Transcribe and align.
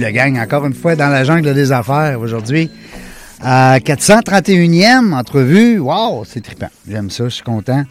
La 0.00 0.12
gang, 0.12 0.38
encore 0.38 0.66
une 0.66 0.74
fois 0.74 0.96
dans 0.96 1.08
la 1.08 1.24
jungle 1.24 1.54
des 1.54 1.72
affaires 1.72 2.20
aujourd'hui. 2.20 2.70
Euh, 3.44 3.76
431e 3.78 5.12
entrevue. 5.12 5.78
Wow, 5.78 6.24
c'est 6.24 6.42
trippant. 6.42 6.70
J'aime 6.88 7.10
ça, 7.10 7.24
je 7.24 7.34
suis 7.34 7.42
content. 7.42 7.84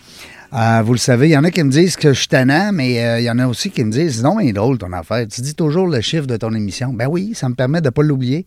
Euh, 0.53 0.81
vous 0.83 0.93
le 0.93 0.99
savez, 0.99 1.29
il 1.29 1.31
y 1.31 1.37
en 1.37 1.43
a 1.43 1.51
qui 1.51 1.63
me 1.63 1.71
disent 1.71 1.95
que 1.95 2.13
je 2.13 2.19
suis 2.19 2.27
tannant, 2.27 2.71
mais 2.71 3.03
euh, 3.03 3.19
il 3.19 3.23
y 3.23 3.29
en 3.29 3.39
a 3.39 3.47
aussi 3.47 3.71
qui 3.71 3.83
me 3.83 3.91
disent 3.91 4.23
non, 4.23 4.35
mais 4.35 4.51
drôle 4.53 4.77
ton 4.77 4.91
affaire. 4.93 5.25
Tu 5.27 5.41
dis 5.41 5.55
toujours 5.55 5.87
le 5.87 6.01
chiffre 6.01 6.27
de 6.27 6.37
ton 6.37 6.53
émission. 6.53 6.93
Ben 6.93 7.07
oui, 7.07 7.33
ça 7.33 7.49
me 7.49 7.55
permet 7.55 7.81
de 7.81 7.87
ne 7.87 7.91
pas 7.91 8.03
l'oublier. 8.03 8.45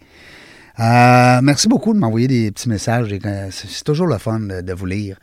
Euh, 0.78 1.40
merci 1.42 1.68
beaucoup 1.68 1.94
de 1.94 1.98
m'envoyer 1.98 2.28
des 2.28 2.50
petits 2.50 2.68
messages. 2.68 3.08
Euh, 3.10 3.48
C'est 3.50 3.84
toujours 3.84 4.06
le 4.06 4.18
fun 4.18 4.40
de, 4.40 4.72
vous 4.74 4.86
lire. 4.86 5.18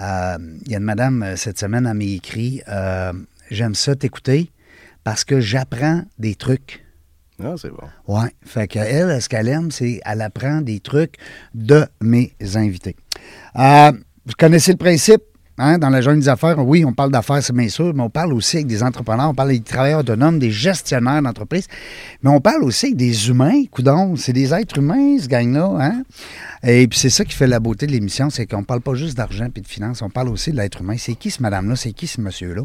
Euh, 0.00 0.36
Il 0.66 0.72
y 0.72 0.74
a 0.74 0.78
une 0.78 0.84
madame 0.84 1.22
euh, 1.22 1.36
cette 1.36 1.58
semaine, 1.58 1.86
elle 1.86 1.96
m'a 1.96 2.04
écrit 2.04 2.62
euh, 2.68 3.12
J'aime 3.50 3.74
ça 3.74 3.96
t'écouter 3.96 4.50
parce 5.02 5.24
que 5.24 5.40
j'apprends 5.40 6.02
des 6.18 6.34
trucs. 6.34 6.84
Ah, 7.42 7.54
c'est 7.56 7.70
bon. 7.70 7.88
Oui. 8.08 8.28
Fait 8.44 8.66
qu'elle, 8.68 9.20
ce 9.20 9.28
qu'elle 9.28 9.48
aime, 9.48 9.70
c'est 9.70 10.00
elle 10.04 10.20
apprend 10.22 10.60
des 10.60 10.80
trucs 10.80 11.14
de 11.54 11.84
mes 12.00 12.32
invités. 12.54 12.96
Euh, 13.56 13.92
vous 14.26 14.32
connaissez 14.38 14.72
le 14.72 14.78
principe, 14.78 15.22
hein, 15.60 15.78
dans 15.78 15.90
la 15.90 16.00
jungle 16.00 16.20
des 16.20 16.28
affaires. 16.28 16.58
Oui, 16.58 16.84
on 16.84 16.92
parle 16.92 17.10
d'affaires, 17.10 17.42
c'est 17.42 17.52
bien 17.54 17.68
sûr, 17.68 17.92
mais 17.94 18.02
on 18.02 18.10
parle 18.10 18.32
aussi 18.32 18.56
avec 18.56 18.66
des 18.66 18.82
entrepreneurs, 18.82 19.30
on 19.30 19.34
parle 19.34 19.50
des 19.50 19.60
travailleurs 19.60 20.00
autonomes, 20.00 20.38
des 20.38 20.50
gestionnaires 20.50 21.22
d'entreprise, 21.22 21.66
mais 22.22 22.30
on 22.30 22.40
parle 22.40 22.64
aussi 22.64 22.86
avec 22.86 22.96
des 22.96 23.28
humains. 23.28 23.64
Coudon, 23.70 24.16
c'est 24.16 24.32
des 24.32 24.52
êtres 24.54 24.78
humains, 24.78 25.18
ce 25.20 25.28
gang-là. 25.28 25.76
Hein? 25.80 26.02
Et 26.62 26.86
puis 26.88 26.98
c'est 26.98 27.10
ça 27.10 27.24
qui 27.24 27.34
fait 27.34 27.46
la 27.46 27.60
beauté 27.60 27.86
de 27.86 27.92
l'émission, 27.92 28.30
c'est 28.30 28.46
qu'on 28.46 28.64
parle 28.64 28.80
pas 28.80 28.94
juste 28.94 29.16
d'argent 29.16 29.46
et 29.54 29.60
de 29.60 29.66
finances, 29.66 30.02
on 30.02 30.10
parle 30.10 30.28
aussi 30.28 30.50
de 30.50 30.56
l'être 30.56 30.80
humain. 30.80 30.96
C'est 30.98 31.14
qui 31.14 31.30
ce 31.30 31.42
madame-là? 31.42 31.76
C'est 31.76 31.92
qui 31.92 32.06
ce 32.06 32.20
monsieur-là? 32.20 32.62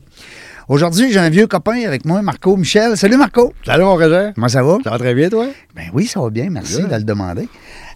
Aujourd'hui, 0.67 1.11
j'ai 1.11 1.19
un 1.19 1.29
vieux 1.29 1.47
copain 1.47 1.85
avec 1.85 2.05
moi, 2.05 2.21
Marco 2.21 2.57
Michel. 2.57 2.97
Salut 2.97 3.17
Marco! 3.17 3.53
Salut, 3.65 3.83
mon 3.83 3.95
Roger. 3.95 4.31
Comment 4.33 4.47
ça 4.47 4.63
va? 4.63 4.77
Ça 4.83 4.89
va 4.89 4.97
très 4.97 5.13
bien, 5.13 5.29
toi? 5.29 5.47
Ben 5.75 5.85
oui, 5.93 6.07
ça 6.07 6.19
va 6.19 6.29
bien, 6.29 6.49
merci 6.49 6.81
de 6.81 6.95
le 6.95 7.03
demander. 7.03 7.47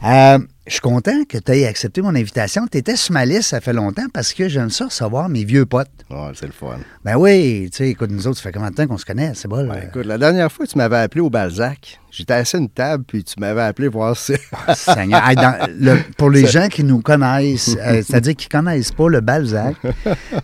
Euh, 0.04 0.40
je 0.66 0.74
suis 0.74 0.82
content 0.82 1.24
que 1.28 1.38
tu 1.38 1.52
aies 1.52 1.66
accepté 1.66 2.02
mon 2.02 2.16
invitation. 2.16 2.66
Tu 2.72 2.78
étais 2.78 2.96
sur 2.96 3.12
ma 3.14 3.26
liste, 3.26 3.50
ça 3.50 3.60
fait 3.60 3.74
longtemps, 3.74 4.06
parce 4.14 4.34
que 4.34 4.48
j'aime 4.48 4.70
ça 4.70 4.86
recevoir 4.86 5.28
mes 5.28 5.44
vieux 5.44 5.66
potes. 5.66 5.90
Ouais, 6.10 6.32
c'est 6.36 6.46
le 6.46 6.52
fun. 6.54 6.78
Ben 7.04 7.16
oui, 7.18 7.68
tu 7.72 7.78
sais, 7.78 7.90
écoute, 7.90 8.10
nous 8.12 8.26
autres, 8.28 8.38
ça 8.38 8.44
fait 8.44 8.52
combien 8.54 8.70
de 8.70 8.76
temps 8.76 8.88
qu'on 8.88 8.98
se 8.98 9.04
connaît? 9.06 9.32
C'est 9.36 9.48
bon. 9.50 9.68
Ben, 9.68 9.90
écoute, 9.90 10.06
la 10.06 10.18
dernière 10.18 10.50
fois, 10.52 10.66
tu 10.68 10.78
m'avais 10.78 10.98
appelé 10.98 11.20
au 11.22 11.30
Balzac. 11.30 12.00
J'étais 12.12 12.34
assis 12.36 12.56
à 12.56 12.60
une 12.60 12.70
table, 12.70 13.04
puis 13.06 13.24
tu 13.26 13.34
m'avais 13.40 13.62
appelé 13.62 13.88
voir 13.90 14.16
si. 14.16 14.34
Seigneur. 14.76 15.28
Hey, 15.28 15.36
dans 15.36 15.68
le- 15.78 16.00
pour 16.18 16.30
les 16.30 16.46
gens 16.52 16.68
qui 16.70 16.84
nous 16.86 17.02
connaissent, 17.02 17.76
euh, 17.78 18.02
c'est-à-dire 18.06 18.36
qui 18.36 18.48
ne 18.48 18.60
connaissent 18.62 18.92
pas 18.94 19.10
le 19.10 19.20
Balzac, 19.20 19.76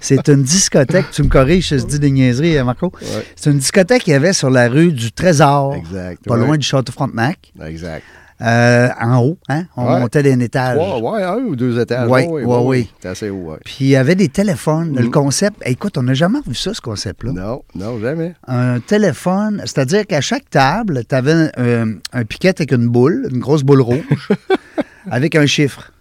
c'est 0.02 0.28
une 0.28 0.44
discothèque, 0.44 1.12
tu 1.12 1.24
me 1.24 1.30
corriges, 1.30 1.70
je 1.70 1.76
te 1.78 1.86
dis 1.88 2.00
des 2.00 2.12
niaiseries, 2.12 2.58
hein, 2.58 2.66
Marco? 2.66 2.92
Ouais. 3.02 3.26
C'est 3.38 3.52
une 3.52 3.60
discothèque 3.60 4.04
qu'il 4.04 4.12
y 4.14 4.16
avait 4.18 4.34
sur 4.34 4.50
la 4.50 4.68
rue 4.68 4.92
du 4.92 5.12
Trésor, 5.14 5.76
Exact, 5.76 6.24
pas 6.26 6.36
ouais. 6.36 6.46
loin 6.46 6.58
du 6.58 6.66
Château 6.66 6.92
Frontenac, 6.92 7.54
exact. 7.66 8.04
Euh, 8.42 8.90
en 9.00 9.20
haut. 9.20 9.38
Hein? 9.50 9.64
On 9.78 9.86
Ouais. 9.94 10.00
montait 10.02 10.22
d'un 10.24 10.40
étage. 10.40 10.78
Ouais, 10.78 11.02
ouais, 11.02 11.24
un 11.24 11.38
ou 11.38 11.56
deux 11.56 11.80
étages. 11.80 12.10
Ouais, 12.10 12.28
ouais, 12.28 12.44
ouais. 12.44 12.88
C'est 13.00 13.08
assez 13.10 13.30
haut, 13.30 13.52
ouais. 13.52 13.58
Puis 13.64 13.78
il 13.82 13.88
y 13.88 13.96
avait 13.96 14.16
des 14.16 14.28
téléphones. 14.30 14.96
Le 14.96 15.04
Mhm. 15.06 15.12
concept, 15.12 15.62
écoute, 15.66 15.98
on 15.98 16.04
n'a 16.04 16.14
jamais 16.14 16.40
vu 16.46 16.54
ça, 16.56 16.74
ce 16.74 16.82
concept-là. 16.82 17.32
Non, 17.32 17.64
non, 17.76 18.00
jamais. 18.00 18.34
Un 18.48 18.80
téléphone, 18.80 19.62
c'est-à-dire 19.66 20.06
qu'à 20.06 20.22
chaque 20.22 20.50
table, 20.50 21.04
tu 21.08 21.16
avais 21.16 21.50
un, 21.58 21.94
un 22.14 22.26
piquet 22.26 22.50
avec 22.50 22.72
une 22.72 22.88
boule, 22.90 23.28
une 23.32 23.40
grosse 23.40 23.64
boule 23.64 23.82
rouge, 23.82 24.30
avec 25.10 25.36
un 25.36 25.46
chiffre. 25.46 25.92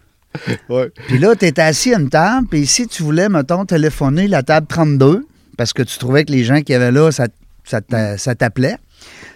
Ouais. 0.69 0.91
Puis 1.07 1.19
là, 1.19 1.37
tu 1.37 1.47
étais 1.47 1.63
assis 1.63 1.95
à 1.95 1.99
une 2.01 2.09
table, 2.09 2.49
puis 2.51 2.67
si 2.67 2.89
tu 2.89 3.05
voulais, 3.05 3.29
mettons, 3.29 3.65
téléphoner 3.65 4.27
la 4.27 4.43
table 4.43 4.67
32, 4.67 5.25
parce 5.57 5.73
que 5.73 5.85
tu 5.85 5.97
trouvais 5.99 6.25
que 6.25 6.33
les 6.33 6.43
gens 6.43 6.61
qui 6.63 6.75
avaient 6.75 6.91
là, 6.91 7.13
ça, 7.13 7.29
ça 7.63 7.81
t'a- 7.81 8.19
ça 8.19 8.35
t'appelait, 8.35 8.77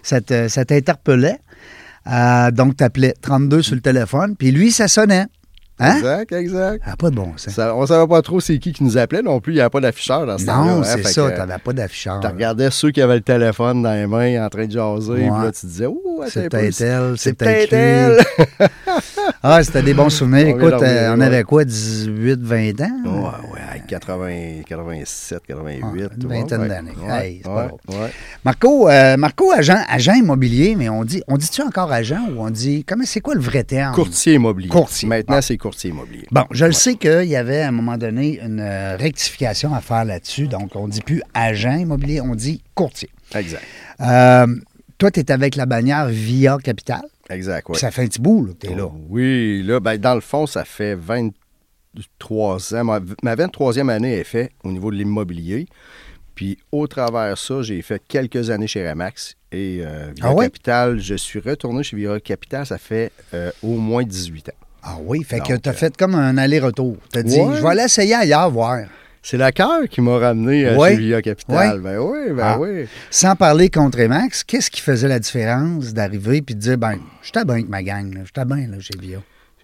ça 0.03 0.21
t'interpellait. 0.21 1.39
Euh, 2.09 2.51
donc, 2.51 2.77
tu 2.77 2.85
appelais 2.85 3.15
32 3.21 3.63
sur 3.63 3.75
le 3.75 3.81
téléphone, 3.81 4.37
puis 4.37 4.51
lui, 4.51 4.71
ça 4.73 4.89
sonnait. 4.89 5.27
Hein? 5.81 5.97
Exact, 5.97 6.33
exact. 6.33 6.83
Ah, 6.85 6.97
pas 6.97 7.11
de 7.11 7.15
bon 7.15 7.37
sens. 7.37 7.55
Ça, 7.55 7.75
on 7.77 7.87
savait 7.87 8.09
pas 8.09 8.21
trop 8.21 8.41
c'est 8.41 8.59
qui 8.59 8.73
qui 8.73 8.83
nous 8.83 8.99
appelait 8.99 9.23
non 9.23 9.41
plus. 9.41 9.53
Il 9.53 9.57
n'y 9.57 9.61
avait 9.61 9.71
pas 9.71 9.81
d'afficheur 9.81 10.27
dans 10.27 10.37
ce 10.37 10.45
temps-là. 10.47 10.73
Non, 10.73 10.81
hein, 10.81 10.85
c'est 10.85 11.05
ça, 11.05 11.31
tu 11.31 11.39
n'avais 11.39 11.59
pas 11.59 11.73
d'afficheur. 11.73 12.19
Tu 12.19 12.27
regardais 12.27 12.71
ceux 12.73 12.91
qui 12.91 13.01
avaient 13.01 13.17
le 13.17 13.21
téléphone 13.21 13.83
dans 13.83 13.93
les 13.93 14.09
mains 14.09 14.45
en 14.45 14.49
train 14.49 14.67
de 14.67 14.73
jaser, 14.73 15.15
puis 15.15 15.27
là, 15.27 15.53
tu 15.53 15.67
disais, 15.67 15.87
ouh, 15.87 16.21
attends 16.21 16.31
C'est 16.33 16.49
peut-être 16.49 16.81
elle, 16.81 17.15
c'est 17.17 17.35
peut-être 17.35 17.73
elle. 17.73 18.19
Ah, 19.43 19.63
c'était 19.63 19.83
des 19.83 19.95
bons 19.95 20.11
souvenirs. 20.11 20.49
Écoute, 20.49 20.83
euh, 20.83 21.15
on 21.17 21.21
avait 21.21 21.45
quoi, 21.45 21.65
18, 21.65 22.41
20 22.41 22.81
ans? 22.81 22.91
Ouais, 23.05 23.51
ouais, 23.53 23.61
avec 23.71 23.87
80, 23.87 24.63
87, 24.67 25.43
88. 25.47 25.81
Ah, 25.85 26.15
une 26.21 26.29
vingtaine 26.29 26.61
ouais. 26.63 26.69
d'années. 26.69 26.91
Ouais, 27.01 27.27
Hey, 27.27 27.37
c'est 27.43 27.49
pas 27.49 27.67
ouais, 27.67 27.69
drôle. 27.87 28.01
ouais. 28.03 28.11
Marco, 28.45 28.89
euh, 28.89 29.17
Marco 29.17 29.53
agent, 29.53 29.79
agent 29.89 30.15
immobilier, 30.15 30.75
mais 30.77 30.89
on 30.89 31.05
dit, 31.05 31.23
on 31.29 31.37
dit-tu 31.37 31.63
encore 31.63 31.93
agent 31.93 32.29
ou 32.35 32.41
on 32.41 32.51
dit, 32.51 32.85
comment, 32.85 33.05
c'est 33.07 33.21
quoi 33.21 33.35
le 33.35 33.41
vrai 33.41 33.63
terme? 33.63 33.95
Courtier 33.95 34.35
immobilier. 34.35 34.69
Courtier. 34.71 35.09
Maintenant, 35.09 35.37
Bon. 35.37 35.43
c'est 35.43 35.57
courtier 35.57 35.91
immobilier. 35.91 36.27
Bon, 36.33 36.45
je 36.51 36.65
le 36.65 36.73
sais 36.73 36.97
qu'il 36.97 37.25
y 37.29 37.37
avait 37.37 37.61
à 37.63 37.69
un 37.69 37.73
moment 37.73 37.97
donné 37.97 38.41
une 38.45 38.59
euh, 38.61 38.97
rectification 38.97 39.73
à 39.73 39.81
faire 39.81 40.05
là-dessus. 40.05 40.49
Donc, 40.49 40.71
on 40.75 40.89
dit 40.89 41.01
plus 41.01 41.23
agent 41.33 41.77
immobilier, 41.77 42.21
on 42.21 42.35
dit 42.35 42.63
courtier. 42.75 43.09
Exact. 43.35 43.63
Euh, 44.01 44.47
toi, 44.99 45.13
tu 45.13 45.21
es 45.21 45.31
avec 45.31 45.55
la 45.55 45.67
bannière 45.67 46.07
Via 46.09 46.57
Capital. 46.63 47.03
Exact. 47.31 47.67
Ça 47.77 47.91
fait 47.91 48.03
un 48.03 48.07
petit 48.07 48.21
bout, 48.21 48.47
là, 48.47 48.53
que 48.55 48.67
tu 48.67 48.73
es 48.73 48.77
là. 48.77 48.89
Oui, 49.09 49.63
là, 49.63 49.81
ben, 49.81 49.99
dans 49.99 50.15
le 50.15 50.21
fond, 50.21 50.47
ça 50.47 50.65
fait 50.65 50.95
23 50.95 52.75
ans. 52.75 52.85
Ma, 52.85 53.01
ma 53.23 53.35
23e 53.37 53.89
année 53.91 54.15
est 54.15 54.25
faite 54.25 54.53
au 54.65 54.71
niveau 54.73 54.91
de 54.91 54.97
l'immobilier. 54.97 55.67
Puis, 56.35 56.59
au 56.71 56.87
travers 56.87 57.33
de 57.33 57.37
ça, 57.39 57.63
j'ai 57.63 57.83
fait 57.83 58.01
quelques 58.07 58.51
années 58.51 58.67
chez 58.69 58.89
Remax. 58.89 59.35
Et 59.51 59.81
euh, 59.83 60.13
Via 60.15 60.31
Ah? 60.31 60.43
Capital, 60.43 61.01
je 61.01 61.15
suis 61.17 61.41
retourné 61.41 61.83
chez 61.83 61.97
Via 61.97 62.21
Capital, 62.21 62.65
ça 62.67 62.79
fait 62.79 63.11
euh, 63.35 63.51
au 63.63 63.77
moins 63.77 64.05
18 64.05 64.51
ans. 64.51 64.53
Ah 64.83 64.97
oui, 65.03 65.25
fait 65.25 65.41
que 65.41 65.55
tu 65.57 65.69
as 65.69 65.73
euh, 65.73 65.75
fait 65.75 65.97
comme 65.97 66.15
un 66.15 66.39
aller-retour. 66.39 66.97
Tu 67.13 67.19
as 67.19 67.23
dit, 67.25 67.41
Ouais. 67.41 67.57
je 67.57 67.63
vais 67.63 67.69
aller 67.69 67.83
essayer 67.83 68.15
ailleurs, 68.15 68.51
voir. 68.51 68.79
C'est 69.23 69.37
la 69.37 69.53
cœur 69.53 69.89
qui 69.91 70.01
m'a 70.01 70.17
ramené 70.19 70.67
euh, 70.67 70.77
Ouais. 70.77 70.91
chez 70.95 70.97
Via 71.01 71.23
Capital. 71.23 71.81
Ben 71.81 71.99
oui, 71.99 72.19
ben 72.31 72.43
Ah. 72.43 72.59
oui. 72.59 72.87
Sans 73.11 73.35
parler 73.37 73.69
contre 73.69 74.03
Max, 74.05 74.45
qu'est-ce 74.45 74.71
qui 74.71 74.81
faisait 74.81 75.09
la 75.09 75.19
différence 75.19 75.93
d'arriver 75.93 76.41
puis 76.43 76.55
de 76.55 76.61
dire, 76.61 76.79
ben, 76.79 76.99
j'étais 77.23 77.45
bien 77.45 77.55
avec 77.55 77.69
ma 77.69 77.83
gang, 77.83 78.15
là, 78.15 78.21
j'étais 78.25 78.45
bien 78.45 78.67
là, 78.69 78.79
chez. 78.81 78.93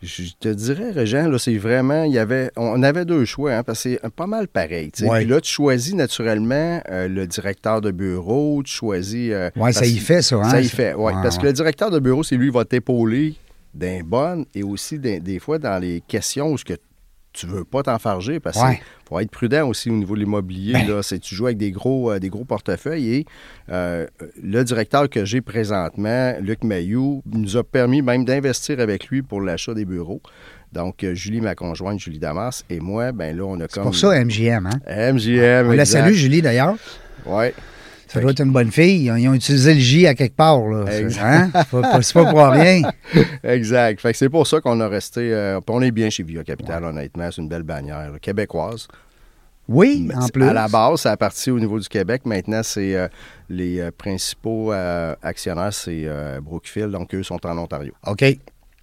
Je 0.03 0.23
te 0.39 0.49
dirais, 0.49 0.91
Régent, 0.91 1.29
là, 1.29 1.39
c'est 1.39 1.57
vraiment, 1.57 2.05
il 2.05 2.13
y 2.13 2.19
avait, 2.19 2.51
on 2.57 2.83
avait 2.83 3.07
deux 3.07 3.25
choix, 3.25 3.55
hein, 3.55 3.63
parce 3.63 3.83
que 3.85 3.97
c'est 4.03 4.11
pas 4.11 4.27
mal 4.27 4.49
pareil. 4.49 4.91
Ouais. 5.01 5.21
Puis 5.21 5.31
là, 5.31 5.41
tu 5.41 5.51
choisis 5.51 5.95
naturellement 5.95 6.83
euh, 6.91 7.09
le 7.09 7.27
directeur 7.27 7.81
de 7.81 7.91
bureau, 7.91 8.63
tu 8.63 8.71
choisis. 8.73 9.31
euh, 9.33 9.49
Ouais, 9.57 9.73
ça 9.73 9.87
y 9.87 9.97
fait, 9.97 10.21
ça, 10.21 10.37
hein? 10.37 10.51
Ça 10.51 10.61
y 10.61 10.69
fait, 10.69 10.93
oui. 10.93 11.05
Ouais, 11.05 11.13
parce 11.23 11.39
que 11.39 11.45
le 11.47 11.55
directeur 11.55 11.91
de 11.91 12.01
bureau, 12.01 12.23
c'est 12.23 12.37
lui 12.37 12.49
qui 12.51 12.55
va 12.55 12.67
t'épauler 12.67 13.35
d'un 13.73 14.01
bon 14.05 14.45
et 14.55 14.63
aussi 14.63 14.99
des 14.99 15.39
fois 15.39 15.59
dans 15.59 15.79
les 15.81 16.03
questions 16.07 16.53
où 16.53 16.59
ce 16.59 16.65
que 16.67 16.75
tu 17.35 17.47
veux 17.47 17.65
pas 17.65 17.83
t'enfarger 17.83 18.41
parce 18.41 18.57
qu'il 18.57 18.65
Ouais. 18.67 18.81
faut 19.09 19.19
être 19.19 19.31
prudent 19.31 19.69
aussi 19.69 19.91
au 19.91 19.95
niveau 19.95 20.15
de 20.15 20.21
l'immobilier. 20.21 20.73
Ben. 20.73 20.89
là. 20.89 21.03
C'est 21.03 21.19
tu 21.19 21.35
joues 21.35 21.47
avec 21.47 21.59
des 21.59 21.73
gros, 21.73 22.11
euh, 22.13 22.19
des 22.19 22.29
gros 22.31 22.45
portefeuilles 22.45 23.13
et 23.15 23.27
euh, 23.71 24.07
le 24.43 24.63
directeur 24.63 25.11
que 25.11 25.25
j'ai 25.25 25.41
présentement, 25.41 26.35
Luc 26.41 26.65
Mayou, 26.65 27.23
nous 27.31 27.57
a 27.57 27.65
permis 27.65 28.01
même 28.03 28.25
d'investir 28.25 28.81
avec 28.81 29.09
lui 29.09 29.21
pour 29.23 29.41
l'achat 29.43 29.75
des 29.75 29.85
bureaux. 29.85 30.23
Donc, 30.73 31.05
euh, 31.05 31.15
Julie, 31.15 31.41
ma 31.41 31.55
conjointe, 31.55 32.01
Julie 32.01 32.19
Damas, 32.19 32.65
et 32.71 32.81
moi, 32.81 33.13
ben 33.13 33.37
là, 33.37 33.45
on 33.45 33.61
a 33.61 33.65
C'est 33.69 33.75
comme... 33.75 33.83
pour 33.85 33.95
ça, 33.97 34.09
MGM, 34.25 34.67
hein? 34.67 35.13
MGM, 35.13 35.67
On 35.67 35.71
la 35.73 35.83
exact. 35.83 36.03
salue, 36.03 36.15
Julie, 36.15 36.43
d'ailleurs. 36.43 36.77
Ouais. 37.27 37.55
Ça 38.15 38.21
doit 38.21 38.31
être 38.31 38.41
une 38.41 38.53
bonne 38.53 38.71
fille. 38.71 39.05
Ils 39.05 39.29
ont, 39.29 39.35
utilisé 39.35 39.75
le 39.75 39.81
J 39.81 40.07
à 40.07 40.15
quelque 40.15 40.37
part, 40.37 40.61
là. 40.69 40.85
C'est- 40.89 41.03
Exact. 41.03 41.23
Hein? 41.55 42.01
C'est 42.03 42.13
pas- 42.15 42.31
pour 42.31 42.47
rien. 42.47 42.83
Exact. 43.43 44.01
Fait 44.01 44.13
que 44.13 44.19
c'est 44.19 44.29
pour 44.29 44.47
ça 44.47 44.61
qu'on 44.61 44.81
a 44.81 44.89
resté. 44.89 45.33
euh, 45.33 45.61
on 45.69 45.83
est 45.83 45.91
bien 45.91 46.11
chez 46.11 46.23
Via 46.23 46.45
Capital, 46.45 46.85
honnêtement. 46.85 47.29
C'est 47.31 47.43
une 47.43 47.49
belle 47.49 47.65
bannière 47.65 48.13
là, 48.13 48.19
québécoise. 48.21 48.87
Oui, 49.67 50.05
Mais 50.07 50.15
en 50.15 50.29
plus. 50.29 50.45
À 50.45 50.53
la 50.53 50.69
base, 50.69 51.01
ça 51.01 51.13
a 51.13 51.17
parti 51.17 51.51
au 51.51 51.59
niveau 51.59 51.79
du 51.81 51.89
Québec. 51.89 52.23
Maintenant, 52.27 52.63
c'est 52.63 52.95
euh, 52.95 53.09
les 53.49 53.81
euh, 53.81 53.91
principaux 53.97 54.73
euh, 54.73 55.15
actionnaires, 55.23 55.73
c'est 55.73 56.07
Brookfield. 56.43 56.91
Donc, 56.91 57.15
eux 57.15 57.23
sont 57.23 57.45
en 57.47 57.57
Ontario. 57.59 57.95
OK. 58.07 58.25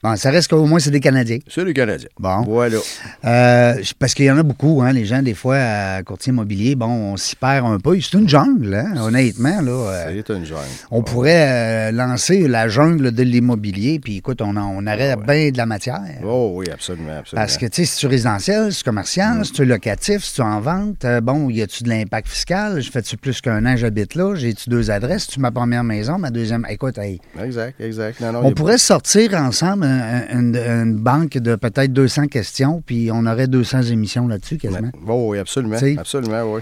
Bon, 0.03 0.15
ça 0.15 0.31
reste 0.31 0.49
qu'au 0.49 0.65
moins, 0.65 0.79
c'est 0.79 0.89
des 0.89 0.99
Canadiens. 0.99 1.37
C'est 1.47 1.63
les 1.63 1.73
Canadiens. 1.73 2.09
Bon. 2.19 2.41
Voilà. 2.41 2.77
Euh, 3.23 3.75
parce 3.99 4.15
qu'il 4.15 4.25
y 4.25 4.31
en 4.31 4.37
a 4.39 4.41
beaucoup, 4.41 4.81
hein, 4.81 4.93
les 4.93 5.05
gens, 5.05 5.21
des 5.21 5.35
fois, 5.35 5.57
à 5.57 6.01
courtier 6.01 6.31
immobilier, 6.33 6.73
bon, 6.73 6.87
on 6.87 7.17
s'y 7.17 7.35
perd 7.35 7.67
un 7.67 7.77
peu. 7.77 7.99
C'est 8.01 8.17
une 8.17 8.27
jungle, 8.27 8.73
hein, 8.73 8.99
honnêtement. 8.99 9.61
Là, 9.61 9.71
euh, 9.71 10.21
C'est 10.25 10.33
une 10.33 10.43
jungle. 10.45 10.61
on 10.89 11.03
pourrait 11.03 11.45
euh, 11.47 11.91
lancer 11.91 12.47
la 12.47 12.67
jungle 12.67 13.11
de 13.11 13.21
l'immobilier, 13.21 13.99
puis 13.99 14.17
écoute, 14.17 14.41
on, 14.41 14.57
on 14.57 14.87
aurait 14.87 15.15
bien 15.17 15.51
de 15.51 15.57
la 15.57 15.67
matière. 15.67 16.01
Oh 16.25 16.53
oui, 16.55 16.65
absolument, 16.73 17.17
absolument. 17.19 17.45
Parce 17.45 17.57
que, 17.57 17.67
tu 17.67 17.85
sais, 17.85 17.85
si 17.85 17.99
tu 17.99 18.07
résidentiel, 18.07 18.71
si 18.73 18.79
tu 18.79 18.83
commercial, 18.85 19.45
si 19.45 19.51
tu 19.51 19.65
locatif, 19.65 20.23
si 20.23 20.33
tu 20.33 20.41
en 20.41 20.59
vente, 20.61 21.05
bon, 21.21 21.47
y 21.51 21.61
a-tu 21.61 21.83
de 21.83 21.89
l'impact 21.89 22.27
fiscal? 22.27 22.81
Je 22.81 22.89
fais-tu 22.89 23.17
plus 23.17 23.39
qu'un 23.39 23.63
an, 23.67 23.77
j'habite 23.77 24.15
là? 24.15 24.33
J'ai-tu 24.33 24.67
deux 24.71 24.89
adresses? 24.89 25.27
Tu 25.27 25.39
ma 25.39 25.51
première 25.51 25.83
maison, 25.83 26.17
ma 26.17 26.31
deuxième? 26.31 26.65
Écoute, 26.69 26.97
hey, 26.97 27.19
Exact, 27.39 27.79
exact. 27.79 28.19
Non, 28.19 28.31
non, 28.31 28.41
on 28.43 28.51
pourrait 28.53 28.79
sortir 28.79 29.35
ensemble 29.35 29.90
une, 30.31 30.55
une 30.55 30.95
banque 30.95 31.37
de 31.37 31.55
peut-être 31.55 31.93
200 31.93 32.27
questions, 32.27 32.81
puis 32.85 33.09
on 33.11 33.25
aurait 33.25 33.47
200 33.47 33.83
émissions 33.83 34.27
là-dessus 34.27 34.57
quasiment. 34.57 34.91
Oh, 35.07 35.27
oui, 35.29 35.37
absolument. 35.39 35.77
Absolument, 35.97 36.53
oui. 36.53 36.61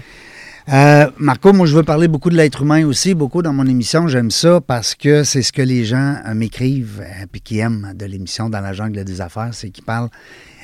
Euh, 0.72 1.10
Marco, 1.18 1.52
moi, 1.52 1.66
je 1.66 1.74
veux 1.74 1.82
parler 1.82 2.06
beaucoup 2.06 2.30
de 2.30 2.36
l'être 2.36 2.62
humain 2.62 2.84
aussi, 2.86 3.14
beaucoup 3.14 3.42
dans 3.42 3.52
mon 3.52 3.66
émission. 3.66 4.06
J'aime 4.08 4.30
ça 4.30 4.60
parce 4.60 4.94
que 4.94 5.24
c'est 5.24 5.42
ce 5.42 5.52
que 5.52 5.62
les 5.62 5.84
gens 5.84 6.16
euh, 6.26 6.34
m'écrivent 6.34 7.02
et 7.22 7.26
puis 7.26 7.40
qui 7.40 7.58
aiment 7.58 7.92
de 7.96 8.04
l'émission 8.06 8.48
Dans 8.50 8.60
la 8.60 8.72
jungle 8.72 9.02
des 9.04 9.20
affaires, 9.20 9.50
c'est 9.52 9.70
qu'ils 9.70 9.84
parlent 9.84 10.10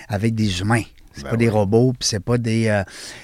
avec 0.08 0.34
des 0.34 0.60
humains. 0.60 0.82
C'est 1.12 1.24
Ben 1.24 1.30
pas 1.30 1.36
des 1.36 1.48
robots, 1.48 1.94
puis 1.98 2.06
c'est 2.06 2.20
pas 2.20 2.36
des. 2.36 2.68
euh, 2.68 2.82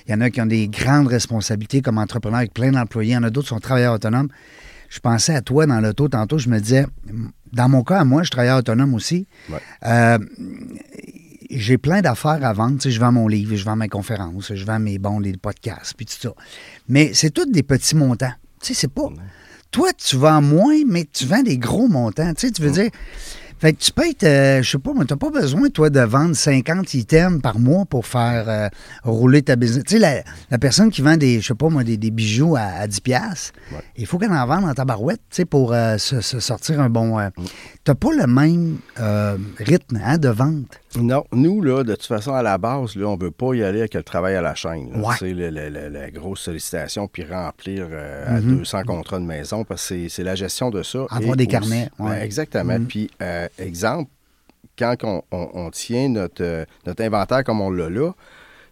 Il 0.08 0.12
y 0.12 0.14
en 0.14 0.22
a 0.22 0.30
qui 0.30 0.40
ont 0.40 0.46
des 0.46 0.66
grandes 0.66 1.08
responsabilités 1.08 1.82
comme 1.82 1.98
entrepreneurs 1.98 2.38
avec 2.38 2.54
plein 2.54 2.72
d'employés. 2.72 3.10
Il 3.10 3.14
y 3.14 3.18
en 3.18 3.22
a 3.22 3.28
d'autres 3.30 3.48
qui 3.48 3.54
sont 3.54 3.60
travailleurs 3.60 3.92
autonomes. 3.94 4.28
Je 4.92 5.00
pensais 5.00 5.34
à 5.34 5.40
toi 5.40 5.64
dans 5.64 5.80
l'auto 5.80 6.06
tantôt. 6.06 6.36
Je 6.36 6.50
me 6.50 6.60
disais, 6.60 6.84
dans 7.50 7.68
mon 7.70 7.82
cas, 7.82 8.04
moi, 8.04 8.20
je 8.20 8.26
suis 8.26 8.32
travailleur 8.32 8.58
autonome 8.58 8.92
aussi. 8.92 9.26
Ouais. 9.48 9.58
Euh, 9.86 10.18
j'ai 11.48 11.78
plein 11.78 12.02
d'affaires 12.02 12.44
à 12.44 12.52
vendre. 12.52 12.76
Tu 12.76 12.82
sais, 12.82 12.90
je 12.90 13.00
vends 13.00 13.10
mon 13.10 13.26
livre, 13.26 13.56
je 13.56 13.64
vends 13.64 13.74
mes 13.74 13.88
conférences, 13.88 14.54
je 14.54 14.64
vends 14.66 14.78
mes 14.78 14.98
bons, 14.98 15.18
les 15.18 15.34
podcasts, 15.38 15.94
puis 15.96 16.04
tout 16.04 16.16
ça. 16.20 16.34
Mais 16.88 17.12
c'est 17.14 17.30
tous 17.30 17.46
des 17.46 17.62
petits 17.62 17.96
montants. 17.96 18.34
Tu 18.60 18.68
sais, 18.68 18.74
c'est 18.74 18.92
pas. 18.92 19.08
Toi, 19.70 19.94
tu 19.94 20.16
vends 20.16 20.42
moins, 20.42 20.76
mais 20.86 21.06
tu 21.10 21.24
vends 21.24 21.42
des 21.42 21.56
gros 21.56 21.88
montants. 21.88 22.34
Tu 22.34 22.48
sais, 22.48 22.52
tu 22.52 22.60
veux 22.60 22.70
dire. 22.70 22.90
Fait 23.62 23.72
que 23.74 23.78
tu 23.78 23.92
peux 23.92 24.08
être, 24.10 24.24
euh, 24.24 24.60
je 24.60 24.70
sais 24.72 24.78
pas, 24.78 24.90
mais 24.92 25.04
tu 25.04 25.12
n'as 25.12 25.16
pas 25.18 25.30
besoin, 25.30 25.68
toi, 25.70 25.88
de 25.88 26.00
vendre 26.00 26.34
50 26.34 26.94
items 26.94 27.40
par 27.40 27.60
mois 27.60 27.84
pour 27.84 28.04
faire 28.08 28.48
euh, 28.48 28.68
rouler 29.04 29.42
ta 29.42 29.54
business. 29.54 29.84
Tu 29.86 29.94
sais, 29.94 29.98
la, 30.00 30.24
la 30.50 30.58
personne 30.58 30.90
qui 30.90 31.00
vend 31.00 31.16
des, 31.16 31.40
je 31.40 31.46
sais 31.46 31.54
pas, 31.54 31.68
moi, 31.68 31.84
des, 31.84 31.96
des 31.96 32.10
bijoux 32.10 32.56
à, 32.56 32.62
à 32.62 32.86
10 32.88 33.00
piastres, 33.02 33.52
Ouais. 33.72 33.78
il 33.96 34.04
faut 34.06 34.18
qu'elle 34.18 34.32
en 34.32 34.46
vende 34.48 34.64
en 34.64 34.74
tabarouette, 34.74 35.20
tu 35.30 35.36
sais, 35.36 35.44
pour 35.44 35.72
euh, 35.72 35.96
se, 35.96 36.20
se 36.20 36.40
sortir 36.40 36.80
un 36.80 36.90
bon... 36.90 37.20
euh, 37.20 37.28
T'as 37.84 37.94
pas 37.94 38.10
le 38.12 38.26
même 38.26 38.78
euh, 38.98 39.36
rythme 39.58 40.00
hein, 40.04 40.18
de 40.18 40.28
vente. 40.28 40.66
Non, 41.00 41.24
nous, 41.32 41.62
là, 41.62 41.84
de 41.84 41.94
toute 41.94 42.06
façon, 42.06 42.32
à 42.34 42.42
la 42.42 42.58
base, 42.58 42.96
là, 42.96 43.06
on 43.06 43.16
ne 43.16 43.22
veut 43.22 43.30
pas 43.30 43.54
y 43.54 43.62
aller 43.62 43.80
avec 43.80 43.94
le 43.94 44.02
travail 44.02 44.34
à 44.34 44.42
la 44.42 44.54
chaîne. 44.54 44.90
Ouais. 45.00 45.14
C'est 45.18 45.32
la 45.32 46.10
grosse 46.10 46.40
sollicitation, 46.40 47.08
puis 47.08 47.24
remplir 47.24 47.86
euh, 47.90 48.36
à 48.36 48.40
Mhm. 48.40 48.58
200 48.58 48.82
contrats 48.84 49.18
de 49.18 49.24
maison, 49.24 49.64
parce 49.64 49.88
que 49.88 50.08
c'est- 50.08 50.22
la 50.22 50.34
gestion 50.34 50.70
de 50.70 50.82
ça. 50.82 51.06
Avoir 51.10 51.36
des 51.36 51.44
aussi- 51.44 51.48
carnets, 51.52 51.88
ouais. 51.98 52.10
Ben, 52.10 52.22
exactement. 52.22 52.78
Mhm. 52.78 52.86
Puis, 52.86 53.10
euh, 53.22 53.48
exemple, 53.58 54.10
quand 54.78 54.96
on, 55.04 55.22
on- 55.32 55.50
on 55.54 55.70
tient 55.70 56.08
notre, 56.08 56.42
euh, 56.42 56.64
notre 56.86 57.02
inventaire 57.02 57.44
comme 57.44 57.60
on 57.60 57.70
l'a 57.70 57.88
là, 57.88 58.12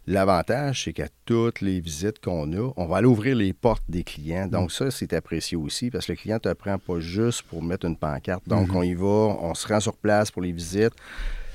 L'avantage, 0.07 0.85
c'est 0.85 0.93
qu'à 0.95 1.07
toutes 1.25 1.61
les 1.61 1.79
visites 1.79 2.21
qu'on 2.25 2.51
a, 2.55 2.73
on 2.77 2.87
va 2.87 2.97
aller 2.97 3.07
ouvrir 3.07 3.37
les 3.37 3.53
portes 3.53 3.85
des 3.89 4.03
clients. 4.03 4.47
Mm. 4.47 4.51
Donc, 4.51 4.73
ça, 4.73 4.91
c'est 4.91 5.13
apprécié 5.13 5.57
aussi 5.57 5.89
parce 5.91 6.07
que 6.07 6.13
le 6.13 6.17
client 6.17 6.37
ne 6.43 6.51
te 6.51 6.53
prend 6.55 6.79
pas 6.79 6.99
juste 6.99 7.43
pour 7.43 7.63
mettre 7.63 7.87
une 7.87 7.97
pancarte. 7.97 8.43
Donc, 8.49 8.75
on 8.75 8.83
y 8.83 8.95
va, 8.95 9.05
on 9.05 9.55
se 9.55 9.69
rend 9.69 9.79
sur 9.79 9.95
place 9.95 10.31
pour 10.33 10.43
les 10.43 10.51
visites. 10.51 10.95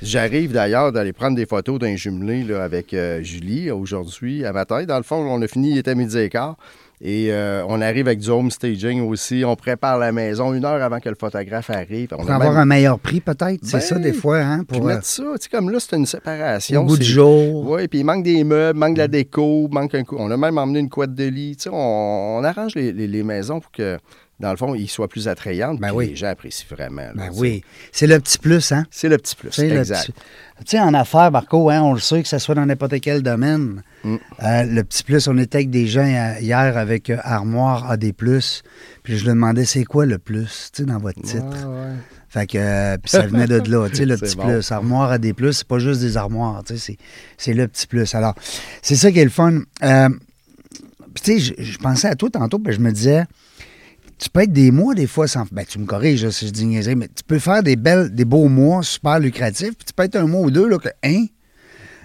J'arrive 0.05 0.51
d'ailleurs 0.53 0.91
d'aller 0.91 1.13
prendre 1.13 1.35
des 1.35 1.47
photos 1.47 1.79
d'un 1.79 1.95
jumelé 1.95 2.43
là, 2.43 2.63
avec 2.63 2.93
euh, 2.93 3.23
Julie 3.23 3.71
aujourd'hui 3.71 4.45
à 4.45 4.53
matin. 4.53 4.83
Dans 4.83 4.97
le 4.97 5.03
fond, 5.03 5.15
on 5.17 5.41
a 5.41 5.47
fini, 5.47 5.71
il 5.71 5.77
était 5.79 5.95
midi 5.95 6.17
et 6.19 6.29
quart. 6.29 6.55
Et 7.01 7.27
euh, 7.31 7.63
on 7.67 7.81
arrive 7.81 8.07
avec 8.07 8.19
du 8.19 8.29
home 8.29 8.51
staging 8.51 9.01
aussi. 9.09 9.43
On 9.45 9.55
prépare 9.55 9.97
la 9.97 10.11
maison 10.11 10.53
une 10.53 10.63
heure 10.63 10.81
avant 10.81 10.99
que 10.99 11.09
le 11.09 11.15
photographe 11.19 11.69
arrive. 11.71 12.09
On 12.13 12.17
Pour 12.21 12.31
avoir 12.31 12.51
même- 12.51 12.59
un 12.61 12.65
meilleur 12.65 12.99
prix, 12.99 13.19
peut-être. 13.19 13.59
c'est 13.63 13.77
Ben, 13.77 13.81
ça, 13.81 13.99
des 13.99 14.13
fois, 14.13 14.37
hein? 14.39 14.63
Pour, 14.63 14.83
euh, 14.85 14.93
mettre 14.93 15.05
ça, 15.05 15.23
tu 15.41 15.49
comme 15.49 15.71
là, 15.71 15.79
c'est 15.79 15.95
une 15.97 16.05
séparation. 16.05 16.83
au 16.83 16.85
bout 16.85 16.97
du 16.97 17.03
jour. 17.03 17.69
oui, 17.71 17.87
puis 17.87 17.99
il 17.99 18.05
manque 18.05 18.23
des 18.23 18.43
meubles, 18.43 18.77
manque 18.79 18.93
de 18.93 18.99
la 18.99 19.07
déco, 19.09 19.67
manque 19.71 19.93
un 19.95 20.03
coup. 20.03 20.15
On 20.19 20.29
a 20.31 20.37
même 20.37 20.57
emmené 20.57 20.79
une 20.79 20.89
couette 20.89 21.13
de 21.15 21.25
lit. 21.25 21.57
Tu 21.57 21.63
sais, 21.63 21.69
on, 21.73 22.37
on 22.37 22.43
arrange 22.43 22.75
les, 22.75 22.93
les- 22.93 23.07
les 23.07 23.23
maisons 23.23 23.59
pour 23.59 23.71
que, 23.71 23.97
dans 24.39 24.51
le 24.51 24.57
fond, 24.57 24.75
ils 24.75 24.89
soient 24.89 25.07
plus 25.07 25.27
attrayantes. 25.29 25.79
Ben 25.79 25.91
oui. 25.93 26.09
Les 26.09 26.15
gens 26.17 26.27
apprécient 26.27 26.65
vraiment. 26.69 27.01
là, 27.03 27.13
Ben 27.15 27.29
oui. 27.35 27.63
C'est 27.93 28.07
le 28.07 28.19
petit 28.19 28.37
plus, 28.37 28.71
hein? 28.73 28.85
C'est 28.91 29.07
le 29.07 29.17
petit 29.17 29.35
plus. 29.35 29.57
Exact. 29.59 30.11
Tu 30.59 30.63
sais, 30.65 30.79
en 30.79 30.93
affaires, 30.93 31.31
Marco, 31.31 31.69
hein, 31.69 31.81
on 31.81 31.93
le 31.93 31.99
sait 31.99 32.21
que 32.21 32.27
ce 32.27 32.37
soit 32.37 32.55
dans 32.55 32.65
n'importe 32.65 32.99
quel 33.01 33.21
domaine. 33.23 33.81
Mm. 34.03 34.15
Euh, 34.43 34.63
le 34.63 34.83
petit 34.83 35.03
plus, 35.03 35.27
on 35.27 35.37
était 35.37 35.59
avec 35.59 35.69
des 35.69 35.87
gens 35.87 36.05
euh, 36.05 36.39
hier 36.39 36.77
avec 36.77 37.09
euh, 37.09 37.17
Armoire 37.23 37.89
AD+. 37.89 38.13
Puis 39.03 39.17
je 39.17 39.25
leur 39.25 39.35
demandais, 39.35 39.65
c'est 39.65 39.83
quoi 39.85 40.05
le 40.05 40.17
plus, 40.17 40.69
tu 40.73 40.81
sais, 40.83 40.85
dans 40.85 40.97
votre 40.99 41.21
titre? 41.21 41.45
Ouais, 41.45 41.79
ouais. 41.85 41.93
Fait 42.29 42.47
que, 42.47 42.57
euh, 42.57 42.97
puis 42.97 43.11
ça 43.11 43.21
venait 43.27 43.47
de 43.47 43.57
là, 43.71 43.87
tu 43.89 43.95
sais, 43.97 44.05
le 44.05 44.17
petit 44.17 44.35
bon. 44.35 44.43
plus. 44.47 44.71
Armoire 44.71 45.11
à 45.11 45.17
des 45.17 45.33
plus, 45.33 45.53
c'est 45.53 45.67
pas 45.67 45.79
juste 45.79 46.01
des 46.01 46.17
armoires, 46.17 46.61
tu 46.65 46.77
sais, 46.77 46.97
c'est- 47.37 47.53
le 47.53 47.67
petit 47.69 47.87
plus. 47.87 48.13
Alors, 48.15 48.35
c'est 48.81 48.95
ça 48.95 49.11
qui 49.11 49.19
est 49.19 49.23
le 49.23 49.29
fun. 49.29 49.61
Puis 49.79 51.21
tu 51.23 51.39
sais, 51.39 51.39
je, 51.39 51.53
je 51.63 51.77
pensais 51.77 52.07
à 52.09 52.15
toi 52.15 52.29
tantôt, 52.29 52.59
puis 52.59 52.73
je 52.73 52.79
me 52.79 52.91
disais, 52.91 53.23
tu 54.17 54.29
peux 54.29 54.41
être 54.41 54.53
des 54.53 54.71
mois 54.71 54.93
des 54.95 55.07
fois 55.07 55.27
sans. 55.27 55.45
Ben, 55.51 55.65
tu 55.65 55.79
me 55.79 55.85
corriges 55.85 56.29
si 56.29 56.47
je 56.47 56.51
dis 56.51 56.65
niaiserie, 56.65 56.95
mais 56.95 57.07
tu 57.07 57.23
peux 57.25 57.39
faire 57.39 57.61
des 57.63 57.75
belles, 57.75 58.13
des 58.13 58.25
beaux 58.25 58.47
mois 58.47 58.81
super 58.83 59.19
lucratifs, 59.19 59.75
puis 59.75 59.85
tu 59.85 59.93
peux 59.93 60.03
être 60.03 60.15
un 60.15 60.27
mois 60.27 60.41
ou 60.41 60.51
deux, 60.51 60.67
là, 60.67 60.77
que, 60.77 60.89
hein? 61.03 61.25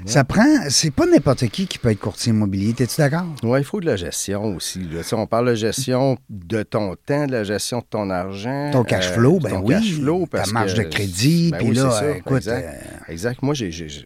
Ça 0.06 0.24
prend. 0.24 0.46
C'est 0.70 0.90
pas 0.90 1.04
n'importe 1.04 1.46
qui 1.48 1.66
qui 1.66 1.76
peut 1.76 1.90
être 1.90 2.00
courtier 2.00 2.30
immobilier, 2.32 2.72
t'es-tu 2.72 2.94
d'accord? 2.96 3.26
Ouais, 3.42 3.60
il 3.60 3.64
faut 3.64 3.80
de 3.80 3.84
la 3.86 3.96
gestion 3.96 4.56
aussi. 4.56 4.78
là. 4.78 5.02
On 5.12 5.26
parle 5.26 5.48
de 5.50 5.54
gestion 5.54 6.16
de 6.30 6.62
ton 6.62 6.94
temps, 7.04 7.26
de 7.26 7.32
la 7.32 7.44
gestion 7.44 7.80
de 7.80 7.84
ton 7.84 8.08
argent. 8.08 8.70
Ton 8.72 8.82
cash 8.82 9.10
flow, 9.10 9.38
ben 9.40 9.50
ton 9.50 9.60
oui, 9.60 9.74
cash 9.74 9.92
flow, 9.96 10.20
ta 10.22 10.38
parce 10.38 10.52
marge 10.52 10.72
que- 10.74 10.78
de 10.78 10.88
crédit, 10.88 11.50
Ben 11.50 11.58
puis 11.58 11.68
oui, 11.68 11.74
là, 11.76 11.90
ça, 11.90 12.16
écoute, 12.16 12.36
Exact. 12.38 12.64
euh, 12.64 13.12
Exact. 13.12 13.42
Moi, 13.42 13.54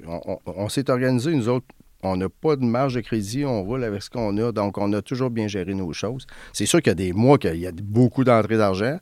on, 0.09 0.21
on- 0.27 0.39
on 0.57 0.69
s'est 0.69 0.91
organisé, 0.91 1.33
nous 1.33 1.49
autres. 1.49 1.67
On 2.05 2.17
n'a 2.17 2.29
pas 2.29 2.57
de 2.57 2.65
marge 2.65 2.95
de 2.95 3.01
crédit, 3.01 3.45
on 3.45 3.63
roule 3.65 3.83
avec 3.83 4.03
ce 4.03 4.11
qu'on 4.11 4.37
a, 4.37 4.53
donc 4.53 4.77
on 4.79 4.93
a 4.93 5.01
toujours 5.01 5.31
bien 5.31 5.49
géré 5.49 5.75
nos 5.75 5.93
choses. 5.93 6.27
C'est 6.53 6.67
sûr 6.67 6.81
qu'il 6.81 6.91
y 6.91 6.93
a 6.93 6.95
des 6.95 7.13
mois 7.13 7.39
qu'il 7.39 7.57
y 7.57 7.67
a 7.67 7.73
beaucoup 7.73 8.25
d'entrées 8.25 8.59
d'argent. 8.59 8.99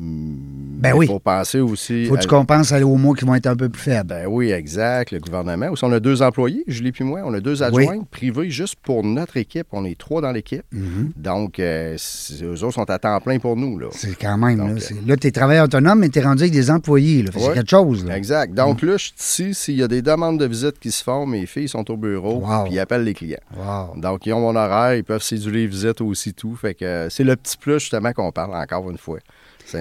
Ben 0.00 0.90
Il 0.90 0.94
oui. 0.94 1.06
faut 1.08 1.18
penser 1.18 1.58
aussi. 1.58 2.06
Faut 2.06 2.14
que 2.14 2.18
à- 2.20 2.22
tu 2.22 2.28
compenses 2.28 2.70
aux 2.72 2.94
mois 2.96 3.16
qui 3.16 3.24
vont 3.24 3.34
être 3.34 3.48
un 3.48 3.56
peu 3.56 3.68
plus 3.68 3.82
faibles. 3.82 4.08
Ben 4.10 4.26
oui, 4.28 4.52
exact. 4.52 5.10
Le 5.10 5.18
gouvernement. 5.18 5.70
Aussi, 5.70 5.82
on 5.84 5.90
a 5.92 5.98
deux 5.98 6.22
employés, 6.22 6.62
Julie 6.68 6.92
puis 6.92 7.02
moi. 7.02 7.20
On 7.24 7.34
a 7.34 7.40
deux 7.40 7.62
Oui. 7.62 7.82
adjoints 7.84 8.04
privés 8.08 8.48
juste 8.50 8.76
pour 8.82 9.02
notre 9.02 9.36
équipe. 9.38 9.66
On 9.72 9.84
est 9.84 9.98
trois 9.98 10.20
dans 10.20 10.30
l'équipe. 10.30 10.62
Mhm. 10.72 11.10
Donc, 11.16 11.58
euh, 11.58 11.96
eux 12.42 12.62
autres 12.64 12.74
sont 12.74 12.88
à 12.88 12.98
temps 13.00 13.20
plein 13.20 13.40
pour 13.40 13.56
nous. 13.56 13.80
C'est 13.90 14.14
quand 14.16 14.38
même, 14.38 14.58
Donc, 14.58 14.68
là. 14.70 14.80
c'est- 14.80 15.06
Là, 15.06 15.16
tu 15.16 15.26
es 15.26 15.30
travailleur 15.32 15.64
autonome, 15.64 15.98
mais 15.98 16.08
tu 16.10 16.20
es 16.20 16.22
rendu 16.22 16.42
avec 16.44 16.52
des 16.52 16.70
employés. 16.70 17.24
C'est 17.36 17.54
quelque 17.54 17.70
chose. 17.70 18.04
Là. 18.04 18.16
Exact. 18.16 18.54
Donc 18.54 18.82
là, 18.82 18.96
je 18.96 19.10
suis 19.16 19.44
ici. 19.50 19.54
S'il 19.54 19.76
y 19.76 19.82
a 19.82 19.88
des 19.88 20.02
demandes 20.02 20.38
de 20.38 20.46
visite 20.46 20.78
qui 20.78 20.92
se 20.92 21.02
font, 21.02 21.26
mes 21.26 21.46
filles 21.46 21.68
sont 21.68 21.90
au 21.90 21.96
bureau, 21.96 22.36
Wow. 22.46 22.64
puis 22.64 22.74
ils 22.74 22.78
appellent 22.78 23.04
les 23.04 23.14
clients. 23.14 23.38
Wow. 23.56 24.00
Donc, 24.00 24.26
ils 24.26 24.32
ont 24.32 24.40
mon 24.40 24.54
horaire, 24.54 24.94
ils 24.94 25.02
peuvent 25.04 25.22
céduler 25.22 25.62
les 25.62 25.66
visites 25.66 26.00
aussi, 26.00 26.34
tout. 26.34 26.54
Fait 26.54 26.74
que 26.74 26.84
euh, 26.84 27.10
c'est 27.10 27.24
le 27.24 27.34
petit 27.34 27.56
plus, 27.56 27.80
justement, 27.80 28.12
qu'on 28.12 28.30
parle 28.30 28.54
encore 28.54 28.88
une 28.90 28.98
fois. 28.98 29.18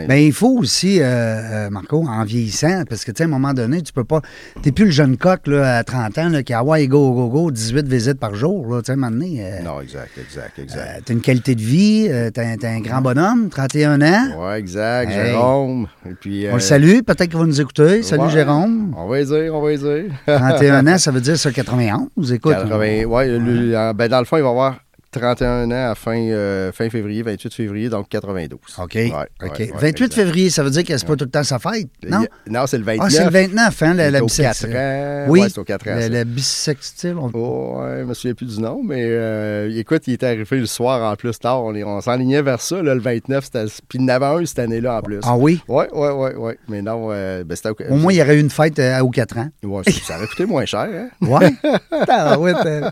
Mais 0.07 0.25
il 0.25 0.33
faut 0.33 0.57
aussi, 0.57 0.99
euh, 1.01 1.05
euh, 1.05 1.69
Marco, 1.69 2.05
en 2.07 2.23
vieillissant, 2.23 2.83
parce 2.87 3.05
que, 3.05 3.11
tu 3.11 3.17
sais, 3.17 3.23
à 3.23 3.27
un 3.27 3.29
moment 3.29 3.53
donné, 3.53 3.81
tu 3.81 3.93
peux 3.93 4.03
pas. 4.03 4.21
Tu 4.61 4.71
plus 4.71 4.85
le 4.85 4.91
jeune 4.91 5.17
coq 5.17 5.47
là, 5.47 5.77
à 5.77 5.83
30 5.83 6.17
ans 6.17 6.29
là, 6.29 6.43
qui 6.43 6.53
a 6.53 6.63
ouais, 6.63 6.87
go, 6.87 7.13
go, 7.13 7.29
go, 7.29 7.51
18 7.51 7.87
visites 7.87 8.19
par 8.19 8.35
jour. 8.35 8.67
Là, 8.67 8.81
tu 8.81 8.87
sais, 8.87 8.91
à 8.91 8.93
un 8.93 8.97
moment 8.97 9.11
donné, 9.11 9.37
euh, 9.39 9.61
Non, 9.63 9.81
exact, 9.81 10.11
exact, 10.17 10.59
exact. 10.59 11.03
tu 11.05 11.11
as 11.11 11.15
une 11.15 11.21
qualité 11.21 11.55
de 11.55 11.61
vie, 11.61 12.07
euh, 12.09 12.29
tu 12.33 12.39
as, 12.39 12.69
un 12.69 12.79
grand 12.81 13.01
bonhomme, 13.01 13.49
31 13.49 14.01
ans. 14.01 14.47
ouais, 14.47 14.59
exact. 14.59 15.11
Hey. 15.11 15.31
Jérôme. 15.31 15.87
Et 16.05 16.13
puis, 16.13 16.45
On 16.47 16.51
euh, 16.51 16.53
le 16.55 16.59
salue, 16.59 16.99
peut-être 17.05 17.29
qu'il 17.29 17.39
va 17.39 17.45
nous 17.45 17.61
écouter. 17.61 18.03
Salut 18.03 18.23
ouais, 18.23 18.29
Jérôme. 18.29 18.93
On 18.97 19.07
va 19.07 19.21
y 19.21 19.25
dire, 19.25 19.55
on 19.55 19.61
va 19.61 19.71
y 19.73 19.77
dire. 19.77 20.05
31 20.25 20.87
ans, 20.93 20.97
ça 20.97 21.11
veut 21.11 21.21
dire 21.21 21.37
ça 21.37 21.51
91. 21.51 22.31
Écoute. 22.31 22.53
80, 22.53 23.05
ouais, 23.05 23.93
ben, 23.93 24.07
dans 24.07 24.19
le 24.19 24.25
fond, 24.25 24.37
il 24.37 24.43
va 24.43 24.49
avoir 24.49 24.75
31 25.17 25.71
ans 25.71 25.91
à 25.91 25.95
fin, 25.95 26.17
euh, 26.17 26.71
fin 26.71 26.89
février, 26.89 27.21
28 27.23 27.53
février, 27.53 27.89
donc 27.89 28.09
92. 28.09 28.59
OK. 28.79 28.93
Ouais, 28.95 29.11
OK. 29.11 29.13
ouais, 29.41 29.49
ouais, 29.59 29.71
28 29.73 29.87
exact. 29.87 30.13
février, 30.13 30.49
ça 30.49 30.63
veut 30.63 30.69
dire 30.69 30.83
que 30.83 30.97
c'est 30.97 31.05
pas 31.07 31.15
tout 31.15 31.25
le 31.25 31.31
temps 31.31 31.43
sa 31.43 31.59
fête, 31.59 31.87
non? 32.07 32.25
Il 32.45 32.53
Non, 32.53 32.65
c'est 32.67 32.77
le 32.77 32.83
29. 32.83 33.05
Ah, 33.05 33.09
c'est 33.09 33.23
le 33.25 33.29
29, 33.29 33.83
hein, 33.83 33.93
la, 33.93 34.11
la 34.11 34.23
au 34.23 34.25
bisextile. 34.27 34.69
4 34.69 34.77
ans. 34.77 35.25
Oui, 35.29 35.41
Ouais, 35.41 35.49
c'est 35.49 35.59
au 35.59 35.63
4 35.63 35.87
ans. 35.89 35.95
le, 35.95 36.01
ça. 36.01 36.09
le 36.09 36.23
bisextile. 36.23 37.15
on- 37.19 37.31
Oh, 37.33 37.79
ouais, 37.81 37.99
je 37.99 38.03
me 38.05 38.13
souviens 38.13 38.33
plus 38.33 38.55
du 38.55 38.61
nom, 38.61 38.81
mais 38.83 39.03
euh, 39.05 39.69
écoute, 39.75 40.03
il 40.07 40.13
est 40.13 40.23
arrivé 40.23 40.57
le 40.59 40.65
soir 40.65 41.11
en 41.11 41.15
plus 41.15 41.37
tard. 41.37 41.63
On, 41.63 41.75
on 41.75 42.01
s'enlignait 42.01 42.41
vers 42.41 42.61
ça, 42.61 42.81
là, 42.81 42.95
le 42.95 43.01
29. 43.01 43.43
c'était- 43.45 43.65
Puis 43.87 43.99
il 43.99 44.01
y 44.01 44.05
en 44.05 44.07
avait 44.09 44.25
un 44.25 44.45
cette 44.45 44.59
année-là 44.59 44.97
en 44.97 45.01
plus. 45.01 45.19
Ah 45.23 45.35
oui? 45.37 45.61
Ouais, 45.67 45.87
ouais, 45.93 46.11
ouais, 46.11 46.35
ouais. 46.35 46.57
Mais 46.67 46.81
non, 46.81 47.09
euh, 47.11 47.43
ben, 47.43 47.55
c'était 47.55 47.69
Au 47.89 47.95
moins, 47.95 48.11
il 48.13 48.17
y 48.17 48.21
aurait 48.21 48.37
eu 48.37 48.39
une 48.39 48.49
fête 48.49 48.79
euh, 48.79 48.99
aux 48.99 49.09
4 49.09 49.37
ans. 49.37 49.49
Ouais, 49.63 49.83
ça, 49.85 49.91
ça 50.03 50.17
aurait 50.17 50.27
coûté 50.27 50.45
moins 50.45 50.65
cher, 50.65 50.87
hein? 50.91 51.09
T'as- 52.05 52.35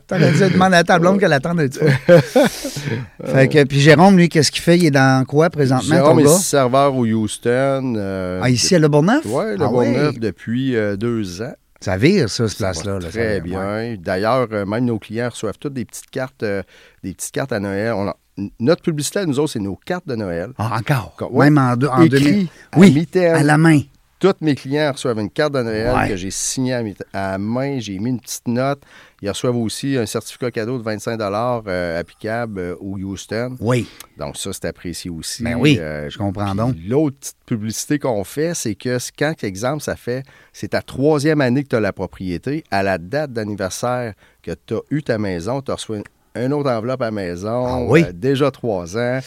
t'aurais 0.07 0.31
dû 0.31 0.53
demander 0.53 0.77
à 0.77 0.83
ta 0.83 0.99
blonde 0.99 1.19
qu'elle 1.19 1.33
attende 1.33 1.59
un 1.59 1.67
petit 1.67 1.79
peu. 1.79 1.85
fait 3.25 3.47
que, 3.47 3.63
puis 3.63 3.79
Jérôme, 3.79 4.17
lui, 4.17 4.29
qu'est-ce 4.29 4.51
qu'il 4.51 4.61
fait? 4.61 4.77
Il 4.77 4.85
est 4.85 4.91
dans 4.91 5.25
quoi 5.25 5.49
présentement, 5.49 5.95
Jérôme 5.95 6.13
ton 6.17 6.19
est 6.19 6.23
gars? 6.23 6.37
serveur 6.39 6.95
au 6.95 7.05
Houston. 7.05 7.93
euh, 7.97 8.39
Ah, 8.43 8.49
ici 8.49 8.75
à 8.75 8.79
Le 8.79 8.87
Bourgneuf? 8.87 9.23
Oui, 9.25 9.43
le 9.57 9.63
Ah 9.63 9.67
Bourgneuf 9.67 10.19
depuis 10.19 10.75
euh, 10.75 10.95
deux 10.95 11.41
ans. 11.41 11.53
Ça 11.81 11.97
vire, 11.97 12.29
ça, 12.29 12.47
cette 12.47 12.57
place-là. 12.57 12.99
là, 12.99 13.09
Très 13.09 13.41
bien. 13.41 13.59
ouais. 13.59 13.97
D'ailleurs, 13.97 14.47
euh, 14.51 14.65
même 14.65 14.85
nos 14.85 14.97
clients 14.97 15.29
reçoivent 15.29 15.57
toutes 15.59 15.73
des 15.73 15.85
petites 15.85 16.09
cartes, 16.09 16.41
euh, 16.43 16.63
des 17.03 17.13
petites 17.13 17.31
cartes 17.33 17.51
à 17.51 17.59
Noël. 17.59 17.93
On 17.95 18.07
a- 18.07 18.17
notre 18.59 18.81
publicité 18.81 19.19
à 19.19 19.25
nous 19.25 19.39
autres, 19.39 19.53
c'est 19.53 19.59
nos 19.59 19.75
cartes 19.75 20.07
de 20.07 20.15
Noël. 20.15 20.49
Ah, 20.57 20.77
encore? 20.79 21.15
Ouais. 21.31 21.45
Même 21.49 21.57
en, 21.57 21.75
deux- 21.75 21.87
en 21.87 22.01
Écrit 22.01 22.19
2000. 22.23 22.47
à 22.71 22.79
Oui, 22.79 23.07
à 23.17 23.43
la 23.43 23.57
main. 23.57 23.79
Tous 24.19 24.33
mes 24.41 24.55
clients 24.55 24.91
reçoivent 24.93 25.19
une 25.19 25.29
carte 25.29 25.53
de 25.53 25.61
Noël 25.61 25.93
Ouais. 25.95 26.07
que 26.09 26.15
j'ai 26.15 26.31
signée 26.31 26.73
à, 26.73 26.81
à 27.13 27.31
la 27.33 27.37
main. 27.37 27.79
J'ai 27.79 27.99
mis 27.99 28.09
une 28.09 28.19
petite 28.19 28.47
note. 28.47 28.81
Ils 29.25 29.29
reçoivent 29.29 29.57
aussi 29.57 29.97
un 29.97 30.05
certificat 30.05 30.51
cadeau 30.51 30.77
de 30.77 30.83
25 30.83 31.19
euh, 31.19 31.99
applicable 31.99 32.59
euh, 32.59 32.75
au 32.79 32.95
Houston. 32.99 33.57
Oui. 33.59 33.87
Donc, 34.19 34.37
ça, 34.37 34.53
c'est 34.53 34.65
apprécié 34.65 35.09
aussi. 35.09 35.41
Ben 35.41 35.55
oui, 35.55 35.79
Euh, 35.79 36.11
je 36.11 36.17
comprends 36.19 36.53
donc. 36.53 36.75
L'autre 36.87 37.17
petite 37.17 37.37
publicité 37.47 37.97
qu'on 37.97 38.23
fait, 38.23 38.53
c'est 38.53 38.75
que 38.75 38.99
quand, 39.17 39.43
exemple, 39.43 39.81
ça 39.81 39.95
fait, 39.95 40.23
c'est 40.53 40.67
ta 40.69 40.83
troisième 40.83 41.41
année 41.41 41.63
que 41.63 41.69
tu 41.69 41.75
as 41.75 41.79
la 41.79 41.91
propriété, 41.91 42.63
à 42.69 42.83
la 42.83 42.99
date 42.99 43.33
d'anniversaire 43.33 44.13
que 44.43 44.51
tu 44.51 44.75
as 44.75 44.81
eu 44.91 45.01
ta 45.01 45.17
maison, 45.17 45.59
tu 45.59 45.71
reçois 45.71 46.01
une, 46.35 46.53
autre 46.53 46.69
enveloppe 46.69 47.01
à 47.01 47.05
la 47.05 47.11
maison, 47.11 47.65
Ah 47.65 47.79
oui? 47.87 48.03
euh, 48.07 48.11
déjà 48.13 48.51
trois 48.51 48.97
ans. 48.97 49.19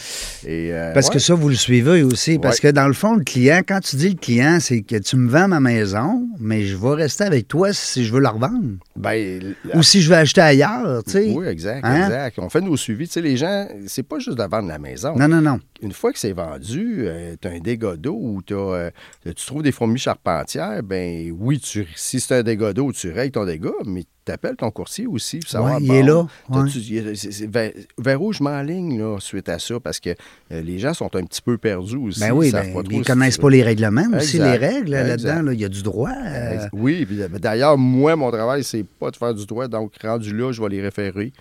Et, 0.45 0.71
euh, 0.73 0.93
Parce 0.93 1.07
ouais. 1.07 1.13
que 1.13 1.19
ça, 1.19 1.33
vous 1.33 1.49
le 1.49 1.55
suivez 1.55 2.03
aussi. 2.03 2.39
Parce 2.39 2.57
Ouais. 2.61 2.69
que 2.69 2.73
dans 2.75 2.87
le 2.87 2.93
fond, 2.93 3.15
le 3.15 3.23
client, 3.23 3.61
quand 3.67 3.79
tu 3.79 3.95
dis 3.95 4.09
le 4.09 4.15
client, 4.15 4.57
c'est 4.59 4.81
que 4.81 4.95
tu 4.97 5.15
me 5.15 5.29
vends 5.29 5.47
ma 5.47 5.59
maison, 5.59 6.27
mais 6.39 6.63
je 6.63 6.75
vais 6.77 6.95
rester 6.95 7.23
avec 7.23 7.47
toi 7.47 7.73
si 7.73 8.05
je 8.05 8.13
veux 8.13 8.19
la 8.19 8.29
revendre. 8.31 8.77
Ben, 8.95 9.55
Ou 9.73 9.83
si 9.83 10.01
je 10.01 10.09
veux 10.09 10.15
acheter 10.17 10.41
ailleurs, 10.41 11.03
tu 11.05 11.11
sais. 11.11 11.31
Oui, 11.35 11.47
exact, 11.47 11.81
Hein? 11.83 12.05
exact. 12.05 12.39
On 12.39 12.49
fait 12.49 12.61
nos 12.61 12.77
suivis. 12.77 13.07
Tu 13.07 13.13
sais, 13.13 13.21
les 13.21 13.37
gens, 13.37 13.67
c'est 13.87 14.03
pas 14.03 14.19
juste 14.19 14.37
de 14.37 14.43
vendre 14.43 14.67
la 14.67 14.79
maison. 14.79 15.15
Non, 15.15 15.27
non, 15.27 15.41
non. 15.41 15.59
Une 15.81 15.93
fois 15.93 16.11
que 16.11 16.19
c'est 16.19 16.33
vendu, 16.33 17.07
tu 17.41 17.47
as 17.47 17.51
un 17.51 17.59
dégât 17.59 17.95
d'eau 17.95 18.15
ou 18.15 18.41
euh, 18.51 18.89
tu 19.25 19.33
trouves 19.45 19.63
des 19.63 19.71
fourmis 19.71 19.99
charpentières, 19.99 20.83
ben 20.83 21.31
oui, 21.39 21.59
tu, 21.59 21.87
si 21.95 22.19
c'est 22.19 22.35
un 22.39 22.43
dégât 22.43 22.73
d'eau, 22.73 22.91
tu 22.91 23.11
règles 23.11 23.31
ton 23.31 23.45
dégât, 23.45 23.71
mais 23.85 24.03
tu 24.25 24.31
appelles 24.31 24.57
ton 24.57 24.69
courtier 24.71 25.07
aussi 25.07 25.39
pour 25.39 25.49
savoir. 25.49 25.75
Ouais, 25.75 25.79
il 25.81 25.91
est 25.91 26.03
là, 26.03 26.27
ouais. 26.49 26.69
tu- 26.69 26.79
il 26.79 26.97
est- 26.97 27.15
c'est- 27.15 27.31
c'est 27.31 27.49
vers, 27.49 27.71
vers 27.97 28.21
où 28.21 28.33
je 28.33 28.43
m'enligne 28.43 29.19
suite 29.19 29.47
à 29.49 29.57
ça? 29.57 29.79
Parce 29.79 29.99
que 29.99 30.09
euh, 30.51 30.61
les 30.61 30.79
gens 30.79 30.93
sont 30.93 31.15
un 31.15 31.23
petit 31.23 31.41
peu 31.41 31.57
perdus 31.57 31.95
aussi. 31.95 32.19
Ben 32.19 32.31
oui, 32.33 32.47
ils 32.47 32.51
savent 32.51 32.65
ben, 32.65 32.73
si- 32.99 33.01
connaissent 33.03 33.37
pas 33.37 33.49
les 33.49 33.63
règlements 33.63 34.05
aussi, 34.17 34.37
les 34.37 34.57
règles 34.57 34.91
là-dedans. 34.91 35.41
là. 35.43 35.53
Il 35.53 35.59
y 35.61 35.65
a 35.65 35.69
du 35.69 35.81
droit. 35.81 36.11
euh, 36.11 36.67
Oui, 36.73 37.05
puis, 37.05 37.15
ben, 37.17 37.39
d'ailleurs, 37.39 37.77
moi, 37.77 38.15
mon 38.17 38.29
travail, 38.31 38.63
c'est 38.63 38.83
pas 38.83 39.09
de 39.11 39.15
faire 39.15 39.33
du 39.33 39.45
droit. 39.45 39.67
Donc, 39.67 39.93
rendu 40.03 40.35
là, 40.35 40.51
je 40.51 40.61
vais 40.61 40.69
les 40.69 40.81
référer. 40.81 41.31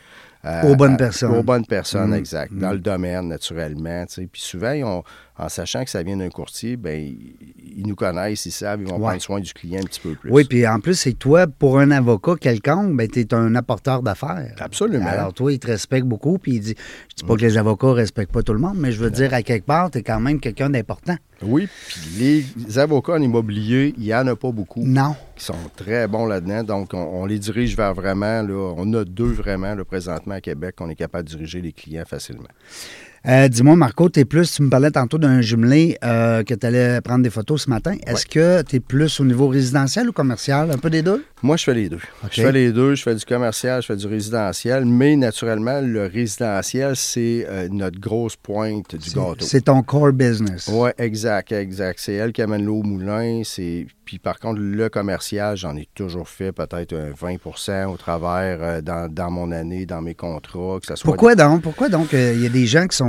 À- 0.44 0.66
Aux 0.66 0.76
bonnes 0.76 0.96
personnes. 0.96 1.34
Aux 1.34 1.42
bonnes 1.42 1.66
personnes, 1.66 2.10
Mm. 2.10 2.14
exact. 2.14 2.52
Dans 2.54 2.70
le 2.72 2.78
domaine, 2.78 3.28
naturellement. 3.28 4.06
tu 4.06 4.14
sais. 4.14 4.28
Puis 4.30 4.40
souvent, 4.42 4.72
ils 4.72 4.84
ont- 4.84 5.02
en 5.38 5.48
sachant 5.48 5.84
que 5.84 5.90
ça 5.90 6.02
vient 6.02 6.16
d'un 6.16 6.28
courtier, 6.30 6.76
ben 6.76 7.00
ils, 7.00 7.34
ils 7.78 7.86
nous 7.86 7.94
connaissent, 7.94 8.44
ils 8.46 8.50
savent, 8.50 8.80
ils 8.80 8.88
vont 8.88 8.96
Ouais. 8.96 9.06
prendre 9.08 9.22
soin 9.22 9.40
du 9.40 9.52
client 9.52 9.80
un 9.80 9.84
petit 9.86 10.00
peu 10.00 10.14
plus. 10.14 10.30
Oui, 10.32 10.44
puis 10.44 10.66
en 10.66 10.80
plus, 10.80 10.94
c'est 10.94 11.12
toi, 11.12 11.46
pour 11.46 11.78
un 11.78 11.90
avocat 11.92 12.34
quelconque, 12.40 12.96
ben, 12.96 13.08
tu 13.08 13.20
es 13.20 13.32
un 13.34 13.54
apporteur 13.54 14.02
d'affaires. 14.02 14.54
Absolument. 14.58 15.06
Alors, 15.06 15.32
toi, 15.32 15.52
il 15.52 15.58
te 15.60 15.68
respecte 15.68 16.06
beaucoup, 16.06 16.38
puis 16.38 16.54
il 16.54 16.60
dit 16.60 16.74
Je 17.10 17.14
dis 17.16 17.24
pas 17.24 17.36
que 17.36 17.40
les 17.42 17.56
avocats 17.56 17.92
respectent 17.92 18.32
pas 18.32 18.42
tout 18.42 18.52
le 18.52 18.58
monde, 18.58 18.76
mais 18.78 18.90
je 18.92 19.00
veux 19.00 19.10
dire, 19.10 19.32
à 19.32 19.42
quelque 19.42 19.64
part, 19.66 19.90
tu 19.90 19.98
es 19.98 20.02
quand 20.02 20.20
même 20.20 20.40
quelqu'un 20.40 20.70
d'important. 20.70 21.16
Oui, 21.40 21.68
puis 21.86 22.44
les 22.66 22.78
avocats 22.80 23.12
en 23.12 23.22
immobilier, 23.22 23.94
il 23.96 24.02
n'y 24.04 24.14
en 24.14 24.26
a 24.26 24.34
pas 24.34 24.50
beaucoup 24.50 24.82
Non. 24.84 25.14
qui 25.36 25.44
sont 25.44 25.54
très 25.76 26.08
bons 26.08 26.26
là-dedans. 26.26 26.64
Donc, 26.64 26.94
on, 26.94 26.98
on 27.22 27.26
les 27.26 27.38
dirige 27.38 27.76
vers 27.76 27.94
vraiment, 27.94 28.42
là, 28.42 28.74
on 28.76 28.92
a 28.94 29.04
deux 29.04 29.30
vraiment, 29.32 29.74
là, 29.76 29.84
présentement 29.84 30.34
à 30.34 30.40
Québec, 30.40 30.74
qu'on 30.76 30.90
est 30.90 30.96
capable 30.96 31.28
de 31.28 31.34
diriger 31.36 31.60
les 31.60 31.70
clients 31.72 32.02
facilement. 32.04 32.48
Euh, 33.26 33.48
Dis-moi, 33.48 33.76
Marco, 33.76 34.08
tu 34.08 34.20
es 34.20 34.24
plus, 34.24 34.52
tu 34.52 34.62
me 34.62 34.70
parlais 34.70 34.90
tantôt 34.90 35.18
d'un 35.18 35.40
jumelé 35.40 35.98
euh, 36.04 36.42
que 36.44 36.54
tu 36.54 36.66
allais 36.66 37.00
prendre 37.00 37.22
des 37.22 37.30
photos 37.30 37.64
ce 37.64 37.70
matin. 37.70 37.96
Est-ce 38.06 38.26
que 38.26 38.62
tu 38.62 38.76
es 38.76 38.80
plus 38.80 39.20
au 39.20 39.24
niveau 39.24 39.48
résidentiel 39.48 40.08
ou 40.08 40.12
commercial? 40.12 40.70
Un 40.70 40.78
peu 40.78 40.90
des 40.90 41.02
deux? 41.02 41.24
Moi, 41.42 41.56
je 41.56 41.64
fais 41.64 41.74
les 41.74 41.88
deux. 41.88 42.00
Je 42.30 42.42
fais 42.42 42.52
les 42.52 42.72
deux. 42.72 42.94
Je 42.94 43.02
fais 43.02 43.14
du 43.14 43.24
commercial, 43.24 43.82
je 43.82 43.86
fais 43.86 43.96
du 43.96 44.06
résidentiel. 44.06 44.84
Mais 44.84 45.16
naturellement, 45.16 45.80
le 45.80 46.06
résidentiel, 46.06 46.94
c'est 46.96 47.46
euh, 47.48 47.68
notre 47.70 47.98
grosse 47.98 48.36
pointe 48.36 48.94
du 48.94 49.10
gâteau. 49.10 49.36
C'est 49.40 49.62
ton 49.62 49.82
core 49.82 50.12
business. 50.12 50.68
Oui, 50.72 50.90
exact, 50.98 51.52
exact. 51.52 51.98
C'est 52.00 52.14
elle 52.14 52.32
qui 52.32 52.42
amène 52.42 52.64
l'eau 52.64 52.78
au 52.78 52.82
moulin. 52.82 53.42
Puis 54.04 54.18
par 54.18 54.38
contre, 54.38 54.60
le 54.60 54.88
commercial, 54.88 55.56
j'en 55.56 55.76
ai 55.76 55.86
toujours 55.94 56.28
fait 56.28 56.50
peut-être 56.52 56.94
un 56.94 57.10
20% 57.10 57.86
au 57.86 57.96
travers 57.96 58.82
dans, 58.82 59.12
dans 59.12 59.30
mon 59.30 59.52
année, 59.52 59.84
dans 59.84 60.00
mes 60.00 60.14
contrats, 60.14 60.78
que 60.80 60.86
ça 60.86 60.96
soit 60.96 61.04
Pourquoi 61.04 61.34
donc? 61.34 61.62
Pourquoi 61.62 61.88
donc 61.90 62.12
il 62.12 62.40
y 62.40 62.46
a 62.46 62.48
des 62.48 62.66
gens 62.66 62.86
qui 62.86 62.96
sont 62.96 63.07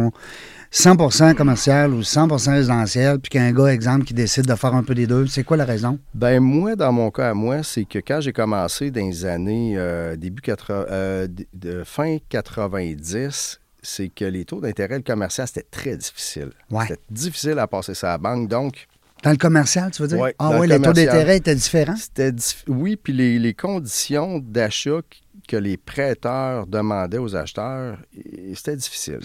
100% 0.72 1.34
commercial 1.36 1.92
ou 1.94 2.02
100% 2.02 2.52
résidentiel, 2.52 3.20
puis 3.20 3.30
qu'un 3.32 3.52
gars, 3.52 3.68
exemple, 3.74 4.06
qui 4.06 4.14
décide 4.14 4.46
de 4.46 4.54
faire 4.56 4.76
un 4.76 4.84
peu 4.84 4.94
des 4.94 5.08
deux? 5.08 5.26
C'est 5.28 5.44
quoi 5.44 5.58
la 5.58 5.66
raison? 5.66 5.98
Ben 6.14 6.40
moi, 6.40 6.76
dans 6.76 6.92
mon 6.92 7.10
cas 7.10 7.32
à 7.32 7.34
moi, 7.34 7.64
c'est 7.64 7.86
que 7.86 8.00
quand 8.00 8.22
j'ai 8.22 8.34
commencé 8.34 8.92
dans 8.92 9.02
les 9.06 9.26
années 9.26 9.74
euh, 9.78 10.16
début 10.16 10.42
80, 10.44 10.86
euh, 10.92 11.28
de, 11.54 11.84
fin 11.84 12.18
90, 12.30 13.60
c'est 13.82 14.10
que 14.10 14.26
les 14.26 14.46
taux 14.46 14.62
d'intérêt 14.62 14.98
le 14.98 15.04
commercial, 15.04 15.48
c'était 15.48 15.66
très 15.72 15.98
difficile. 15.98 16.52
Ouais. 16.70 16.86
C'était 16.88 17.02
difficile 17.10 17.58
à 17.60 17.66
passer 17.68 17.94
ça 17.96 18.10
à 18.10 18.12
la 18.12 18.18
banque. 18.20 18.48
Donc, 18.50 18.88
Dans 19.24 19.32
le 19.32 19.38
commercial, 19.38 19.90
tu 19.92 20.02
veux 20.04 20.08
dire? 20.08 20.20
Ouais, 20.20 20.36
ah 20.38 20.52
oui, 20.60 20.68
le 20.68 20.76
les 20.76 20.82
taux 20.82 20.94
d'intérêt 20.94 21.38
étaient 21.38 21.56
différents? 21.56 21.96
c'était 21.96 22.32
dif- 22.32 22.64
oui, 22.68 22.96
puis 22.96 23.14
les, 23.14 23.40
les 23.40 23.54
conditions 23.54 24.38
d'achat 24.40 25.00
qu- 25.10 25.20
que 25.48 25.56
les 25.58 25.78
prêteurs 25.78 26.68
demandaient 26.68 27.18
aux 27.18 27.36
acheteurs, 27.36 27.98
c'était 28.56 28.76
difficile. 28.76 29.20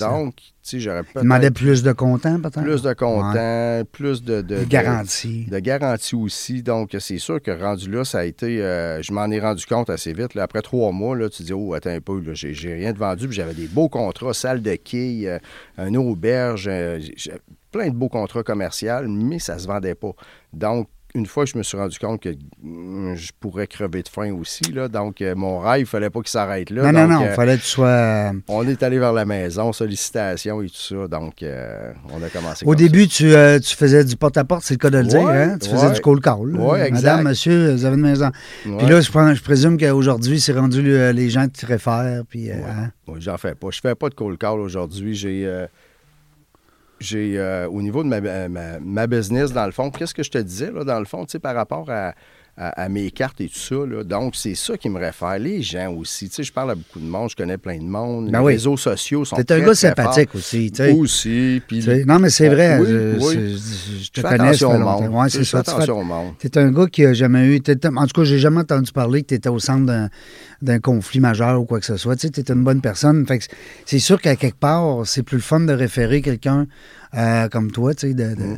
Donc, 0.00 0.34
tu 0.36 0.42
sais, 0.62 0.80
j'aurais 0.80 1.02
peut-être 1.02 1.54
plus 1.54 1.82
de 1.82 1.92
comptant, 1.92 2.38
peut-être? 2.40 2.62
plus 2.62 2.82
de 2.82 2.88
Ouais. 2.88 2.94
comptant, 2.94 3.82
plus 3.92 4.22
de, 4.22 4.36
de, 4.42 4.56
De 4.56 4.58
de- 4.60 4.64
garantie. 4.64 5.46
de 5.46 5.58
garantie 5.58 6.14
aussi. 6.14 6.62
Donc, 6.62 6.94
c'est 6.98 7.18
sûr 7.18 7.40
que 7.40 7.50
rendu 7.50 7.90
là, 7.90 8.04
ça 8.04 8.18
a 8.20 8.24
été. 8.24 8.62
euh, 8.62 9.00
je 9.02 9.12
m'en 9.12 9.30
ai 9.30 9.40
rendu 9.40 9.64
compte 9.66 9.90
assez 9.90 10.12
vite. 10.12 10.34
là. 10.34 10.42
après 10.44 10.62
trois 10.62 10.92
mois, 10.92 11.16
là, 11.16 11.28
tu 11.28 11.42
dis, 11.42 11.52
oh, 11.52 11.74
attends 11.74 11.90
un 11.90 12.00
peu, 12.00 12.22
j'ai, 12.34 12.52
rien 12.74 12.92
de 12.92 12.98
vendu. 12.98 13.26
Puis 13.28 13.36
j'avais 13.36 13.54
des 13.54 13.66
beaux 13.68 13.88
contrats, 13.88 14.34
salle 14.34 14.60
de 14.62 14.74
quilles, 14.74 15.28
euh, 15.28 15.38
une 15.78 15.96
auberge, 15.96 16.66
euh, 16.68 17.00
plein 17.70 17.88
de 17.88 17.94
beaux 17.94 18.08
contrats 18.08 18.42
commerciaux, 18.42 19.06
mais 19.06 19.38
ça 19.38 19.58
se 19.58 19.66
vendait 19.66 19.94
pas. 19.94 20.12
Donc, 20.52 20.88
une 21.14 21.26
fois 21.26 21.44
je 21.44 21.58
me 21.58 21.62
suis 21.62 21.76
rendu 21.76 21.98
compte 21.98 22.20
que 22.22 22.30
hum, 22.62 23.14
je 23.16 23.30
pourrais 23.40 23.66
crever 23.66 24.02
de 24.02 24.08
faim 24.08 24.32
aussi, 24.32 24.72
là, 24.72 24.88
donc 24.88 25.20
euh, 25.22 25.34
mon 25.34 25.58
rêve, 25.58 25.80
il 25.80 25.86
fallait 25.86 26.10
pas 26.10 26.20
qu'il 26.20 26.28
s'arrête 26.30 26.70
là. 26.70 26.90
non, 26.90 26.92
non, 26.92 27.00
Donc, 27.08 27.10
non, 27.12 27.20
il 27.22 27.28
euh, 27.28 27.34
fallait 27.34 27.56
que 27.56 27.62
tu 27.62 27.68
sois... 27.68 27.86
euh, 27.88 28.32
on 28.48 28.66
est 28.68 28.82
allé 28.82 28.98
vers 28.98 29.12
la 29.12 29.24
maison, 29.24 29.72
sollicitations 29.72 30.62
et 30.62 30.68
tout 30.68 30.76
ça. 30.76 31.08
Donc, 31.08 31.42
euh, 31.42 31.92
on 32.12 32.22
a 32.22 32.28
commencé 32.28 32.64
Au 32.66 32.74
début, 32.74 33.08
tu, 33.08 33.32
tu 33.62 33.76
faisais 33.76 34.04
du 34.04 34.16
porte-à-porte, 34.16 34.62
c'est 34.64 34.74
le 34.74 34.78
cas 34.78 34.90
de 34.90 34.98
le 34.98 35.04
dire, 35.04 35.26
hein? 35.28 35.58
Tu 35.60 35.68
faisais 35.68 35.90
du 35.92 36.00
call. 36.00 36.20
là. 36.22 36.58
Ouais, 36.60 36.86
exact. 36.88 37.02
Madame, 37.10 37.24
monsieur, 37.28 37.72
vous 37.74 37.84
avez 37.84 37.96
une 37.96 38.02
maison. 38.02 38.30
Ouais. 38.66 38.76
Puis 38.78 38.86
là, 38.86 39.00
je, 39.00 39.10
je 39.10 39.42
présume 39.42 39.78
qu'aujourd'hui, 39.78 40.40
c'est 40.40 40.52
rendu 40.52 40.82
les 40.82 41.30
gens 41.30 41.48
qui 41.48 41.60
te 41.60 41.66
réfèrent. 41.66 42.22
Puis, 42.28 42.50
hein? 42.50 42.90
Oui, 43.08 43.20
j'en 43.20 43.36
fais 43.38 43.54
pas. 43.54 43.68
Je 43.70 43.80
fais 43.80 43.94
pas 43.94 44.08
de 44.08 44.14
cold 44.14 44.38
call 44.38 44.60
aujourd'hui. 44.60 45.14
J'ai. 45.14 45.66
Euh, 47.00 47.04
j'ai, 47.04 47.38
euh, 47.38 47.68
au 47.68 47.82
niveau 47.82 48.02
de 48.02 48.08
ma, 48.08 48.20
ma- 48.48 48.78
ma 48.80 49.06
business, 49.06 49.52
dans 49.52 49.66
le 49.66 49.72
fond, 49.72 49.90
qu'est-ce 49.90 50.14
que 50.14 50.22
je 50.22 50.30
te 50.30 50.38
disais, 50.38 50.70
là, 50.70 50.84
dans 50.84 50.98
le 50.98 51.04
fond, 51.06 51.24
tu 51.24 51.32
sais, 51.32 51.38
par 51.38 51.54
rapport 51.54 51.90
à, 51.90 52.14
à- 52.56 52.82
à 52.82 52.88
mes 52.88 53.10
cartes 53.10 53.40
et 53.40 53.48
tout 53.48 53.58
ça, 53.58 53.74
là. 53.86 54.04
Donc, 54.04 54.34
c'est 54.36 54.54
ça 54.54 54.76
qui 54.76 54.88
me 54.90 54.98
réfère. 54.98 55.38
Les 55.38 55.62
gens 55.62 55.92
aussi. 55.94 56.28
Tu 56.28 56.36
sais, 56.36 56.42
je 56.42 56.52
parle 56.52 56.72
à 56.72 56.74
beaucoup 56.74 57.00
de 57.00 57.06
monde, 57.06 57.30
je 57.30 57.36
connais 57.36 57.56
plein 57.58 57.78
de 57.78 57.84
monde. 57.84 58.30
Ben 58.30 58.38
les 58.40 58.44
oui. 58.44 58.52
réseaux 58.54 58.76
sociaux 58.76 59.24
sont 59.24 59.36
T'es 59.36 59.52
un 59.52 59.58
gars 59.60 59.64
très 59.66 59.74
sympathique 59.74 60.34
aussi, 60.34 60.70
tu 60.70 60.76
sais. 60.82 60.92
Aussi. 60.92 61.62
Puis, 61.66 61.84
Non, 62.06 62.18
mais 62.18 62.28
c'est 62.30 62.48
Ouais, 62.48 62.54
vrai. 62.54 62.78
oui, 62.80 62.86
je, 62.88 63.18
oui. 63.26 63.62
je- 64.02 64.10
te 64.10 64.20
connais. 64.20 64.34
attention 64.48 64.70
au 64.74 64.78
monde. 64.78 65.08
Ouais, 65.14 65.28
c'est 65.30 65.44
ça. 65.44 65.58
attention 65.60 66.00
au 66.00 66.04
monde. 66.04 66.34
T'es 66.38 66.58
un 66.58 66.70
gars 66.70 66.86
qui 66.86 67.04
a 67.06 67.12
jamais 67.14 67.46
eu. 67.46 67.60
En 67.96 68.06
tout 68.06 68.20
cas, 68.20 68.24
j'ai 68.24 68.38
jamais 68.38 68.60
entendu 68.60 68.92
parler 68.92 69.22
que 69.22 69.28
tu 69.28 69.34
étais 69.34 69.48
au 69.48 69.58
centre 69.58 69.86
d'un, 70.62 70.78
conflit 70.80 71.20
majeur 71.20 71.60
ou 71.60 71.64
quoi 71.64 71.80
que 71.80 71.86
ce 71.86 71.96
soit. 71.96 72.16
Tu 72.16 72.26
sais, 72.28 72.30
t'es 72.42 72.52
une 72.52 72.64
bonne 72.64 72.80
personne. 72.80 73.26
Fait 73.26 73.40
c'est 73.86 73.98
sûr 73.98 74.20
qu'à 74.20 74.36
quelque 74.36 74.58
part, 74.58 75.06
c'est 75.06 75.22
plus 75.22 75.36
le 75.36 75.42
fun 75.42 75.60
de 75.60 75.72
référer 75.72 76.20
quelqu'un 76.22 76.66
euh, 77.16 77.48
comme 77.48 77.70
toi, 77.72 77.94
tu 77.94 78.08
sais. 78.08 78.14
De, 78.14 78.34
de- 78.34 78.56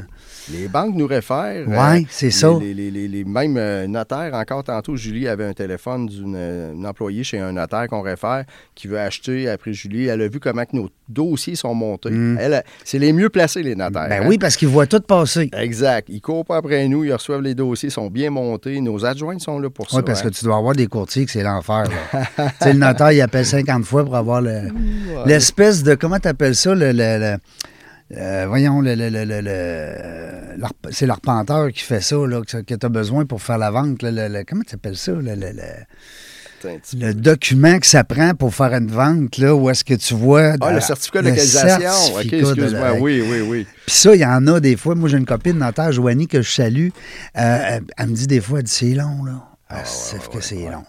Les 0.50 0.66
banques 0.68 0.94
nous 0.96 1.06
réfèrent. 1.06 1.68
Ouais, 1.68 2.00
euh, 2.00 2.04
c'est 2.10 2.30
ça. 2.32 2.50
Les, 2.60 2.74
les- 2.74 2.90
les- 2.90 3.06
les- 3.08 3.24
même 3.24 3.56
euh, 3.56 3.86
notaires, 3.86 4.32
encore 4.34 4.64
tantôt, 4.64 4.96
Julie 4.96 5.28
avait 5.28 5.44
un 5.44 5.52
téléphone 5.52 6.06
d'une 6.06 6.34
euh, 6.36 6.74
employée 6.84 7.22
chez 7.22 7.38
un 7.38 7.52
notaire 7.52 7.86
qu'on 7.88 8.00
réfère 8.00 8.44
qui 8.74 8.88
veut 8.88 8.98
acheter 8.98 9.48
après 9.48 9.72
Julie. 9.72 10.06
Elle 10.06 10.20
a 10.22 10.28
vu 10.28 10.40
comment 10.40 10.64
que 10.64 10.74
nos 10.76 10.88
dossiers 11.08 11.54
sont 11.54 11.74
montés. 11.74 12.10
Elle, 12.40 12.54
a- 12.54 12.64
c'est 12.84 12.98
les 12.98 13.12
mieux 13.12 13.28
placés, 13.28 13.62
les 13.62 13.76
notaires. 13.76 14.06
Mm. 14.06 14.08
Ben 14.08 14.22
hein? 14.22 14.26
oui, 14.28 14.38
parce 14.38 14.56
qu'ils 14.56 14.68
voient 14.68 14.86
tout 14.86 15.00
passer. 15.00 15.48
Exact. 15.56 16.08
Ils 16.08 16.20
courent 16.20 16.44
pas 16.44 16.56
après 16.56 16.88
nous, 16.88 17.04
ils 17.04 17.12
reçoivent 17.12 17.42
les 17.42 17.54
dossiers, 17.54 17.90
sont 17.90 18.08
bien 18.08 18.30
montés. 18.30 18.80
Nos 18.80 19.04
adjoints 19.04 19.38
sont 19.38 19.58
là 19.60 19.70
pour 19.70 19.90
ça. 19.90 19.98
Oui, 19.98 20.02
parce 20.04 20.20
hein. 20.20 20.30
que 20.30 20.34
tu 20.34 20.44
dois 20.44 20.56
avoir 20.56 20.74
des 20.74 20.86
courtiers 20.88 21.24
que 21.24 21.30
c'est 21.30 21.42
l'enfer. 21.44 21.84
là. 22.12 22.24
tu 22.36 22.42
sais, 22.62 22.72
le 22.72 22.78
notaire, 22.80 23.12
il 23.12 23.20
appelle 23.20 23.46
50 23.46 23.84
fois 23.84 24.04
pour 24.04 24.16
avoir 24.16 24.40
le- 24.40 24.68
l'espèce 25.26 25.82
de. 25.82 25.94
Comment 25.94 26.18
tu 26.18 26.28
appelles 26.28 26.56
ça? 26.56 26.74
Le, 26.74 26.92
le- 26.92 27.18
le- 27.18 27.36
euh, 28.16 28.44
voyons, 28.46 28.80
le, 28.80 28.94
le- 28.94 29.08
le- 29.08 30.56
c'est 30.90 31.06
l'arpenteur 31.06 31.70
qui 31.72 31.80
fait 31.80 32.00
ça, 32.00 32.16
là, 32.16 32.42
que, 32.42 32.74
tu 32.74 32.86
as 32.86 32.88
besoin 32.88 33.24
pour 33.24 33.42
faire 33.42 33.58
la 33.58 33.70
vente. 33.70 34.02
là, 34.02 34.10
le- 34.10 34.28
le- 34.28 34.44
comment 34.44 34.62
tu 34.66 34.74
appelles 34.74 34.96
ça? 34.96 35.12
Le, 35.12 35.34
document 37.14 37.78
que 37.80 37.86
ça 37.86 38.04
prend 38.04 38.34
pour 38.34 38.54
faire 38.54 38.72
une 38.74 38.86
vente, 38.86 39.38
là, 39.38 39.54
où 39.54 39.68
est-ce 39.68 39.84
que 39.84 39.94
tu 39.94 40.14
vois... 40.14 40.52
Ah, 40.60 40.72
le 40.72 40.80
certificat 40.80 41.22
de 41.22 41.28
localisation. 41.30 42.14
OK, 42.16 42.32
excuse-moi. 42.32 42.92
Oui, 43.00 43.22
oui, 43.28 43.40
oui. 43.40 43.66
Puis 43.86 43.96
ça, 43.96 44.14
il 44.14 44.20
y 44.20 44.24
en 44.26 44.46
a 44.46 44.60
des 44.60 44.76
fois. 44.76 44.94
Moi, 44.94 45.08
j'ai 45.08 45.18
une 45.18 45.26
copine 45.26 45.58
notaire, 45.58 45.90
Joanie, 45.90 46.28
que 46.28 46.40
je 46.40 46.50
salue. 46.50 46.88
Euh, 47.36 47.80
elle, 47.96 48.06
me 48.06 48.14
dit 48.14 48.28
des 48.28 48.40
fois, 48.40 48.60
elle 48.60 48.64
dit, 48.66 48.70
c'est 48.72 48.94
long, 48.94 49.24
là. 49.24 49.44
Ah, 49.68 49.78
ouais, 49.78 49.82
c'est 49.86 50.16
ouais, 50.18 50.22
que 50.32 50.40
c'est 50.40 50.64
ouais, 50.66 50.70
long. 50.70 50.84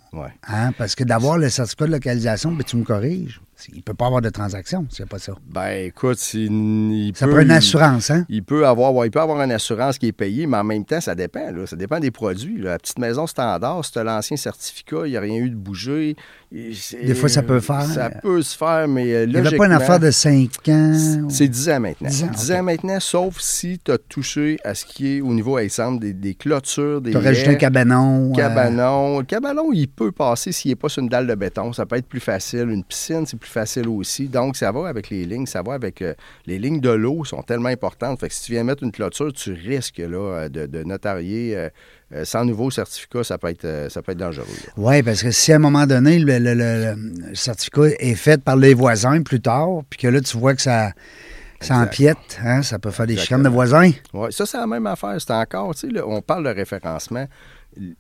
Hein? 0.48 0.74
Parce 0.78 0.94
que 0.94 1.06
d'avoir 1.06 1.38
le 1.38 1.50
certificat 1.50 1.88
de 1.88 1.92
localisation, 1.94 2.52
ben, 2.52 2.64
tu 2.64 2.76
me 2.76 2.84
corriges. 2.84 3.40
Il 3.72 3.78
ne 3.78 3.82
peut 3.82 3.94
pas 3.94 4.08
avoir 4.08 4.22
de 4.22 4.30
transaction 4.30 4.86
s'il 4.90 5.04
n'y 5.06 5.10
a 5.10 5.12
pas 5.12 5.20
ça. 5.20 5.34
Ben, 5.48 5.86
écoute, 5.88 6.20
il 6.34 7.12
Ça 7.16 7.26
peut- 7.26 7.32
prend 7.34 7.42
une 7.42 7.52
assurance, 7.52 8.10
hein? 8.12 8.26
Il 8.30 8.44
peut 8.44 8.66
avoir, 8.68 8.94
ouais, 8.94 9.08
il 9.08 9.12
peut 9.12 9.22
avoir 9.22 9.42
une 9.42 9.52
assurance 9.52 9.98
qui 9.98 10.08
est 10.08 10.12
payée, 10.12 10.48
mais 10.48 10.58
en 10.58 10.64
même 10.64 10.86
temps, 10.86 11.02
ça 11.02 11.16
dépend. 11.16 11.52
Là. 11.52 11.66
Ça 11.66 11.76
dépend 11.76 12.00
des 12.00 12.12
produits. 12.12 12.58
là. 12.58 12.72
La 12.72 12.80
petite 12.80 13.00
maison 13.00 13.28
standard, 13.28 13.82
as 13.96 14.04
l'ancien 14.04 14.38
certificat, 14.38 15.02
il 15.06 15.12
n'y 15.12 15.18
a 15.18 15.22
rien 15.22 15.38
eu 15.38 15.50
de 15.50 15.56
bougé. 15.56 16.16
Des 16.54 17.16
fois, 17.16 17.30
ça 17.30 17.42
peut 17.42 17.60
faire. 17.60 17.82
Ça 17.84 18.10
peut 18.12 18.42
se 18.44 18.56
faire, 18.56 18.88
mais 18.88 19.12
euh, 19.12 19.24
Il 19.24 19.32
n'y 19.32 19.38
avait 19.48 19.58
pas 19.58 19.66
une 19.66 19.72
affaire 19.72 20.00
de 20.00 20.12
5 20.12 20.50
ans. 20.70 21.28
C'est 21.30 21.48
10 21.48 21.70
ans 21.70 21.80
maintenant. 21.80 22.10
10 22.10 22.24
10 22.32 22.52
ans, 22.52 22.56
ans, 22.56 22.60
ok. 22.60 22.66
maintenant, 22.66 23.00
sauf 23.00 23.40
si 23.40 23.80
tu 23.84 23.92
as 23.92 23.98
touché 23.98 24.58
à 24.64 24.76
ce 24.76 24.86
qui 24.86 25.18
est 25.18 25.22
au 25.22 25.34
niveau, 25.34 25.58
exemple, 25.58 26.00
des, 26.02 26.14
des 26.14 26.36
clôtures, 26.36 27.02
des 27.02 27.10
Tu 27.12 27.18
as 27.18 27.22
rajouté 27.22 27.50
un 27.50 27.56
cabanon. 27.56 28.32
euh, 28.32 28.36
cabanon. 28.36 29.18
Le 29.20 29.26
cabanon, 29.26 29.72
il 29.74 29.88
peut 29.88 30.12
passer 30.12 30.52
s'il 30.52 30.70
n'est 30.70 30.76
pas 30.76 30.90
sur 30.90 31.02
une 31.02 31.10
dalle 31.10 31.26
de 31.26 31.34
béton. 31.34 31.74
Ça 31.74 31.88
peut 31.88 31.96
être 31.96 32.08
plus 32.08 32.20
facile. 32.20 32.70
Une 32.70 32.84
piscine, 32.84 33.26
c'est 33.26 33.38
plus 33.40 33.50
facile 33.50 33.88
aussi. 33.88 34.28
Donc, 34.28 34.56
ça 34.56 34.72
va 34.72 34.88
avec 34.88 35.10
les 35.10 35.26
lignes. 35.26 35.48
Ça 35.48 35.64
va 35.64 35.74
avec... 35.74 36.04
euh, 36.04 36.14
les 36.46 36.60
lignes 36.60 36.82
de 36.82 36.92
l'eau 36.92 37.24
sont 37.26 37.42
tellement 37.42 37.70
importantes. 37.70 38.20
Fait 38.20 38.28
que 38.28 38.34
si 38.36 38.44
tu 38.44 38.52
viens 38.52 38.64
mettre 38.64 38.84
une 38.84 38.92
clôture, 38.92 39.34
tu 39.34 39.54
risques 39.54 39.98
là, 39.98 40.18
euh, 40.18 40.50
de, 40.50 40.68
de 40.68 40.84
notarier. 40.84 41.56
euh, 41.58 41.70
euh, 42.14 42.26
sans 42.26 42.44
nouveau 42.46 42.70
certificat, 42.72 43.24
ça 43.24 43.38
peut 43.38 43.48
être, 43.48 43.66
euh, 43.66 43.90
ça 43.90 44.02
peut 44.02 44.12
être 44.12 44.18
dangereux. 44.18 44.46
Oui, 44.78 45.02
parce 45.04 45.24
que 45.24 45.32
si 45.32 45.52
à 45.52 45.56
un 45.56 45.60
moment 45.60 45.86
donné, 45.88 46.20
le, 46.20 46.38
le- 46.40 46.54
le- 46.54 46.96
le 47.30 47.36
certificat 47.36 47.88
est 48.00 48.16
fait 48.16 48.42
par 48.44 48.56
les 48.56 48.74
voisins 48.74 49.22
plus 49.24 49.42
tard, 49.42 49.82
puis 49.90 50.00
que 50.00 50.08
là, 50.08 50.20
tu 50.22 50.38
vois 50.38 50.54
que 50.56 50.62
ça, 50.62 50.92
ça 51.62 51.78
empiète, 51.78 52.40
hein, 52.44 52.62
ça 52.62 52.78
peut 52.80 52.92
faire 52.92 53.08
des 53.08 53.14
Exactement. 53.14 53.40
chicanes 53.40 53.44
de 53.52 53.56
voisins. 53.56 53.92
Ouais, 54.14 54.32
ça, 54.32 54.46
c'est 54.46 54.58
la 54.58 54.68
même 54.68 54.86
affaire. 54.86 55.16
C'est 55.20 55.32
encore, 55.32 55.74
tu 55.76 55.90
sais, 55.90 56.02
on 56.06 56.22
parle 56.22 56.44
de 56.44 56.50
référencement. 56.50 57.26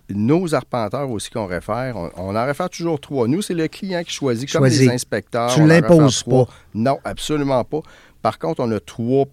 Nos 0.09 0.53
arpenteurs 0.53 1.09
aussi 1.09 1.31
qu'on 1.31 1.47
réfère, 1.47 1.95
on, 1.97 2.11
on 2.17 2.35
en 2.35 2.45
réfère 2.45 2.69
toujours 2.69 2.99
trois. 3.01 3.27
Nous, 3.27 3.41
c'est 3.41 3.55
le 3.55 3.67
client 3.67 4.03
qui 4.03 4.11
choisit, 4.13 4.51
comme 4.51 4.61
Choisit. 4.61 4.81
les 4.81 4.89
inspecteurs. 4.93 5.51
Tu 5.55 5.61
on 5.61 5.63
en 5.63 5.67
l'imposes 5.67 6.21
pas. 6.23 6.45
Non, 6.75 6.99
absolument 7.03 7.63
pas. 7.63 7.79
Par 8.21 8.37
contre, 8.37 8.61
on 8.63 8.71
a 8.71 8.79
trois 8.79 9.25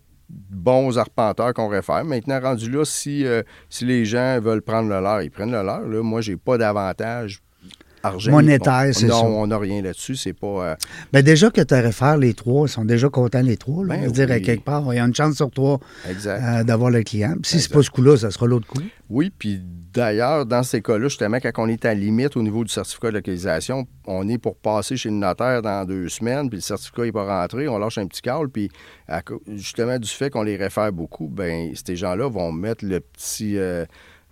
bons 0.51 0.99
arpenteurs 0.99 1.55
qu'on 1.55 1.69
réfère. 1.69 2.05
Maintenant, 2.05 2.41
rendu 2.41 2.71
là, 2.71 2.85
si, 2.85 3.27
euh, 3.27 3.43
si 3.69 3.85
les 3.85 4.05
gens 4.05 4.41
veulent 4.41 4.63
prendre 4.63 4.89
le 4.89 5.01
leur, 5.01 5.23
ils 5.23 5.31
prennent 5.31 5.53
le 5.53 5.63
leur. 5.63 5.81
Là, 5.81 6.03
moi, 6.03 6.21
j'ai 6.21 6.37
pas 6.37 6.59
d'avantage 6.59 7.41
argent. 8.03 8.31
Monétaire, 8.31 8.87
On- 8.89 8.93
c'est 8.93 9.07
non, 9.07 9.21
ça. 9.21 9.27
on 9.27 9.47
n'a 9.47 9.59
rien 9.59 9.83
là-dessus. 9.83 10.17
C'est 10.17 10.33
pas... 10.33 10.47
euh, 10.71 10.75
Ben 11.13 11.23
déjà 11.23 11.51
que 11.51 11.61
tu 11.61 11.75
réfères 11.75 12.17
les 12.17 12.35
trois, 12.35 12.67
ils 12.67 12.71
sont 12.71 12.85
déjà 12.85 13.09
contents 13.09 13.43
les 13.43 13.57
trois. 13.57 13.85
Là. 13.85 13.97
Ben 13.97 14.07
veux 14.07 14.13
dire, 14.13 14.31
à 14.31 14.41
quelque 14.41 14.65
part, 14.65 14.85
il 14.93 14.97
y 14.97 14.99
a 15.01 15.05
une 15.05 15.15
chance 15.15 15.37
sur 15.37 15.51
trois 15.51 15.81
euh, 16.27 16.65
d'avoir 16.65 16.91
le 16.91 17.03
client. 17.03 17.35
Puis 17.43 17.53
si 17.53 17.61
c'est 17.61 17.73
pas 17.73 17.83
ce 17.83 17.91
coup-là, 17.91 18.17
ça 18.17 18.31
sera 18.31 18.47
l'autre 18.47 18.67
coup. 18.67 18.81
Oui, 19.09 19.33
puis 19.37 19.61
d'ailleurs, 19.93 20.47
dans 20.47 20.63
ces 20.63 20.81
cas-là, 20.83 21.09
justement, 21.09 21.39
quand 21.41 21.51
on 21.59 21.69
est 21.69 21.85
à 21.85 21.95
limite 21.95 22.37
au 22.37 22.43
niveau 22.43 22.63
du 22.63 22.71
certificat 22.73 23.09
de 23.09 23.15
localisation, 23.17 23.87
on 24.07 24.29
est 24.29 24.39
pour 24.39 24.55
passer 24.57 24.97
chez 24.97 25.09
le 25.09 25.17
notaire 25.17 25.63
dans 25.63 25.85
deux 25.85 26.09
semaines, 26.09 26.49
puis 26.49 26.59
le 26.59 26.63
certificat 26.63 27.03
n'est 27.03 27.13
pas 27.13 27.25
rentré, 27.41 27.67
on 27.67 27.77
lâche 27.79 27.99
un 27.99 28.07
petit 28.07 28.23
câble, 28.23 28.49
puis 28.51 28.71
à 29.09 29.21
justement 29.49 29.99
du 29.99 30.09
fait 30.09 30.31
qu'on 30.31 30.45
les 30.45 30.57
réfère 30.57 30.93
beaucoup, 30.93 31.27
ben 31.27 31.73
ces 31.75 31.97
gens-là 31.97 32.29
vont 32.29 32.53
mettre 32.53 32.85
le 32.85 33.01
petit, 33.01 33.59
euh, 33.59 33.85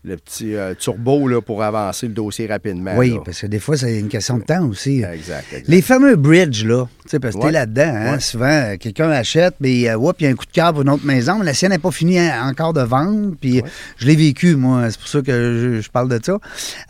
le 0.05 0.17
petit 0.17 0.55
euh, 0.55 0.75
turbo 0.75 1.27
là, 1.29 1.41
pour 1.41 1.63
avancer 1.63 2.07
le 2.07 2.15
dossier 2.15 2.47
rapidement. 2.47 2.93
oui, 2.97 3.11
là. 3.15 3.21
parce 3.25 3.41
que 3.41 3.47
des 3.47 3.59
fois, 3.59 3.77
c'est 3.77 3.99
une 3.99 4.09
question 4.09 4.39
de 4.39 4.45
temps 4.45 4.65
aussi. 4.67 5.03
Exact, 5.03 5.45
exact. 5.53 5.69
Les 5.69 5.83
fameux 5.83 6.17
bridges, 6.17 6.65
là, 6.65 6.87
parce 7.21 7.35
que 7.35 7.41
Ouais. 7.41 7.47
t'es 7.47 7.53
là-dedans, 7.53 7.83
hein, 7.95 8.13
Ouais. 8.15 8.21
souvent, 8.21 8.47
euh, 8.47 8.77
quelqu'un 8.79 9.11
achète, 9.11 9.55
mais 9.61 9.89
euh, 9.89 9.97
oups, 9.97 10.15
il 10.21 10.25
y 10.25 10.27
a 10.27 10.31
un 10.31 10.35
coup 10.35 10.47
de 10.47 10.53
cœur 10.53 10.73
pour 10.73 10.83
une 10.83 10.91
autre 10.91 11.05
maison, 11.05 11.39
mais 11.39 11.45
la 11.47 11.55
sienne 11.55 11.73
n'est 11.73 11.79
pas 11.79 11.91
finie 11.91 12.19
hein, 12.19 12.49
encore 12.49 12.73
de 12.73 12.81
vendre, 12.83 13.35
puis 13.41 13.61
je 13.99 14.07
l'ai 14.07 14.17
vécu, 14.17 14.57
moi, 14.57 14.91
c'est 14.91 14.99
pour 15.01 15.09
ça 15.09 15.21
que 15.21 15.33
je, 15.77 15.81
je 15.81 15.91
parle 15.91 16.09
de 16.09 16.21
ça. 16.23 16.39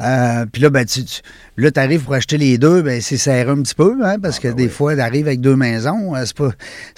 Euh, 0.00 0.46
puis 0.52 0.60
là, 0.62 0.70
ben, 0.70 0.84
tu, 0.84 1.04
tu 1.04 1.20
là, 1.56 1.70
arrives 1.76 2.02
pour 2.04 2.14
acheter 2.14 2.36
les 2.38 2.58
deux, 2.58 2.82
ben, 2.82 3.00
c'est 3.00 3.16
serré 3.16 3.50
un 3.50 3.62
petit 3.62 3.74
peu, 3.74 3.96
hein, 4.04 4.16
parce 4.20 4.38
que 4.38 4.48
ben 4.48 4.56
des 4.56 4.68
fois, 4.68 4.94
t'arrives 4.94 5.26
avec 5.26 5.40
deux 5.40 5.56
maisons, 5.56 6.12
c'est 6.24 6.36
pas, 6.36 6.50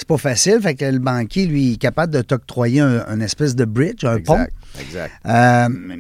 pas 0.09 0.19
facile, 0.19 0.59
fait 0.61 0.75
que 0.75 0.85
le 0.85 0.99
banquier, 0.99 1.47
lui, 1.47 1.75
est 1.75 1.77
capable 1.77 2.13
de 2.13 2.21
t'octroyer 2.23 2.81
un, 2.81 3.05
un 3.07 3.21
espèce 3.21 3.55
de 3.55 3.65
bridge, 3.65 4.05
un 4.05 4.19
pont. 4.21 4.35
Exact, 4.35 4.53
exact. 4.81 5.13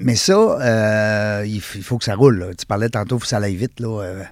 Mais 0.02 0.16
ça, 0.16 0.34
euh, 0.34 1.44
il, 1.46 1.60
faut 1.60 1.98
que 1.98 2.04
ça 2.04 2.14
roule. 2.14 2.38
là. 2.38 2.54
Tu 2.54 2.66
parlais 2.66 2.88
tantôt, 2.88 3.16
il 3.16 3.20
faut 3.20 3.24
que 3.24 3.28
ça 3.28 3.38
aille 3.38 3.56
vite. 3.56 3.80
Là, 3.80 4.02
euh, 4.02 4.22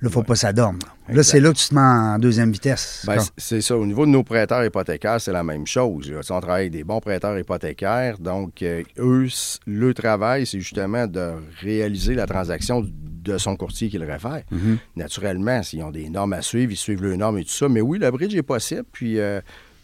là 0.00 0.10
faut 0.10 0.22
pas 0.22 0.34
que 0.34 0.38
ça 0.38 0.52
dorme. 0.52 0.78
Là, 1.08 1.22
c'est 1.22 1.40
là 1.40 1.52
que 1.52 1.56
tu 1.56 1.68
te 1.68 1.74
mets 1.74 1.80
en 1.80 2.18
deuxième 2.18 2.52
vitesse. 2.52 3.04
Ben, 3.06 3.18
c'est 3.36 3.60
ça. 3.60 3.76
Au 3.76 3.86
niveau 3.86 4.04
de 4.06 4.10
nos 4.10 4.22
prêteurs 4.22 4.64
hypothécaires, 4.64 5.20
c'est 5.20 5.32
la 5.32 5.42
même 5.42 5.66
chose. 5.66 6.10
là. 6.10 6.20
On 6.30 6.40
travaille 6.40 6.62
avec 6.62 6.72
des 6.72 6.84
bons 6.84 7.00
prêteurs 7.00 7.38
hypothécaires. 7.38 8.18
Donc, 8.18 8.62
euh, 8.62 8.82
eux, 8.98 9.26
le 9.66 9.94
travail, 9.94 10.46
c'est 10.46 10.60
justement 10.60 11.06
de 11.06 11.32
réaliser 11.60 12.14
la 12.14 12.26
transaction 12.26 12.84
de 12.86 13.38
son 13.38 13.56
courtier 13.56 13.88
qui 13.88 13.98
le 13.98 14.06
réfère. 14.06 14.42
Mm-hmm. 14.52 14.76
Naturellement, 14.96 15.62
s'ils 15.62 15.82
ont 15.82 15.90
des 15.90 16.08
normes 16.08 16.34
à 16.34 16.42
suivre, 16.42 16.72
ils 16.72 16.76
suivent 16.76 17.04
les 17.04 17.16
normes 17.16 17.38
et 17.38 17.44
tout 17.44 17.50
ça. 17.50 17.68
Mais 17.68 17.80
oui, 17.80 17.98
le 17.98 18.10
bridge 18.10 18.34
est 18.34 18.42
possible. 18.42 18.84
Puis, 18.92 19.18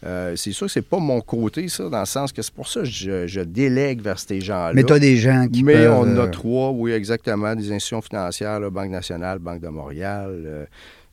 euh, 0.05 0.35
c'est 0.35 0.51
sûr 0.51 0.67
que 0.67 0.71
c'est 0.73 0.81
pas 0.81 0.99
mon 0.99 1.19
côté, 1.21 1.67
ça, 1.67 1.89
dans 1.89 1.99
le 1.99 2.05
sens 2.05 2.31
que 2.31 2.41
c'est 2.41 2.53
pour 2.53 2.67
ça 2.67 2.81
que 2.81 2.85
je, 2.85 3.25
je 3.27 3.41
délègue 3.41 4.01
vers 4.01 4.19
ces 4.19 4.39
gens-là. 4.41 4.73
mais 4.73 4.83
tu 4.83 4.93
as 4.93 4.99
des 4.99 5.17
gens 5.17 5.47
qui 5.47 5.63
Mais 5.63 5.73
peuvent, 5.73 5.93
on 5.99 6.17
a 6.17 6.21
euh, 6.25 6.27
trois, 6.27 6.71
oui, 6.71 6.91
exactement, 6.91 7.55
des 7.55 7.71
institutions 7.71 8.01
financières, 8.01 8.59
là, 8.59 8.69
Banque 8.69 8.91
nationale, 8.91 9.39
Banque 9.39 9.61
de 9.61 9.67
Montréal. 9.69 10.29
euh, 10.45 10.65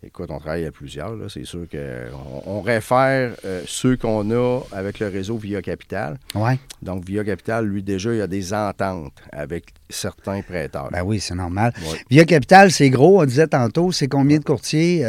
écoute, 0.04 0.28
on 0.30 0.38
travaille 0.38 0.66
à 0.66 0.72
plusieurs. 0.72 1.14
là, 1.14 1.26
C'est 1.28 1.44
sûr 1.46 1.64
qu'on 1.70 2.42
on 2.58 2.60
réfère 2.60 3.32
euh, 3.44 3.62
ceux 3.66 3.96
qu'on 3.96 4.30
a 4.32 4.60
avec 4.72 4.98
le 4.98 5.06
réseau 5.08 5.36
Via 5.36 5.62
Capital. 5.62 6.18
Ouais. 6.34 6.58
Donc, 6.82 7.04
Via 7.06 7.22
Capital, 7.24 7.64
lui, 7.64 7.82
déjà, 7.82 8.12
il 8.12 8.18
y 8.18 8.20
a 8.20 8.26
des 8.26 8.52
ententes 8.52 9.14
avec 9.32 9.66
certains 9.88 10.42
prêteurs. 10.42 10.88
Ben 10.90 11.02
oui, 11.04 11.20
c'est 11.20 11.34
normal. 11.36 11.72
Ouais. 11.90 11.98
Via 12.10 12.24
Capital, 12.24 12.70
c'est 12.72 12.90
gros. 12.90 13.22
On 13.22 13.24
disait 13.24 13.46
tantôt, 13.46 13.92
c'est 13.92 14.08
combien 14.08 14.38
de 14.38 14.44
courtiers 14.44 15.06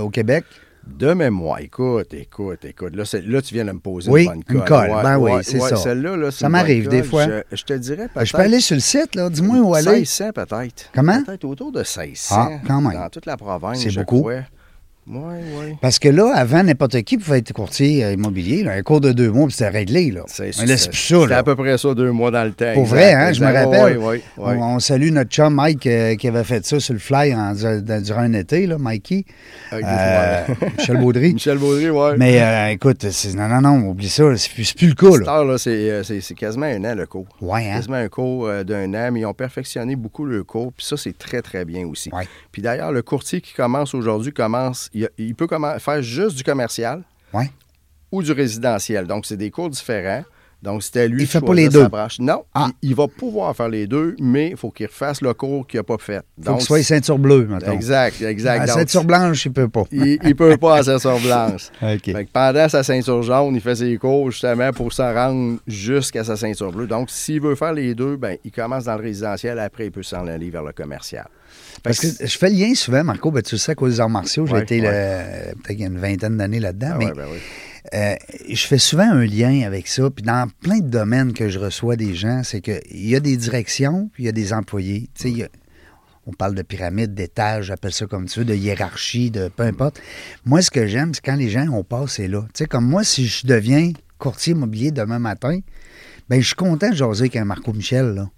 au 0.00 0.10
Québec? 0.10 0.44
De 0.86 1.12
mémoire, 1.12 1.58
écoute, 1.58 2.14
écoute, 2.14 2.64
écoute. 2.64 2.94
Là, 2.94 3.04
là, 3.26 3.42
tu 3.42 3.54
viens 3.54 3.64
de 3.64 3.72
me 3.72 3.78
poser 3.78 4.10
Oui, 4.10 4.22
une 4.22 4.28
bonne 4.28 4.42
une 4.48 4.64
colle. 4.64 4.90
Ben 5.02 5.18
oui, 5.18 5.32
c'est 5.42 5.58
ça. 5.60 5.76
Celle-là, 5.76 6.16
là, 6.16 6.30
c'est 6.30 6.40
Ça 6.40 6.48
m'arrive 6.48 6.88
des 6.88 7.02
fois. 7.02 7.26
Je, 7.26 7.56
je 7.56 7.62
te 7.64 7.72
dirais 7.74 8.08
peut-être... 8.08 8.14
Ben, 8.14 8.24
je 8.24 8.32
peux 8.32 8.42
aller 8.42 8.60
sur 8.60 8.74
le 8.76 8.80
site, 8.80 9.14
là. 9.14 9.28
Dis-moi 9.28 9.58
où 9.58 9.74
aller. 9.74 9.90
1600 9.90 10.30
peut-être. 10.32 10.90
Comment? 10.94 11.22
Peut-être 11.24 11.44
autour 11.44 11.72
de 11.72 11.80
1600. 11.80 12.34
Ah, 12.38 12.50
quand 12.66 12.80
même. 12.80 12.92
Dans 12.92 13.08
toute 13.10 13.26
la 13.26 13.36
province, 13.36 13.82
C'est 13.82 13.94
beaucoup. 13.96 14.20
crois. 14.20 14.42
Oui, 15.08 15.34
oui. 15.60 15.76
Parce 15.80 16.00
que 16.00 16.08
là, 16.08 16.32
avant, 16.34 16.64
n'importe 16.64 17.00
qui 17.02 17.16
pouvait 17.16 17.38
être 17.38 17.52
courtier 17.52 18.04
euh, 18.04 18.12
immobilier. 18.14 18.64
là. 18.64 18.72
un 18.72 18.82
cours 18.82 19.00
de 19.00 19.12
deux 19.12 19.30
mois, 19.30 19.46
puis 19.46 19.54
c'était 19.54 19.68
réglé. 19.70 20.10
Là. 20.10 20.22
C'est 20.26 20.50
plus 20.50 20.52
ça. 20.52 21.20
C'était 21.22 21.34
à 21.34 21.44
peu 21.44 21.54
près 21.54 21.78
ça, 21.78 21.94
deux 21.94 22.10
mois 22.10 22.32
dans 22.32 22.42
le 22.42 22.52
temps. 22.52 22.72
Pour 22.74 22.82
exact, 22.82 22.96
vrai, 22.96 23.12
hein, 23.14 23.32
je 23.32 23.44
me 23.44 23.52
rappelle. 23.52 23.98
Oui, 23.98 24.04
oui, 24.16 24.22
oui. 24.38 24.54
On, 24.58 24.74
on 24.74 24.78
salue 24.80 25.10
notre 25.10 25.30
chum 25.30 25.54
Mike 25.54 25.86
euh, 25.86 26.16
qui 26.16 26.26
avait 26.26 26.42
fait 26.42 26.66
ça 26.66 26.80
sur 26.80 26.92
le 26.92 26.98
fly 26.98 27.32
en- 27.34 27.54
durant 27.54 28.20
un 28.22 28.32
été, 28.32 28.66
là, 28.66 28.78
Mikey. 28.78 29.24
Des 29.70 29.80
Euh. 29.84 30.44
Michel 30.78 30.96
Baudry. 30.96 31.34
Michel 31.34 31.58
Baudry, 31.58 31.88
oui. 31.90 32.10
Mais 32.18 32.42
euh, 32.42 32.70
écoute, 32.70 33.06
non, 33.36 33.48
non, 33.48 33.60
non, 33.60 33.88
oublie 33.88 34.08
ça. 34.08 34.24
C'est 34.36 34.52
plus, 34.52 34.72
plus 34.72 34.88
le 34.88 34.94
cas. 34.94 35.16
Là. 35.24 35.36
heure, 35.36 35.44
là, 35.44 35.58
c'est, 35.58 36.34
quasiment 36.34 36.66
un 36.66 36.84
an, 36.84 36.94
le 36.96 37.06
cours. 37.06 37.26
Ouais, 37.40 37.70
hein? 37.70 37.76
Quasiment 37.76 37.96
un 37.96 38.08
cours 38.08 38.50
d'un 38.64 38.92
an, 38.94 39.10
mais 39.12 39.20
ils 39.20 39.26
ont 39.26 39.34
perfectionné 39.34 39.94
beaucoup 39.94 40.24
le 40.24 40.42
cours, 40.42 40.72
puis 40.72 40.84
ça, 40.84 40.96
c'est 40.96 41.16
très, 41.16 41.42
très 41.42 41.64
bien 41.64 41.86
aussi. 41.86 42.10
Puis 42.50 42.60
d'ailleurs, 42.60 42.90
le 42.90 43.02
courtier 43.02 43.40
qui 43.40 43.54
commence 43.54 43.94
aujourd'hui 43.94 44.32
commence, 44.32 44.90
il, 45.00 45.08
il 45.18 45.34
peut 45.34 45.46
faire 45.78 46.02
juste 46.02 46.36
du 46.36 46.42
commercial 46.44 47.02
Ouais. 47.32 47.50
ou 48.12 48.22
du 48.22 48.32
résidentiel. 48.32 49.06
Donc, 49.06 49.26
c'est 49.26 49.36
des 49.36 49.50
cours 49.50 49.68
différents. 49.70 50.24
Donc, 50.62 50.82
c'était 50.82 51.06
lui 51.06 51.22
Il 51.22 51.26
qui 51.26 51.32
fait 51.32 51.40
pas 51.42 51.52
les 51.54 51.68
deux? 51.68 51.82
sa 51.82 51.88
branche. 51.90 52.18
Non, 52.18 52.44
Ah. 52.54 52.68
il, 52.82 52.88
il 52.90 52.94
va 52.96 53.06
pouvoir 53.08 53.54
faire 53.54 53.68
les 53.68 53.86
deux, 53.86 54.16
mais 54.18 54.50
il 54.50 54.56
faut 54.56 54.70
qu'il 54.70 54.86
refasse 54.86 55.20
le 55.20 55.34
cours 55.34 55.66
qu'il 55.66 55.78
n'a 55.78 55.84
pas 55.84 55.98
fait. 55.98 56.22
Faut 56.42 56.54
qu'il 56.54 56.62
soit 56.64 56.82
ceinture 56.82 57.18
bleue, 57.18 57.44
maintenant. 57.46 57.72
Exact, 57.72 58.20
exact. 58.22 58.66
Donc, 58.66 58.78
ceinture 58.78 59.04
blanche, 59.04 59.44
il 59.44 59.52
peut 59.52 59.68
pas. 59.68 59.84
il 59.92 60.18
ne 60.22 60.32
peut 60.32 60.56
pas 60.56 60.78
à 60.78 60.82
ceinture 60.82 61.20
blanche. 61.20 61.68
OK. 61.82 62.04
Fait 62.04 62.24
que 62.24 62.30
pendant 62.32 62.68
sa 62.70 62.82
ceinture 62.82 63.22
jaune, 63.22 63.54
il 63.54 63.60
fait 63.60 63.76
ses 63.76 63.96
cours 63.98 64.30
justement 64.30 64.72
pour 64.72 64.92
se 64.94 65.02
rendre 65.02 65.58
jusqu'à 65.66 66.24
sa 66.24 66.36
ceinture 66.36 66.72
bleue. 66.72 66.86
Donc, 66.86 67.10
s'il 67.10 67.42
veut 67.42 67.54
faire 67.54 67.74
les 67.74 67.94
deux, 67.94 68.16
ben, 68.16 68.38
il 68.42 68.50
commence 68.50 68.84
dans 68.84 68.96
le 68.96 69.02
résidentiel, 69.02 69.58
après, 69.58 69.86
il 69.86 69.92
peut 69.92 70.02
s'en 70.02 70.26
aller 70.26 70.48
vers 70.50 70.64
le 70.64 70.72
commercial. 70.72 71.28
Parce 71.82 72.00
que 72.00 72.06
je 72.26 72.38
fais 72.38 72.50
le 72.50 72.56
lien 72.56 72.74
souvent, 72.74 73.04
Marco, 73.04 73.30
ben, 73.30 73.42
tu 73.42 73.54
le 73.54 73.58
sais, 73.58 73.72
à 73.72 73.74
cause 73.74 73.94
des 73.94 74.00
arts 74.00 74.10
martiaux, 74.10 74.46
j'ai 74.46 74.54
Ouais, 74.54 74.62
été 74.62 74.80
ouais. 74.80 75.52
peut-être 75.62 75.78
il 75.78 75.80
y 75.80 75.84
a 75.84 75.86
une 75.86 75.98
vingtaine 75.98 76.36
d'années 76.36 76.58
là-dedans, 76.60 76.90
Ah 76.92 76.96
mais 76.98 77.06
ouais, 77.06 77.12
ben 77.14 77.26
oui. 77.32 77.38
Euh, 77.94 78.14
je 78.48 78.66
fais 78.66 78.78
souvent 78.78 79.08
un 79.08 79.24
lien 79.24 79.62
avec 79.64 79.86
ça. 79.86 80.10
Puis 80.10 80.24
dans 80.24 80.48
plein 80.60 80.78
de 80.78 80.88
domaines 80.88 81.32
que 81.32 81.48
je 81.48 81.60
reçois 81.60 81.94
des 81.94 82.14
gens, 82.16 82.42
c'est 82.42 82.60
qu'il 82.60 82.80
y 82.90 83.14
a 83.14 83.20
des 83.20 83.36
directions, 83.36 84.10
puis 84.12 84.24
il 84.24 84.26
y 84.26 84.28
a 84.28 84.32
des 84.32 84.52
employés. 84.52 85.08
Tu 85.14 85.32
sais, 85.36 85.50
on 86.26 86.32
parle 86.32 86.56
de 86.56 86.62
pyramide, 86.62 87.14
d'étage, 87.14 87.66
j'appelle 87.66 87.92
ça 87.92 88.06
comme 88.06 88.26
tu 88.26 88.40
veux, 88.40 88.44
de 88.44 88.54
hiérarchie, 88.56 89.30
de 89.30 89.46
peu 89.46 89.62
importe. 89.62 90.00
Moi, 90.44 90.62
ce 90.62 90.72
que 90.72 90.88
j'aime, 90.88 91.14
c'est 91.14 91.24
quand 91.24 91.36
les 91.36 91.48
gens 91.48 91.68
ont 91.68 91.84
passé 91.84 92.26
là. 92.26 92.40
Tu 92.52 92.64
sais, 92.64 92.66
comme 92.66 92.86
moi, 92.86 93.04
si 93.04 93.28
je 93.28 93.46
deviens 93.46 93.92
courtier 94.18 94.54
immobilier 94.54 94.90
demain 94.90 95.20
matin, 95.20 95.60
ben 96.28 96.40
je 96.40 96.46
suis 96.48 96.56
content 96.56 96.90
de 96.90 96.96
jaser 96.96 97.20
avec 97.22 97.36
un 97.36 97.44
Marco 97.44 97.72
Michel, 97.72 98.06
là. 98.14 98.28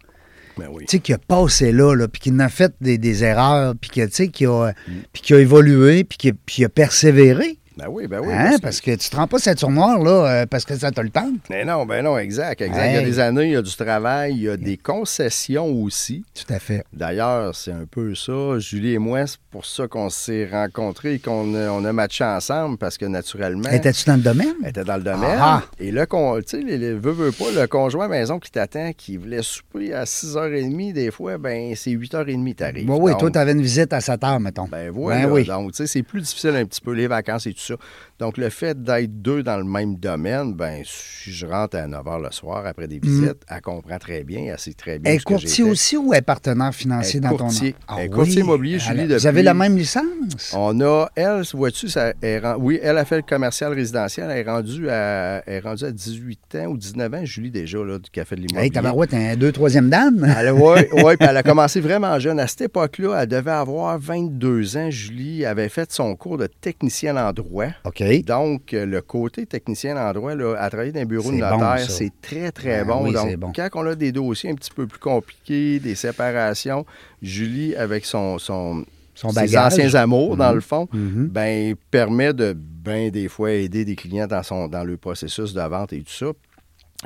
Ben 0.58 0.68
oui. 0.70 0.84
tu 0.86 0.96
sais, 0.96 1.00
qui 1.00 1.12
a 1.12 1.18
passé 1.18 1.72
là, 1.72 1.94
là 1.94 2.08
puis 2.08 2.20
qui 2.20 2.30
en 2.30 2.38
a 2.40 2.48
fait 2.48 2.72
des, 2.80 2.98
des 2.98 3.24
erreurs, 3.24 3.74
puis 3.80 3.90
qui 3.90 4.44
a, 4.46 4.74
Mm. 4.88 4.92
puis 5.12 5.22
qui 5.22 5.34
a 5.34 5.38
évolué, 5.40 6.04
puis 6.04 6.18
qui, 6.18 6.28
a- 6.30 6.32
puis 6.32 6.56
qui 6.56 6.64
a 6.64 6.68
persévéré. 6.68 7.58
Ben 7.78 7.86
oui, 7.88 8.08
ben 8.08 8.20
oui. 8.20 8.32
Hein, 8.32 8.56
parce 8.60 8.80
que 8.80 8.90
tu 8.90 9.08
te 9.08 9.14
rends 9.14 9.28
pas 9.28 9.38
cette 9.38 9.62
noire 9.62 10.02
là 10.02 10.10
euh, 10.42 10.46
parce 10.46 10.64
que 10.64 10.76
ça 10.76 10.90
te 10.90 11.00
le 11.00 11.10
tente. 11.10 11.34
Mais 11.48 11.64
non, 11.64 11.86
ben 11.86 12.02
non, 12.02 12.18
exact, 12.18 12.60
exact. 12.60 12.88
Il 12.88 12.94
y 12.94 12.96
a 12.96 13.02
des 13.02 13.20
années, 13.20 13.44
il 13.44 13.52
y 13.52 13.56
a 13.56 13.62
du 13.62 13.76
travail, 13.76 14.32
il 14.34 14.42
y 14.42 14.48
a 14.48 14.56
des 14.56 14.76
concessions 14.76 15.66
aussi. 15.84 16.24
Tout 16.34 16.52
à 16.52 16.58
fait. 16.58 16.84
D'ailleurs, 16.92 17.54
c'est 17.54 17.70
un 17.70 17.84
peu 17.88 18.16
ça. 18.16 18.58
Julie 18.58 18.94
et 18.94 18.98
moi, 18.98 19.28
c'est 19.28 19.38
pour 19.52 19.64
ça 19.64 19.86
qu'on 19.86 20.10
s'est 20.10 20.48
rencontrés 20.50 21.14
et 21.14 21.18
qu'on 21.20 21.54
a, 21.54 21.68
on 21.70 21.84
a 21.84 21.92
matché 21.92 22.24
ensemble 22.24 22.78
parce 22.78 22.98
que 22.98 23.04
naturellement. 23.04 23.70
Étais-tu 23.70 24.06
dans 24.06 24.16
le 24.16 24.22
domaine? 24.22 24.54
Était 24.66 24.82
dans 24.82 24.96
le 24.96 25.04
domaine. 25.04 25.38
Ah. 25.40 25.62
Et 25.78 25.92
là, 25.92 26.04
tu 26.06 26.16
sais, 26.46 26.60
les, 26.60 26.78
les- 26.78 26.94
veut, 26.94 27.12
veut 27.12 27.30
pas, 27.30 27.52
le 27.54 27.66
conjoint 27.68 28.08
maison 28.08 28.40
qui 28.40 28.50
t'attend, 28.50 28.90
qui 28.92 29.16
voulait 29.16 29.42
souper 29.42 29.94
à 29.94 30.02
6h30, 30.02 30.92
des 30.94 31.12
fois, 31.12 31.38
ben 31.38 31.74
c'est 31.76 31.92
8h30 31.92 32.54
t'arrives. 32.56 32.90
Oui, 32.90 32.98
oui, 33.00 33.10
Donc, 33.12 33.20
toi, 33.20 33.30
tu 33.30 33.38
avais 33.38 33.52
une 33.52 33.62
visite 33.62 33.92
à 33.92 34.00
7 34.00 34.24
heures, 34.24 34.40
mettons. 34.40 34.66
Ben 34.66 34.90
voilà. 34.90 35.26
Ben 35.26 35.32
oui. 35.32 35.44
Donc, 35.44 35.70
tu 35.70 35.76
sais, 35.76 35.86
c'est 35.86 36.02
plus 36.02 36.22
difficile 36.22 36.56
un 36.56 36.64
petit 36.64 36.80
peu, 36.80 36.92
les 36.92 37.06
vacances 37.06 37.46
et 37.46 37.52
tout 37.52 37.67
ça. 37.68 37.74
Donc, 38.18 38.36
le 38.36 38.48
fait 38.50 38.82
d'être 38.82 39.22
deux 39.22 39.42
dans 39.42 39.56
le 39.56 39.64
même 39.64 39.96
domaine, 39.96 40.54
ben 40.54 40.82
si 40.84 41.32
je 41.32 41.46
rentre 41.46 41.76
à 41.76 41.86
9 41.86 42.02
h 42.04 42.22
le 42.24 42.30
soir 42.32 42.66
après 42.66 42.88
des 42.88 42.98
visites, 42.98 43.42
elle 43.48 43.60
comprend 43.60 43.98
très 43.98 44.24
bien, 44.24 44.52
elle 44.52 44.58
sait 44.58 44.72
très 44.72 44.98
bien 44.98 45.10
Elle 45.12 45.16
est 45.16 45.20
ce 45.20 45.24
que 45.24 45.36
j'ai 45.36 45.46
courtier 45.46 45.64
aussi 45.64 45.96
ou 45.96 46.12
est 46.14 46.22
partenaire 46.22 46.74
financier 46.74 47.20
Elle 47.22 47.30
dans 47.30 47.36
courtier. 47.36 47.74
ton 47.86 47.96
Elle 47.98 48.06
est 48.06 48.08
courtier 48.08 48.40
immobilier, 48.40 48.74
Elle- 48.74 48.80
Julie, 48.80 49.02
Vous 49.06 49.14
depuis- 49.14 49.26
avez 49.26 49.42
la 49.42 49.54
même 49.54 49.76
licence? 49.76 50.52
On 50.54 50.80
a, 50.80 51.08
elle, 51.14 51.42
vois-tu, 51.54 51.88
ça, 51.88 52.12
est 52.22 52.40
oui, 52.58 52.78
elle 52.82 52.98
a 52.98 53.04
fait 53.04 53.16
le 53.16 53.22
commercial 53.22 53.72
résidentiel. 53.72 54.30
Elle 54.30 54.46
est 54.46 54.50
rendue 54.50 54.88
à, 54.90 55.42
elle 55.46 55.54
est 55.54 55.60
rendue 55.60 55.84
à 55.84 55.90
18 55.92 56.54
ans 56.56 56.66
ou 56.66 56.76
19 56.76 57.12
ans, 57.14 57.24
Julie, 57.24 57.50
déjà, 57.50 57.78
là, 57.78 57.98
a 57.98 58.24
fait 58.24 58.34
de 58.36 58.40
l'immobilier. 58.40 58.64
Hey, 58.64 58.70
tabarouette, 58.70 59.14
un 59.14 59.36
deux, 59.36 59.52
troisième 59.52 59.90
dame? 59.90 60.22
Ouais, 60.22 60.88
ouais, 61.04 61.16
puis 61.16 61.28
elle 61.28 61.36
a 61.36 61.42
commencé 61.42 61.80
vraiment 61.80 62.18
jeune. 62.18 62.40
À 62.40 62.46
cette 62.46 62.62
époque-là, 62.62 63.22
elle 63.22 63.28
devait 63.28 63.50
avoir 63.50 63.98
22 63.98 64.76
ans. 64.76 64.90
Julie 64.90 65.44
avait 65.44 65.68
fait 65.68 65.90
son 65.92 66.14
cours 66.16 66.38
de 66.38 66.46
technicienne 66.46 67.18
en 67.18 67.32
droit. 67.32 67.57
OK. 67.84 68.02
Donc, 68.24 68.72
euh, 68.74 68.86
le 68.86 69.00
côté 69.02 69.46
technicien 69.46 69.96
en 69.96 70.12
droit, 70.12 70.34
là, 70.34 70.54
à 70.58 70.68
travailler 70.70 70.92
dans 70.92 71.00
un 71.00 71.04
bureau 71.04 71.30
de 71.32 71.38
bon, 71.38 71.58
notaire, 71.58 71.90
c'est 71.90 72.12
très, 72.22 72.50
très 72.52 72.80
Ah 72.80 72.84
bon. 72.84 73.04
oui, 73.04 73.12
Donc, 73.12 73.36
bon. 73.36 73.52
quand 73.54 73.68
on 73.74 73.86
a 73.86 73.94
des 73.94 74.12
dossiers 74.12 74.50
un 74.50 74.54
petit 74.54 74.70
peu 74.70 74.86
plus 74.86 74.98
compliqués, 74.98 75.78
des 75.80 75.94
séparations, 75.94 76.84
Julie, 77.22 77.74
avec 77.76 78.04
son, 78.04 78.38
son, 78.38 78.84
Son 79.14 79.30
ses 79.30 79.56
anciens 79.58 79.94
amours, 79.96 80.36
dans 80.36 80.52
le 80.52 80.60
fond, 80.60 80.88
Mhm. 80.92 81.26
ben, 81.28 81.74
permet 81.90 82.32
de, 82.32 82.54
ben, 82.56 83.10
des 83.10 83.28
fois, 83.28 83.50
aider 83.52 83.84
des 83.84 83.96
clients 83.96 84.26
dans, 84.28 84.42
son, 84.44 84.68
dans 84.68 84.84
le 84.84 84.96
processus 84.96 85.52
de 85.54 85.60
vente 85.62 85.92
et 85.92 86.02
tout 86.02 86.12
ça. 86.12 86.26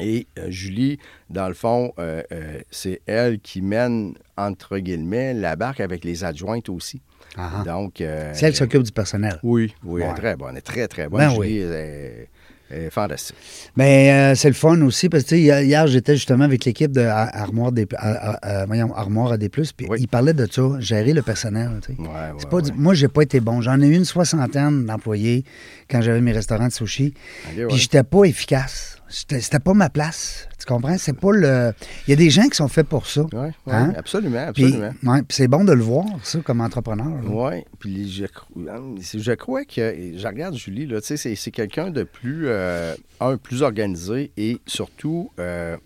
Et 0.00 0.26
euh, 0.38 0.46
Julie, 0.50 0.98
dans 1.28 1.48
le 1.48 1.54
fond, 1.54 1.92
euh, 1.98 2.22
euh, 2.32 2.60
c'est 2.70 3.02
elle 3.06 3.38
qui 3.40 3.60
mène, 3.60 4.14
entre 4.38 4.78
guillemets, 4.78 5.34
la 5.34 5.54
barque 5.54 5.80
avec 5.80 6.02
les 6.04 6.24
adjointes 6.24 6.70
aussi. 6.70 7.02
Ah. 7.36 7.62
Donc, 7.64 8.00
euh, 8.00 8.30
C'est 8.34 8.46
elle 8.46 8.52
qui 8.52 8.58
s'occupe 8.58 8.82
du 8.82 8.92
personnel. 8.92 9.38
oui, 9.42 9.74
oui, 9.84 10.02
elle 10.04 10.10
est 10.10 10.14
très 10.14 10.36
bonne. 10.36 10.50
Elle 10.52 10.58
est 10.58 10.60
très, 10.62 10.86
très 10.88 11.08
bonne. 11.08 11.20
Ben 11.20 11.30
Julie 11.30 11.40
oui. 11.64 11.72
est, 11.72 12.28
est 12.70 12.90
fantastique. 12.90 13.36
Mais 13.76 14.12
euh, 14.12 14.34
c'est 14.34 14.48
le 14.48 14.54
fun 14.54 14.80
aussi 14.82 15.08
parce 15.08 15.24
que 15.24 15.34
hier, 15.34 15.86
j'étais 15.86 16.14
justement 16.14 16.44
avec 16.44 16.64
l'équipe 16.64 16.92
de 16.92 17.00
Ar- 17.02 17.30
Armoire 17.34 17.72
des 17.72 17.86
à- 17.96 18.30
à- 18.32 18.60
à- 18.62 18.66
voyons, 18.66 18.94
Armoire 18.94 19.32
à 19.32 19.38
des 19.38 19.48
plus 19.48 19.72
puis 19.72 19.86
Oui. 19.88 19.98
ils 20.00 20.08
parlaient 20.08 20.32
de 20.34 20.46
ça, 20.50 20.62
gérer 20.78 21.12
le 21.12 21.22
personnel. 21.22 21.68
Ouais, 21.68 21.96
C'est 22.38 22.44
ouais, 22.44 22.50
pas 22.50 22.60
du- 22.60 22.72
Moi, 22.72 22.94
j'ai 22.94 23.08
pas 23.08 23.22
été 23.22 23.40
bon. 23.40 23.60
J'en 23.62 23.80
ai 23.80 23.86
eu 23.86 23.94
une 23.94 24.04
soixantaine 24.04 24.84
d'employés 24.86 25.44
quand 25.90 26.00
j'avais 26.02 26.20
mes 26.20 26.32
restaurants 26.32 26.68
de 26.68 26.72
sushi. 26.72 27.14
Ok, 27.46 27.68
Puis 27.68 27.76
j'étais 27.78 28.02
pas 28.02 28.24
efficace. 28.24 28.91
C'était 29.12 29.58
pas 29.58 29.74
ma 29.74 29.90
place. 29.90 30.48
Tu 30.58 30.64
comprends? 30.66 30.96
C'est 30.96 31.12
pas 31.18 31.32
le. 31.32 31.72
Il 32.06 32.10
y 32.10 32.12
a 32.14 32.16
des 32.16 32.30
gens 32.30 32.48
qui 32.48 32.56
sont 32.56 32.68
faits 32.68 32.86
pour 32.88 33.06
ça. 33.06 33.26
Oui, 33.32 33.48
Hein? 33.66 33.92
absolument, 33.96 34.50
Puis, 34.54 34.64
absolument. 34.64 34.92
ouais, 35.04 35.18
puis 35.22 35.36
c'est 35.36 35.48
bon 35.48 35.64
de 35.64 35.72
le 35.72 35.82
voir, 35.82 36.06
ça, 36.22 36.38
comme 36.40 36.60
entrepreneur. 36.62 37.20
Oui, 37.26 37.62
puis 37.78 38.10
je, 38.10 38.24
hein, 38.24 38.94
je 38.98 39.32
crois 39.32 39.64
que, 39.64 40.14
je 40.16 40.26
regarde 40.26 40.56
Julie, 40.56 40.86
là, 40.86 41.00
tu 41.00 41.08
sais, 41.08 41.16
c'est, 41.16 41.34
c'est 41.34 41.50
quelqu'un 41.50 41.90
de 41.90 42.04
plus, 42.04 42.44
euh, 42.46 42.94
un, 43.20 43.36
plus 43.36 43.62
organisé 43.62 44.32
et 44.36 44.60
surtout 44.66 45.30
euh, 45.38 45.76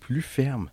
plus 0.00 0.22
ferme. 0.22 0.70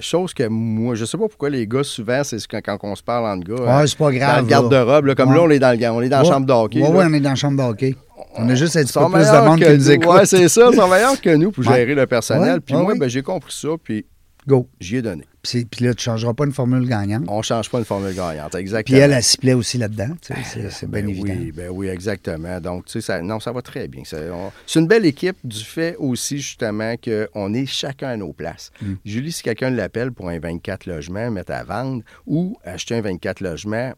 Chose 0.00 0.32
que 0.34 0.46
moi, 0.48 0.94
je 0.94 1.04
sais 1.04 1.18
pas 1.18 1.28
pourquoi 1.28 1.50
les 1.50 1.66
gars, 1.66 1.82
souvent, 1.84 2.22
c'est 2.24 2.38
ce 2.38 2.48
que- 2.48 2.56
quand, 2.60 2.78
on 2.82 2.94
se 2.94 3.02
parle 3.02 3.26
entre 3.26 3.44
gars. 3.54 3.62
Ouais, 3.62 3.82
euh, 3.82 3.86
c'est 3.86 3.98
pas 3.98 4.10
dans 4.10 4.16
grave. 4.16 4.40
le 4.44 4.46
garde-robe, 4.48 5.14
comme 5.14 5.28
Ouais. 5.30 5.36
là, 5.36 5.42
on 5.42 5.50
est 5.50 5.58
dans, 5.58 5.78
le, 5.78 5.86
on 5.90 6.02
est 6.02 6.08
dans 6.08 6.18
la 6.18 6.24
chambre 6.24 6.46
d'hockey. 6.46 6.80
Ouais, 6.82 6.88
ouais, 6.88 7.04
on 7.08 7.12
est 7.12 7.20
dans 7.20 7.30
la 7.30 7.34
chambre 7.36 7.62
de 7.62 7.68
hockey. 7.70 7.94
On 8.36 8.48
a 8.48 8.54
juste 8.54 8.76
un 8.76 8.82
petit 8.84 8.92
peu 8.92 9.10
plus 9.10 9.26
de 9.30 9.46
monde 9.48 9.60
que 9.60 9.70
nous 9.70 9.76
nous. 9.76 9.90
écoute. 9.90 10.08
Ouais, 10.14 10.26
c'est 10.26 10.48
ça, 10.48 10.68
ils 10.72 10.76
sont 10.76 10.88
meilleurs 10.88 11.20
que 11.20 11.34
nous 11.36 11.50
pour 11.52 11.62
gérer 11.74 11.94
le 11.94 12.06
personnel. 12.06 12.60
Puis 12.60 12.74
moi, 12.74 12.94
ben, 12.98 13.08
j'ai 13.08 13.22
compris 13.22 13.52
ça, 13.54 13.68
puis 13.82 14.04
Go. 14.46 14.68
j'y 14.80 14.96
ai 14.96 15.02
donné. 15.02 15.24
Puis, 15.42 15.64
puis 15.64 15.84
là, 15.84 15.92
tu 15.94 16.00
ne 16.00 16.12
changeras 16.12 16.34
pas 16.34 16.44
une 16.44 16.52
formule 16.52 16.88
gagnante. 16.88 17.24
On 17.28 17.42
change 17.42 17.70
pas 17.70 17.78
une 17.78 17.84
formule 17.84 18.14
gagnante, 18.14 18.50
Puis 18.52 18.60
exactement. 18.60 18.98
elle, 18.98 19.12
elle 19.12 19.22
s'y 19.22 19.36
plaît 19.36 19.52
aussi 19.52 19.78
là-dedans. 19.78 20.16
tu 20.20 20.34
sais, 20.42 20.70
C'est 20.70 20.90
bien 20.90 21.02
Ben 21.02 21.08
évident. 21.10 21.34
Oui, 21.38 21.52
ben 21.52 21.68
oui, 21.70 21.88
exactement. 21.88 22.60
Donc, 22.60 22.86
tu 22.86 22.92
sais, 22.92 23.00
ça, 23.00 23.20
non, 23.20 23.40
ça 23.40 23.52
va 23.52 23.62
très 23.62 23.88
bien. 23.88 24.02
C'est 24.04 24.78
une 24.78 24.86
belle 24.86 25.04
équipe 25.04 25.36
du 25.44 25.62
fait 25.62 25.96
aussi, 25.98 26.38
justement, 26.38 26.94
qu'on 26.96 27.54
est 27.54 27.66
chacun 27.66 28.08
à 28.08 28.16
nos 28.16 28.32
places. 28.32 28.70
Mm. 28.80 28.94
Julie, 29.04 29.32
si 29.32 29.42
quelqu'un 29.42 29.70
l'appelle 29.70 30.12
pour 30.12 30.28
un 30.28 30.38
24 30.38 30.86
logements, 30.86 31.30
mettre 31.30 31.52
à 31.52 31.64
vendre 31.64 32.02
ou 32.26 32.56
acheter 32.64 32.94
un 32.94 33.00
24 33.02 33.40
logements, 33.40 33.92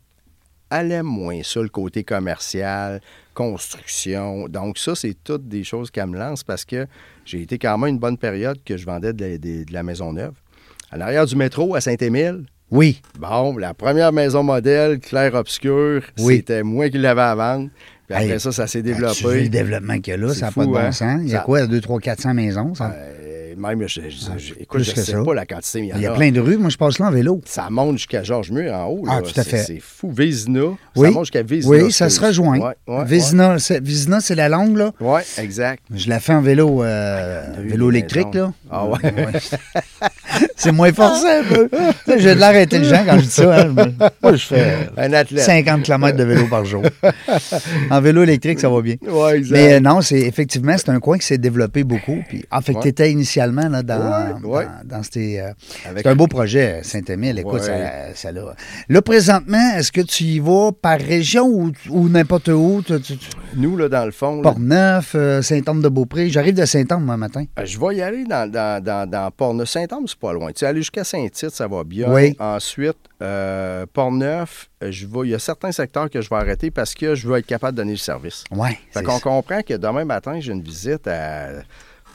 elle 0.71 0.91
aime 0.91 1.07
moins 1.07 1.43
ça, 1.45 1.63
le 1.63 1.69
côté 1.69 2.03
commercial, 2.03 3.01
construction. 3.35 4.49
Donc, 4.49 4.79
ça, 4.79 4.95
c'est 4.95 5.17
toutes 5.23 5.49
des 5.49 5.63
choses 5.63 5.91
qu'elle 5.91 6.09
me 6.09 6.19
lance 6.19 6.43
parce 6.43 6.65
que 6.65 6.87
j'ai 7.27 7.43
été 7.43 7.59
quand 7.59 7.77
même 7.77 7.91
une 7.91 7.99
bonne 7.99 8.17
période 8.17 8.59
que 8.65 8.77
je 8.77 8.87
vendais 8.87 9.13
de 9.13 9.23
la, 9.25 9.39
de- 9.39 9.65
de 9.65 9.73
la 9.73 9.83
maison 9.83 10.13
neuve. 10.13 10.33
À 10.91 10.97
l'arrière 10.97 11.27
du 11.27 11.37
métro, 11.37 11.75
à 11.75 11.81
Saint-Émile, 11.81 12.45
Oui. 12.71 13.01
Bon, 13.21 13.57
la 13.59 13.75
première 13.75 14.13
maison 14.13 14.43
modèle, 14.43 14.99
clair-obscur, 15.01 16.03
Oui. 16.19 16.37
c'était 16.39 16.63
moi 16.63 16.89
qui 16.91 16.99
l'avais 16.99 17.21
à 17.23 17.35
vendre. 17.35 17.69
Puis 18.09 18.15
après 18.17 18.29
Hey, 18.31 18.41
ça, 18.41 18.53
ça 18.53 18.67
s'est 18.67 18.83
Tu 18.83 18.89
veux 18.89 18.95
développé. 18.95 19.43
le 19.43 19.49
développement 19.49 19.99
qu'il 20.01 20.13
y 20.13 20.15
a 20.15 20.17
là, 20.17 20.33
ça 20.35 20.47
n'a 20.47 20.53
pas 20.53 20.63
de 20.65 20.71
bon 20.71 20.77
hein? 20.77 20.93
sens. 20.93 21.21
Il 21.23 21.29
y 21.29 21.35
a 21.35 21.39
Ça- 21.39 21.45
quoi, 21.45 21.67
2, 21.67 21.81
3, 21.81 22.01
400 22.01 22.35
maisons? 22.35 22.75
Ça? 22.75 22.93
Euh, 22.97 23.26
même, 23.57 23.83
je, 23.89 24.01
je- 24.03 24.39
je- 24.39 24.55
écoute, 24.61 24.83
je 24.83 24.93
que 24.93 25.01
sais 25.01 25.13
ça. 25.13 25.23
pas 25.25 25.35
la 25.35 25.47
quantité, 25.47 25.81
mais 25.81 25.87
il 25.87 25.91
y 25.91 25.93
en 25.95 25.97
il 25.97 26.03
y 26.03 26.07
a 26.07 26.13
a. 26.13 26.15
plein 26.15 26.31
de 26.31 26.41
rues. 26.41 26.57
Moi, 26.59 26.71
je 26.71 26.77
passe 26.77 26.99
là 26.99 27.07
en 27.07 27.11
vélo. 27.11 27.41
Ça 27.45 27.69
monte 27.71 27.97
jusqu'à 27.99 28.23
Georges 28.23 28.51
Mur 28.51 28.73
en 28.73 28.87
haut. 28.87 29.05
Ah, 29.09 29.17
là. 29.17 29.23
tout 29.23 29.39
à 29.41 29.45
fait. 29.45 29.59
C'est 29.59 29.81
fou. 29.81 30.11
Vézina, 30.11 30.61
Oui. 30.97 31.09
ça 31.09 31.11
monte 31.15 31.25
jusqu'à 31.25 31.43
Vézina. 31.43 31.77
Oui, 31.77 31.93
ça 31.93 32.09
se 32.11 32.21
rejoint. 32.21 32.59
Ouais, 32.59 32.75
ouais, 32.87 33.05
Vézina, 33.05 33.59
c'est- 33.59 33.81
Vézina, 33.83 34.21
c'est 34.21 34.35
la 34.35 34.49
longue, 34.49 34.77
là. 34.77 34.93
Ouais, 35.01 35.23
exact. 35.39 35.83
Je 35.95 36.09
la 36.09 36.21
fais 36.21 36.33
en 36.35 36.41
vélo, 36.43 36.83
euh, 36.83 37.45
eu 37.65 37.69
vélo 37.69 37.91
électrique, 37.91 38.35
là. 38.35 38.53
Ah 38.71 38.87
ouais. 38.87 38.99
c'est 40.57 40.73
moins 40.73 40.93
forcé 40.93 41.27
un 41.27 41.45
peu. 41.45 41.69
J'ai 42.19 42.35
de 42.35 42.41
l'air 42.41 42.55
intelligent 42.63 43.05
quand 43.07 43.19
je 43.19 43.25
dis 43.25 43.31
ça. 43.31 43.61
hein. 43.63 43.75
Moi, 44.23 44.37
je 44.37 44.45
fais 44.47 44.77
Un 44.97 45.13
athlète. 45.13 45.45
50 45.45 45.83
km 45.83 46.17
de 46.17 46.25
vélo 46.25 46.47
par 46.49 46.65
jour. 46.65 46.83
en 47.91 48.01
vélo 48.01 48.23
électrique, 48.23 48.61
ça 48.61 48.69
va 48.69 48.81
bien. 48.83 48.97
Exact. 49.35 49.51
Mais 49.53 49.75
euh, 49.75 49.81
non, 49.81 50.01
c'est 50.01 50.21
effectivement, 50.21 50.75
c'est 50.77 50.89
un 50.91 51.01
coin 51.01 51.19
qui 51.19 51.27
s'est 51.27 51.39
développé 51.39 51.85
beaucoup. 51.85 52.23
Puis, 52.29 52.45
en 52.51 52.61
fait, 52.61 52.75
tu 52.81 52.89
étais 52.89 53.11
initialement 53.11 53.46
là, 53.53 53.83
dans, 53.83 54.43
Ouais, 54.43 54.57
ouais. 54.59 54.67
dans, 54.85 54.97
dans 54.99 55.03
ces, 55.03 55.39
euh, 55.41 55.53
c'est 55.97 56.07
un 56.07 56.15
beau 56.17 56.27
projet, 56.27 56.81
Saint-Émile. 56.83 57.39
Écoute, 57.39 57.61
Ouais. 57.61 57.61
ça, 57.61 58.15
ça 58.15 58.33
l'a. 58.33 58.55
Là, 58.89 59.03
présentement, 59.03 59.75
est-ce 59.77 59.93
que 59.93 60.01
tu 60.01 60.25
y 60.25 60.39
vas 60.39 60.71
par 60.73 60.99
région 60.99 61.47
ou, 61.47 61.73
ou 61.91 62.09
n'importe 62.09 62.49
où? 62.49 62.83
Tu, 62.87 63.01
tu- 63.01 63.17
tu- 63.17 63.29
Nous, 63.57 63.77
là, 63.77 63.89
dans 63.89 64.05
le 64.05 64.11
fond, 64.11 64.37
là, 64.37 64.43
Port-Neuf, 64.43 65.13
euh, 65.15 65.43
Saint-Anne-de-Beaupré. 65.43 66.29
J'arrive 66.29 66.55
de 66.55 66.65
Saint-Anne, 66.65 67.03
moi, 67.05 67.17
matin. 67.17 67.45
Euh, 67.59 67.65
Je 67.65 67.79
vais 67.79 67.97
y 67.97 68.03
aller 68.03 68.25
dans, 68.25 68.51
dans, 68.51 69.31
Port-Neuf. 69.31 69.69
Saint-Anne, 69.69 70.05
c'est 70.07 70.19
pas 70.19 70.33
loin. 70.33 70.49
Tu 70.53 70.61
sais, 70.61 70.67
aller 70.67 70.81
jusqu'à 70.81 71.05
Saint-Tite, 71.05 71.51
ça 71.51 71.67
va 71.67 71.85
bien. 71.85 72.13
Oui. 72.13 72.37
Ensuite, 72.39 72.97
Port-Neuf, 73.93 74.69
je 74.83 75.07
vais, 75.07 75.21
il 75.25 75.31
y 75.31 75.35
a 75.35 75.39
certains 75.39 75.73
secteurs 75.73 76.11
que 76.11 76.21
je 76.21 76.29
vais 76.29 76.37
arrêter 76.37 76.71
parce 76.71 76.95
que 76.95 77.15
je 77.15 77.29
veux 77.29 77.39
être 77.39 77.47
capable 77.47 77.73
de 77.77 77.83
donner 77.83 77.93
le 77.93 77.99
service. 77.99 78.45
Oui. 78.51 78.71
Fait 78.91 79.03
qu'on 79.03 79.19
comprend 79.21 79.63
que 79.63 79.75
demain 79.75 80.05
matin, 80.05 80.39
j'ai 80.41 80.53
une 80.53 80.63
visite 80.63 81.07
à 81.07 81.49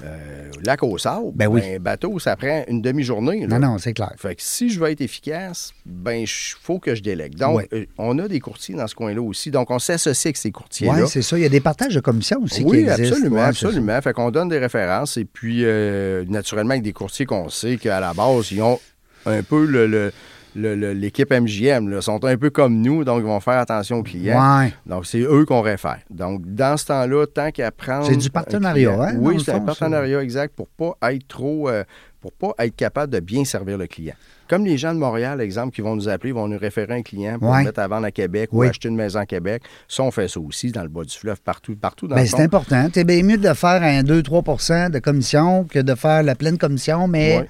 euh, 0.03 0.49
Lac 0.65 0.83
au 0.83 0.97
Sable. 0.97 1.31
Ben 1.33 1.47
oui. 1.47 1.79
bateau, 1.79 2.19
ça 2.19 2.35
prend 2.35 2.63
une 2.67 2.81
demi-journée. 2.81 3.45
Non, 3.47 3.59
non, 3.59 3.77
c'est 3.77 3.93
clair. 3.93 4.13
Fait 4.17 4.35
que 4.35 4.41
si 4.41 4.69
je 4.69 4.79
veux 4.79 4.89
être 4.89 5.01
efficace, 5.01 5.73
ben 5.85 6.13
il 6.13 6.27
faut 6.27 6.79
que 6.79 6.95
je 6.95 7.01
délègue. 7.01 7.35
Donc, 7.35 7.67
euh, 7.73 7.85
on 7.97 8.17
a 8.19 8.27
des 8.27 8.39
courtiers 8.39 8.75
dans 8.75 8.87
ce 8.87 8.95
coin-là 8.95 9.21
aussi. 9.21 9.51
Donc, 9.51 9.71
on 9.71 9.79
s'associe 9.79 10.25
avec 10.27 10.37
ces 10.37 10.51
courtiers-là. 10.51 11.03
Oui, 11.03 11.09
c'est 11.09 11.21
ça. 11.21 11.37
Il 11.37 11.41
y 11.41 11.45
a 11.45 11.49
des 11.49 11.59
partages 11.61 11.95
de 11.95 11.99
commissions 11.99 12.39
aussi 12.43 12.63
qui 12.63 12.69
Oui, 12.69 12.79
existent. 12.79 13.03
absolument, 13.15 13.35
Ouais, 13.37 13.41
absolument. 13.43 14.01
Fait 14.01 14.13
qu'on 14.13 14.31
donne 14.31 14.49
des 14.49 14.59
références 14.59 15.17
et 15.17 15.25
puis, 15.25 15.63
euh, 15.63 16.23
naturellement, 16.27 16.71
avec 16.71 16.83
des 16.83 16.93
courtiers 16.93 17.25
qu'on 17.25 17.49
sait 17.49 17.77
qu'à 17.77 17.99
la 17.99 18.13
base, 18.13 18.51
ils 18.51 18.61
ont 18.61 18.79
un 19.25 19.43
peu 19.43 19.65
le- 19.65 20.11
l'équipe 20.55 21.31
MJM, 21.31 21.89
là, 21.89 22.01
sont 22.01 22.23
un 22.25 22.37
peu 22.37 22.49
comme 22.49 22.81
nous, 22.81 23.03
donc 23.03 23.19
ils 23.19 23.25
vont 23.25 23.39
faire 23.39 23.59
attention 23.59 23.97
aux 23.99 24.03
clients. 24.03 24.59
Ouais. 24.59 24.73
Donc, 24.85 25.05
c'est 25.05 25.21
eux 25.21 25.45
qu'on 25.45 25.61
réfère. 25.61 25.99
Donc, 26.09 26.41
dans 26.45 26.77
ce 26.77 26.85
temps-là, 26.87 27.25
tant 27.27 27.51
qu'à 27.51 27.71
prendre. 27.71 28.05
C'est 28.07 28.17
du 28.17 28.29
partenariat, 28.29 28.89
client- 28.89 29.01
hein, 29.01 29.15
Oui, 29.17 29.41
c'est 29.43 29.51
un 29.53 29.59
partenariat 29.61 30.21
exact 30.21 30.53
pour 30.55 30.67
pas 30.67 30.95
être 31.13 31.27
trop. 31.27 31.69
euh, 31.69 31.83
pour 32.19 32.33
pas 32.33 32.53
être 32.63 32.75
capable 32.75 33.11
de 33.11 33.19
bien 33.19 33.43
servir 33.45 33.79
le 33.79 33.87
client. 33.87 34.13
Comme 34.47 34.63
les 34.63 34.77
gens 34.77 34.93
de 34.93 34.99
Montréal, 34.99 35.41
exemple, 35.41 35.73
qui 35.73 35.81
vont 35.81 35.95
nous 35.95 36.07
appeler, 36.07 36.31
vont 36.33 36.47
nous 36.47 36.59
référer 36.59 36.93
un 36.93 37.01
client 37.01 37.39
pour 37.39 37.49
Ouais. 37.49 37.63
mettre 37.63 37.79
à 37.79 37.87
vendre 37.87 38.05
à 38.05 38.11
Québec 38.11 38.49
Oui. 38.51 38.67
ou 38.67 38.69
acheter 38.69 38.89
une 38.89 38.95
maison 38.95 39.17
à 39.21 39.25
Québec. 39.25 39.63
Ça, 39.87 40.03
on 40.03 40.11
fait 40.11 40.27
ça 40.27 40.39
aussi 40.39 40.71
dans 40.71 40.83
le 40.83 40.89
bas 40.89 41.03
du 41.03 41.17
fleuve, 41.17 41.41
partout, 41.41 41.75
partout 41.75 42.07
dans 42.07 42.15
Ben, 42.15 42.21
le 42.21 42.27
c'est 42.27 42.39
important. 42.43 42.87
C'est 42.93 43.05
bien 43.05 43.23
mieux 43.23 43.39
de 43.39 43.51
faire 43.55 43.81
un 43.81 44.03
2-3 44.03 44.89
de 44.91 44.99
commission 44.99 45.63
que 45.63 45.79
de 45.79 45.95
faire 45.95 46.21
la 46.21 46.35
pleine 46.35 46.59
commission, 46.59 47.07
mais 47.07 47.37
Ouais. 47.39 47.49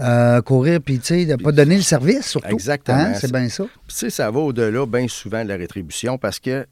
Euh, 0.00 0.42
courir, 0.42 0.80
puis 0.84 0.98
tu 0.98 1.06
sais, 1.06 1.24
de 1.26 1.36
pas 1.36 1.52
donner 1.52 1.76
le 1.76 1.82
service, 1.82 2.26
surtout. 2.26 2.48
Exactement. 2.48 2.98
Hein, 2.98 3.14
C'est 3.20 3.32
bien 3.32 3.48
ça. 3.48 3.64
Puis, 3.64 3.72
tu 3.88 3.94
sais, 3.96 4.10
ça 4.10 4.30
va 4.30 4.40
au-delà 4.40 4.84
bien 4.86 5.06
souvent 5.08 5.42
de 5.42 5.48
la 5.48 5.56
rétribution 5.56 6.18
parce 6.18 6.38
que 6.38 6.66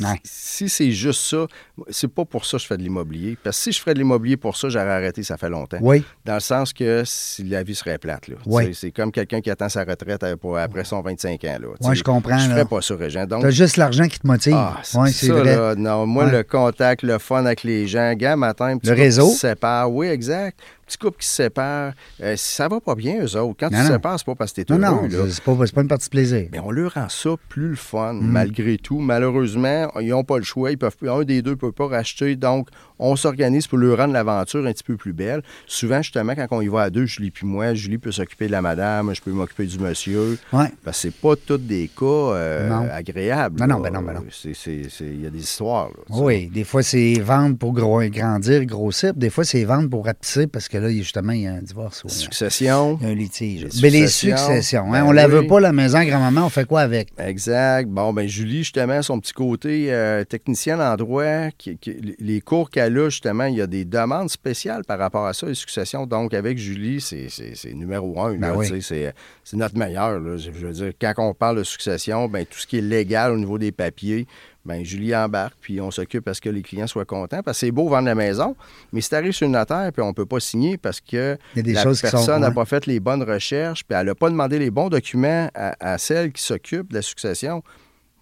Ouais. 0.00 0.18
si 0.24 0.68
c'est 0.68 0.90
juste 0.90 1.20
ça, 1.20 1.46
c'est 1.88 2.08
pas 2.12 2.24
pour 2.24 2.44
ça 2.44 2.56
que 2.56 2.62
je 2.64 2.66
fais 2.66 2.76
de 2.76 2.82
l'immobilier. 2.82 3.38
Parce 3.40 3.56
que 3.58 3.62
si 3.62 3.72
je 3.72 3.80
ferais 3.80 3.94
de 3.94 4.00
l'immobilier 4.00 4.36
pour 4.36 4.56
ça, 4.56 4.68
j'aurais 4.68 4.90
arrêté 4.90 5.22
ça 5.22 5.36
fait 5.36 5.48
longtemps. 5.48 5.78
Oui. 5.80 6.02
Dans 6.24 6.34
le 6.34 6.40
sens 6.40 6.72
que 6.72 7.04
si 7.06 7.44
la 7.44 7.62
vie 7.62 7.76
serait 7.76 7.98
plate. 7.98 8.26
Là. 8.26 8.34
Oui. 8.46 8.74
C'est 8.74 8.90
comme 8.90 9.12
quelqu'un 9.12 9.40
qui 9.40 9.50
attend 9.50 9.68
sa 9.68 9.84
retraite 9.84 10.24
euh, 10.24 10.36
pour- 10.36 10.58
après 10.58 10.82
son 10.84 11.00
25 11.00 11.44
ans. 11.44 11.58
Là. 11.60 11.68
Sais, 11.80 11.94
je 11.94 12.02
comprends, 12.02 12.36
Je 12.38 12.48
ferais 12.50 12.64
pas 12.64 12.80
ça, 12.82 12.96
Régent. 12.96 13.24
Donc, 13.26 13.42
T'as 13.42 13.50
juste 13.50 13.76
l'argent 13.76 14.08
qui 14.08 14.18
te 14.18 14.26
motive. 14.26 14.54
ah, 14.56 14.80
oui, 14.96 15.12
c'est 15.12 15.28
vrai. 15.28 15.54
là. 15.54 15.74
Non, 15.76 16.06
moi, 16.06 16.24
Ouais. 16.24 16.32
le 16.32 16.42
contact, 16.42 17.02
le 17.04 17.18
fun 17.18 17.44
avec 17.46 17.62
les 17.62 17.86
gens, 17.86 18.14
gars, 18.14 18.34
matin, 18.34 18.76
Le 18.82 18.92
réseau. 18.92 19.30
sépare. 19.30 19.92
Oui, 19.92 20.08
exact. 20.08 20.58
Petit 20.86 20.98
couple 20.98 21.18
qui 21.20 21.26
se 21.26 21.34
sépare. 21.34 21.92
euh, 22.22 22.34
ça 22.36 22.68
va 22.68 22.80
pas 22.80 22.94
bien, 22.94 23.24
eux 23.24 23.36
autres. 23.36 23.56
Quand 23.58 23.70
Non, 23.70 23.78
te 23.78 23.82
non. 23.84 23.88
sépares, 23.94 24.18
c'est 24.18 24.26
pas 24.26 24.34
parce 24.34 24.52
que 24.52 24.60
t'es 24.62 24.74
Non, 24.76 24.86
heureux. 24.86 25.08
non, 25.08 25.24
là. 25.24 25.30
c'est 25.30 25.42
pas, 25.42 25.56
c'est 25.66 25.74
pas 25.74 25.80
une 25.82 25.88
partie 25.88 26.06
de 26.06 26.10
plaisir. 26.10 26.48
Mais 26.52 26.58
on 26.60 26.70
leur 26.70 26.92
rend 26.94 27.08
ça 27.08 27.30
plus 27.48 27.68
le 27.70 27.76
fun, 27.76 28.12
Mm. 28.14 28.20
malgré 28.26 28.76
tout. 28.78 28.98
Malheureusement, 28.98 29.90
ils 30.00 30.08
n'ont 30.08 30.24
pas 30.24 30.38
le 30.38 30.44
choix. 30.44 30.70
Ils 30.70 30.78
peuvent, 30.78 30.96
un 31.08 31.22
des 31.24 31.42
deux 31.42 31.50
ne 31.52 31.54
peut 31.56 31.72
pas 31.72 31.86
racheter. 31.88 32.36
Donc, 32.36 32.68
on 32.98 33.16
s'organise 33.16 33.66
pour 33.66 33.78
leur 33.78 33.98
rendre 33.98 34.12
l'aventure 34.12 34.64
un 34.66 34.72
petit 34.72 34.84
peu 34.84 34.96
plus 34.96 35.12
belle. 35.12 35.42
Souvent, 35.66 36.02
justement, 36.02 36.34
quand 36.34 36.46
on 36.50 36.60
y 36.60 36.68
va 36.68 36.82
à 36.82 36.90
deux, 36.90 37.06
Julie 37.06 37.30
puis 37.30 37.46
moi, 37.46 37.74
Julie 37.74 37.98
peut 37.98 38.12
s'occuper 38.12 38.46
de 38.46 38.52
la 38.52 38.62
madame, 38.62 39.14
je 39.14 39.20
peux 39.20 39.30
m'occuper 39.32 39.66
du 39.66 39.78
monsieur. 39.78 40.38
Ouais. 40.52 40.66
Parce 40.84 40.98
que 40.98 41.02
c'est 41.10 41.14
pas 41.14 41.34
tous 41.36 41.56
des 41.58 41.88
cas 41.88 42.04
euh, 42.04 42.68
Non. 42.68 42.88
agréables. 42.92 43.58
Non, 43.60 43.66
non, 43.66 43.82
là. 43.82 43.90
ben 43.90 44.00
non, 44.00 44.06
ben 44.06 44.12
non. 44.14 44.24
C'est- 44.30 44.54
c'est- 44.54 44.88
c'est- 44.90 45.04
Il 45.04 45.22
y 45.22 45.26
a 45.26 45.30
des 45.30 45.38
histoires. 45.40 45.88
là. 45.88 46.02
Oui, 46.10 46.48
des 46.48 46.64
fois, 46.64 46.82
c'est 46.82 47.14
vendre 47.20 47.56
pour 47.56 47.72
grandir, 47.72 48.64
grossir. 48.66 49.14
Des 49.14 49.30
fois, 49.30 49.44
c'est 49.44 49.64
vendre 49.64 49.88
pour 49.88 50.04
rapetisser 50.06 50.46
parce 50.46 50.68
que 50.68 50.73
là, 50.78 50.90
y 50.90 50.98
a- 51.00 51.02
justement, 51.02 51.32
il 51.32 51.40
y 51.42 51.46
a 51.46 51.52
un 51.54 51.62
divorce. 51.62 52.02
ou, 52.04 52.08
Succession. 52.08 52.98
un 53.02 53.14
litige. 53.14 53.66
Mais 53.82 53.90
les 53.90 54.06
successions, 54.08 54.84
hein, 54.92 55.02
ben 55.02 55.04
on 55.04 55.12
la 55.12 55.26
veut 55.28 55.46
pas, 55.46 55.60
la 55.60 55.72
maison 55.72 56.02
grand-maman, 56.04 56.46
on 56.46 56.48
fait 56.50 56.66
quoi 56.66 56.80
avec? 56.82 57.08
Exact. 57.18 57.88
Bon, 57.88 58.12
ben 58.12 58.26
Julie, 58.28 58.58
justement, 58.58 59.00
son 59.02 59.20
petit 59.20 59.32
côté 59.32 59.92
euh, 59.92 60.24
technicienne 60.24 60.80
en 60.80 60.96
droit, 60.96 61.50
qui- 61.56 61.76
qui- 61.78 62.16
les 62.18 62.40
cours 62.40 62.70
qu'elle 62.70 62.96
a, 62.98 63.08
justement, 63.08 63.44
il 63.44 63.56
y 63.56 63.60
a 63.62 63.66
des 63.66 63.84
demandes 63.84 64.30
spéciales 64.30 64.82
par 64.84 64.98
rapport 64.98 65.26
à 65.26 65.32
ça, 65.34 65.46
les 65.46 65.54
successions. 65.54 66.06
Donc, 66.06 66.34
avec 66.34 66.58
Julie, 66.58 67.00
c'est 67.00 67.28
numéro 67.74 68.20
un. 68.20 68.34
Ben 68.34 68.48
là, 68.48 68.56
oui. 68.56 68.82
C'est 68.82 69.56
notre 69.56 69.76
meilleur. 69.76 70.18
là. 70.20 70.36
Je 70.36 70.50
je 70.52 70.66
veux 70.66 70.72
dire, 70.72 70.92
quand 71.00 71.12
on 71.18 71.34
parle 71.34 71.58
de 71.58 71.64
succession, 71.64 72.28
ben 72.28 72.44
tout 72.46 72.58
ce 72.58 72.66
qui 72.66 72.78
est 72.78 72.82
légal 72.82 73.32
au 73.32 73.36
niveau 73.36 73.58
des 73.58 73.72
papiers, 73.72 74.26
ben 74.64 74.84
Julie 74.84 75.14
embarque, 75.14 75.54
puis 75.60 75.80
on 75.80 75.90
s'occupe 75.90 76.26
à 76.28 76.34
ce 76.34 76.40
que 76.40 76.48
les 76.48 76.62
clients 76.62 76.86
soient 76.86 77.04
contents. 77.04 77.42
Parce 77.42 77.58
que 77.60 77.66
c'est 77.66 77.70
beau 77.72 77.88
vendre 77.88 78.06
la 78.06 78.14
maison, 78.14 78.56
mais 78.92 79.00
si 79.00 79.10
tu 79.10 79.14
arrives 79.14 79.32
sur 79.32 79.46
une 79.46 79.52
notaire, 79.52 79.90
puis 79.92 80.02
on 80.02 80.08
ne 80.08 80.12
peut 80.12 80.26
pas 80.26 80.40
signer 80.40 80.78
parce 80.78 81.00
que 81.00 81.36
des 81.54 81.72
la 81.72 81.82
personne 81.84 82.40
n'a 82.40 82.48
ouais. 82.48 82.54
pas 82.54 82.64
fait 82.64 82.86
les 82.86 83.00
bonnes 83.00 83.22
recherches, 83.22 83.84
puis 83.84 83.96
elle 83.98 84.06
n'a 84.06 84.14
pas 84.14 84.30
demandé 84.30 84.58
les 84.58 84.70
bons 84.70 84.88
documents 84.88 85.48
à, 85.54 85.74
à 85.94 85.98
celle 85.98 86.32
qui 86.32 86.42
s'occupe 86.42 86.90
de 86.90 86.94
la 86.94 87.02
succession, 87.02 87.62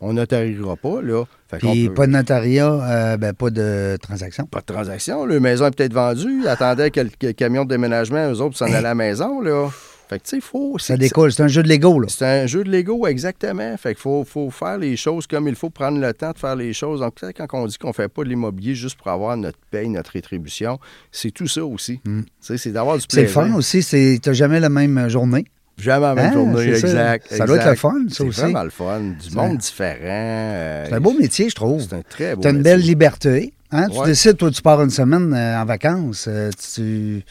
on 0.01 0.15
notariera 0.15 0.75
pas, 0.77 1.01
là. 1.01 1.25
Puis 1.59 1.87
peut- 1.89 1.95
pas 1.95 2.07
de 2.09 2.13
notariat, 2.13 2.73
euh, 2.73 3.17
ben, 3.17 3.33
pas 3.33 3.51
de 3.51 3.97
transaction. 4.03 4.47
pas 4.47 4.61
de 4.61 4.67
transaction. 4.67 5.25
La 5.27 5.39
maison 5.39 5.67
est 5.67 5.77
peut-être 5.77 5.93
vendue. 5.95 6.43
Que 6.43 7.01
le 7.01 7.09
que 7.11 7.27
le 7.29 7.33
camion 7.35 7.65
de 7.65 7.69
déménagement, 7.69 8.33
eux 8.33 8.41
autres, 8.41 8.57
s'en 8.57 8.65
allaient 8.67 8.77
à 8.77 8.81
la 8.81 8.95
maison, 8.97 9.41
là. 9.41 9.69
Fait 10.13 10.19
que, 10.19 10.25
tu 10.25 10.31
sais, 10.31 10.37
il 10.37 10.43
faut... 10.43 10.79
Ça 10.79 10.89
c'est- 10.89 10.99
découle, 10.99 11.33
c'est 11.33 11.43
un 11.43 11.49
jeu 11.49 11.63
de 11.63 11.69
Lego, 11.69 11.99
là. 11.99 12.07
C'est 12.11 12.27
un 12.43 12.47
jeu 12.47 12.65
de 12.65 12.71
Lego, 12.71 13.07
exactement. 13.07 13.77
Fait 13.79 13.95
qu'il 13.95 14.03
faut, 14.03 14.25
faut 14.25 14.51
faire 14.51 14.77
les 14.77 14.97
choses 14.97 15.27
comme 15.27 15.49
il 15.49 15.55
faut, 15.55 15.71
prendre 15.71 15.99
le 15.99 16.13
temps 16.13 16.33
de 16.33 16.39
faire 16.39 16.55
les 16.57 16.73
choses. 16.73 17.01
Donc, 17.01 17.15
tu 17.15 17.25
quand 17.33 17.47
on 17.55 17.67
dit 17.67 17.79
qu'on 17.79 17.93
fait 17.93 18.09
pas 18.09 18.23
de 18.25 18.29
l'immobilier 18.29 18.75
juste 18.75 18.97
pour 18.99 19.09
avoir 19.09 19.37
notre 19.37 19.59
paye, 19.71 19.89
notre 19.89 20.11
rétribution, 20.13 20.79
c'est 21.11 21.31
tout 21.31 21.49
ça 21.49 21.65
aussi. 21.65 22.01
Tu 22.05 22.25
sais, 22.41 22.59
c'est 22.59 22.73
d'avoir 22.73 22.97
du 22.99 23.05
Mm. 23.05 23.07
C'est 23.09 23.17
le 23.23 23.27
plaisir. 23.29 23.43
fun 23.43 23.55
aussi, 23.55 23.83
c'est 23.83 24.19
t'as 24.23 24.33
jamais 24.35 24.61
la 24.61 24.69
même 24.69 25.09
journée. 25.09 25.45
Jamais 25.79 26.07
la 26.07 26.15
même 26.15 26.27
Hein, 26.27 26.33
journée, 26.35 26.75
c'est 26.75 26.81
ça. 26.81 27.17
exact. 27.17 27.27
Ça 27.35 27.47
doit 27.47 27.57
être 27.57 27.71
le 27.71 27.75
fun, 27.77 27.95
ça 28.09 28.15
C'est 28.17 28.25
aussi. 28.25 28.41
vraiment 28.43 28.63
le 28.65 28.71
fun. 28.71 29.01
Du 29.01 29.35
monde 29.35 29.57
différent. 29.57 29.97
euh, 30.05 30.85
C'est 30.89 30.95
un 30.95 31.01
beau 31.01 31.15
métier, 31.15 31.49
je 31.49 31.55
trouve. 31.55 31.81
C'est 31.81 31.95
un 31.97 32.03
très 32.03 32.35
beau 32.37 32.43
Tu 32.43 32.49
as 32.49 32.51
une 32.51 32.59
métier. 32.59 32.73
belle 32.73 32.81
liberté. 32.83 33.53
Hein? 33.73 33.89
Tu 33.89 34.05
décides, 34.05 34.37
toi, 34.37 34.51
tu 34.51 34.61
pars 34.63 34.83
une 34.83 34.91
semaine 34.91 35.33
euh, 35.35 35.61
en 35.61 35.65
vacances, 35.65 36.27
euh, 36.29 36.51
tu 36.75 37.25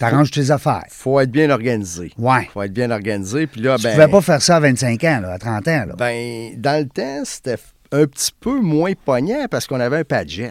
arranges 0.00 0.30
tes 0.32 0.50
affaires. 0.50 0.84
faut 0.90 1.20
être 1.20 1.30
bien 1.30 1.50
organisé. 1.50 2.12
Ouais. 2.18 2.48
faut 2.52 2.62
être 2.62 2.72
bien 2.72 2.90
organisé. 2.90 3.46
Puis 3.46 3.60
là, 3.60 3.76
Tu 3.76 3.84
ben, 3.84 3.92
pouvais 3.92 4.08
pas 4.08 4.20
faire 4.20 4.42
ça 4.42 4.56
à 4.56 4.60
25 4.60 5.02
ans, 5.04 5.20
là, 5.22 5.32
à 5.34 5.38
30 5.38 5.68
ans. 5.68 5.84
Là. 5.88 5.94
ben, 5.96 6.50
dans 6.60 6.82
le 6.82 6.88
temps, 6.88 7.22
c'était 7.24 7.56
un 7.92 8.06
petit 8.06 8.32
peu 8.40 8.60
moins 8.60 8.92
poignant 9.04 9.46
parce 9.50 9.66
qu'on 9.66 9.78
avait 9.80 9.98
un 9.98 10.04
Padjet. 10.04 10.50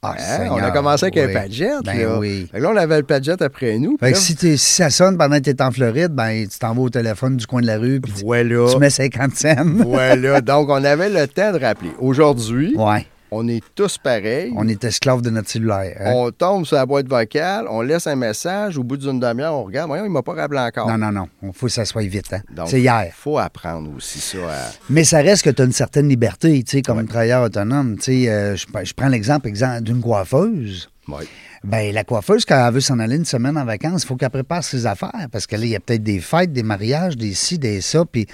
Ah, 0.00 0.14
Hein? 0.16 0.48
On 0.52 0.56
a 0.62 0.70
commencé 0.70 1.06
avec 1.06 1.16
oui. 1.16 1.22
un 1.22 1.40
Padjet. 1.40 1.70
Ben 1.84 1.98
là. 1.98 2.18
oui. 2.18 2.48
Fait 2.52 2.58
que 2.58 2.62
là, 2.62 2.70
on 2.72 2.76
avait 2.76 2.98
le 2.98 3.02
Padjet 3.02 3.42
après 3.42 3.78
nous. 3.78 3.96
Fait 3.98 4.12
que 4.12 4.18
si, 4.18 4.56
ça 4.56 4.90
sonne 4.90 5.18
pendant 5.18 5.36
que 5.38 5.42
tu 5.42 5.50
es 5.50 5.60
en 5.60 5.72
Floride, 5.72 6.12
ben, 6.12 6.46
tu 6.46 6.56
t'en 6.58 6.72
vas 6.72 6.82
au 6.82 6.88
téléphone 6.88 7.36
du 7.36 7.46
coin 7.46 7.60
de 7.60 7.66
la 7.66 7.78
rue 7.78 8.00
puis 8.00 8.12
tu, 8.12 8.24
voilà. 8.24 8.70
tu 8.72 8.78
mets 8.78 8.90
50 8.90 9.34
cents. 9.34 9.56
voilà. 9.84 10.40
Donc, 10.42 10.68
on 10.70 10.84
avait 10.84 11.08
le 11.10 11.26
temps 11.26 11.52
de 11.52 11.58
rappeler. 11.58 11.90
Aujourd'hui, 11.98 12.74
Ouais. 12.76 13.06
On 13.30 13.46
est 13.48 13.62
tous 13.74 13.98
pareils. 13.98 14.52
On 14.56 14.66
est 14.68 14.82
esclave 14.84 15.20
de 15.22 15.30
notre 15.30 15.48
cellulaire. 15.50 15.96
hein? 16.00 16.12
On 16.14 16.30
tombe 16.30 16.64
sur 16.66 16.76
la 16.76 16.86
boîte 16.86 17.08
vocale, 17.08 17.66
on 17.68 17.82
laisse 17.82 18.06
un 18.06 18.16
message, 18.16 18.78
au 18.78 18.82
bout 18.84 18.96
d'une 18.96 19.20
demi-heure, 19.20 19.54
on 19.54 19.64
regarde, 19.64 19.88
voyons, 19.88 20.04
il 20.04 20.10
m'a 20.10 20.22
pas 20.22 20.34
rappelé 20.34 20.60
encore. 20.60 20.88
Non, 20.88 20.98
non, 20.98 21.12
non. 21.12 21.28
Il 21.42 21.52
faut 21.52 21.66
que 21.66 21.72
ça 21.72 21.84
soit 21.84 22.02
vite. 22.02 22.32
Hein? 22.32 22.40
C'est 22.66 22.80
hier. 22.80 23.10
faut 23.14 23.38
apprendre 23.38 23.90
aussi 23.96 24.18
ça. 24.20 24.38
à- 24.38 24.70
Mais 24.90 25.04
ça 25.04 25.18
reste 25.18 25.42
que 25.44 25.50
tu 25.50 25.62
as 25.62 25.64
une 25.64 25.72
certaine 25.72 26.08
liberté, 26.08 26.62
tu 26.64 26.70
sais, 26.78 26.82
comme 26.82 27.06
travailleur 27.06 27.42
autonome. 27.44 27.96
Tu 27.96 28.24
sais, 28.24 28.28
euh, 28.30 28.56
je, 28.56 28.66
je 28.84 28.94
prends 28.94 29.08
l'exemple 29.08 29.46
exemple, 29.48 29.82
d'une 29.82 30.00
coiffeuse. 30.00 30.88
Ouais. 31.08 31.24
Ben, 31.64 31.92
la 31.92 32.04
coiffeuse, 32.04 32.44
quand 32.44 32.66
elle 32.68 32.72
veut 32.74 32.80
s'en 32.80 32.98
aller 33.00 33.16
une 33.16 33.24
semaine 33.24 33.56
en 33.58 33.64
vacances, 33.64 34.04
il 34.04 34.06
faut 34.06 34.14
qu'elle 34.14 34.30
prépare 34.30 34.62
ses 34.62 34.86
affaires 34.86 35.26
parce 35.32 35.46
que 35.46 35.56
là, 35.56 35.64
il 35.64 35.70
y 35.70 35.76
a 35.76 35.80
peut-être 35.80 36.02
des 36.04 36.20
fêtes, 36.20 36.52
des 36.52 36.62
mariages, 36.62 37.16
des 37.16 37.34
ci, 37.34 37.58
des 37.58 37.80
ça. 37.80 38.04
Puis, 38.04 38.26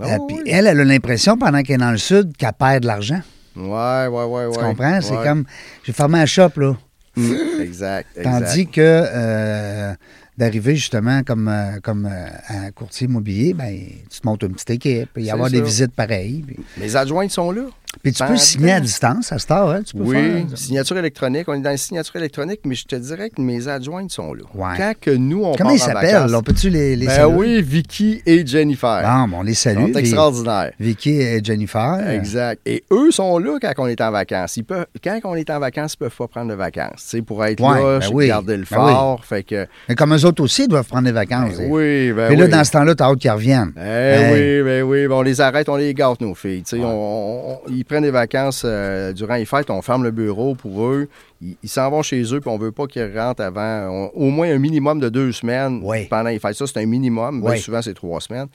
Ah 0.00 0.14
euh, 0.14 0.18
oui. 0.30 0.40
elle, 0.46 0.66
elle 0.68 0.80
a 0.80 0.84
l'impression, 0.84 1.36
pendant 1.36 1.60
qu'elle 1.62 1.74
est 1.74 1.84
dans 1.84 1.90
le 1.90 1.98
sud, 1.98 2.34
qu'elle 2.36 2.52
perd 2.58 2.82
de 2.82 2.86
l'argent. 2.86 3.20
Ouais, 3.56 4.06
ouais, 4.06 4.24
ouais, 4.24 4.46
ouais. 4.46 4.52
Tu 4.52 4.58
comprends? 4.64 5.00
C'est 5.00 5.16
Ouais. 5.16 5.24
comme, 5.24 5.44
j'ai 5.84 5.92
fermé 5.92 6.18
un 6.20 6.26
shop, 6.26 6.50
là. 6.56 6.76
Mm, 7.16 7.32
exact, 7.60 8.08
exact. 8.16 8.22
Tandis 8.24 8.66
que 8.66 8.80
euh, 8.80 9.94
d'arriver 10.36 10.74
justement 10.74 11.22
comme, 11.22 11.46
euh, 11.46 11.78
comme 11.80 12.06
euh, 12.10 12.26
un 12.48 12.70
courtier 12.72 13.06
immobilier, 13.06 13.54
ben, 13.54 13.72
tu 14.10 14.20
te 14.20 14.26
montes 14.26 14.42
une 14.42 14.54
petite 14.54 14.70
équipe, 14.70 15.10
il 15.16 15.24
y 15.24 15.30
avoir 15.30 15.48
des 15.50 15.60
visites 15.62 15.92
pareilles. 15.92 16.42
Puis, 16.46 16.56
Mes 16.78 16.96
adjointes 16.96 17.30
sont 17.30 17.52
là. 17.52 17.66
Puis 18.02 18.12
tu 18.12 18.24
peux 18.24 18.36
signer 18.36 18.72
à 18.72 18.80
distance 18.80 19.32
à 19.32 19.36
heure, 19.54 19.70
hein, 19.70 19.82
tu 19.82 19.94
peux 19.96 20.02
Oui, 20.04 20.14
faire. 20.16 20.44
signature 20.58 20.96
électronique. 20.98 21.44
On 21.48 21.54
est 21.54 21.60
dans 21.60 21.70
la 21.70 21.76
signature 21.76 22.16
électronique, 22.16 22.60
mais 22.64 22.74
je 22.74 22.84
te 22.84 22.96
dirais 22.96 23.30
que 23.30 23.40
mes 23.40 23.68
adjointes 23.68 24.10
sont 24.10 24.34
là. 24.34 24.42
Ouais. 24.54 24.74
Quand 24.76 24.92
que 25.00 25.10
nous, 25.10 25.44
on 25.44 25.54
Comment 25.54 25.70
ils 25.70 25.82
en 25.82 25.86
s'appellent? 25.86 26.34
On 26.34 26.42
peut-tu 26.42 26.70
les, 26.70 26.96
les 26.96 27.06
Ben 27.06 27.12
saluer? 27.16 27.34
oui, 27.36 27.62
Vicky 27.62 28.22
et 28.26 28.46
Jennifer. 28.46 29.02
Bon, 29.28 29.38
on 29.38 29.42
les 29.42 29.52
Ils 29.52 29.56
salue. 29.56 29.80
sont 29.80 29.86
Vi- 29.86 29.98
extraordinaires. 29.98 30.72
Vicky 30.80 31.10
et 31.20 31.40
Jennifer. 31.42 31.98
Exact. 32.10 32.60
Et 32.66 32.84
eux 32.90 33.10
sont 33.10 33.38
là 33.38 33.58
quand 33.60 33.72
on 33.78 33.86
est 33.86 34.00
en 34.00 34.10
vacances. 34.10 34.56
Ils 34.56 34.64
peuvent, 34.64 34.86
quand 35.02 35.20
on 35.24 35.34
est 35.36 35.48
en 35.50 35.58
vacances, 35.60 35.94
ils 35.94 35.98
peuvent 35.98 36.16
pas 36.16 36.28
prendre 36.28 36.50
de 36.50 36.54
vacances. 36.54 36.90
C'est 36.98 37.22
pour 37.22 37.44
être 37.44 37.60
Ouais, 37.60 37.80
là, 37.80 37.98
ben 38.00 38.08
oui. 38.12 38.26
garder 38.28 38.56
le 38.56 38.64
Ben 38.70 38.78
oui. 38.84 38.92
fort. 38.92 39.24
Fait 39.24 39.42
que, 39.42 39.66
Mais 39.88 39.94
comme 39.94 40.14
eux 40.14 40.24
autres 40.24 40.42
aussi, 40.42 40.62
ils 40.64 40.68
doivent 40.68 40.86
prendre 40.86 41.04
des 41.04 41.12
vacances. 41.12 41.56
ben 41.58 41.68
oui, 41.70 42.12
ben 42.12 42.28
Puis 42.28 42.36
là, 42.36 42.44
oui. 42.44 42.50
dans 42.50 42.64
ce 42.64 42.70
temps-là, 42.72 42.94
t'as 42.94 43.06
hâte 43.10 43.18
qu'ils 43.18 43.30
reviennent. 43.30 43.72
Eh 43.76 44.32
oui, 44.32 44.62
ben 44.64 44.82
oui, 44.82 45.06
on 45.10 45.22
les 45.22 45.40
arrête, 45.40 45.68
on 45.68 45.76
les 45.76 45.94
gâte, 45.94 46.20
nos 46.20 46.34
filles. 46.34 46.62
On- 46.74 47.58
on- 47.66 47.70
ils 47.70 47.83
prennent 47.84 48.02
des 48.02 48.10
vacances 48.10 48.62
euh, 48.64 49.12
durant 49.12 49.34
les 49.36 49.44
fêtes, 49.44 49.70
on 49.70 49.82
ferme 49.82 50.02
le 50.04 50.10
bureau 50.10 50.54
pour 50.54 50.86
eux. 50.86 51.08
Ils 51.40 51.56
ils 51.62 51.68
s'en 51.68 51.90
vont 51.90 52.02
chez 52.02 52.22
eux, 52.34 52.40
puis 52.40 52.50
on 52.50 52.58
veut 52.58 52.72
pas 52.72 52.86
qu'ils 52.86 53.16
rentrent 53.16 53.42
avant 53.42 53.88
on- 53.90 54.10
au 54.14 54.30
moins 54.30 54.50
un 54.50 54.58
minimum 54.58 54.98
de 55.00 55.08
deux 55.08 55.30
semaines 55.32 55.80
Oui. 55.82 56.06
pendant 56.06 56.30
les 56.30 56.38
fêtes. 56.38 56.54
Ça, 56.54 56.66
c'est 56.66 56.80
un 56.80 56.86
minimum. 56.86 57.42
Oui. 57.44 57.58
souvent, 57.58 57.82
c'est 57.82 57.94
trois 57.94 58.20
semaines. 58.20 58.48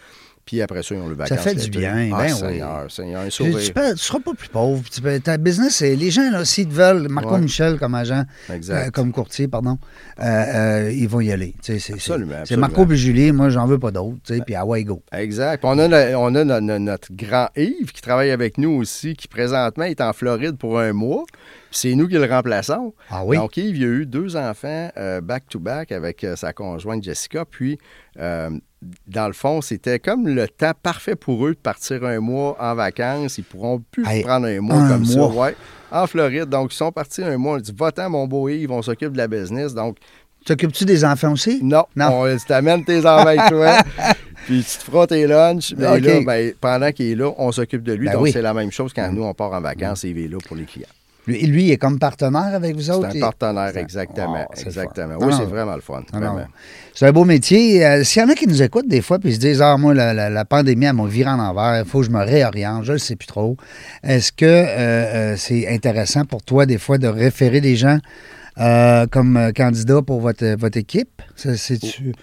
Puis 0.50 0.64
après 0.64 0.82
ça, 0.82 0.96
ils 0.96 1.02
ont 1.02 1.08
le 1.08 1.16
Ça 1.16 1.36
vacances. 1.36 1.44
fait 1.44 1.54
du 1.54 1.70
bien, 1.70 2.10
Ah, 2.12 2.24
ben 2.24 2.34
oui. 2.34 2.40
Seigneur, 2.40 2.86
Seigneur, 2.92 3.22
un 3.22 3.26
Tu, 3.26 3.32
sourire. 3.32 3.60
tu 3.60 3.72
peux- 3.72 3.92
tu 3.94 3.98
seras 4.00 4.20
pas 4.20 4.34
plus 4.34 4.48
pauvre. 4.50 4.84
Tu 4.92 5.00
peux- 5.00 5.20
ta 5.20 5.38
business, 5.38 5.82
les 5.82 6.10
gens, 6.10 6.32
là, 6.32 6.44
s'ils 6.44 6.68
te 6.68 6.74
veulent, 6.74 7.08
Marco 7.08 7.36
Ouais. 7.36 7.40
Michel 7.42 7.78
comme 7.78 7.94
agent, 7.94 8.24
euh, 8.50 8.90
comme 8.90 9.12
courtier, 9.12 9.48
pardon, 9.48 9.78
euh, 10.20 10.24
euh, 10.24 10.92
ils 10.92 11.08
vont 11.08 11.22
y 11.22 11.32
aller. 11.32 11.54
C'est 11.62 11.76
Absolument, 11.94 12.34
c'est. 12.46 12.58
Marco 12.58 12.84
et 12.90 12.96
Julie, 12.98 13.32
moi, 13.32 13.50
j'en 13.50 13.68
veux 13.68 13.78
pas 13.78 13.92
d'autres. 13.92 14.18
sais, 14.24 14.40
Puis 14.44 14.56
à 14.56 14.64
go. 14.66 15.04
Exact. 15.12 15.60
Puis 15.62 15.70
on 15.72 15.78
a, 15.78 15.88
le- 15.88 16.16
on 16.18 16.34
a 16.34 16.44
no- 16.44 16.60
no- 16.60 16.80
notre 16.80 17.10
grand 17.14 17.50
Yves 17.56 17.92
qui 17.92 18.02
travaille 18.02 18.32
avec 18.32 18.58
nous 18.58 18.72
aussi, 18.72 19.14
qui 19.14 19.28
présentement 19.28 19.86
est 19.86 20.02
en 20.02 20.14
Floride 20.14 20.58
pour 20.58 20.80
un 20.80 20.94
mois. 20.94 21.26
C'est 21.72 21.94
nous 21.96 22.08
qui 22.08 22.16
le 22.16 22.26
remplaçons. 22.26 22.94
Ah 23.10 23.24
oui? 23.24 23.38
Donc, 23.38 23.56
Yves, 23.58 23.78
il 23.78 23.84
a 23.84 23.88
eu 23.88 24.06
deux 24.06 24.36
enfants 24.36 24.90
euh, 24.98 25.22
back-to-back 25.22 25.92
avec 25.92 26.24
euh, 26.24 26.36
sa 26.36 26.52
conjointe 26.54 27.04
Jessica. 27.04 27.46
Puis, 27.46 27.78
euh, 28.20 28.50
dans 29.08 29.28
le 29.28 29.34
fond, 29.34 29.62
c'était 29.62 30.00
comme 30.00 30.28
le 30.28 30.48
temps 30.48 30.72
parfait 30.82 31.16
pour 31.16 31.46
eux 31.46 31.52
de 31.54 31.60
partir 31.60 32.04
un 32.06 32.20
mois 32.20 32.58
en 32.60 32.74
vacances. 32.76 33.38
Ils 33.38 33.44
pourront 33.44 33.84
plus 33.92 34.06
Hey, 34.08 34.24
prendre 34.24 34.48
un 34.48 34.60
mois 34.62 34.78
un 34.78 34.90
comme 34.90 35.06
ça. 35.06 35.26
Ouais, 35.28 35.56
en 35.92 36.08
Floride. 36.08 36.46
Donc, 36.50 36.74
ils 36.74 36.78
sont 36.78 36.92
partis 36.92 37.24
un 37.24 37.38
mois. 37.38 37.58
On 37.58 37.60
dit 37.60 37.74
Va-t'en, 37.78 38.10
mon 38.10 38.26
beau 38.26 38.50
Yves, 38.50 38.72
on 38.72 38.82
s'occupe 38.82 39.12
de 39.14 39.18
la 39.18 39.28
business. 39.28 39.74
Donc, 39.74 39.98
T'occupes-tu 40.46 40.86
des 40.86 41.04
enfants 41.04 41.34
aussi? 41.34 41.60
non, 41.62 41.84
Non. 41.98 42.22
on 42.22 42.38
tu 42.38 42.46
t'amènes 42.46 42.86
tes 42.86 43.00
enfants 43.00 43.28
avec 43.28 43.42
toi. 43.50 43.78
Puis 44.46 44.64
tu 44.64 44.78
te 44.78 44.84
feras 44.90 45.06
tes 45.06 45.28
lunchs. 45.28 45.74
Mais 45.78 46.00
là, 46.00 46.22
ben, 46.26 46.54
pendant 46.60 46.92
qu'il 46.94 47.12
est 47.12 47.16
là, 47.16 47.32
on 47.38 47.52
s'occupe 47.52 47.84
de 47.84 47.92
lui. 47.94 48.06
Ben 48.08 48.14
Donc, 48.14 48.24
oui. 48.24 48.30
Mm. 48.30 48.34
c'est 48.34 48.42
la 48.42 48.54
même 48.54 48.72
chose 48.72 48.94
quand 48.94 49.12
nous, 49.12 49.24
on 49.24 49.34
part 49.34 49.52
en 49.52 49.60
vacances 49.62 50.06
et 50.06 50.10
il 50.12 50.18
est 50.18 50.28
là 50.30 50.38
pour 50.48 50.56
les 50.56 50.64
clients. 50.64 50.88
Lui, 51.30 51.46
lui, 51.46 51.64
il 51.66 51.72
est 51.72 51.78
comme 51.78 52.00
partenaire 52.00 52.56
avec 52.56 52.76
vous 52.76 52.82
C'est 52.82 52.92
autres? 52.92 53.08
un 53.10 53.12
Il- 53.14 53.20
partenaire, 53.20 53.70
C'est- 53.74 53.82
exactement. 53.82 54.46
Oh, 54.50 54.52
c'est 54.56 54.64
le 54.64 54.68
exactement. 54.70 55.16
Oui, 55.22 55.34
c'est 55.38 55.46
vraiment 55.46 55.76
le 55.76 55.82
fun. 55.82 56.02
C'est 56.96 57.06
un 57.08 57.12
beau 57.12 57.24
métier. 57.24 57.86
Euh, 57.86 58.04
S'il 58.04 58.22
y 58.22 58.26
en 58.26 58.30
a 58.30 58.34
qui 58.34 58.48
nous 58.48 58.62
écoutent 58.64 58.88
des 58.88 59.02
fois 59.02 59.20
puis 59.20 59.34
se 59.36 59.40
disent 59.40 59.62
Ah, 59.62 59.78
moi, 59.78 59.94
la, 59.94 60.14
la- 60.14 60.30
la 60.32 60.46
pandémie, 60.46 60.86
elle 60.86 60.94
m'a 60.94 61.06
viré 61.06 61.30
en 61.30 61.40
envers, 61.40 61.80
il 61.84 61.86
faut 61.88 62.00
que 62.00 62.06
je 62.08 62.12
me 62.12 62.24
réoriente, 62.24 62.84
je 62.84 62.94
ne 62.94 62.98
sais 62.98 63.16
plus 63.16 63.28
trop. 63.28 63.56
Est-ce 64.04 64.32
que 64.32 64.46
euh, 64.46 64.66
euh, 64.68 65.36
c'est 65.38 65.68
intéressant 65.68 66.26
pour 66.26 66.42
toi, 66.44 66.66
des 66.66 66.78
fois, 66.80 66.98
de 66.98 67.08
référer 67.08 67.62
des 67.62 67.76
gens 67.76 68.00
euh, 68.60 69.06
comme 69.10 69.52
candidats 69.56 70.02
pour 70.02 70.20
votre, 70.20 70.46
votre 70.58 70.78
équipe? 70.78 71.22
Ça, 71.36 71.52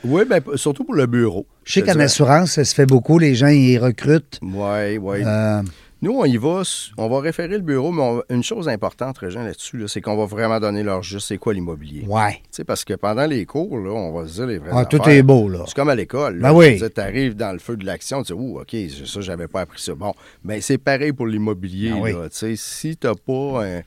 Oui, 0.04 0.24
p- 0.26 0.40
surtout 0.56 0.84
pour 0.84 0.94
le 0.94 1.06
bureau. 1.06 1.46
Je 1.64 1.72
sais 1.74 1.82
qu'en 1.82 1.98
assurance, 2.00 2.52
ça 2.52 2.64
se 2.64 2.74
fait 2.74 2.84
beaucoup. 2.86 3.18
Les 3.18 3.34
gens, 3.34 3.46
ils 3.48 3.78
recrutent. 3.78 4.38
Oui, 4.42 4.98
oui. 5.00 5.18
Euh, 5.24 5.62
Nous, 6.02 6.12
on 6.12 6.24
y 6.26 6.36
va, 6.36 6.62
on 6.98 7.08
va 7.08 7.20
référer 7.20 7.48
le 7.56 7.60
bureau, 7.60 7.90
mais 7.90 8.02
on- 8.02 8.22
une 8.28 8.42
chose 8.42 8.68
importante, 8.68 9.16
Régent, 9.16 9.42
là-dessus, 9.42 9.78
là, 9.78 9.88
c'est 9.88 10.02
qu'on 10.02 10.14
va 10.16 10.26
vraiment 10.26 10.60
donner 10.60 10.82
leur 10.82 11.02
juste 11.02 11.28
c'est 11.28 11.38
quoi 11.38 11.54
l'immobilier. 11.54 12.04
ouais. 12.06 12.34
Tu 12.34 12.40
sais, 12.50 12.64
parce 12.64 12.84
que 12.84 12.92
pendant 12.94 13.24
les 13.24 13.46
cours, 13.46 13.78
là, 13.78 13.90
on 13.92 14.12
va 14.12 14.28
se 14.28 14.34
dire 14.34 14.46
les 14.46 14.58
vraies 14.58 14.70
Ah, 14.74 14.84
tout 14.84 15.00
est 15.08 15.22
beau, 15.22 15.48
là. 15.48 15.64
C'est 15.66 15.74
comme 15.74 15.88
à 15.88 15.94
l'école. 15.94 16.38
Ben 16.40 16.52
oui. 16.52 16.78
Tu 16.78 17.00
arrives 17.00 17.34
dans 17.34 17.52
le 17.52 17.58
feu 17.58 17.76
de 17.78 17.86
l'action, 17.86 18.22
tu 18.22 18.34
dis, 18.34 18.38
ouh, 18.38 18.60
OK, 18.60 18.76
ça, 19.06 19.20
j'avais 19.22 19.48
pas 19.48 19.62
appris 19.62 19.80
ça. 19.80 19.94
Bon, 19.94 20.12
mais 20.44 20.60
c'est 20.60 20.78
pareil 20.78 21.12
pour 21.12 21.26
l'immobilier. 21.26 21.90
Ben 21.90 22.00
oui. 22.00 22.12
là. 22.12 22.28
Tu 22.28 22.36
sais, 22.36 22.56
si 22.56 22.96
tu 22.98 23.06
n'as 23.06 23.14
pas 23.14 23.64
un- 23.64 23.82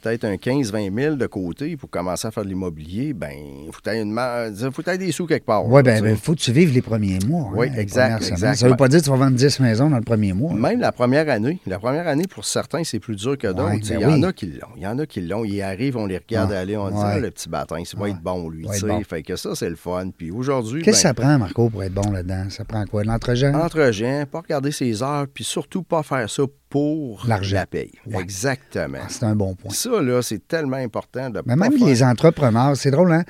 peut-être 0.00 0.24
un 0.24 0.34
15-20 0.34 0.94
000 0.94 1.16
de 1.16 1.26
côté 1.26 1.76
pour 1.76 1.90
commencer 1.90 2.28
à 2.28 2.30
faire 2.30 2.44
de 2.44 2.48
l'immobilier, 2.48 3.12
ben 3.12 3.30
il 3.32 3.72
faut 3.72 3.80
que 3.80 4.76
tu 4.76 4.82
t'aies 4.82 4.98
des 4.98 5.12
sous 5.12 5.26
quelque 5.26 5.46
part. 5.46 5.66
Oui, 5.66 5.82
sais. 5.84 6.00
ben, 6.00 6.16
faut 6.16 6.34
que 6.34 6.40
tu 6.40 6.52
vives 6.52 6.72
les 6.72 6.82
premiers 6.82 7.18
mois. 7.26 7.50
Oui, 7.54 7.68
hein, 7.68 7.78
exact, 7.78 8.22
exact. 8.28 8.56
Ça 8.56 8.66
ne 8.66 8.70
veut 8.70 8.76
pas 8.76 8.88
dire 8.88 9.00
que 9.00 9.04
tu 9.04 9.10
vas 9.10 9.16
vendre 9.16 9.36
10 9.36 9.60
maisons 9.60 9.90
dans 9.90 9.96
le 9.96 10.02
premier 10.02 10.32
mois. 10.32 10.52
Même 10.54 10.80
la 10.80 10.92
première 10.92 11.28
année. 11.28 11.58
La 11.66 11.78
première 11.78 12.06
année, 12.06 12.24
pour 12.28 12.44
certains, 12.44 12.84
c'est 12.84 13.00
plus 13.00 13.16
dur 13.16 13.36
que 13.38 13.46
d'autres. 13.48 13.70
Ouais, 13.70 13.80
ben 13.80 14.00
il 14.00 14.00
y 14.00 14.06
en 14.06 14.22
a 14.22 14.32
qui 14.32 14.46
l'ont. 14.46 14.68
Il 14.76 14.82
y 14.82 14.86
en 14.86 14.98
a 14.98 15.06
qui 15.06 15.20
l'ont. 15.20 15.44
Ils 15.44 15.62
arrivent, 15.62 15.96
on 15.96 16.06
les 16.06 16.18
regarde 16.18 16.52
Ah, 16.52 16.60
aller, 16.60 16.76
on 16.76 16.90
dit. 16.90 16.96
Ah, 16.98 17.18
le 17.18 17.30
petit 17.30 17.48
bâtin, 17.48 17.82
ça 17.84 17.96
va 17.98 18.08
être 18.08 18.20
bon, 18.20 18.48
lui. 18.48 18.64
Bon. 18.64 19.02
Fait 19.04 19.22
que 19.22 19.36
ça, 19.36 19.54
c'est 19.54 19.70
le 19.70 19.76
fun. 19.76 20.10
Puis 20.16 20.30
aujourd'hui, 20.30 20.82
Qu'est-ce 20.82 21.02
que 21.02 21.08
ben, 21.08 21.08
ça 21.08 21.14
prend, 21.14 21.38
Marco, 21.38 21.70
pour 21.70 21.82
être 21.82 21.94
bon 21.94 22.10
là-dedans? 22.10 22.50
Ça 22.50 22.64
prend 22.64 22.84
quoi? 22.84 23.02
De 23.02 23.08
l'entre-gens? 23.08 23.54
entre 23.54 23.90
gens, 23.92 24.24
pas 24.30 24.40
regarder 24.40 24.72
ses 24.72 25.02
heures, 25.02 25.26
puis 25.32 25.44
surtout 25.44 25.82
pas 25.82 26.02
faire 26.02 26.28
ça 26.28 26.42
pour 26.70 27.24
L'argent. 27.26 27.56
la 27.56 27.66
paye. 27.66 27.90
Ouais. 28.06 28.22
Exactement. 28.22 28.98
Ah, 29.02 29.06
C'est 29.10 29.24
un 29.24 29.34
bon 29.36 29.54
point. 29.56 29.72
Ça, 29.74 30.00
là, 30.00 30.22
c'est 30.22 30.46
tellement 30.48 30.76
important 30.76 31.28
de 31.28 31.42
Mais 31.44 31.56
même 31.56 31.76
faire- 31.76 31.86
les 31.86 32.02
entrepreneurs, 32.02 32.76
c'est 32.76 32.92
drôle, 32.92 33.12
hein? 33.12 33.24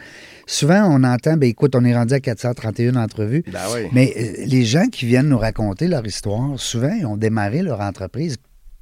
Souvent, 0.47 0.85
on 0.89 1.03
entend, 1.03 1.37
ben 1.39 1.49
écoute, 1.49 1.75
on 1.75 1.85
est 1.85 1.95
rendu 1.97 2.15
à 2.15 2.21
431 2.21 2.97
entrevues. 2.97 3.43
Ben 3.51 3.59
oui. 3.75 3.89
Mais 3.93 4.13
euh, 4.17 4.45
les 4.47 4.65
gens 4.65 4.87
qui 4.87 5.07
viennent 5.07 5.29
nous 5.29 5.39
raconter 5.39 5.89
leur 5.89 6.07
histoire, 6.07 6.61
souvent, 6.61 6.93
ils 6.93 7.07
ont 7.07 7.17
démarré 7.17 7.63
leur 7.63 7.81
entreprise, 7.81 8.37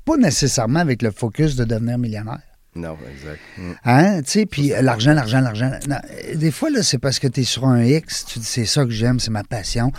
pas 0.04 0.16
nécessairement 0.16 0.80
avec 0.80 1.02
le 1.02 1.10
focus 1.12 1.54
de 1.56 1.64
devenir 1.64 1.96
millionnaire. 1.96 2.40
Non, 2.78 2.96
exact. 3.12 3.40
Mm. 3.58 3.72
Hein? 3.84 4.22
Tu 4.22 4.30
sais, 4.30 4.46
puis 4.46 4.72
l'argent, 4.80 5.12
l'argent, 5.12 5.40
l'argent. 5.40 5.70
Des 6.34 6.50
fois, 6.52 6.70
là, 6.70 6.82
c'est 6.82 6.98
parce 6.98 7.18
que 7.18 7.26
tu 7.26 7.40
es 7.40 7.42
sur 7.44 7.66
un 7.66 7.82
X, 7.82 8.24
tu 8.26 8.38
dis 8.38 8.44
c'est 8.44 8.64
ça 8.66 8.84
que 8.84 8.90
j'aime, 8.90 9.18
c'est 9.18 9.30
ma 9.32 9.42
passion. 9.42 9.90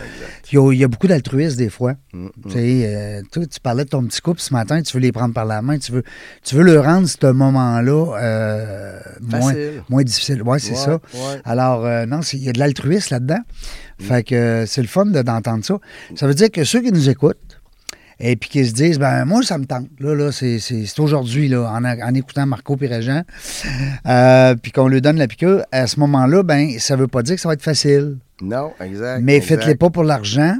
Il 0.51 0.55
y 0.55 0.57
a, 0.57 0.71
il 0.71 0.79
y 0.79 0.83
a 0.83 0.87
beaucoup 0.87 1.07
d'altruisme 1.07 1.57
des 1.57 1.69
fois. 1.69 1.95
Mm, 2.13 2.27
Tu 2.45 2.51
sais, 2.51 2.81
euh, 2.85 3.21
toi, 3.31 3.45
tu 3.45 3.59
parlais 3.59 3.83
de 3.83 3.89
ton 3.89 4.03
petit 4.05 4.21
couple 4.21 4.39
ce 4.39 4.53
matin, 4.53 4.81
tu 4.81 4.93
veux 4.93 5.01
les 5.01 5.11
prendre 5.11 5.33
par 5.33 5.45
la 5.45 5.61
main, 5.61 5.77
tu 5.77 5.91
veux, 5.91 6.03
tu 6.43 6.55
veux 6.55 6.63
le 6.63 6.79
rendre, 6.79 7.07
ce 7.07 7.27
moment-là, 7.31 8.17
euh, 8.17 8.99
moins, 9.21 9.53
moins 9.89 10.03
difficile. 10.03 10.41
Oui, 10.45 10.59
c'est 10.59 10.71
Ouais, 10.71 10.75
ça. 10.77 10.93
ouais. 10.93 11.41
Alors, 11.43 11.85
euh, 11.85 12.05
non, 12.05 12.21
il 12.33 12.43
y 12.43 12.49
a 12.49 12.53
de 12.53 12.59
l'altruisme 12.59 13.15
là-dedans. 13.15 13.39
Fait 13.99 14.23
que 14.23 14.63
c'est 14.65 14.81
le 14.81 14.87
fun 14.87 15.05
de- 15.07 15.21
d'entendre 15.21 15.65
ça. 15.65 15.77
Ça 16.15 16.25
veut 16.27 16.33
dire 16.33 16.49
que 16.49 16.63
ceux 16.63 16.81
qui 16.81 16.91
nous 16.93 17.09
écoutent, 17.09 17.48
et 18.19 18.35
puis 18.35 18.49
qui 18.49 18.65
se 18.65 18.73
disent, 18.73 18.99
ben 18.99 19.25
moi, 19.25 19.41
ça 19.43 19.57
me 19.57 19.65
tente. 19.65 19.87
Là, 19.99 20.13
là, 20.15 20.31
c'est, 20.31 20.59
c'est- 20.59 20.85
c'est 20.85 20.99
aujourd'hui, 20.99 21.47
là, 21.47 21.71
en, 21.71 21.83
en 21.85 22.13
écoutant 22.13 22.45
Marco 22.45 22.75
Péréjean, 22.77 23.23
euh, 24.07 24.55
puis 24.55 24.71
qu'on 24.71 24.87
lui 24.87 25.01
donne 25.01 25.17
la 25.17 25.27
piqûre, 25.27 25.63
à 25.71 25.87
ce 25.87 25.99
moment-là, 25.99 26.43
ben 26.43 26.77
ça 26.79 26.95
veut 26.95 27.07
pas 27.07 27.23
dire 27.23 27.35
que 27.35 27.41
ça 27.41 27.49
va 27.49 27.53
être 27.53 27.61
facile. 27.61 28.17
Non, 28.41 28.71
exact. 28.81 29.21
Mais 29.21 29.41
faites-les 29.41 29.75
pas 29.75 29.89
pour 29.89 30.03
l'argent, 30.03 30.55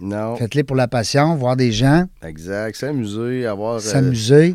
Non, 0.00 0.36
faites-les 0.36 0.64
pour 0.64 0.76
la 0.76 0.88
passion, 0.88 1.36
voir 1.36 1.56
des 1.56 1.72
gens, 1.72 2.04
exact. 2.26 2.76
S'amuser, 2.76 3.46
avoir 3.46 3.76
euh, 3.76 3.80
s'amuser, 3.80 4.54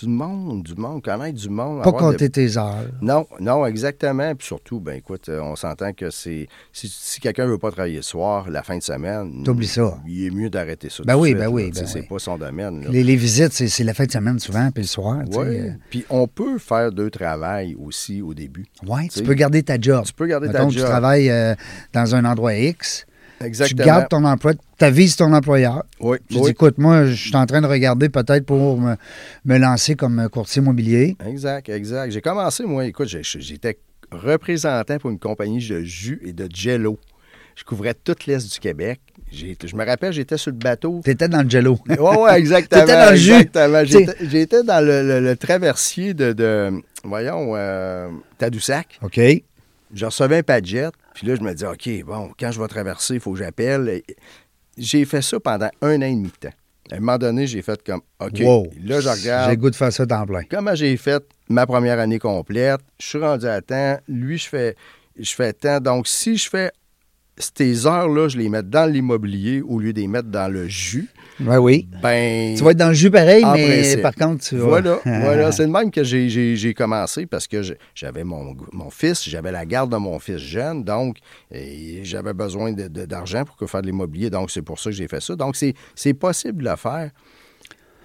du 0.00 0.06
monde, 0.06 0.62
du 0.64 0.74
monde, 0.74 1.02
connaître 1.02 1.38
du 1.38 1.48
monde. 1.48 1.82
pas 1.82 1.92
compter 1.92 2.28
tes 2.28 2.58
heures. 2.58 2.84
Non, 3.00 3.26
non, 3.40 3.64
exactement. 3.64 4.34
Puis 4.34 4.46
surtout, 4.46 4.80
ben 4.80 4.96
écoute, 4.98 5.28
euh, 5.28 5.40
on 5.40 5.56
s'entend 5.56 5.92
que 5.94 6.10
c'est. 6.10 6.46
Si, 6.72 6.88
si 6.88 7.20
quelqu'un 7.20 7.46
ne 7.46 7.52
veut 7.52 7.58
pas 7.58 7.70
travailler 7.70 7.96
le 7.96 8.02
soir, 8.02 8.50
la 8.50 8.62
fin 8.62 8.76
de 8.76 8.82
semaine. 8.82 9.42
T'oublies 9.44 9.66
ça. 9.66 9.98
Il 10.06 10.26
est 10.26 10.30
mieux 10.30 10.50
d'arrêter 10.50 10.90
ça. 10.90 11.02
Ben 11.06 11.14
tout 11.14 11.20
oui, 11.20 11.28
suite, 11.30 11.38
ben 11.38 11.44
là. 11.44 11.50
oui, 11.50 11.70
ben 11.74 11.86
c'est 11.86 12.00
oui. 12.00 12.06
pas 12.06 12.18
son 12.18 12.36
domaine. 12.36 12.86
Les, 12.90 13.02
les 13.02 13.16
visites, 13.16 13.52
c'est, 13.52 13.84
la 13.84 13.94
fin 13.94 14.04
de 14.04 14.12
semaine 14.12 14.38
souvent, 14.38 14.70
puis 14.70 14.82
le 14.82 14.88
soir. 14.88 15.22
Oui. 15.32 15.46
euh, 15.46 15.70
Puis 15.90 16.04
on 16.10 16.26
peut 16.28 16.58
faire 16.58 16.92
deux 16.92 17.10
travails 17.10 17.74
aussi 17.74 18.20
au 18.20 18.34
début. 18.34 18.66
Ouais, 18.86 19.08
Tu 19.08 19.22
peux 19.22 19.34
garder 19.34 19.62
ta 19.62 19.80
job. 19.80 20.04
Tu 20.04 20.12
peux 20.12 20.26
garder 20.26 20.48
Mettons 20.48 20.58
ta 20.64 20.66
que 20.66 20.72
tu 20.72 20.78
job. 20.80 20.86
travailles 20.88 21.30
euh, 21.30 21.54
dans 21.94 22.14
un 22.14 22.24
endroit 22.26 22.54
X, 22.54 23.06
Exactement. 23.40 23.82
tu 23.82 23.86
gardes 23.86 24.08
ton 24.08 24.24
emploi, 24.24 24.52
tu 24.54 24.84
avises 24.84 25.16
ton 25.16 25.32
employeur. 25.32 25.84
Oui, 26.00 26.18
Tu 26.28 26.34
dis, 26.34 26.40
oui. 26.40 26.50
écoute, 26.50 26.78
moi, 26.78 27.06
je 27.06 27.14
suis 27.14 27.36
en 27.36 27.46
train 27.46 27.60
de 27.60 27.66
regarder 27.66 28.08
peut-être 28.08 28.44
pour 28.46 28.78
me, 28.80 28.96
me 29.44 29.58
lancer 29.58 29.94
comme 29.94 30.28
courtier 30.28 30.60
immobilier. 30.62 31.16
Exact, 31.26 31.68
exact. 31.68 32.10
J'ai 32.12 32.20
commencé, 32.20 32.64
moi, 32.64 32.84
écoute, 32.86 33.08
j'étais 33.08 33.78
représentant 34.10 34.98
pour 34.98 35.10
une 35.10 35.18
compagnie 35.18 35.66
de 35.66 35.80
jus 35.82 36.20
et 36.24 36.32
de 36.32 36.48
jello. 36.52 36.98
Je 37.56 37.64
couvrais 37.64 37.94
toute 37.94 38.26
l'Est 38.26 38.52
du 38.52 38.60
Québec. 38.60 39.00
Je 39.32 39.74
me 39.76 39.84
rappelle, 39.84 40.12
j'étais 40.12 40.38
sur 40.38 40.52
le 40.52 40.56
bateau. 40.56 41.00
Tu 41.04 41.10
étais 41.10 41.28
dans 41.28 41.42
le 41.42 41.50
jello. 41.50 41.78
Oui, 41.88 41.96
oui, 41.98 42.30
exactement. 42.36 42.82
T'étais 42.84 43.04
dans 43.04 43.10
le 43.10 43.16
jus. 43.16 43.32
Exactement. 43.32 43.84
J'étais 43.84 44.28
j'étais 44.30 44.62
dans 44.62 44.84
le, 44.84 45.02
le- 45.06 45.20
le 45.20 45.36
traversier 45.36 46.14
de, 46.14 46.32
de, 46.32 46.70
voyons, 47.04 47.52
euh, 47.56 48.08
Tadoussac. 48.38 48.98
OK. 49.02 49.20
Je 49.92 50.04
recevais 50.06 50.38
un 50.38 50.42
padjet, 50.42 50.86
puis 51.18 51.26
là, 51.26 51.34
je 51.34 51.40
me 51.40 51.52
dis, 51.52 51.64
OK, 51.64 52.04
bon, 52.06 52.30
quand 52.38 52.52
je 52.52 52.60
vais 52.60 52.68
traverser, 52.68 53.14
il 53.14 53.20
faut 53.20 53.32
que 53.32 53.38
j'appelle. 53.40 54.02
J'ai 54.76 55.04
fait 55.04 55.20
ça 55.20 55.40
pendant 55.40 55.68
un 55.82 55.96
an 55.98 56.02
et 56.02 56.14
demi 56.14 56.28
de 56.40 56.48
temps. 56.48 56.54
À 56.92 56.94
un 56.94 57.00
moment 57.00 57.18
donné, 57.18 57.48
j'ai 57.48 57.60
fait 57.60 57.82
comme, 57.82 58.02
OK, 58.20 58.38
Wow. 58.40 58.68
là, 58.84 59.00
je 59.00 59.08
J'ai 59.08 59.10
regarde 59.10 59.50
le 59.50 59.56
goût 59.56 59.68
de 59.70 59.74
faire 59.74 59.92
ça 59.92 60.06
temps 60.06 60.24
plein. 60.26 60.42
comment 60.48 60.76
j'ai 60.76 60.96
fait 60.96 61.24
ma 61.48 61.66
première 61.66 61.98
année 61.98 62.20
complète? 62.20 62.80
Je 63.00 63.06
suis 63.06 63.18
rendu 63.18 63.46
à 63.46 63.60
temps. 63.60 63.98
Lui, 64.06 64.38
je 64.38 64.48
fais, 64.48 64.76
je 65.18 65.34
fais 65.34 65.52
temps. 65.52 65.80
Donc, 65.80 66.06
si 66.06 66.36
je 66.36 66.48
fais 66.48 66.70
ces 67.38 67.86
heures-là, 67.86 68.28
je 68.28 68.36
les 68.38 68.48
mets 68.48 68.62
dans 68.62 68.90
l'immobilier 68.90 69.62
au 69.62 69.78
lieu 69.78 69.92
de 69.92 70.00
les 70.00 70.08
mettre 70.08 70.28
dans 70.28 70.52
le 70.52 70.66
jus, 70.68 71.08
Oui, 71.40 71.56
oui. 71.56 71.88
ben... 72.02 72.56
Tu 72.56 72.64
vas 72.64 72.72
être 72.72 72.76
dans 72.78 72.88
le 72.88 72.94
jus 72.94 73.10
pareil, 73.10 73.44
mais 73.54 73.66
principe. 73.80 74.02
par 74.02 74.14
contre, 74.14 74.44
tu 74.44 74.56
vas... 74.56 74.66
Voilà, 74.66 74.98
voilà. 75.04 75.52
C'est 75.58 75.66
de 75.66 75.70
même 75.72 75.90
que 75.90 76.02
j'ai- 76.04 76.74
commencé 76.74 77.26
parce 77.26 77.46
que 77.46 77.62
j'avais 77.94 78.24
mon, 78.24 78.56
mon 78.72 78.90
fils, 78.90 79.28
j'avais 79.28 79.52
la 79.52 79.64
garde 79.66 79.90
de 79.92 79.96
mon 79.96 80.18
fils 80.18 80.38
jeune, 80.38 80.82
donc 80.84 81.18
j'avais 82.02 82.32
besoin 82.34 82.72
de- 82.72 82.88
de- 82.88 83.04
d'argent 83.04 83.44
pour 83.44 83.68
faire 83.70 83.82
de 83.82 83.86
l'immobilier, 83.86 84.30
donc 84.30 84.50
c'est 84.50 84.62
pour 84.62 84.78
ça 84.78 84.90
que 84.90 84.96
j'ai 84.96 85.08
fait 85.08 85.20
ça. 85.20 85.34
Donc 85.36 85.56
c'est 85.56 85.74
c'est 85.94 86.14
possible 86.14 86.62
de 86.64 86.68
le 86.70 86.76
faire 86.76 87.10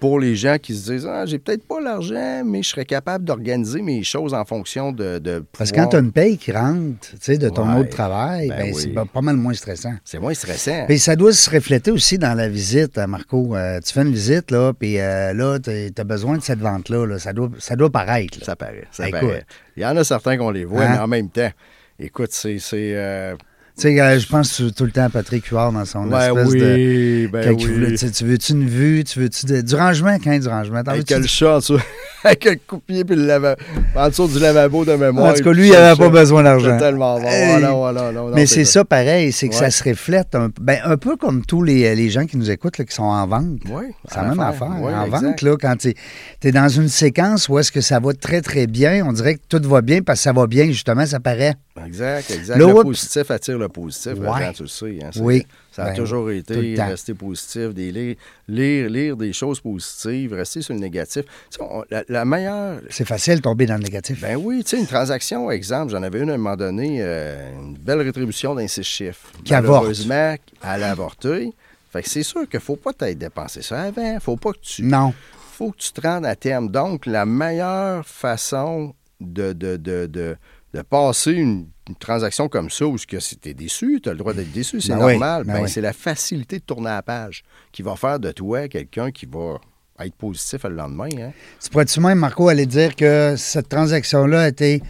pour 0.04 0.20
les 0.20 0.36
gens 0.36 0.58
qui 0.60 0.74
se 0.74 0.92
disent 0.92 1.06
Ah, 1.10 1.24
j'ai 1.24 1.38
peut-être 1.38 1.66
pas 1.66 1.80
l'argent, 1.80 2.42
mais 2.44 2.62
je 2.62 2.68
serais 2.68 2.84
capable 2.84 3.24
d'organiser 3.24 3.80
mes 3.80 4.02
choses 4.02 4.34
en 4.34 4.44
fonction 4.44 4.92
de. 4.92 5.18
de 5.18 5.42
Parce 5.56 5.72
que 5.72 5.76
quand 5.76 5.86
tu 5.86 5.96
as 5.96 6.00
une 6.00 6.12
paye 6.12 6.36
qui 6.36 6.52
rentre, 6.52 6.98
tu 7.00 7.16
sais, 7.20 7.38
de 7.38 7.48
ton 7.48 7.72
Ouais. 7.72 7.80
autre 7.80 7.88
travail, 7.88 8.48
Ben 8.50 8.56
ben, 8.58 8.74
oui. 8.74 8.80
c'est 8.82 8.88
pas- 8.88 9.06
pas 9.06 9.22
mal 9.22 9.36
moins 9.36 9.54
stressant. 9.54 9.94
C'est 10.04 10.18
moins 10.18 10.34
stressant. 10.34 10.84
Puis 10.86 10.98
ça 10.98 11.16
doit 11.16 11.32
se 11.32 11.48
refléter 11.48 11.90
aussi 11.90 12.18
dans 12.18 12.34
la 12.34 12.50
visite, 12.50 12.98
hein, 12.98 13.06
Marco. 13.06 13.56
Euh, 13.56 13.80
tu 13.80 13.94
fais 13.94 14.02
une 14.02 14.12
visite, 14.12 14.50
là, 14.50 14.74
puis 14.78 15.00
euh, 15.00 15.32
là, 15.32 15.58
tu 15.58 15.70
as 15.96 16.04
besoin 16.04 16.36
de 16.36 16.42
cette 16.42 16.58
vente-là. 16.60 17.06
là. 17.06 17.18
Ça, 17.18 17.32
doit, 17.32 17.48
ça 17.58 17.74
doit 17.74 17.88
paraître. 17.90 18.38
là. 18.40 18.44
Ça 18.44 18.56
paraît. 18.56 18.84
Ça 18.90 19.08
Écoute. 19.08 19.20
paraît. 19.20 19.44
Il 19.78 19.82
y 19.82 19.86
en 19.86 19.96
a 19.96 20.04
certains 20.04 20.36
qu'on 20.36 20.50
les 20.50 20.66
voit, 20.66 20.82
Hein? 20.82 20.90
mais 20.92 20.98
en 20.98 21.06
même 21.08 21.30
temps, 21.30 21.50
écoute, 21.98 22.32
c'est. 22.32 22.58
c'est, 22.58 22.92
euh, 22.94 23.34
Tu 23.76 23.82
sais, 23.82 24.00
euh, 24.00 24.20
je 24.20 24.28
pense 24.28 24.62
tout, 24.76 24.84
le 24.84 24.92
temps 24.92 25.02
à 25.02 25.08
Patrick 25.10 25.46
Huard 25.46 25.72
dans 25.72 25.84
son 25.84 26.06
ben 26.06 26.20
espèce 26.20 26.48
oui, 26.48 26.60
de... 26.60 27.26
ben 27.32 27.56
oui. 27.56 27.64
voulait, 27.64 27.96
tu 27.96 28.24
veux-tu 28.24 28.52
une 28.52 28.68
vue? 28.68 29.02
Tu 29.02 29.18
veux-tu 29.18 29.46
de- 29.46 29.62
du 29.62 29.74
rangement? 29.74 30.16
Quand 30.22 30.38
du 30.38 30.46
rangement? 30.46 30.80
Avec 30.86 31.10
le 31.10 31.26
chat 31.26 31.58
avec 32.24 32.44
le 32.44 32.56
coupier 32.68 33.04
puis 33.04 33.16
le 33.16 33.26
lavabo, 33.26 33.60
en 33.96 34.08
dessous 34.08 34.28
du 34.28 34.38
lavabo 34.38 34.84
de 34.84 34.94
mémoire. 34.94 35.32
En 35.32 35.34
tout 35.34 35.42
cas, 35.42 35.52
lui, 35.52 35.66
il 35.66 35.72
n'avait 35.72 35.98
pas 35.98 36.08
besoin 36.08 36.44
d'argent. 36.44 36.78
Tellement 36.78 37.18
bon. 37.18 37.26
Hey. 37.26 37.48
Voilà, 37.50 37.72
voilà, 37.72 38.12
non, 38.12 38.28
non, 38.28 38.34
Mais 38.36 38.46
c'est 38.46 38.64
ça 38.64 38.84
pareil, 38.84 39.32
c'est 39.32 39.48
que 39.48 39.54
Ouais. 39.54 39.60
ça 39.60 39.70
se 39.72 39.82
reflète 39.82 40.34
un, 40.36 40.50
ben, 40.60 40.78
un 40.84 40.96
peu 40.96 41.16
comme 41.16 41.44
tous 41.44 41.62
les, 41.64 41.94
les 41.96 42.10
gens 42.10 42.26
qui 42.26 42.36
nous 42.36 42.50
écoutent 42.52 42.78
là, 42.78 42.84
qui 42.84 42.94
sont 42.94 43.02
en 43.02 43.26
vente. 43.26 43.58
Oui, 43.68 43.86
C'est 44.08 44.16
la 44.16 44.28
même 44.28 44.40
affaire. 44.40 44.70
Oui, 44.80 44.92
en 44.94 45.04
exact. 45.06 45.20
vente, 45.20 45.42
là, 45.42 45.56
quand 45.60 45.76
tu 45.76 45.94
es, 46.42 46.52
dans 46.52 46.68
une 46.68 46.88
séquence 46.88 47.48
où 47.48 47.58
est-ce 47.58 47.72
que 47.72 47.80
ça 47.80 47.98
va 47.98 48.12
très, 48.14 48.40
très 48.40 48.68
bien, 48.68 49.04
on 49.04 49.12
dirait 49.12 49.34
que 49.34 49.40
tout 49.48 49.68
va 49.68 49.82
bien 49.82 50.00
parce 50.00 50.20
que 50.20 50.24
ça 50.24 50.32
va 50.32 50.46
bien, 50.46 50.66
justement, 50.66 51.04
ça 51.04 51.18
paraît. 51.18 51.54
Exact, 51.84 52.30
exact. 52.30 52.56
Le 52.56 52.72
positif 52.82 53.30
attire 53.30 53.58
le 53.58 53.63
positif. 53.68 54.14
Ouais. 54.18 54.52
Tu 54.52 54.62
le 54.62 54.68
sais. 54.68 54.98
hein, 55.02 55.10
Oui. 55.20 55.46
Ça 55.72 55.84
a 55.84 55.88
Ben, 55.90 55.96
toujours 55.96 56.30
été 56.30 56.74
rester 56.80 57.14
positif, 57.14 57.74
des, 57.74 57.90
lire, 57.90 58.16
lire, 58.48 58.88
lire 58.88 59.16
des 59.16 59.32
choses 59.32 59.60
positives, 59.60 60.32
rester 60.34 60.62
sur 60.62 60.72
le 60.74 60.80
négatif. 60.80 61.24
Tu 61.50 61.58
sais, 61.58 61.62
on- 61.62 61.84
la, 61.90 62.04
la 62.08 62.24
meilleure. 62.24 62.80
C'est 62.90 63.04
facile 63.06 63.36
de 63.36 63.40
tomber 63.40 63.66
dans 63.66 63.76
le 63.76 63.82
négatif. 63.82 64.20
Ben 64.20 64.36
oui, 64.36 64.62
tu 64.62 64.70
sais, 64.70 64.78
une 64.80 64.86
transaction, 64.86 65.50
exemple, 65.50 65.90
j'en 65.92 66.02
avais 66.02 66.20
une 66.20 66.30
à 66.30 66.34
un 66.34 66.36
moment 66.36 66.56
donné, 66.56 66.98
euh, 67.00 67.52
une 67.60 67.76
belle 67.76 68.00
rétribution 68.02 68.54
d'un 68.54 68.68
six 68.68 68.84
chiffres. 68.84 69.30
Qui. 69.44 69.52
Malheureusement, 69.52 70.36
elle 70.62 70.82
a 70.82 70.90
avorté. 70.90 71.52
Fait 71.92 72.02
que 72.02 72.10
c'est 72.10 72.22
sûr 72.24 72.48
qu'il 72.48 72.58
ne 72.58 72.62
faut 72.62 72.76
pas 72.76 72.92
t'être 72.92 73.18
dépensé 73.18 73.62
ça 73.62 73.82
avant. 73.82 74.18
faut 74.20 74.36
pas 74.36 74.52
que 74.52 74.58
tu. 74.62 74.82
non. 74.82 75.12
faut 75.52 75.70
que 75.70 75.76
tu 75.78 75.92
te 75.92 76.00
rendes 76.00 76.26
à 76.26 76.34
terme. 76.34 76.68
Donc, 76.68 77.06
la 77.06 77.24
meilleure 77.26 78.04
façon 78.06 78.94
de, 79.20 79.52
de, 79.52 79.76
de, 79.76 80.06
de, 80.06 80.36
de 80.72 80.82
passer 80.82 81.30
une, 81.32 81.68
une 81.88 81.96
transaction 81.96 82.48
comme 82.48 82.70
ça, 82.70 82.86
où 82.86 82.96
tu 82.98 83.16
es 83.16 83.54
déçu, 83.54 84.00
tu 84.02 84.08
as 84.08 84.12
le 84.12 84.18
droit 84.18 84.32
d'être 84.32 84.52
déçu, 84.52 84.80
c'est 84.80 84.94
Ben 84.94 84.98
normal, 85.00 85.44
ben 85.44 85.52
ben, 85.54 85.62
oui. 85.64 85.68
c'est 85.68 85.80
la 85.82 85.92
facilité 85.92 86.58
de 86.58 86.64
tourner 86.64 86.88
la 86.88 87.02
page 87.02 87.42
qui 87.72 87.82
va 87.82 87.94
faire 87.96 88.18
de 88.18 88.30
toi 88.32 88.68
quelqu'un 88.68 89.10
qui 89.10 89.26
va 89.26 89.58
être 90.00 90.14
positif 90.14 90.64
le 90.64 90.74
lendemain. 90.76 91.08
Hein? 91.20 91.32
Tu 91.62 91.68
pourrais-tu 91.70 92.00
même, 92.00 92.18
Marco, 92.18 92.48
aller 92.48 92.66
dire 92.66 92.96
que 92.96 93.34
cette 93.36 93.68
transaction-là 93.68 94.42
a 94.44 94.48
été, 94.48 94.82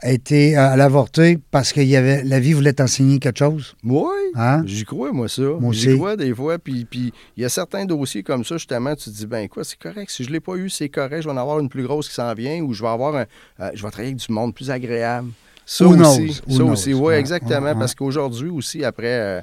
a 0.00 0.12
été 0.12 0.56
euh, 0.58 0.68
à 0.72 0.76
l'avorter 0.76 1.38
parce 1.50 1.72
que 1.72 1.80
y 1.80 1.96
avait, 1.96 2.22
la 2.24 2.38
vie 2.40 2.52
voulait 2.52 2.74
t'enseigner 2.74 3.18
quelque 3.18 3.38
chose? 3.38 3.74
Oui, 3.82 4.04
Hein? 4.36 4.62
j'y 4.66 4.84
crois, 4.84 5.12
moi, 5.12 5.28
ça. 5.28 5.42
Moi 5.42 5.72
J'y 5.72 5.96
crois 5.96 6.14
des 6.16 6.34
fois. 6.34 6.58
Puis 6.58 6.84
puis 6.84 7.12
il 7.36 7.42
y 7.42 7.46
a 7.46 7.48
certains 7.48 7.84
dossiers 7.86 8.22
comme 8.22 8.44
ça, 8.44 8.56
justement, 8.58 8.94
tu 8.94 9.04
te 9.10 9.16
dis, 9.16 9.26
ben 9.26 9.48
quoi, 9.48 9.64
c'est 9.64 9.78
correct. 9.78 10.10
Si 10.10 10.24
je 10.24 10.28
ne 10.28 10.34
l'ai 10.34 10.40
pas 10.40 10.56
eu, 10.56 10.68
c'est 10.68 10.88
correct. 10.90 11.22
Je 11.22 11.28
vais 11.28 11.34
en 11.34 11.36
avoir 11.38 11.58
une 11.58 11.68
plus 11.70 11.84
grosse 11.84 12.08
qui 12.08 12.14
s'en 12.14 12.32
vient 12.34 12.60
ou 12.60 12.74
je 12.74 12.82
vais 12.82 12.88
avoir 12.90 13.16
un. 13.16 13.24
euh, 13.60 13.70
je 13.74 13.82
vais 13.82 13.90
travailler 13.90 14.10
avec 14.10 14.16
du 14.26 14.32
monde 14.32 14.54
plus 14.54 14.70
agréable. 14.70 15.30
Ça 15.66 15.84
Who 15.86 15.94
aussi. 15.98 16.42
knows? 16.46 16.56
Ça 16.56 16.64
aussi, 16.64 16.94
oui, 16.94 17.00
Ouais, 17.00 17.20
exactement. 17.20 17.60
ouais, 17.68 17.74
Parce 17.74 17.94
qu'aujourd'hui 17.94 18.48
aussi, 18.50 18.84
après. 18.84 19.06
euh, 19.06 19.40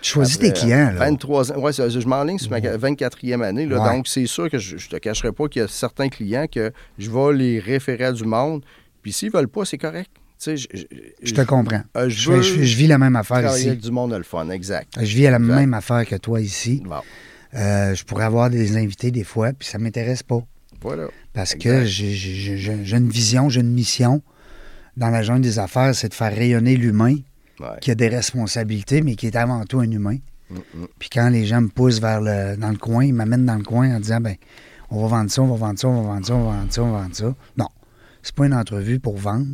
Tu 0.00 0.10
choisis 0.12 0.36
après, 0.36 0.48
tes 0.52 0.60
clients, 0.60 0.88
euh, 0.88 0.92
là. 0.92 0.98
23 0.98 1.52
ans. 1.52 1.54
Oui, 1.58 1.72
je 1.72 2.06
m'enligne 2.08 2.38
sur 2.38 2.50
ma 2.50 2.60
24e 2.60 3.42
année. 3.42 3.66
là. 3.66 3.82
Ouais. 3.82 3.96
Donc, 3.96 4.06
c'est 4.08 4.26
sûr 4.26 4.50
que 4.50 4.58
je 4.58 4.74
ne 4.76 4.80
te 4.80 4.96
cacherai 4.96 5.32
pas 5.32 5.48
qu'il 5.48 5.62
y 5.62 5.64
a 5.64 5.68
certains 5.68 6.08
clients 6.08 6.46
que 6.46 6.72
je 6.98 7.10
vais 7.10 7.32
les 7.32 7.58
référer 7.58 8.04
à 8.04 8.12
du 8.12 8.24
monde. 8.24 8.62
Puis 9.02 9.12
s'ils 9.12 9.28
ne 9.32 9.36
veulent 9.38 9.48
pas, 9.48 9.64
c'est 9.64 9.78
correct. 9.78 10.10
Je, 10.46 10.56
je- 10.56 10.66
Je 11.22 11.32
te 11.32 11.40
comprends. 11.40 11.80
euh, 11.96 12.08
Je, 12.10 12.20
je 12.20 12.30
veux 12.32 12.42
je- 12.42 12.62
je 12.62 12.76
vis 12.76 12.86
la 12.86 12.98
même 12.98 13.16
affaire 13.16 13.50
ici. 13.56 13.68
avec 13.68 13.80
du 13.80 13.90
monde 13.90 14.12
a 14.12 14.18
le 14.18 14.24
fun, 14.24 14.50
exact. 14.50 14.92
Je 15.00 15.16
vis 15.16 15.26
à 15.26 15.30
la 15.30 15.38
Exact. 15.38 15.54
même 15.54 15.72
affaire 15.74 16.04
que 16.06 16.16
toi 16.16 16.40
ici. 16.40 16.82
Bon, 16.84 16.96
Euh, 17.56 17.94
je 17.94 18.04
pourrais 18.04 18.24
avoir 18.24 18.50
des 18.50 18.76
invités 18.76 19.10
des 19.10 19.22
fois, 19.24 19.52
puis 19.58 19.66
ça 19.68 19.78
m'intéresse 19.78 20.22
pas. 20.22 20.40
voilà. 20.82 21.04
Parce 21.32 21.54
Exact. 21.54 21.80
que 21.80 21.84
j'ai 21.86 22.96
une 22.96 23.08
vision, 23.08 23.48
j'ai 23.48 23.60
une 23.60 23.72
mission 23.72 24.22
dans 24.96 25.10
la 25.10 25.22
jungle 25.22 25.42
des 25.42 25.58
affaires, 25.58 25.94
c'est 25.94 26.08
de 26.08 26.14
faire 26.14 26.34
rayonner 26.34 26.76
l'humain 26.76 27.16
Ouais. 27.60 27.68
qui 27.80 27.92
a 27.92 27.94
des 27.94 28.08
responsabilités, 28.08 29.00
mais 29.00 29.14
qui 29.14 29.28
est 29.28 29.36
avant 29.36 29.64
tout 29.64 29.78
un 29.78 29.88
humain. 29.88 30.16
Mm, 30.50 30.56
mm. 30.56 30.86
Puis 30.98 31.08
quand 31.08 31.28
les 31.28 31.46
gens 31.46 31.60
me 31.60 31.68
poussent 31.68 32.00
vers 32.00 32.20
le, 32.20 32.56
dans 32.56 32.70
le 32.70 32.76
coin, 32.76 33.04
ils 33.04 33.14
m'amènent 33.14 33.46
dans 33.46 33.54
le 33.54 33.62
coin 33.62 33.94
en 33.94 34.00
disant 34.00 34.20
ben 34.20 34.34
on 34.90 35.00
va 35.02 35.18
vendre 35.18 35.30
ça, 35.30 35.40
on 35.42 35.46
va 35.46 35.56
vendre 35.68 35.78
ça, 35.78 35.86
on 35.86 36.02
va 36.02 36.08
vendre 36.14 36.26
ça, 36.26 36.34
on 36.34 36.50
va 36.50 36.56
vendre 36.58 36.72
ça, 36.72 36.82
on 36.82 36.90
va 36.90 37.02
vendre 37.02 37.14
ça. 37.14 37.34
Non. 37.56 37.68
C'est 38.24 38.34
pas 38.34 38.46
une 38.46 38.54
entrevue 38.54 38.98
pour 38.98 39.18
vendre, 39.18 39.46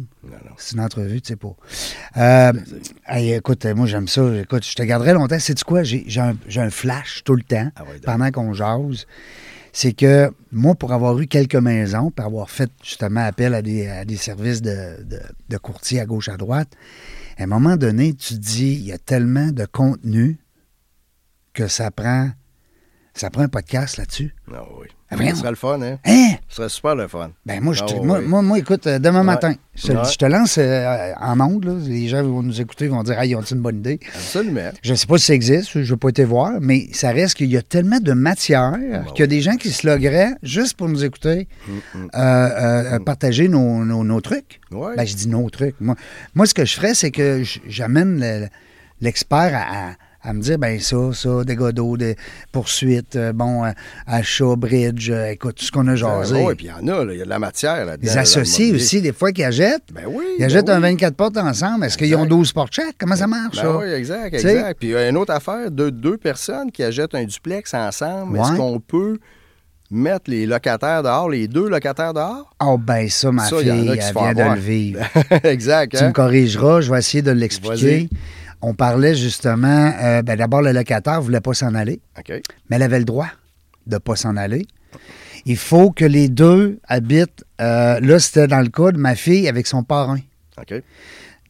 c'est 0.57 0.77
une 0.77 0.81
entrevue, 0.81 1.21
tu 1.21 1.29
sais 1.29 1.37
pas. 1.37 1.55
Euh, 2.17 2.53
hey, 3.09 3.33
écoute, 3.33 3.67
moi 3.67 3.87
j'aime 3.87 4.09
ça. 4.09 4.23
Écoute, 4.37 4.65
je 4.65 4.75
te 4.75 4.83
garderai 4.83 5.13
longtemps. 5.13 5.39
Sais-tu 5.39 5.65
quoi? 5.65 5.83
J'ai 5.83 6.05
j'ai 6.07 6.21
un, 6.21 6.37
un 6.57 6.71
flash 6.71 7.23
tout 7.25 7.35
le 7.35 7.43
temps 7.43 7.71
Ah 7.77 7.83
ouais, 7.83 7.99
pendant 8.03 8.31
qu'on 8.31 8.55
jase. 8.55 9.07
C'est 9.73 9.93
que 9.93 10.31
moi, 10.53 10.75
pour 10.75 10.93
avoir 10.93 11.19
eu 11.19 11.27
quelques 11.27 11.57
maisons, 11.57 12.11
pour 12.11 12.27
avoir 12.27 12.51
fait 12.51 12.71
justement 12.83 13.21
appel 13.21 13.55
à 13.55 13.63
des, 13.63 14.17
services 14.17 14.63
de, 14.63 14.97
de, 15.49 15.59
courtier 15.59 16.01
à 16.01 16.07
gauche, 16.07 16.29
à 16.29 16.37
droite, 16.37 16.77
à 17.39 17.45
un 17.45 17.47
moment 17.47 17.77
donné, 17.77 18.15
tu 18.15 18.35
te 18.35 18.41
dis, 18.41 18.73
il 18.73 18.85
y 18.85 18.93
a 18.93 18.99
tellement 18.99 19.49
de 19.49 19.65
contenu 19.65 20.39
que 21.53 21.69
ça 21.69 21.91
prend, 21.91 22.31
ça 23.15 23.31
prend 23.31 23.43
un 23.43 23.49
podcast 23.49 23.97
là-dessus. 23.97 24.35
Non, 24.49 24.67
oui. 24.81 24.89
Ah. 25.13 25.17
Ce 25.31 25.37
serait 25.37 25.51
le 25.51 25.57
fun, 25.57 25.83
hein? 25.83 25.99
Hein? 26.07 26.29
Ce 26.49 26.57
serait 26.57 26.69
super 26.69 26.95
le 26.95 27.09
fun. 27.09 27.31
Ben 27.45 27.61
moi, 27.61 27.75
je 27.75 27.83
te- 27.85 27.93
Ah, 27.99 28.03
moi, 28.03 28.19
oui. 28.21 28.27
moi, 28.27 28.43
moi, 28.43 28.59
écoute, 28.59 28.87
euh, 28.87 28.99
demain 29.01 29.21
Ouais. 29.21 29.25
matin, 29.27 29.55
je 29.75 29.89
te, 29.89 29.93
Ouais. 29.93 30.05
je 30.11 30.17
te 30.17 30.25
lance 30.25 30.57
euh, 30.59 31.13
en 31.21 31.41
ondes, 31.41 31.65
là. 31.65 31.73
les 31.85 32.07
gens 32.09 32.23
vont 32.23 32.43
nous 32.43 32.61
écouter, 32.61 32.85
ils 32.85 32.91
vont 32.91 33.03
dire, 33.03 33.17
ah, 33.19 33.27
ils 33.27 33.35
ont 33.35 33.43
une 33.43 33.59
bonne 33.61 33.79
idée? 33.79 33.99
Absolument. 34.15 34.71
Je 34.83 34.93
ne 34.93 34.97
sais 34.97 35.07
pas 35.07 35.19
si 35.19 35.27
ça 35.27 35.35
existe, 35.35 35.71
je 35.73 35.79
ne 35.81 35.85
vais 35.85 35.97
pas 35.97 36.09
été 36.11 36.25
voir, 36.25 36.53
mais 36.61 36.89
ça 36.93 37.11
reste 37.11 37.35
qu'il 37.35 37.51
y 37.51 37.57
a 37.57 37.63
tellement 37.63 37.99
de 38.01 38.13
matière 38.13 38.77
qu'il 39.15 39.21
y 39.21 39.23
a 39.23 39.27
des 39.27 39.41
gens 39.41 39.57
qui 39.57 39.71
se 39.71 39.87
logueraient 39.87 40.35
juste 40.45 40.77
pour 40.77 40.89
nous 40.89 41.05
écouter, 41.05 41.49
Mm, 41.67 41.73
mm. 41.99 42.09
euh, 42.15 42.99
partager 43.01 43.49
nos, 43.49 43.85
nos- 43.85 44.05
nos 44.05 44.21
trucs. 44.21 44.61
Ouais. 44.71 44.95
Ben, 44.97 45.05
je 45.07 45.17
dis 45.17 45.29
nos 45.29 45.49
trucs. 45.51 45.75
Moi, 45.81 45.97
moi 46.35 46.47
ce 46.47 46.55
que 46.55 46.65
je 46.65 46.75
ferais, 46.77 46.95
c'est 46.95 47.11
que 47.11 47.43
j'amène 47.67 48.21
le- 48.21 48.49
l'expert 49.01 49.51
à, 49.55 49.91
à- 49.91 49.93
à 50.23 50.33
me 50.35 50.43
dire, 50.43 50.59
ben 50.59 50.79
ça, 50.81 50.97
ça, 51.15 51.45
dégâts 51.45 51.71
d'eau, 51.71 51.97
des 51.97 52.15
poursuites, 52.53 53.17
euh, 53.17 53.33
bon, 53.33 53.65
euh, 53.65 53.71
achat, 54.07 54.55
bridge, 54.57 55.11
euh, 55.11 55.31
écoute, 55.31 55.55
tout 55.57 55.65
ce 55.65 55.73
qu'on 55.73 55.87
a 55.89 55.97
jasé. 55.97 56.43
Oui, 56.45 56.55
puis 56.55 56.67
il 56.67 56.69
y 56.69 56.73
en 56.73 56.87
a, 56.95 57.05
il 57.13 57.19
y 57.19 57.23
a 57.23 57.25
de 57.25 57.31
la 57.31 57.39
matière 57.39 57.85
là-dedans. 57.87 58.13
dans 58.15 58.21
le 58.21 58.75
aussi, 58.75 59.01
des 59.01 59.13
fois, 59.13 59.33
qui 59.33 59.43
achètent. 59.43 59.85
Ben 59.93 60.05
oui. 60.07 60.25
Ils 60.39 60.41
ben 60.41 60.47
achètent 60.47 60.69
oui. 60.69 60.75
un 60.75 60.81
24 60.81 61.15
portes 61.17 61.37
ensemble. 61.39 61.85
Est-ce 61.87 61.97
qu'ils 61.97 62.15
ont 62.15 62.25
Exact. 62.25 62.29
12 62.37 62.53
portes 62.53 62.73
chaque? 62.75 62.95
Comment 62.99 63.17
ça 63.17 63.27
marche, 63.27 63.57
Ben 63.57 63.63
ça? 63.63 63.77
oui, 63.79 63.93
exact, 63.93 64.35
exact. 64.35 64.79
Puis 64.79 64.95
euh, 64.95 65.09
une 65.09 65.17
autre 65.17 65.33
affaire, 65.33 65.71
deux, 65.71 65.91
deux 65.91 66.19
personnes 66.19 66.71
qui 66.71 66.83
achètent 66.83 67.15
un 67.15 67.25
duplex 67.25 67.73
ensemble, 67.73 68.37
Ouais. 68.39 68.43
est-ce 68.47 68.57
qu'on 68.57 68.79
peut 68.79 69.19
mettre 69.91 70.31
les 70.31 70.47
locataires 70.47 71.03
dehors, 71.03 71.31
les 71.31 71.49
deux 71.49 71.69
locataires 71.69 72.13
dehors? 72.15 72.51
Oh, 72.63 72.77
ben 72.79 73.09
ça, 73.09 73.33
ma 73.33 73.45
Ça, 73.45 73.57
fille, 73.59 73.69
elle 73.69 73.83
vient 73.85 74.35
de 74.35 74.55
le 74.55 74.61
vivre. 74.61 75.01
exact, 75.45 75.97
Tu 75.97 76.03
me 76.05 76.09
hein? 76.09 76.13
corrigeras, 76.13 76.83
je 76.83 76.93
vais 76.93 76.99
essayer 76.99 77.23
de 77.23 77.31
l'expliquer. 77.33 78.09
On 78.63 78.75
parlait 78.75 79.15
justement, 79.15 79.93
euh, 80.03 80.23
ben 80.23 80.37
d'abord, 80.37 80.61
le 80.63 80.73
locataire 80.73 81.19
ne 81.21 81.25
voulait 81.25 81.41
pas 81.41 81.55
s'en 81.55 81.75
aller, 81.75 82.01
mais 82.29 82.77
elle 82.77 82.83
avait 82.83 82.99
le 82.99 83.05
droit 83.05 83.29
de 83.87 83.95
ne 83.95 83.99
pas 83.99 84.17
s'en 84.17 84.37
aller. 84.37 84.67
Il 85.47 85.57
faut 85.57 85.91
que 85.91 86.05
les 86.05 86.29
deux 86.29 86.79
habitent, 86.87 87.45
euh, 87.61 87.99
là, 88.01 88.19
c'était 88.19 88.47
dans 88.47 88.61
le 88.61 88.69
cas 88.69 88.93
de 88.93 88.99
ma 88.99 89.15
fille 89.15 89.49
avec 89.49 89.67
son 89.67 89.83
parrain. 89.83 90.19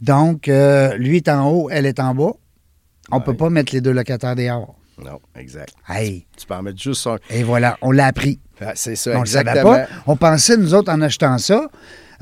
Donc, 0.00 0.48
euh, 0.48 0.96
lui 0.96 1.16
est 1.16 1.28
en 1.28 1.50
haut, 1.50 1.68
elle 1.70 1.86
est 1.86 1.98
en 1.98 2.14
bas. 2.14 2.32
On 3.10 3.18
ne 3.18 3.24
peut 3.24 3.36
pas 3.36 3.50
mettre 3.50 3.74
les 3.74 3.80
deux 3.80 3.90
locataires 3.92 4.36
dehors. 4.36 4.76
Non, 5.02 5.18
exact. 5.34 5.74
Hey, 5.88 6.26
Tu 6.36 6.46
peux 6.46 6.54
en 6.54 6.62
mettre 6.62 6.78
juste 6.78 7.06
un. 7.06 7.16
et 7.30 7.42
voilà, 7.42 7.76
on 7.82 7.90
l'a 7.90 8.06
appris. 8.06 8.38
Ah, 8.60 8.72
c'est 8.74 8.94
ça, 8.96 9.12
On 9.12 9.20
ne 9.20 9.20
le 9.20 9.26
savait 9.26 9.50
exactement. 9.50 9.74
pas. 9.74 9.86
On 10.06 10.16
pensait, 10.16 10.56
nous 10.56 10.74
autres, 10.74 10.92
en 10.92 11.00
achetant 11.00 11.38
ça, 11.38 11.68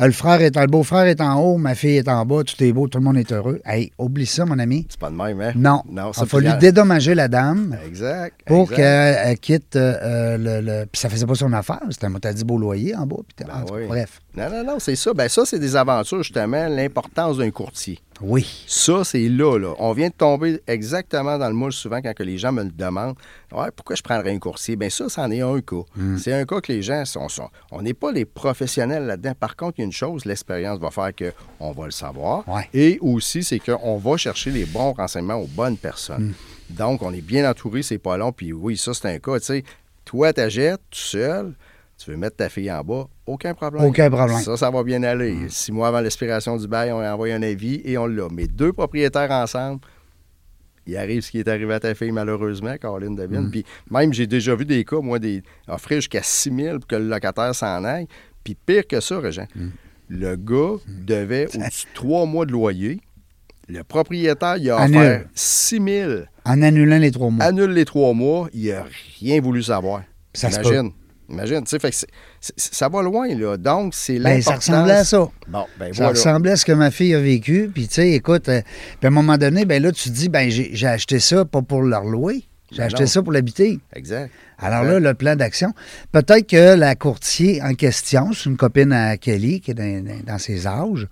le 0.06 0.12
frère 0.12 0.40
est 0.40 0.56
en, 0.56 0.60
le 0.62 0.66
beau-frère 0.68 1.04
est 1.06 1.20
en 1.20 1.40
haut, 1.40 1.56
ma 1.58 1.74
fille 1.74 1.96
est 1.96 2.08
en 2.08 2.24
bas, 2.24 2.42
tout 2.44 2.62
est 2.62 2.72
beau, 2.72 2.86
tout 2.88 2.98
le 2.98 3.04
monde 3.04 3.16
est 3.16 3.32
heureux. 3.32 3.60
Hey, 3.64 3.90
oublie 3.98 4.26
ça, 4.26 4.44
mon 4.46 4.58
ami. 4.58 4.86
C'est 4.88 4.98
pas 5.00 5.10
de 5.10 5.16
même, 5.16 5.40
hein? 5.40 5.52
Non. 5.56 5.82
Non, 5.90 6.06
Il 6.06 6.10
a 6.10 6.12
ça 6.12 6.26
fallu 6.26 6.48
dédommager 6.60 7.14
la 7.14 7.28
dame 7.28 7.76
Exact. 7.86 8.40
pour 8.46 8.70
qu'elle 8.70 9.16
elle 9.24 9.38
quitte 9.38 9.76
euh, 9.76 9.94
euh, 10.02 10.38
le, 10.38 10.60
le- 10.64 10.86
Puis 10.86 11.00
ça 11.00 11.08
faisait 11.08 11.26
pas 11.26 11.34
son 11.34 11.52
affaire. 11.52 11.80
C'était 11.90 12.06
un 12.06 12.32
dit 12.32 12.44
beau 12.44 12.58
loyer 12.58 12.94
en 12.94 13.06
bas. 13.06 13.16
puis 13.36 13.46
Ben 13.46 13.64
oui. 13.72 13.86
Bref. 13.88 14.20
Non, 14.36 14.48
non, 14.50 14.64
non, 14.64 14.76
c'est 14.78 14.94
ça. 14.96 15.12
Ben 15.14 15.28
ça, 15.28 15.42
c'est 15.44 15.58
des 15.58 15.74
aventures, 15.74 16.22
justement, 16.22 16.68
l'importance 16.68 17.38
d'un 17.38 17.50
courtier. 17.50 17.98
Oui. 18.20 18.64
Ça, 18.66 19.04
c'est 19.04 19.28
là, 19.28 19.58
là. 19.58 19.74
On 19.78 19.92
vient 19.92 20.08
de 20.08 20.14
tomber 20.14 20.60
exactement 20.66 21.38
dans 21.38 21.48
le 21.48 21.54
moule 21.54 21.72
souvent 21.72 22.00
quand 22.02 22.12
que 22.14 22.22
les 22.22 22.38
gens 22.38 22.52
me 22.52 22.64
le 22.64 22.70
demandent. 22.70 23.16
Ouais, 23.52 23.70
pourquoi 23.74 23.96
je 23.96 24.02
prendrais 24.02 24.32
un 24.32 24.38
coursier? 24.38 24.76
Bien, 24.76 24.90
ça, 24.90 25.08
c'en 25.08 25.30
est 25.30 25.40
un 25.40 25.60
cas. 25.60 25.82
Hmm. 25.96 26.16
C'est 26.18 26.32
un 26.32 26.44
cas 26.44 26.60
que 26.60 26.72
les 26.72 26.82
gens 26.82 27.04
sont. 27.04 27.28
sont- 27.28 27.50
on 27.70 27.82
n'est 27.82 27.94
pas 27.94 28.10
les 28.12 28.24
professionnels 28.24 29.04
là-dedans. 29.06 29.34
Par 29.38 29.54
contre, 29.56 29.74
il 29.78 29.82
y 29.82 29.84
a 29.84 29.86
une 29.86 29.92
chose, 29.92 30.24
l'expérience 30.24 30.78
va 30.78 30.90
faire 30.90 31.10
qu'on 31.14 31.72
va 31.72 31.84
le 31.84 31.90
savoir. 31.92 32.48
Ouais. 32.48 32.68
Et 32.74 32.98
aussi, 33.00 33.42
c'est 33.44 33.58
qu'on 33.60 33.96
va 33.98 34.16
chercher 34.16 34.50
les 34.50 34.64
bons 34.64 34.92
renseignements 34.92 35.36
aux 35.36 35.46
bonnes 35.46 35.76
personnes. 35.76 36.34
Hmm. 36.70 36.74
Donc, 36.74 37.02
on 37.02 37.12
est 37.12 37.20
bien 37.20 37.48
entouré, 37.48 37.82
c'est 37.82 37.98
pas 37.98 38.16
long. 38.16 38.32
Puis 38.32 38.52
oui, 38.52 38.76
ça, 38.76 38.92
c'est 38.94 39.08
un 39.08 39.18
cas. 39.18 39.38
Tu 39.38 39.46
sais, 39.46 39.64
toi, 40.04 40.32
t'achètes 40.32 40.80
tout 40.90 40.98
seul. 40.98 41.54
Tu 41.96 42.10
veux 42.10 42.16
mettre 42.16 42.36
ta 42.36 42.48
fille 42.48 42.70
en 42.70 42.82
bas, 42.84 43.06
aucun 43.28 43.54
problème. 43.54 43.84
Aucun 43.84 44.10
problème. 44.10 44.38
Ça, 44.40 44.56
ça 44.56 44.70
va 44.70 44.82
bien 44.82 45.02
aller. 45.02 45.36
Six 45.48 45.72
mois 45.72 45.88
avant 45.88 46.00
l'expiration 46.00 46.56
du 46.56 46.66
bail, 46.66 46.92
on 46.92 47.00
a 47.00 47.12
envoyé 47.12 47.34
un 47.34 47.42
avis 47.42 47.80
et 47.84 47.96
on 47.98 48.06
l'a. 48.06 48.28
Mais 48.32 48.46
deux 48.46 48.72
propriétaires 48.72 49.30
ensemble, 49.30 49.80
il 50.86 50.96
arrive 50.96 51.20
ce 51.22 51.30
qui 51.30 51.38
est 51.38 51.48
arrivé 51.48 51.74
à 51.74 51.80
ta 51.80 51.94
fille, 51.94 52.12
malheureusement, 52.12 52.74
Caroline 52.78 53.14
Devine. 53.14 53.42
Mm. 53.46 53.50
Puis 53.50 53.64
même, 53.90 54.12
j'ai 54.12 54.26
déjà 54.26 54.54
vu 54.54 54.64
des 54.64 54.84
cas, 54.84 55.00
moi, 55.00 55.18
des 55.18 55.42
offrir 55.68 55.98
jusqu'à 55.98 56.22
6 56.22 56.50
000 56.54 56.78
pour 56.78 56.86
que 56.88 56.96
le 56.96 57.06
locataire 57.08 57.54
s'en 57.54 57.84
aille. 57.84 58.06
Puis 58.42 58.54
pire 58.54 58.86
que 58.86 59.00
ça, 59.00 59.18
Régent, 59.20 59.46
Mm. 59.54 59.68
le 60.08 60.36
gars 60.36 60.76
devait 60.86 61.46
au-dessus 61.54 61.86
de 61.86 61.94
trois 61.94 62.24
mois 62.26 62.46
de 62.46 62.52
loyer. 62.52 63.00
Le 63.70 63.84
propriétaire, 63.84 64.56
il 64.56 64.70
a 64.70 64.78
Annule. 64.78 64.96
offert 64.96 65.24
6 65.34 65.82
000. 65.84 66.12
En 66.46 66.62
annulant 66.62 66.96
les 66.96 67.10
trois 67.10 67.28
mois. 67.28 67.44
Annule 67.44 67.72
les 67.72 67.84
trois 67.84 68.14
mois, 68.14 68.48
il 68.54 68.68
n'a 68.70 68.86
rien 69.20 69.42
voulu 69.42 69.62
savoir. 69.62 70.04
Ça 70.32 70.50
se 70.50 70.58
Imagine. 70.60 70.90
Imagine, 71.28 71.64
tu 71.64 71.78
sais, 71.78 72.06
ça 72.40 72.88
va 72.88 73.02
loin, 73.02 73.28
là. 73.34 73.56
Donc, 73.56 73.94
c'est 73.94 74.18
Ben, 74.18 74.40
ça 74.40 74.50
l'importance... 74.52 74.68
ressemblait 74.68 74.94
à 74.94 75.04
ça. 75.04 75.28
Bon, 75.48 75.66
ben 75.78 75.92
Ça 75.92 75.96
voilà. 75.96 76.08
ressemblait 76.10 76.50
à 76.52 76.56
ce 76.56 76.64
que 76.64 76.72
ma 76.72 76.90
fille 76.90 77.14
a 77.14 77.20
vécu. 77.20 77.70
Puis, 77.72 77.88
tu 77.88 77.94
sais, 77.94 78.10
écoute, 78.12 78.48
euh, 78.48 78.60
puis 79.00 79.04
à 79.04 79.06
un 79.08 79.10
moment 79.10 79.36
donné, 79.38 79.64
ben 79.64 79.82
là, 79.82 79.92
tu 79.92 80.08
te 80.08 80.14
dis, 80.14 80.28
ben 80.28 80.50
j'ai 80.50 80.86
acheté 80.86 81.18
ça 81.20 81.44
pas 81.44 81.62
pour 81.62 81.82
le 81.82 81.96
louer. 82.10 82.44
J'ai 82.70 82.78
Ben 82.78 82.84
acheté 82.84 83.04
non. 83.04 83.06
ça 83.08 83.22
pour 83.22 83.32
l'habiter. 83.32 83.78
Exact. 83.94 84.30
Alors 84.58 84.82
là, 84.82 84.98
le 85.00 85.14
plan 85.14 85.36
d'action. 85.36 85.72
Peut-être 86.12 86.46
que 86.46 86.74
la 86.74 86.94
courtier 86.96 87.62
en 87.62 87.72
question, 87.74 88.32
c'est 88.34 88.50
une 88.50 88.58
copine 88.58 88.92
à 88.92 89.16
Kelly 89.16 89.60
qui 89.60 89.70
est 89.70 89.74
dans, 89.74 90.38
ses 90.38 90.66
âges. 90.66 91.06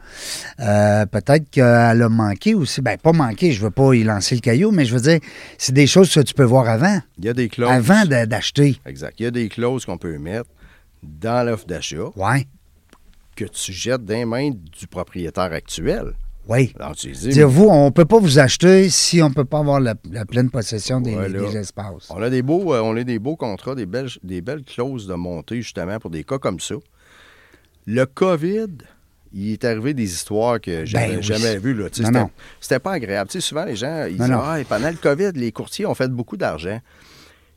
Euh, 0.61 1.07
peut-être 1.07 1.49
qu'elle 1.51 2.03
a 2.03 2.09
manqué 2.11 2.55
aussi. 2.55 2.83
Ben, 2.83 2.99
pas 2.99 3.13
manqué, 3.13 3.53
je 3.53 3.63
veux 3.63 3.71
pas 3.71 3.95
y 3.95 4.03
lancer 4.03 4.35
le 4.35 4.43
caillou, 4.43 4.71
mais 4.71 4.85
je 4.85 4.95
veux 4.95 5.01
dire, 5.01 5.21
c'est 5.57 5.73
des 5.73 5.87
choses 5.87 6.13
que 6.13 6.21
tu 6.21 6.35
peux 6.35 6.45
voir 6.45 6.69
avant. 6.69 7.01
Il 7.19 7.25
y 7.25 7.29
a 7.29 7.33
des 7.33 7.49
clauses. 7.49 7.71
Avant 7.71 8.05
d'acheter. 8.05 8.79
Exact. 8.85 9.15
Il 9.19 9.23
y 9.23 9.27
a 9.27 9.31
des 9.31 9.49
clauses 9.49 9.87
qu'on 9.87 9.97
peut 9.97 10.19
mettre 10.19 10.51
dans 11.03 11.47
l'offre 11.47 11.67
d'achat 11.67 12.11
Ouais. 12.17 12.47
que 13.37 13.45
tu 13.45 13.73
jettes 13.73 14.05
dans 14.05 14.15
les 14.15 14.25
mains 14.25 14.51
du 14.51 14.87
propriétaire 14.87 15.53
actuel. 15.53 16.15
Oui. 16.49 16.73
Alors, 16.79 16.95
tu 16.95 17.11
dis, 17.11 17.29
Dire, 17.31 17.49
vous, 17.49 17.67
on 17.67 17.87
ne 17.87 17.91
peut 17.91 18.05
pas 18.05 18.21
vous 18.21 18.39
acheter 18.39 18.89
si 18.89 19.21
on 19.21 19.29
ne 19.31 19.35
peut 19.35 19.45
pas 19.45 19.59
avoir 19.59 19.81
la, 19.81 19.95
la 20.11 20.25
pleine 20.25 20.49
possession 20.49 21.01
des, 21.01 21.13
espaces. 21.57 22.09
On 22.09 22.23
a 22.23 22.31
des 22.31 22.43
beaux, 22.43 22.73
euh, 22.73 22.81
on 22.83 22.97
a 22.97 23.03
des 23.03 23.19
beaux 23.19 23.35
contrats, 23.37 23.75
des 23.75 23.85
belles, 23.87 24.09
des 24.23 24.41
belles 24.43 24.63
clauses 24.63 25.09
de 25.09 25.15
montée, 25.15 25.57
justement, 25.57 25.99
pour 25.99 26.11
des 26.11 26.23
cas 26.23 26.39
comme 26.39 26.61
ça. 26.61 26.77
Le 27.85 28.07
COVID, 28.07 28.69
il 29.33 29.53
est 29.53 29.65
arrivé 29.65 29.93
des 29.93 30.05
histoires 30.13 30.61
que 30.61 30.85
j'avais 30.87 31.09
Ben 31.09 31.17
oui. 31.17 31.23
jamais 31.25 31.59
vues. 31.59 31.75
là. 31.75 31.89
C'était 31.91 32.09
c'était 32.61 32.79
pas 32.79 32.93
agréable. 32.93 33.29
Souvent, 33.31 33.65
les 33.65 33.75
gens, 33.77 34.07
ils 34.09 34.17
Non, 34.17 34.25
disent 34.25 34.33
non. 34.33 34.41
Ah, 34.45 34.61
et 34.61 34.65
pendant 34.65 34.89
le 34.91 34.97
COVID, 34.97 35.33
les 35.35 35.51
courtiers 35.51 35.85
ont 35.87 35.95
fait 35.97 36.09
beaucoup 36.09 36.37
d'argent. 36.37 36.81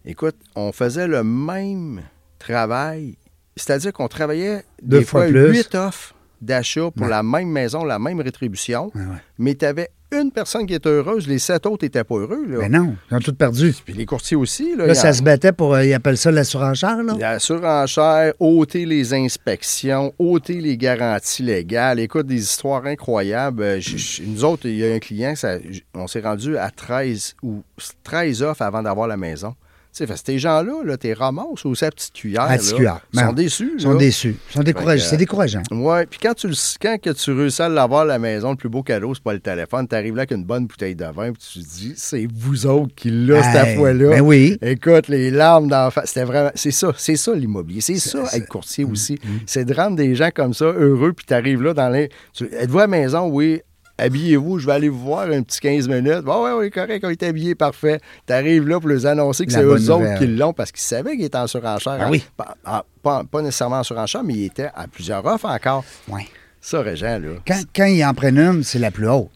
Écoute, 0.04 0.36
on 0.56 0.72
faisait 0.72 1.08
le 1.08 1.24
même 1.24 2.02
travail, 2.40 3.18
c'est-à-dire 3.60 3.94
qu'on 3.94 4.08
travaillait 4.08 4.64
Deux 4.82 5.00
des 5.00 5.06
fois 5.06 5.22
fois 5.24 5.30
plus. 5.32 5.52
huit 5.52 5.76
offres 5.76 6.14
d'achat 6.42 6.90
pour 6.92 7.04
Ouais. 7.04 7.10
la 7.10 7.22
même 7.24 7.50
maison, 7.50 7.84
la 7.84 8.00
même 8.00 8.22
rétribution, 8.22 8.92
Ouais, 8.96 9.02
ouais. 9.02 9.18
mais 9.38 9.56
tu 9.56 9.66
avais 9.66 9.90
une 10.12 10.32
personne 10.32 10.66
qui 10.66 10.74
était 10.74 10.90
heureuse, 10.90 11.28
les 11.28 11.38
sept 11.38 11.68
autres 11.68 11.86
n'étaient 11.86 12.04
pas 12.04 12.16
heureux. 12.16 12.44
Là. 12.48 12.58
Mais 12.62 12.70
non, 12.70 12.96
ils 13.12 13.18
ont 13.18 13.20
tout 13.20 13.34
perdu. 13.36 13.76
Puis 13.86 13.94
les 13.94 14.08
courtiers 14.08 14.38
aussi. 14.38 14.74
Là, 14.76 14.96
ça 14.96 15.10
en- 15.10 15.14
se 15.14 15.22
battait 15.22 15.52
pour, 15.52 15.76
euh, 15.76 15.86
ils 15.86 15.94
appellent 15.94 16.18
ça 16.18 16.32
la 16.32 16.44
surenchère, 16.44 17.04
là? 17.04 17.16
la 17.20 17.38
surenchère, 17.38 18.34
ôter 18.40 18.86
les 18.88 19.14
inspections, 19.14 20.12
ôter 20.18 20.62
les 20.62 20.78
garanties 20.78 21.44
légales. 21.44 22.00
Écoute, 22.00 22.26
des 22.26 22.42
histoires 22.42 22.86
incroyables. 22.86 23.62
Euh, 23.62 23.80
nous 24.26 24.44
autres, 24.46 24.66
il 24.66 24.78
y 24.78 24.86
a 24.90 24.96
un 24.96 25.00
client, 25.00 25.36
ça- 25.36 25.58
on 25.94 26.08
s'est 26.08 26.22
rendu 26.22 26.58
à 26.58 26.72
13 26.72 27.36
ou 27.44 27.62
13 28.04 28.42
offres 28.42 28.64
avant 28.64 28.82
d'avoir 28.82 29.08
la 29.08 29.18
maison. 29.18 29.54
Tu 29.92 30.06
sais, 30.06 30.08
fait 30.08 30.22
ces 30.24 30.38
gens-là, 30.38 30.84
là, 30.86 30.98
t'es 30.98 31.14
ramasses 31.14 31.66
ou 31.66 31.74
sa 31.74 31.90
petite 31.90 32.14
cuillère. 32.14 32.48
Là, 32.48 32.58
cuillère. 32.60 33.00
Ils 33.12 33.20
sont 33.20 33.34
déçus. 33.34 33.72
Ils 33.76 33.82
sont 33.82 33.96
déçus. 33.96 34.36
Sont 34.52 34.62
découragés. 34.62 35.04
C'est 35.04 35.18
décourageant. 35.18 35.64
Oui, 35.72 36.06
puis 36.08 36.20
quand 36.22 36.36
tu, 36.36 36.48
le- 36.48 36.54
quand 36.80 36.98
que 37.02 37.10
tu 37.10 37.32
réussis 37.32 37.62
à 37.64 37.70
l'avoir 37.70 38.02
à 38.02 38.06
la 38.06 38.20
maison, 38.20 38.52
le 38.52 38.56
plus 38.56 38.70
beau 38.70 38.84
cadeau, 38.84 39.16
c'est 39.16 39.24
pas 39.24 39.34
le 39.34 39.40
téléphone. 39.40 39.88
Tu 39.88 39.96
arrives 39.96 40.16
là 40.16 40.22
avec 40.22 40.32
une 40.32 40.44
bonne 40.46 40.68
bouteille 40.68 40.96
de 40.96 41.06
vin, 41.06 41.34
puis 41.34 41.42
tu 41.54 41.60
te 41.60 41.66
dis, 41.68 41.94
c'est 41.98 42.28
vous 42.32 42.68
autres 42.68 42.94
qui 42.96 43.10
l'a 43.10 43.42
cette 43.42 43.68
Hey, 43.68 43.78
fois-là. 43.78 44.10
Ben 44.10 44.22
oui. 44.22 44.58
Écoute, 44.62 45.08
les 45.08 45.32
larmes 45.32 45.68
d'enfant, 45.70 46.02
c'était 46.06 46.24
vraiment. 46.24 46.52
C'est 46.54 46.72
ça, 46.72 46.94
c'est 46.96 47.16
ça 47.16 47.34
l'immobilier. 47.34 47.82
C'est 47.82 47.98
ça 47.98 48.24
être 48.34 48.48
courtier 48.48 48.86
Mm, 48.86 48.92
aussi. 48.92 49.20
C'est 49.48 49.66
de 49.66 49.74
rendre 49.74 49.96
des 49.96 50.14
gens 50.14 50.30
comme 50.34 50.54
ça 50.54 50.66
heureux, 50.66 51.14
puis 51.14 51.26
tu 51.28 51.34
arrives 51.34 51.64
là 51.64 51.74
dans 51.74 51.90
les. 51.90 52.10
tu- 52.34 52.46
Êtes-vous 52.54 52.78
à 52.78 52.82
la 52.82 52.88
maison? 52.88 53.28
Oui. 53.28 53.62
Habillez-vous, 54.00 54.60
je 54.60 54.66
vais 54.66 54.72
aller 54.74 54.90
vous 54.90 55.00
voir 55.00 55.30
un 55.30 55.42
petit 55.44 55.60
15 55.60 55.88
minutes. 55.88 56.22
Bon, 56.22 56.44
ouais, 56.44 56.52
oui, 56.58 56.72
correct, 56.72 57.04
on 57.06 57.10
est 57.10 57.24
habillé, 57.24 57.56
parfait. 57.56 58.00
Tu 58.28 58.34
arrives 58.34 58.68
là 58.68 58.80
pour 58.80 58.90
les 58.90 59.06
annoncer 59.06 59.46
que 59.46 59.52
c'est 59.52 59.64
eux 59.64 59.92
autres 59.92 60.18
qui 60.18 60.28
l'ont 60.28 60.54
parce 60.54 60.72
qu'ils 60.72 60.82
savaient 60.82 61.16
qu'il 61.16 61.26
était 61.26 61.38
en 61.38 61.48
surenchère. 61.48 61.98
Ah 62.00 62.10
oui. 62.10 62.24
Pas, 62.38 62.56
pas- 63.04 63.24
pas 63.24 63.42
nécessairement 63.42 63.80
en 63.80 63.84
surenchère, 63.84 64.24
mais 64.24 64.34
il 64.34 64.46
était 64.46 64.70
à 64.76 64.88
plusieurs 64.88 65.26
offres 65.26 65.46
encore. 65.50 65.84
Ouais. 66.08 66.28
Ça, 66.62 66.82
Régent, 66.82 67.20
là. 67.20 67.30
Quand, 67.48 67.62
quand 67.76 67.86
ils 67.86 68.04
en 68.04 68.14
prennent 68.14 68.38
une, 68.40 68.64
c'est 68.64 68.80
la 68.80 68.92
plus 68.92 69.10
haute. 69.10 69.30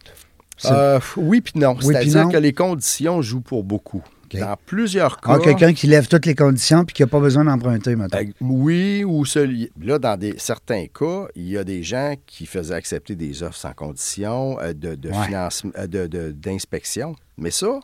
Euh, 0.65 0.99
oui, 1.17 1.41
puis 1.41 1.53
non. 1.59 1.75
Oui, 1.83 1.93
C'est-à-dire 1.93 2.29
que 2.29 2.37
les 2.37 2.53
conditions 2.53 3.21
jouent 3.21 3.41
pour 3.41 3.63
beaucoup. 3.63 4.03
Dans 4.39 4.57
plusieurs 4.65 5.19
cas. 5.21 5.33
Ah, 5.35 5.39
quelqu'un 5.39 5.73
qui 5.73 5.87
lève 5.87 6.07
toutes 6.07 6.25
les 6.25 6.35
conditions 6.35 6.85
puis 6.85 6.93
qui 6.93 7.01
n'a 7.01 7.07
pas 7.07 7.19
besoin 7.19 7.45
d'emprunter, 7.45 7.95
maintenant. 7.95 8.19
Euh, 8.19 8.25
Oui, 8.41 9.03
ou 9.03 9.25
celui. 9.25 9.71
Là, 9.81 9.99
dans 9.99 10.17
des, 10.17 10.35
certains 10.37 10.85
cas, 10.87 11.27
il 11.35 11.49
y 11.49 11.57
a 11.57 11.63
des 11.63 11.83
gens 11.83 12.15
qui 12.25 12.45
faisaient 12.45 12.73
accepter 12.75 13.15
des 13.15 13.43
offres 13.43 13.57
sans 13.57 13.73
condition 13.73 14.59
euh, 14.59 14.73
de, 14.73 14.95
de 14.95 15.09
Ouais. 15.09 15.25
financement, 15.25 15.71
euh, 15.77 15.87
de- 15.87 16.07
de- 16.07 16.31
d'inspection. 16.31 17.15
Mais 17.37 17.51
ça, 17.51 17.79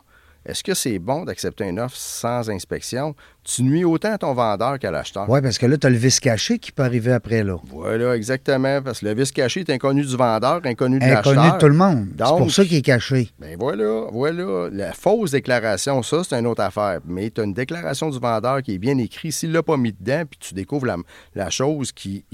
est-ce 0.46 0.64
que 0.64 0.74
c'est 0.74 0.98
bon 0.98 1.24
d'accepter 1.24 1.64
une 1.64 1.78
offre 1.80 1.96
sans 1.96 2.48
inspection? 2.50 3.14
Tu 3.44 3.62
nuis 3.62 3.84
autant 3.84 4.12
à 4.12 4.18
ton 4.18 4.34
vendeur 4.34 4.78
qu'à 4.78 4.90
l'acheteur. 4.90 5.28
Oui, 5.28 5.40
parce 5.40 5.58
que 5.58 5.66
là, 5.66 5.76
tu 5.78 5.86
as 5.86 5.90
le 5.90 5.96
vice 5.96 6.20
caché 6.20 6.58
qui 6.58 6.72
peut 6.72 6.82
arriver 6.82 7.12
après, 7.12 7.42
là. 7.42 7.56
Voilà, 7.64 8.14
exactement. 8.14 8.80
Parce 8.82 9.00
que 9.00 9.06
le 9.06 9.14
vice 9.14 9.32
caché 9.32 9.60
est 9.60 9.70
inconnu 9.70 10.02
du 10.04 10.16
vendeur, 10.16 10.60
inconnu 10.64 10.98
de 10.98 11.04
Inconnu 11.04 11.36
l'acheteur. 11.36 11.54
de 11.54 11.58
tout 11.60 11.68
le 11.68 11.74
monde. 11.74 12.08
C'est 12.18 12.24
pour 12.24 12.50
ça 12.50 12.64
qu'il 12.64 12.76
est 12.76 12.82
caché. 12.82 13.30
Ben 13.38 13.56
voilà, 13.58 14.06
voilà. 14.12 14.68
La 14.72 14.92
fausse 14.92 15.30
déclaration, 15.30 16.02
ça, 16.02 16.22
c'est 16.24 16.38
une 16.38 16.46
autre 16.46 16.62
affaire. 16.62 17.00
Mais 17.06 17.30
tu 17.30 17.40
as 17.40 17.44
une 17.44 17.54
déclaration 17.54 18.10
du 18.10 18.18
vendeur 18.18 18.62
qui 18.62 18.74
est 18.74 18.78
bien 18.78 18.96
écrite. 18.98 19.32
S'il 19.32 19.50
ne 19.50 19.54
l'a 19.54 19.62
pas 19.62 19.76
mis 19.76 19.92
dedans, 19.92 20.24
puis 20.28 20.38
tu 20.38 20.54
découvres 20.54 20.86
la, 20.86 20.96
la 21.34 21.50
chose 21.50 21.92
qui 21.92 22.24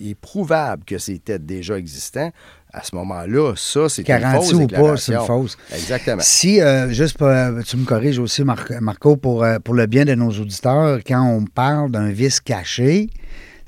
est 0.00 0.14
prouvable 0.14 0.84
que 0.84 0.98
c'était 0.98 1.38
déjà 1.38 1.76
existant, 1.78 2.30
à 2.72 2.82
ce 2.84 2.94
moment-là, 2.96 3.54
ça, 3.56 3.88
c'est 3.88 4.08
une 4.08 4.20
fausse 4.20 4.52
ou 4.52 4.66
pas, 4.66 4.96
c'est 4.96 5.14
une 5.14 5.20
fausse. 5.26 5.56
Exactement. 5.72 6.20
Si, 6.22 6.60
euh, 6.60 6.90
juste 6.90 7.16
pour, 7.18 7.28
euh, 7.28 7.60
tu 7.66 7.76
me 7.76 7.84
corriges 7.84 8.18
aussi, 8.18 8.44
Mar- 8.44 8.64
Marco, 8.80 9.16
pour, 9.16 9.42
euh, 9.42 9.58
pour 9.58 9.74
le 9.74 9.86
bien 9.86 10.04
de 10.04 10.14
nos 10.14 10.30
auditeurs, 10.30 10.98
quand 11.06 11.22
on 11.22 11.44
parle 11.44 11.90
d'un 11.90 12.10
vice 12.10 12.40
caché, 12.40 13.08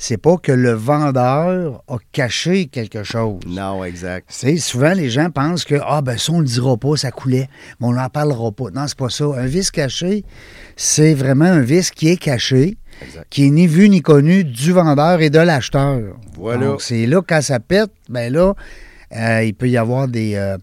c'est 0.03 0.17
pas 0.17 0.37
que 0.39 0.53
le 0.53 0.73
vendeur 0.73 1.83
a 1.89 1.97
caché 2.13 2.67
quelque 2.67 3.03
chose. 3.03 3.41
Non, 3.47 3.85
exact. 3.85 4.27
Sais, 4.31 4.57
souvent, 4.57 4.93
les 4.95 5.11
gens 5.11 5.31
pensent 5.31 5.65
que, 5.65 5.75
ah, 5.85 6.01
ben 6.03 6.17
ça, 6.17 6.33
on 6.33 6.41
le 6.41 6.47
dira 6.47 6.77
pas, 6.77 6.97
ça 6.97 7.11
coulait, 7.11 7.49
mais 7.81 7.87
on 7.87 7.93
n'en 7.93 8.09
parlera 8.09 8.51
pas. 8.53 8.71
Non, 8.75 8.87
c'est 8.87 8.97
pas 8.99 9.11
ça. 9.11 9.25
Un 9.25 9.47
vice 9.47 9.71
caché, 9.71 10.25
c'est 10.77 11.13
vraiment 11.15 11.45
un 11.47 11.61
vice 11.61 11.91
qui 11.91 12.09
est 12.09 12.17
caché, 12.17 12.79
Exact. 13.03 13.27
qui 13.29 13.47
est 13.47 13.51
ni 13.51 13.67
vu 13.67 13.89
ni 13.91 14.01
connu 14.01 14.43
du 14.45 14.73
vendeur 14.73 15.21
et 15.21 15.29
de 15.31 15.39
l'acheteur. 15.39 16.01
Voilà. 16.39 16.67
Donc, 16.67 16.83
c'est 16.83 17.05
là, 17.07 17.21
quand 17.27 17.43
ça 17.43 17.61
pète, 17.61 17.91
ben 18.09 18.33
là, 18.33 18.55
euh, 19.17 19.43
il 19.45 19.55
peut 19.55 19.69
y 19.69 19.77
avoir 19.77 20.09
des, 20.09 20.35
euh, 20.37 20.57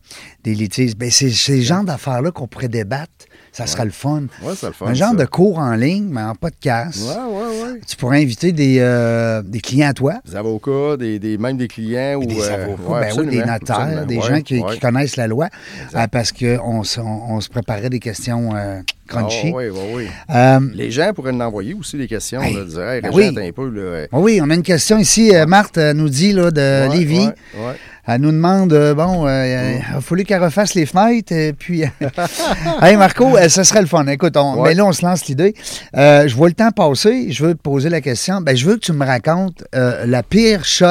des 0.43 0.53
litiges. 0.55 0.95
Ben, 0.95 1.09
c'est 1.11 1.29
ces 1.29 1.61
genres 1.61 1.83
d'affaires-là 1.83 2.31
qu'on 2.31 2.47
pourrait 2.47 2.67
débattre. 2.69 3.11
Ça 3.53 3.65
sera 3.65 3.85
le 3.85 3.91
fun. 3.91 4.25
Ouais, 4.43 4.53
le 4.61 4.71
fun. 4.71 4.85
un 4.85 4.93
genre 4.93 5.11
ça. 5.11 5.15
de 5.15 5.25
cours 5.25 5.57
en 5.57 5.73
ligne, 5.73 6.07
mais 6.11 6.21
en 6.21 6.35
podcast. 6.35 7.01
Ouais, 7.01 7.15
ouais, 7.15 7.63
ouais. 7.73 7.79
Tu 7.87 7.95
pourrais 7.95 8.21
inviter 8.21 8.51
des, 8.51 8.77
euh, 8.79 9.41
des 9.43 9.59
clients 9.61 9.89
à 9.89 9.93
toi. 9.93 10.13
Des 10.29 10.35
avocats, 10.35 10.95
des, 10.95 11.17
des- 11.17 11.39
même 11.39 11.57
des 11.57 11.67
clients. 11.67 12.17
Ou, 12.17 12.25
des 12.25 12.47
avocats, 12.49 12.83
ouais, 12.83 13.01
ben 13.01 13.13
oui, 13.19 13.27
des 13.27 13.43
notaires, 13.43 14.05
des 14.05 14.17
Ouais, 14.17 14.21
gens 14.21 14.41
qui, 14.41 14.59
ouais. 14.59 14.73
qui 14.75 14.79
connaissent 14.79 15.15
la 15.15 15.25
loi, 15.25 15.49
parce 16.11 16.31
qu'on 16.31 16.83
se, 16.83 16.99
on, 16.99 17.31
on 17.35 17.41
se 17.41 17.49
préparait 17.49 17.89
des 17.89 17.99
questions 17.99 18.51
crunchy. 19.07 19.47
Ah, 19.47 19.55
oui, 19.57 19.63
oui, 19.69 19.79
oui. 19.95 20.07
Euh, 20.29 20.59
Les 20.75 20.91
gens 20.91 21.11
pourraient 21.15 21.31
nous 21.31 21.41
envoyer 21.41 21.73
aussi 21.73 21.97
des 21.97 22.07
questions. 22.07 22.41
Hey, 22.43 22.53
là, 22.53 22.59
de 22.63 22.65
dire, 22.69 22.87
hey, 22.89 23.01
ben 23.01 23.09
oui. 23.11 23.25
un 23.27 23.51
peu. 23.53 23.69
Là, 23.69 23.81
euh, 23.81 24.07
oui, 24.11 24.39
on 24.43 24.49
a 24.51 24.53
une 24.53 24.61
question 24.61 24.99
ici. 24.99 25.31
Marthe 25.47 25.77
nous 25.77 26.09
dit 26.09 26.33
là, 26.33 26.51
de 26.51 26.87
ouais, 26.89 26.95
Lévis. 26.95 27.29
Elle 28.09 28.21
nous 28.21 28.31
demande, 28.31 28.71
euh, 28.71 28.93
bon, 28.93 29.27
euh, 29.27 29.77
il 29.91 29.95
a 29.95 29.99
fallu 29.99 30.23
qu'elle 30.23 30.41
refasse 30.41 30.75
les 30.75 30.85
fenêtres, 30.85 31.33
et 31.33 31.51
puis... 31.51 31.83
hey 32.81 32.95
Marco, 32.95 33.35
euh, 33.37 33.49
ça 33.49 33.65
serait 33.65 33.81
le 33.81 33.87
fun. 33.87 34.07
Écoute, 34.07 34.37
on, 34.37 34.61
Ouais. 34.61 34.69
mais 34.69 34.75
là, 34.75 34.85
on 34.85 34.93
se 34.93 35.05
lance 35.05 35.25
l'idée. 35.27 35.53
Euh, 35.95 36.25
je 36.27 36.33
vois 36.35 36.47
le 36.47 36.53
temps 36.53 36.71
passer, 36.71 37.31
je 37.31 37.43
veux 37.45 37.53
te 37.53 37.61
poser 37.61 37.89
la 37.89 37.99
question. 37.99 38.39
Ben, 38.39 38.55
je 38.55 38.65
veux 38.65 38.75
que 38.75 38.79
tu 38.81 38.93
me 38.93 39.05
racontes 39.05 39.65
euh, 39.75 40.05
la 40.05 40.23
pire 40.23 40.63
shot 40.63 40.87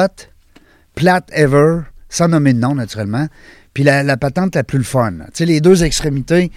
plate 0.93 1.27
ever, 1.33 1.79
sans 2.09 2.27
nommer 2.27 2.53
de 2.53 2.59
nom, 2.59 2.75
naturellement, 2.75 3.27
puis 3.73 3.83
la, 3.83 4.03
la 4.03 4.15
patente 4.17 4.53
la 4.55 4.63
plus 4.63 4.77
le 4.77 4.83
fun. 4.83 5.11
Tu 5.11 5.23
sais, 5.33 5.45
les 5.45 5.59
deux 5.59 5.83
extrémités 5.83 6.51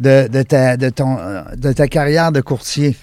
de, 0.00 0.28
de 0.28 0.42
ta, 0.42 0.76
de, 0.78 0.88
ton, 0.88 1.18
euh, 1.18 1.42
de 1.56 1.72
ta 1.72 1.88
carrière 1.88 2.32
de 2.32 2.40
courtier. 2.40 2.96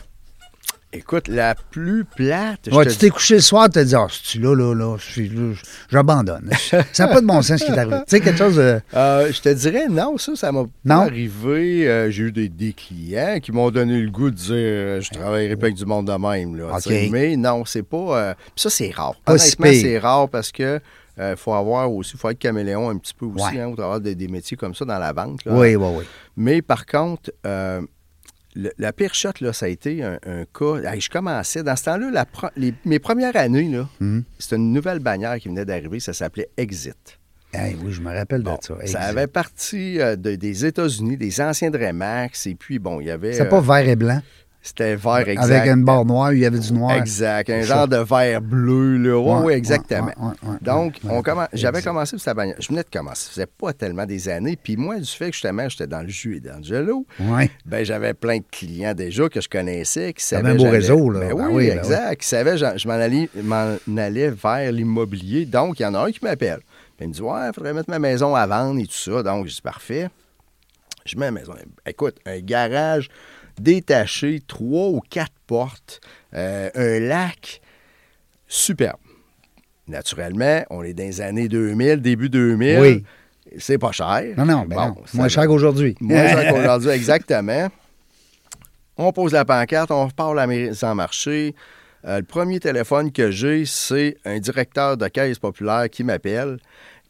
Écoute, 0.95 1.27
la 1.27 1.55
plus 1.55 2.05
plate, 2.05 2.69
Ouais, 2.71 2.85
tu 2.85 2.95
t'es 2.97 3.09
couché 3.09 3.35
le 3.35 3.41
soir, 3.41 3.65
tu 3.65 3.71
t'es 3.73 3.85
dit, 3.85 3.95
ah, 3.95 4.05
c'est 4.11 4.37
là, 4.39 4.55
là, 4.55 4.75
là, 4.75 4.95
là, 5.17 5.53
j'abandonne. 5.89 6.49
ça 6.91 7.07
n'a 7.07 7.07
pas 7.13 7.19
de 7.21 7.25
bon 7.25 7.41
sens 7.41 7.59
ce 7.59 7.65
qui 7.65 7.71
est 7.71 7.77
arrivé. 7.77 7.97
Tu 7.99 8.03
sais, 8.07 8.19
quelque 8.21 8.37
chose 8.37 8.55
de. 8.57 8.79
Euh, 8.93 9.31
je 9.31 9.41
te 9.41 9.49
dirais, 9.49 9.87
non, 9.89 10.17
ça, 10.19 10.35
ça 10.35 10.51
m'a 10.51 10.63
pas 10.87 10.95
arrivé. 10.95 11.87
Euh, 11.89 12.11
J'ai 12.11 12.23
eu 12.25 12.31
des, 12.31 12.47
des 12.47 12.73
clients 12.73 13.39
qui 13.41 13.51
m'ont 13.51 13.71
donné 13.71 13.99
le 14.01 14.11
goût 14.11 14.29
de 14.29 14.35
dire 14.35 14.53
euh, 14.53 15.01
je 15.01 15.09
travaillerai 15.09 15.55
pas 15.55 15.65
avec 15.65 15.75
du 15.77 15.85
monde 15.85 16.07
de 16.07 16.13
même. 16.13 16.55
Là, 16.55 16.77
tu. 16.79 17.09
Mais 17.09 17.35
non, 17.37 17.65
c'est 17.65 17.83
pas. 17.83 18.35
puis 18.35 18.61
ça, 18.61 18.69
c'est 18.69 18.91
rare. 18.91 19.15
Pas 19.25 19.33
Honnêtement, 19.33 19.65
c'est 19.71 19.97
rare 19.97 20.29
parce 20.29 20.51
que. 20.51 20.79
euh, 21.19 21.35
faut 21.35 21.53
avoir 21.53 21.91
aussi, 21.91 22.15
faut 22.17 22.29
être 22.29 22.39
caméléon 22.39 22.89
un 22.89 22.97
petit 22.97 23.13
peu 23.15 23.25
aussi, 23.25 23.43
Ouais. 23.55 23.61
hein, 23.61 23.67
au 23.69 23.75
travers 23.75 23.99
des, 23.99 24.13
des 24.15 24.27
métiers 24.27 24.57
comme 24.57 24.75
ça 24.75 24.85
dans 24.85 24.99
la 24.99 25.11
vente. 25.13 25.43
là. 25.45 25.53
Oui, 25.55 25.75
oui, 25.75 25.87
oui. 25.97 26.03
Mais 26.37 26.61
par 26.61 26.85
contre, 26.85 27.31
euh, 27.45 27.81
le- 28.55 28.71
la 28.77 28.93
pire 28.93 29.13
shot, 29.13 29.31
là, 29.41 29.53
ça 29.53 29.65
a 29.65 29.69
été 29.69 30.03
un, 30.03 30.19
un 30.25 30.45
cas. 30.45 30.91
Hey, 30.93 31.01
je 31.01 31.09
commençais, 31.09 31.63
dans 31.63 31.75
ce 31.75 31.83
temps-là, 31.85 32.25
mes 32.85 32.99
premières 32.99 33.35
années, 33.35 33.69
là, 33.69 33.87
Mhm. 33.99 34.23
c'était 34.39 34.55
une 34.57 34.71
nouvelle 34.73 34.99
bannière 34.99 35.37
qui 35.39 35.49
venait 35.49 35.65
d'arriver, 35.65 35.99
ça 35.99 36.13
s'appelait 36.13 36.49
Exit. 36.57 37.19
Hey, 37.55 37.75
oui, 37.83 37.91
je 37.91 38.01
me 38.01 38.11
rappelle 38.11 38.41
Bon, 38.41 38.55
de 38.55 38.63
ça. 38.63 38.75
ça 38.87 39.01
avait 39.01 39.27
parti 39.27 39.99
euh, 39.99 40.15
de- 40.15 40.35
des 40.35 40.65
États-Unis, 40.65 41.17
des 41.17 41.39
anciens 41.39 41.69
de 41.69 41.77
Remax, 41.77 42.47
et 42.47 42.55
puis 42.55 42.79
bon, 42.79 42.99
il 42.99 43.05
y 43.07 43.11
avait. 43.11 43.33
C'était 43.33 43.45
euh, 43.45 43.49
pas 43.49 43.61
vert 43.61 43.87
et 43.87 43.95
blanc. 43.95 44.21
C'était 44.65 44.95
vert 44.95 45.27
exact. 45.27 45.51
Avec 45.51 45.71
une 45.73 45.83
barre 45.83 46.05
noire, 46.05 46.31
il 46.31 46.39
y 46.39 46.45
avait 46.45 46.57
du 46.57 46.71
noir. 46.71 46.93
Exact, 46.95 47.49
un 47.49 47.63
genre 47.63 47.85
de 47.85 47.97
vert 47.97 48.41
bleu, 48.41 48.95
là. 48.97 49.17
Oui, 49.19 49.31
oui, 49.39 49.43
ouais, 49.47 49.53
exactement. 49.57 50.05
ouais, 50.07 50.13
ouais, 50.41 50.49
ouais, 50.51 50.57
Donc, 50.61 50.99
on 51.03 51.21
j'avais 51.51 51.81
commencé 51.81 52.17
sa. 52.17 52.33
Je 52.57 52.69
venais 52.69 52.83
de 52.83 52.89
commencer. 52.89 53.25
Ça 53.25 53.31
faisait 53.31 53.45
pas 53.45 53.73
tellement 53.73 54.05
des 54.05 54.29
années. 54.29 54.55
Puis 54.55 54.77
moi, 54.77 54.97
du 54.99 55.05
fait 55.05 55.27
que 55.27 55.33
justement, 55.33 55.67
j'étais 55.67 55.85
dans 55.87 56.01
le 56.01 56.07
jus 56.07 56.37
et 56.37 56.39
d'Angelo, 56.39 57.05
Oui. 57.19 57.51
ben 57.65 57.83
j'avais 57.83 58.13
plein 58.13 58.37
de 58.37 58.45
clients 58.49 58.93
déjà 58.93 59.27
que 59.27 59.41
je 59.41 59.49
connaissais, 59.49 60.13
qui 60.13 60.23
savaient. 60.23 60.51
un 60.51 60.55
beau 60.55 60.69
réseau, 60.69 61.09
là. 61.09 61.19
Ben 61.19 61.35
Ben 61.35 61.47
oui, 61.47 61.53
oui, 61.53 61.67
ben 61.67 61.79
exact. 61.79 62.21
Qui 62.21 62.27
savaient, 62.29 62.57
j'en- 62.57 62.77
je 62.77 62.87
m'en 62.87 62.93
allais, 62.93 63.29
m'en 63.43 63.75
allais 63.97 64.29
vers 64.29 64.71
l'immobilier. 64.71 65.45
Donc, 65.45 65.81
il 65.81 65.83
y 65.83 65.85
en 65.85 65.93
a 65.93 66.07
un 66.07 66.11
qui 66.11 66.19
m'appelle. 66.23 66.59
Il 67.01 67.09
me 67.09 67.13
dit 67.13 67.21
Ouais, 67.21 67.49
il 67.49 67.53
faudrait 67.53 67.73
mettre 67.73 67.89
ma 67.89 67.99
maison 67.99 68.33
à 68.33 68.47
vendre 68.47 68.79
et 68.79 68.85
tout 68.85 68.93
ça. 68.93 69.21
Donc, 69.23 69.45
je 69.47 69.55
dis 69.55 69.61
Parfait. 69.61 70.07
Je 71.05 71.17
mets 71.17 71.29
ma 71.31 71.41
maison. 71.41 71.53
Écoute, 71.85 72.15
un 72.25 72.39
garage 72.39 73.09
détaché, 73.59 74.41
trois 74.47 74.89
ou 74.89 75.01
quatre 75.09 75.33
portes, 75.47 76.01
euh, 76.33 76.69
un 76.75 76.99
lac, 76.99 77.61
superbe. 78.47 78.97
Naturellement, 79.87 80.63
on 80.69 80.83
est 80.83 80.93
dans 80.93 81.03
les 81.03 81.21
années 81.21 81.47
2000, 81.47 81.97
début 81.97 82.29
2000. 82.29 82.79
Oui. 82.79 83.03
c'est 83.57 83.77
pas 83.77 83.91
cher. 83.91 84.23
Non, 84.37 84.45
non, 84.45 84.65
ben 84.65 84.75
Bon, 84.75 84.85
non. 84.87 84.95
Moins 85.13 85.27
cher 85.27 85.45
qu'aujourd'hui. 85.47 85.95
Moins 85.99 86.27
cher 86.27 86.53
qu'aujourd'hui, 86.53 86.89
exactement. 86.91 87.67
On 88.97 89.11
pose 89.11 89.33
la 89.33 89.43
pancarte, 89.43 89.91
on 89.91 90.05
repart 90.05 90.35
la 90.35 90.47
mise 90.47 90.83
en 90.83 90.95
marché. 90.95 91.55
Euh, 92.05 92.17
le 92.17 92.23
premier 92.23 92.59
téléphone 92.59 93.11
que 93.11 93.31
j'ai, 93.31 93.65
c'est 93.65 94.17
un 94.25 94.39
directeur 94.39 94.97
de 94.97 95.07
caisse 95.07 95.39
populaire 95.39 95.89
qui 95.89 96.03
m'appelle, 96.03 96.57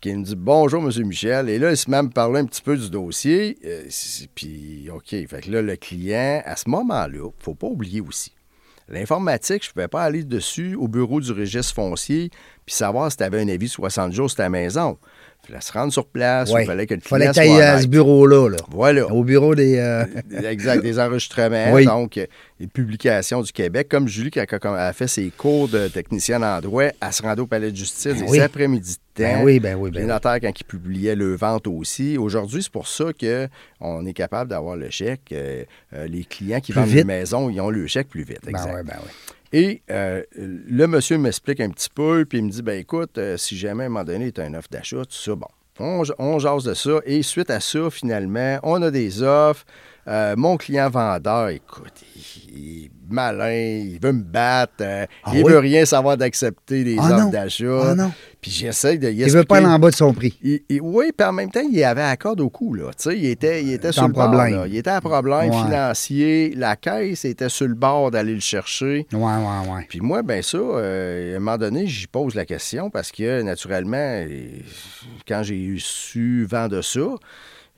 qui 0.03 0.13
me 0.13 0.23
dit 0.23 0.35
Bonjour, 0.35 0.83
M. 0.83 1.07
Michel. 1.07 1.47
Et 1.47 1.57
là, 1.57 1.71
il 1.71 1.77
se 1.77 1.89
met 1.89 1.95
à 1.95 2.03
me 2.03 2.09
parler 2.09 2.41
un 2.41 2.45
petit 2.45 2.61
peu 2.61 2.75
du 2.75 2.89
dossier. 2.89 3.57
Euh, 3.65 3.87
puis, 4.35 4.89
OK. 4.93 5.07
Fait 5.07 5.41
que 5.41 5.49
là, 5.49 5.61
le 5.61 5.77
client, 5.77 6.41
à 6.45 6.57
ce 6.57 6.69
moment-là, 6.69 7.07
il 7.13 7.21
ne 7.21 7.29
faut 7.39 7.55
pas 7.55 7.67
oublier 7.67 8.01
aussi. 8.01 8.33
L'informatique, 8.89 9.63
je 9.63 9.69
ne 9.69 9.73
pouvais 9.73 9.87
pas 9.87 10.03
aller 10.03 10.25
dessus 10.25 10.75
au 10.75 10.89
bureau 10.89 11.21
du 11.21 11.31
registre 11.31 11.73
foncier 11.73 12.31
puis 12.65 12.75
savoir 12.75 13.09
si 13.11 13.17
tu 13.17 13.23
avais 13.23 13.41
un 13.41 13.47
avis 13.47 13.67
de 13.67 13.71
60 13.71 14.11
jours 14.11 14.29
sur 14.29 14.37
ta 14.37 14.49
maison. 14.49 14.97
Il 15.45 15.47
fallait 15.49 15.61
se 15.61 15.71
rendre 15.73 15.91
sur 15.91 16.05
place, 16.05 16.49
Ouais. 16.51 16.63
il 16.63 16.65
fallait 16.67 16.87
que 16.87 16.93
le 16.93 17.01
fallait 17.01 17.29
client 17.31 17.43
que 17.43 17.57
soit 17.59 17.65
à 17.65 17.81
ce 17.81 17.87
bureau-là. 17.87 18.49
Là. 18.49 18.57
Voilà. 18.71 19.05
Au 19.07 19.23
bureau 19.25 19.53
des. 19.55 19.77
euh, 19.77 20.05
Exact, 20.49 20.81
des 20.81 20.97
enregistrements, 20.99 21.65
Oui. 21.73 21.85
donc 21.85 22.17
euh, 22.17 22.25
les 22.61 22.67
publications 22.67 23.41
du 23.41 23.51
Québec. 23.51 23.87
Comme 23.89 24.07
Julie, 24.07 24.31
elle 24.35 24.47
a 24.63 24.93
fait 24.93 25.07
ses 25.07 25.29
cours 25.31 25.67
de 25.67 25.89
technicienne 25.89 26.45
en 26.45 26.61
droit, 26.61 26.85
elle 26.85 27.11
se 27.13 27.21
rendait 27.21 27.41
au 27.41 27.47
palais 27.47 27.71
de 27.71 27.75
justice 27.75 28.13
Ben 28.13 28.23
les 28.23 28.29
oui. 28.31 28.39
après-midi 28.39 28.91
de 29.17 29.23
temps. 29.23 29.29
Ben 29.39 29.43
oui, 29.43 29.59
ben 29.59 29.75
oui, 29.77 29.91
ben 29.91 29.99
les 30.01 30.05
notaires, 30.07 30.39
quand 30.41 30.51
ils 30.57 30.63
publiaient 30.63 31.15
le 31.15 31.35
vente 31.35 31.67
aussi. 31.67 32.17
Aujourd'hui, 32.17 32.63
c'est 32.63 32.71
pour 32.71 32.87
ça 32.87 33.05
qu'on 33.13 34.05
est 34.05 34.13
capable 34.13 34.49
d'avoir 34.49 34.77
le 34.77 34.89
chèque. 34.89 35.33
Euh, 35.33 35.65
euh, 35.93 36.07
les 36.07 36.23
clients 36.23 36.61
qui 36.61 36.71
Plus 36.71 36.79
vendent 36.79 36.89
vite. 36.89 37.01
une 37.01 37.07
maison, 37.07 37.49
ils 37.49 37.59
ont 37.59 37.69
le 37.69 37.85
chèque 37.85 38.07
plus 38.07 38.23
vite. 38.23 38.39
Ben 38.45 38.51
Exact. 38.51 38.73
oui, 38.75 38.81
ben 38.85 38.95
oui. 39.03 39.09
Et 39.53 39.83
euh, 39.91 40.23
le 40.35 40.87
monsieur 40.87 41.19
m'explique 41.19 41.59
un 41.59 41.69
petit 41.69 41.89
peu, 41.89 42.25
puis 42.27 42.39
il 42.39 42.45
me 42.45 42.49
dit 42.49 42.63
ben 42.63 42.79
écoute, 42.79 43.19
euh, 43.19 43.37
si 43.37 43.55
jamais 43.55 43.83
à 43.83 43.85
un 43.85 43.89
moment 43.89 44.03
donné, 44.03 44.31
tu 44.31 44.41
as 44.41 44.47
une 44.47 44.55
offre 44.55 44.69
d'achat, 44.71 45.05
tout 45.05 45.11
ça, 45.11 45.35
bon. 45.35 45.47
On, 45.79 46.03
on 46.17 46.39
jase 46.39 46.63
de 46.63 46.73
ça. 46.73 46.99
Et 47.05 47.21
suite 47.21 47.49
à 47.51 47.59
ça, 47.59 47.89
finalement, 47.89 48.59
on 48.63 48.81
a 48.81 48.89
des 48.91 49.21
offres. 49.21 49.65
Euh, 50.07 50.35
mon 50.37 50.57
client 50.57 50.89
vendeur, 50.89 51.47
écoute, 51.49 51.93
il, 52.53 52.85
est 52.85 52.91
malin, 53.09 53.51
il 53.85 53.99
veut 54.01 54.11
me 54.11 54.21
battre, 54.23 54.73
euh, 54.81 55.05
Ah 55.23 55.31
il 55.33 55.43
oui? 55.45 55.51
veut 55.53 55.59
rien 55.59 55.85
savoir 55.85 56.17
d'accepter 56.17 56.83
les 56.83 56.97
Ah 56.99 57.15
offres 57.19 57.29
d'achat. 57.31 57.91
Ah 57.91 57.95
non. 57.95 58.11
Puis 58.41 58.51
j'essaie 58.51 58.97
de. 58.97 59.09
Il 59.09 59.31
veut 59.31 59.45
pas 59.45 59.57
aller 59.57 59.65
en 59.67 59.79
bas 59.79 59.89
de 59.91 59.95
son 59.95 60.13
prix. 60.13 60.37
il- 60.43 60.59
il- 60.67 60.81
oui, 60.81 61.11
puis 61.17 61.25
en 61.25 61.31
même 61.31 61.49
temps, 61.49 61.61
il 61.71 61.81
avait 61.85 62.17
corde 62.17 62.41
au 62.41 62.49
cou. 62.49 62.73
Là. 62.73 62.87
Tu 62.97 63.09
sais, 63.11 63.17
Il 63.17 63.25
était, 63.27 63.63
il 63.63 63.71
était 63.71 63.87
en 63.87 63.91
sur 63.93 64.07
le 64.07 64.13
bord. 64.13 64.29
problème. 64.29 64.55
là. 64.55 64.67
Il 64.67 64.75
était 64.75 64.89
à 64.89 64.99
problème 64.99 65.49
Ouais. 65.49 65.63
financier. 65.63 66.53
La 66.57 66.75
caisse 66.75 67.23
était 67.23 67.47
sur 67.47 67.67
le 67.69 67.75
bord 67.75 68.11
d'aller 68.11 68.33
le 68.33 68.41
chercher. 68.41 69.07
Ouais, 69.13 69.19
ouais, 69.21 69.73
ouais. 69.73 69.85
Puis 69.87 70.01
moi, 70.01 70.21
ben 70.21 70.41
ça, 70.43 70.57
euh, 70.57 71.33
à 71.33 71.37
un 71.37 71.39
moment 71.39 71.57
donné, 71.57 71.87
j'y 71.87 72.07
pose 72.07 72.35
la 72.35 72.45
question 72.45 72.89
parce 72.89 73.09
que, 73.13 73.41
naturellement, 73.41 73.95
euh, 73.97 74.27
quand 75.25 75.43
j'ai 75.43 75.55
eu 75.61 75.79
su 75.79 76.45
vent 76.49 76.67
de 76.67 76.81
ça, 76.81 76.99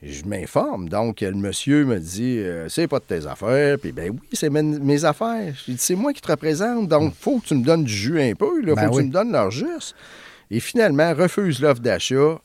je 0.02 0.24
m'informe. 0.24 0.88
Donc, 0.88 1.20
le 1.22 1.32
monsieur 1.32 1.84
me 1.84 1.98
dit, 1.98 2.38
euh, 2.38 2.68
c'est 2.68 2.86
pas 2.88 2.98
de 2.98 3.04
tes 3.04 3.26
affaires. 3.26 3.78
Puis, 3.78 3.92
ben 3.92 4.10
oui, 4.10 4.28
c'est 4.32 4.50
mes, 4.50 4.62
mes 4.62 5.04
affaires. 5.04 5.54
J'ai 5.66 5.72
dit, 5.72 5.78
c'est 5.78 5.94
moi 5.94 6.12
qui 6.12 6.20
te 6.20 6.30
représente. 6.30 6.88
Donc, 6.88 7.14
faut 7.18 7.38
que 7.40 7.46
tu 7.46 7.54
me 7.54 7.64
donnes 7.64 7.84
du 7.84 7.92
jus 7.92 8.20
un 8.20 8.34
peu. 8.34 8.60
Il 8.62 8.68
faut 8.68 8.74
Ben 8.76 8.88
que 8.90 8.94
oui. 8.94 9.02
tu 9.02 9.08
me 9.08 9.12
donnes 9.12 9.32
leur 9.32 9.50
juste. 9.50 9.94
Et 10.50 10.60
finalement, 10.60 11.12
refuse 11.14 11.60
l'offre 11.60 11.80
d'achat. 11.80 12.38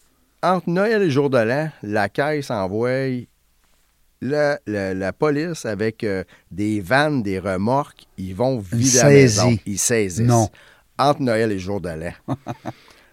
Entre 0.43 0.70
Noël 0.70 1.02
et 1.04 1.12
jour 1.12 1.30
de 1.30 1.38
l'an, 1.38 1.70
la 1.84 2.10
caisse 2.10 2.49
envoie 2.49 3.10
la, 4.22 4.60
la- 4.66 4.93
la 4.93 5.14
police 5.14 5.66
avec 5.66 6.04
euh, 6.04 6.24
des 6.49 6.80
vannes, 6.82 7.22
des 7.22 7.38
remorques. 7.38 8.06
Ils 8.18 8.34
vont 8.36 8.60
vider 8.60 8.97
la 8.99 9.10
maison. 9.10 9.58
Ils 9.66 9.78
saisissent. 9.78 10.26
Non. 10.26 10.49
Entre 10.97 11.22
Noël 11.22 11.52
et 11.52 11.60
jour 11.60 11.80
de 11.82 11.89
l'an. 11.89 12.14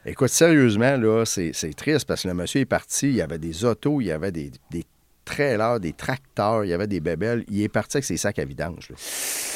Écoute, 0.07 0.29
sérieusement, 0.31 0.97
là, 0.97 1.25
c'est 1.25 1.53
triste 1.77 2.07
parce 2.07 2.23
que 2.23 2.29
le 2.29 2.35
monsieur 2.35 2.61
est 2.61 2.67
parti. 2.67 3.09
Il 3.09 3.17
y 3.17 3.23
avait 3.23 3.39
des 3.39 3.65
autos, 3.65 4.01
il 4.01 4.07
y 4.07 4.13
avait 4.13 4.33
des, 4.33 4.51
des 4.71 4.85
trailers, 5.25 5.81
des 5.81 5.93
tracteurs, 5.93 6.65
il 6.65 6.71
y 6.71 6.73
avait 6.73 6.87
des 6.87 7.01
bébelles. 7.01 7.45
Il 7.49 7.63
est 7.63 7.69
parti 7.69 7.99
avec 7.99 8.05
ses 8.05 8.17
sacs 8.17 8.39
à 8.39 8.45
vidange. 8.45 8.89
là. 8.91 8.97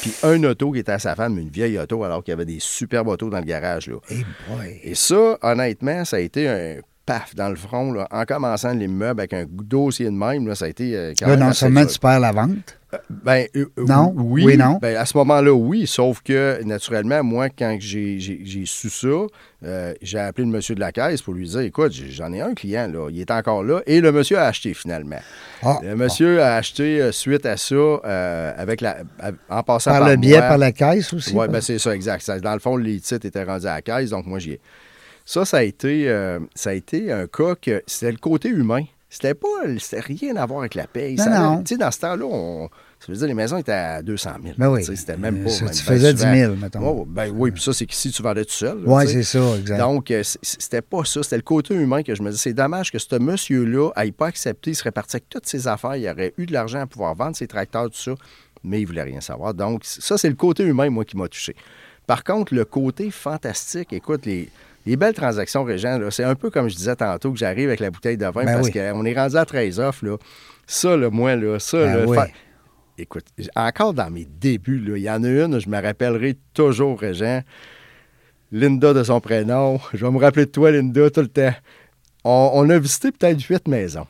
Puis 0.01 0.13
un 0.23 0.43
auto 0.43 0.71
qui 0.71 0.79
était 0.79 0.91
à 0.91 0.99
sa 0.99 1.15
femme, 1.15 1.39
une 1.39 1.49
vieille 1.49 1.79
auto, 1.79 2.03
alors 2.03 2.23
qu'il 2.23 2.31
y 2.31 2.33
avait 2.33 2.45
des 2.45 2.59
superbes 2.59 3.07
autos 3.07 3.29
dans 3.29 3.39
le 3.39 3.45
garage. 3.45 3.87
Là. 3.87 3.97
Eh 4.11 4.23
boy. 4.47 4.79
Et 4.83 4.95
ça, 4.95 5.37
honnêtement, 5.41 6.05
ça 6.05 6.17
a 6.17 6.19
été 6.19 6.47
un 6.47 6.79
paf 7.05 7.35
dans 7.35 7.49
le 7.49 7.55
front. 7.55 7.91
Là, 7.91 8.07
en 8.11 8.23
commençant 8.25 8.73
l'immeuble 8.73 9.19
avec 9.21 9.33
un 9.33 9.45
dossier 9.47 10.05
de 10.05 10.11
même, 10.11 10.47
là, 10.47 10.55
ça 10.55 10.65
a 10.65 10.67
été 10.69 10.95
euh, 10.95 11.13
quand 11.17 11.25
Là, 11.27 11.31
même 11.33 11.39
non 11.41 11.47
assez 11.49 11.59
seulement 11.61 11.81
dur. 11.81 11.89
tu 11.91 11.99
perds 11.99 12.19
la 12.19 12.31
vente, 12.31 12.77
Ben, 13.09 13.45
euh, 13.55 13.65
euh, 13.77 13.85
Non? 13.87 14.13
Oui, 14.15 14.43
Oui, 14.45 14.55
non? 14.57 14.77
Ben, 14.81 14.95
à 14.95 15.05
ce 15.05 15.17
moment-là, 15.17 15.51
oui. 15.51 15.87
Sauf 15.87 16.21
que, 16.21 16.61
naturellement, 16.63 17.23
moi, 17.23 17.49
quand 17.49 17.75
j'ai 17.79 18.19
su 18.65 18.89
ça, 18.89 19.07
euh, 19.65 19.93
j'ai 20.01 20.19
appelé 20.19 20.45
le 20.45 20.51
monsieur 20.51 20.75
de 20.75 20.79
la 20.79 20.91
caisse 20.91 21.21
pour 21.21 21.33
lui 21.33 21.47
dire 21.49 21.61
Écoute, 21.61 21.91
j'en 21.91 22.31
ai 22.31 22.41
un 22.41 22.53
client, 22.53 22.87
là. 22.93 23.09
Il 23.09 23.19
est 23.19 23.31
encore 23.31 23.63
là. 23.63 23.81
Et 23.87 23.99
le 23.99 24.11
monsieur 24.11 24.37
a 24.37 24.45
acheté, 24.45 24.73
finalement. 24.73 25.19
Ah, 25.63 25.79
le 25.83 25.95
monsieur 25.95 26.41
a 26.41 26.55
acheté 26.55 27.01
euh, 27.01 27.11
suite 27.11 27.45
à 27.45 27.57
ça, 27.57 27.75
euh, 27.75 28.53
avec 28.57 28.79
la, 28.81 28.97
en 29.49 29.63
passant 29.63 29.91
par, 29.91 30.01
par, 30.01 30.09
le 30.09 30.15
biais, 30.17 30.39
par 30.39 30.57
la 30.57 30.71
caisse 30.71 31.13
aussi. 31.13 31.33
Oui, 31.35 31.47
ben 31.49 31.61
c'est 31.61 31.79
ça, 31.79 31.95
exact. 31.95 32.21
Ça- 32.21 32.39
dans 32.39 32.53
le 32.53 32.59
fond, 32.59 32.77
les 32.77 32.99
titres 32.99 33.25
étaient 33.25 33.43
rendus 33.43 33.65
à 33.67 33.75
la 33.75 33.81
caisse, 33.81 34.11
donc 34.11 34.25
moi, 34.25 34.37
j'y 34.39 34.51
ai. 34.51 34.61
Ça, 35.25 35.45
ça 35.45 35.57
a 35.57 35.63
été, 35.63 36.09
euh, 36.09 36.39
ça 36.53 36.71
a 36.71 36.73
été 36.73 37.11
un 37.11 37.27
cas 37.27 37.55
que 37.55 37.83
c'était 37.87 38.11
le 38.11 38.17
côté 38.17 38.49
humain. 38.49 38.83
C'était 39.09 39.35
pas, 39.35 39.47
c'était 39.77 39.99
rien 39.99 40.35
à 40.37 40.45
voir 40.47 40.61
avec 40.61 40.73
la 40.73 40.87
paye. 40.87 41.15
Non, 41.15 41.23
Ça 41.23 41.39
non. 41.39 41.63
Dans 41.79 41.91
ce 41.91 41.99
temps-là, 41.99 42.25
on, 42.25 42.67
ça 42.99 43.11
veut 43.11 43.17
dire 43.17 43.27
les 43.27 43.33
maisons 43.33 43.57
étaient 43.57 43.71
à 43.71 44.01
200 44.01 44.29
000. 44.41 44.55
Ben 44.57 44.69
oui. 44.69 44.83
C'était 44.83 45.17
même 45.17 45.43
pas. 45.43 45.49
Ça, 45.49 45.65
même 45.65 45.73
tu 45.73 45.83
faisais 45.83 46.13
10 46.13 46.19
souvent. 46.21 46.33
000, 46.33 46.55
mettons. 46.55 46.79
Oh, 46.81 47.05
ben 47.05 47.29
oui, 47.35 47.51
puis 47.51 47.61
ça, 47.61 47.73
c'est 47.73 47.85
que 47.85 47.93
si 47.93 48.11
tu 48.11 48.23
vendais 48.23 48.43
tout 48.45 48.53
seul. 48.53 48.79
Oui, 48.85 49.07
c'est 49.07 49.23
ça, 49.23 49.57
exact. 49.59 49.77
Donc, 49.77 50.09
euh, 50.09 50.23
c'était 50.23 50.81
pas 50.81 51.03
ça. 51.03 51.21
C'était 51.21 51.35
le 51.35 51.43
côté 51.43 51.75
humain 51.75 52.01
que 52.01 52.15
je 52.15 52.23
me 52.23 52.31
disais. 52.31 52.41
C'est 52.41 52.53
dommage 52.53 52.91
que 52.91 52.97
ce 52.97 53.19
monsieur-là 53.19 53.91
n'ait 53.97 54.11
pas 54.13 54.27
accepté. 54.27 54.71
Il 54.71 54.75
serait 54.75 54.91
parti 54.91 55.17
avec 55.17 55.29
toutes 55.29 55.45
ses 55.45 55.67
affaires. 55.67 55.95
Il 55.95 56.09
aurait 56.09 56.33
eu 56.37 56.45
de 56.45 56.53
l'argent 56.53 56.79
à 56.79 56.87
pouvoir 56.87 57.13
vendre 57.13 57.35
ses 57.35 57.45
tracteurs, 57.45 57.89
tout 57.91 57.99
ça. 57.99 58.13
Mais 58.63 58.79
il 58.81 58.85
voulait 58.85 59.03
rien 59.03 59.21
savoir. 59.21 59.53
Donc, 59.53 59.81
ça, 59.83 60.17
c'est 60.17 60.29
le 60.29 60.35
côté 60.35 60.63
humain, 60.63 60.89
moi, 60.89 61.03
qui 61.05 61.17
m'a 61.17 61.27
touché. 61.27 61.55
Par 62.07 62.23
contre, 62.23 62.55
le 62.55 62.65
côté 62.65 63.11
fantastique, 63.11 63.91
écoute, 63.91 64.25
les, 64.25 64.49
les 64.85 64.95
belles 64.97 65.13
transactions, 65.13 65.63
Régent, 65.63 65.99
c'est 66.11 66.23
un 66.23 66.35
peu 66.35 66.49
comme 66.49 66.67
je 66.69 66.75
disais 66.75 66.95
tantôt 66.95 67.31
que 67.31 67.37
j'arrive 67.37 67.67
avec 67.69 67.79
la 67.79 67.89
bouteille 67.91 68.17
de 68.17 68.25
vin 68.25 68.43
Ben 68.45 68.55
parce 68.55 68.67
oui. 68.67 68.73
qu'on 68.73 69.05
est 69.05 69.13
rendu 69.13 69.35
à 69.37 69.45
13 69.45 69.79
offres. 69.79 70.05
Là. 70.05 70.17
Ça, 70.67 70.97
là, 70.97 71.09
moi, 71.09 71.35
là, 71.35 71.57
ça, 71.59 71.77
Ben 71.77 71.95
là, 71.97 72.05
oui. 72.05 72.15
fa- 72.17 72.27
Écoute, 72.97 73.25
encore 73.55 73.93
dans 73.93 74.11
mes 74.11 74.25
débuts, 74.25 74.77
là, 74.79 74.97
il 74.97 75.03
y 75.03 75.09
en 75.09 75.23
a 75.23 75.27
une, 75.27 75.59
je 75.59 75.67
me 75.67 75.81
rappellerai 75.81 76.37
toujours, 76.53 76.99
Régent. 76.99 77.41
Linda 78.51 78.93
de 78.93 79.03
son 79.03 79.19
prénom. 79.19 79.79
Je 79.93 80.05
vais 80.05 80.11
me 80.11 80.19
rappeler 80.19 80.45
de 80.45 80.51
toi, 80.51 80.71
Linda, 80.71 81.09
tout 81.09 81.21
le 81.21 81.27
temps. 81.27 81.53
On, 82.23 82.51
on 82.53 82.69
a 82.69 82.77
visité 82.77 83.11
peut-être 83.11 83.41
huit 83.41 83.67
maisons. 83.67 84.05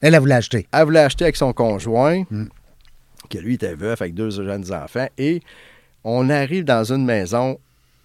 Elle, 0.00 0.14
elle 0.14 0.20
voulait 0.20 0.34
acheter. 0.34 0.66
Elle 0.72 0.84
voulait 0.84 1.00
acheter 1.00 1.24
avec 1.24 1.36
son 1.36 1.52
conjoint, 1.52 2.24
Mm. 2.30 2.46
que 3.30 3.38
lui 3.38 3.54
était 3.54 3.74
veuf 3.74 4.02
avec 4.02 4.14
deux 4.14 4.30
jeunes 4.30 4.72
enfants. 4.72 5.06
Et 5.16 5.40
on 6.02 6.28
arrive 6.28 6.64
dans 6.64 6.92
une 6.92 7.04
maison, 7.04 7.58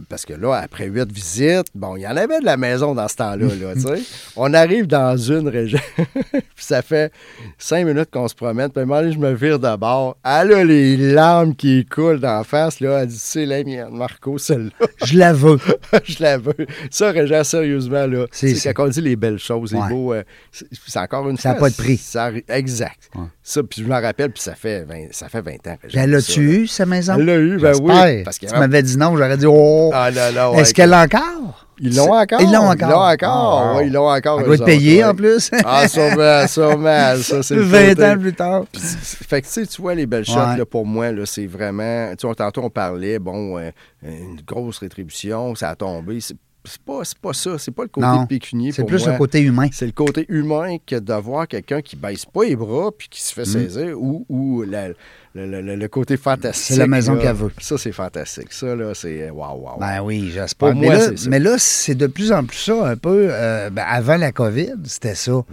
parce 0.07 0.25
que 0.25 0.33
là, 0.33 0.55
après 0.55 0.85
huit 0.85 1.11
visites, 1.11 1.67
bon, 1.75 1.95
il 1.97 2.01
y 2.01 2.07
en 2.07 2.15
avait 2.15 2.39
de 2.39 2.45
la 2.45 2.57
maison 2.57 2.95
dans 2.95 3.07
ce 3.07 3.15
temps-là, 3.15 3.47
là, 3.47 3.73
tu 3.73 3.81
sais. 3.81 4.01
On 4.35 4.53
arrive 4.53 4.87
dans 4.87 5.17
une 5.17 5.47
région, 5.47 5.79
puis 6.31 6.43
ça 6.57 6.81
fait 6.81 7.11
cinq 7.57 7.85
minutes 7.85 8.09
qu'on 8.11 8.27
se 8.27 8.35
promène, 8.35 8.69
puis 8.69 8.85
donné, 8.85 9.11
je 9.11 9.19
me 9.19 9.33
vire 9.33 9.59
de 9.59 9.75
bord. 9.75 10.17
Elle 10.23 10.53
a 10.53 10.63
les 10.63 10.97
larmes 10.97 11.55
qui 11.55 11.85
coulent 11.85 12.19
d'en 12.19 12.43
face, 12.43 12.79
là. 12.79 13.01
Elle 13.01 13.07
dit, 13.07 13.17
c'est 13.19 13.45
la 13.45 13.63
mienne, 13.63 13.89
Marco, 13.91 14.37
celle-là. 14.37 14.87
Je 15.05 15.17
la 15.17 15.33
veux. 15.33 15.57
je 16.03 16.21
la 16.21 16.37
veux. 16.37 16.67
Ça, 16.91 17.11
Régent, 17.11 17.43
sérieusement, 17.43 18.05
là, 18.05 18.25
C'est 18.31 18.73
quand 18.73 18.85
on 18.85 18.89
dit 18.89 19.01
les 19.01 19.15
belles 19.15 19.39
choses, 19.39 19.73
les 19.73 19.81
beaux, 19.89 20.13
euh, 20.13 20.23
c'est 20.51 20.99
encore 20.99 21.27
une 21.29 21.37
Ça 21.37 21.51
a 21.51 21.55
fois, 21.55 21.67
pas 21.67 21.69
de 21.69 21.75
prix. 21.75 21.97
ça 21.97 22.31
exact. 22.49 23.09
Ouais. 23.15 23.23
Ça, 23.41 23.63
puis 23.63 23.81
je 23.81 23.87
m'en 23.87 23.99
rappelle, 23.99 24.31
puis 24.31 24.41
ça 24.41 24.55
fait 24.55 24.83
20, 24.83 25.07
ça 25.11 25.29
fait 25.29 25.41
20 25.41 25.51
ans. 25.67 25.77
Régent, 25.81 26.01
elle 26.01 26.11
l'a-tu 26.11 26.45
là. 26.45 26.53
eu, 26.53 26.67
sa 26.67 26.85
maison? 26.85 27.15
Elle 27.17 27.25
l'a 27.25 27.37
eu, 27.37 27.57
ben 27.57 27.73
oui. 27.81 28.23
Parce 28.23 28.39
tu 28.39 28.47
m'avais 28.53 28.83
dit 28.83 28.97
non, 28.97 29.15
j'aurais 29.15 29.37
dit 29.37 29.45
oh. 29.47 29.88
Ah 29.93 30.11
là 30.11 30.31
là, 30.31 30.51
ouais, 30.51 30.59
Est-ce 30.61 30.73
qu'elle 30.73 30.89
l'a 30.89 31.03
encore? 31.03 31.65
Ils 31.81 31.95
l'ont 31.95 32.13
encore? 32.13 32.41
Ils 32.41 32.51
l'ont 32.51 32.59
encore. 32.69 32.89
Ils 32.89 32.91
l'ont 32.91 32.99
encore. 32.99 33.61
Ah, 33.63 33.77
oui, 33.77 33.83
ils 33.87 33.93
l'ont 33.93 34.09
encore. 34.09 34.39
Elle 34.41 34.45
doit 34.47 34.55
être 34.55 34.65
payée 34.65 35.03
en 35.03 35.07
ouais. 35.09 35.13
plus. 35.13 35.49
Ah, 35.63 35.87
sûrement, 35.87 36.45
sûrement. 36.47 37.15
Ça, 37.21 37.41
c'est 37.41 37.55
le 37.55 37.61
20 37.63 37.89
côté. 37.89 38.05
ans 38.05 38.17
plus 38.19 38.33
tard. 38.33 38.63
Fait 38.73 39.41
que, 39.41 39.47
tu 39.47 39.53
sais, 39.53 39.65
tu 39.65 39.81
vois, 39.81 39.95
les 39.95 40.05
belles 40.05 40.25
shots, 40.25 40.33
Ouais. 40.39 40.57
là, 40.57 40.65
pour 40.65 40.85
moi, 40.85 41.11
là, 41.13 41.25
c'est 41.25 41.47
vraiment... 41.47 42.13
Tu 42.17 42.27
sais, 42.27 42.35
tantôt, 42.35 42.63
on 42.63 42.69
parlait, 42.69 43.17
bon, 43.17 43.57
euh, 43.57 43.71
une 44.03 44.41
grosse 44.45 44.79
rétribution, 44.79 45.55
ça 45.55 45.69
a 45.69 45.75
tombé. 45.75 46.19
C'est 46.19 46.81
pas, 46.85 46.99
c'est 47.03 47.17
pas 47.17 47.31
ça. 47.33 47.57
C'est 47.57 47.71
pas 47.71 47.83
le 47.83 47.87
côté 47.87 48.05
Non, 48.05 48.25
pécunier 48.25 48.73
C'est 48.73 48.83
plus 48.83 49.03
moi. 49.05 49.13
le 49.13 49.17
côté 49.17 49.39
humain. 49.39 49.67
C'est 49.71 49.85
le 49.85 49.93
côté 49.93 50.25
humain 50.27 50.75
que 50.85 50.97
de 50.97 51.13
voir 51.13 51.47
quelqu'un 51.47 51.81
qui 51.81 51.95
baisse 51.95 52.25
pas 52.25 52.43
les 52.43 52.57
bras 52.57 52.89
puis 52.95 53.07
qui 53.07 53.21
se 53.23 53.33
fait 53.33 53.43
Mm. 53.43 53.45
saisir 53.45 53.97
ou, 54.01 54.25
ou 54.27 54.63
la- 54.63 54.89
le, 55.36 55.61
le- 55.61 55.75
le- 55.75 55.88
côté 55.88 56.17
fantastique. 56.17 56.73
C'est 56.75 56.77
la 56.80 56.88
maison 56.88 57.15
qu'elle 57.15 57.36
veut. 57.36 57.51
Ça, 57.61 57.77
c'est 57.77 57.91
fantastique. 57.91 58.51
Ça, 58.51 58.75
là, 58.75 58.93
c'est 58.95 59.30
waouh, 59.30 59.61
waouh. 59.63 59.80
Ben 59.80 60.01
oui, 60.01 60.32
j'espère. 60.34 60.75
Mais, 60.75 60.89
mais 61.30 61.39
là, 61.39 61.55
c'est 61.57 61.95
de 61.95 62.07
plus 62.07 62.32
en 62.32 62.43
plus 62.43 62.57
ça, 62.57 62.88
un 62.88 62.95
peu. 62.95 63.27
euh, 63.30 63.69
ben, 63.69 63.84
avant 63.88 64.17
la 64.17 64.32
COVID, 64.32 64.73
c'était 64.86 65.15
ça. 65.15 65.34
Ouais. 65.36 65.45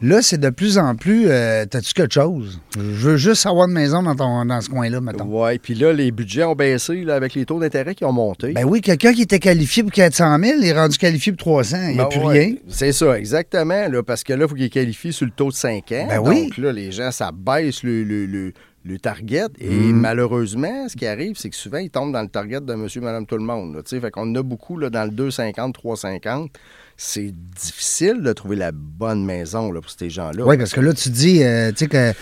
Là, 0.00 0.22
c'est 0.22 0.38
de 0.38 0.50
plus 0.50 0.78
en 0.78 0.94
plus. 0.94 1.26
euh, 1.28 1.66
T'as-tu 1.66 1.92
quelque 1.92 2.14
chose? 2.14 2.60
Je 2.76 2.82
veux 2.82 3.16
juste 3.16 3.46
avoir 3.46 3.66
une 3.66 3.74
maison 3.74 4.02
dans, 4.02 4.14
ton, 4.14 4.44
dans 4.44 4.60
ce 4.60 4.68
coin-là, 4.68 5.00
mettons. 5.00 5.24
Ouais, 5.24 5.58
puis 5.58 5.74
là, 5.74 5.92
les 5.92 6.10
budgets 6.12 6.44
ont 6.44 6.54
baissé 6.54 7.02
là, 7.04 7.14
avec 7.16 7.34
les 7.34 7.44
taux 7.44 7.58
d'intérêt 7.58 7.94
qui 7.94 8.04
ont 8.04 8.12
monté. 8.12 8.52
Ben 8.52 8.64
oui, 8.64 8.80
quelqu'un 8.80 9.12
qui 9.12 9.22
était 9.22 9.40
qualifié 9.40 9.82
pour 9.82 9.92
400 9.92 10.38
000, 10.42 10.58
il 10.60 10.68
est 10.68 10.72
rendu 10.72 10.96
qualifié 10.98 11.32
pour 11.32 11.38
300. 11.38 11.76
Il 11.88 11.94
n'y 11.94 12.00
a 12.00 12.04
Ben 12.04 12.08
plus 12.10 12.20
ouais, 12.20 12.38
rien. 12.38 12.54
C'est 12.68 12.92
ça, 12.92 13.18
exactement. 13.18 13.88
Là, 13.88 14.02
parce 14.02 14.22
que 14.22 14.32
là, 14.32 14.44
il 14.44 14.48
faut 14.48 14.54
qu'ils 14.54 14.70
qualifient 14.70 15.12
sur 15.12 15.26
le 15.26 15.32
taux 15.32 15.48
de 15.48 15.54
5 15.54 15.90
ans. 15.92 16.06
Ben 16.08 16.16
Donc 16.16 16.28
oui. 16.28 16.50
là, 16.58 16.72
les 16.72 16.92
gens, 16.92 17.10
ça 17.10 17.30
baisse 17.32 17.82
le, 17.82 18.04
le- 18.04 18.26
le- 18.26 18.52
le 18.86 18.98
target. 18.98 19.46
Et 19.58 19.68
Mm. 19.68 19.92
malheureusement, 20.00 20.88
ce 20.88 20.96
qui 20.96 21.06
arrive, 21.06 21.36
c'est 21.36 21.50
que 21.50 21.56
souvent, 21.56 21.78
ils 21.78 21.90
tombent 21.90 22.12
dans 22.12 22.22
le 22.22 22.28
target 22.28 22.60
de 22.60 22.74
monsieur, 22.74 23.00
madame, 23.00 23.26
tout 23.26 23.36
le 23.36 23.42
monde. 23.44 23.82
Sais. 23.86 24.00
fait 24.00 24.10
qu'on 24.10 24.22
en 24.30 24.34
a 24.36 24.42
beaucoup 24.42 24.78
là, 24.78 24.88
dans 24.90 25.04
le 25.04 25.10
2,50, 25.10 25.72
3,50. 25.74 26.48
C'est 26.96 27.32
difficile 27.32 28.22
de 28.22 28.32
trouver 28.32 28.56
la 28.56 28.72
bonne 28.72 29.24
maison 29.24 29.70
là, 29.72 29.80
pour 29.80 29.90
ces 29.90 30.08
gens-là. 30.08 30.46
Oui, 30.46 30.56
parce 30.56 30.72
que 30.72 30.80
là, 30.80 30.94
tu 30.94 31.10
dis, 31.10 31.42
euh, 31.42 31.70
tu 31.72 31.78
sais 31.78 31.86
que. 31.88 32.12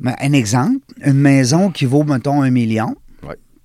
Ben, 0.00 0.14
un 0.20 0.32
exemple, 0.32 0.84
une 1.04 1.14
maison 1.20 1.70
qui 1.70 1.84
vaut, 1.84 2.02
mettons, 2.02 2.42
un 2.42 2.50
million, 2.50 2.96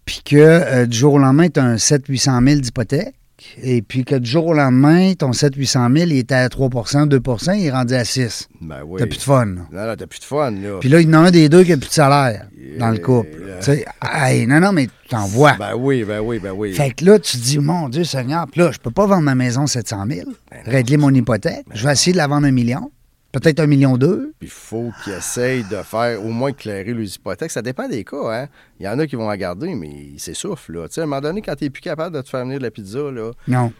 puis 0.06 0.22
que 0.24 0.36
euh, 0.38 0.86
du 0.86 0.97
jour 0.97 1.14
au 1.16 1.18
lendemain, 1.20 1.50
tu 1.50 1.60
as 1.60 1.64
un 1.64 1.76
700-800 1.76 2.47
000 2.47 2.62
d'hypothèque, 2.62 3.16
et 3.62 3.82
puis 3.82 4.06
que 4.06 4.16
du 4.16 4.30
jour 4.30 4.48
au 4.48 4.54
lendemain, 4.54 5.14
ton 5.14 5.32
700-800 5.32 5.98
000, 5.98 6.10
il 6.12 6.18
était 6.18 6.36
à 6.36 6.48
3% 6.48 7.08
2% 7.08 7.58
il 7.58 7.66
est 7.66 7.72
rendu 7.72 7.94
à 7.94 8.06
6 8.06 8.50
Ben 8.62 8.82
oui. 8.86 9.00
T'as 9.00 9.08
plus 9.08 9.18
de 9.18 9.24
fun. 9.24 9.46
Non, 9.46 9.64
non, 9.72 9.96
t'as 9.98 10.08
plus 10.08 10.20
de 10.20 10.26
fun. 10.26 10.52
Là. 10.52 10.78
Puis 10.80 10.90
là, 10.90 11.02
il 11.02 11.10
y 11.10 11.16
en 11.16 11.24
a 11.24 11.28
un 11.28 11.32
des 11.32 11.50
deux 11.50 11.64
qui 11.64 11.72
n'a 11.72 11.78
plus 11.78 11.90
de 11.90 11.94
salaire 11.94 12.48
dans 12.78 12.90
le 12.90 12.98
couple. 12.98 13.30
Tu 13.60 13.66
sais, 13.66 13.86
hey, 14.04 14.48
non, 14.48 14.60
non, 14.60 14.72
mais 14.72 14.88
t'en 15.10 15.26
vois. 15.26 15.56
Ben 15.60 15.76
oui, 15.76 16.04
ben 16.04 16.20
oui, 16.20 16.40
ben 16.40 16.52
oui. 16.52 16.74
Fait 16.74 16.92
que 16.92 17.06
là, 17.06 17.20
tu 17.20 17.38
te 17.38 17.44
dis, 17.44 17.60
mon 17.60 17.90
Dieu 17.90 18.04
Seigneur, 18.04 18.46
puis 18.52 18.62
là, 18.62 18.72
je 18.72 18.80
peux 18.80 18.92
pas 18.92 19.06
vendre 19.06 19.24
ma 19.24 19.36
maison 19.36 19.68
700 19.68 20.06
000, 20.10 20.30
Ben 20.52 20.62
régler 20.66 20.98
mon 20.98 21.14
hypothèque. 21.14 21.66
Je 21.74 21.86
vais 21.86 21.94
essayer 21.94 22.14
de 22.14 22.18
la 22.18 22.28
vendre 22.28 22.48
un 22.48 22.52
million, 22.52 22.92
peut-être 23.32 23.60
un 23.60 23.68
million 23.68 23.98
deux. 23.98 24.34
Puis 24.40 24.48
il 24.48 24.52
faut 24.52 24.92
qu'ils 25.04 25.14
essayent 25.14 25.64
de 25.64 25.78
faire 25.78 26.24
au 26.24 26.30
moins 26.30 26.50
éclairer 26.50 26.94
les 26.94 27.16
hypothèques. 27.16 27.52
Ça 27.52 27.62
dépend 27.62 27.88
des 27.88 28.04
cas, 28.04 28.32
hein. 28.44 28.48
Il 28.80 28.86
y 28.86 28.90
en 28.90 28.98
a 29.00 29.06
qui 29.08 29.16
vont 29.16 29.28
la 29.30 29.38
garder, 29.38 29.76
mais 29.76 29.90
ils 30.14 30.20
s'essoufflent, 30.20 30.74
là. 30.74 30.88
Tu 30.90 31.00
à 31.00 31.04
un 31.04 31.06
moment 31.06 31.22
donné, 31.22 31.42
quand 31.42 31.56
t'es 31.56 31.70
plus 31.70 31.82
capable 31.82 32.16
de 32.16 32.22
te 32.22 32.30
faire 32.30 32.44
venir 32.46 32.58
de 32.60 32.64
la 32.64 32.72
pizza, 32.72 33.00
là, 33.12 33.32
Non. 33.48 33.72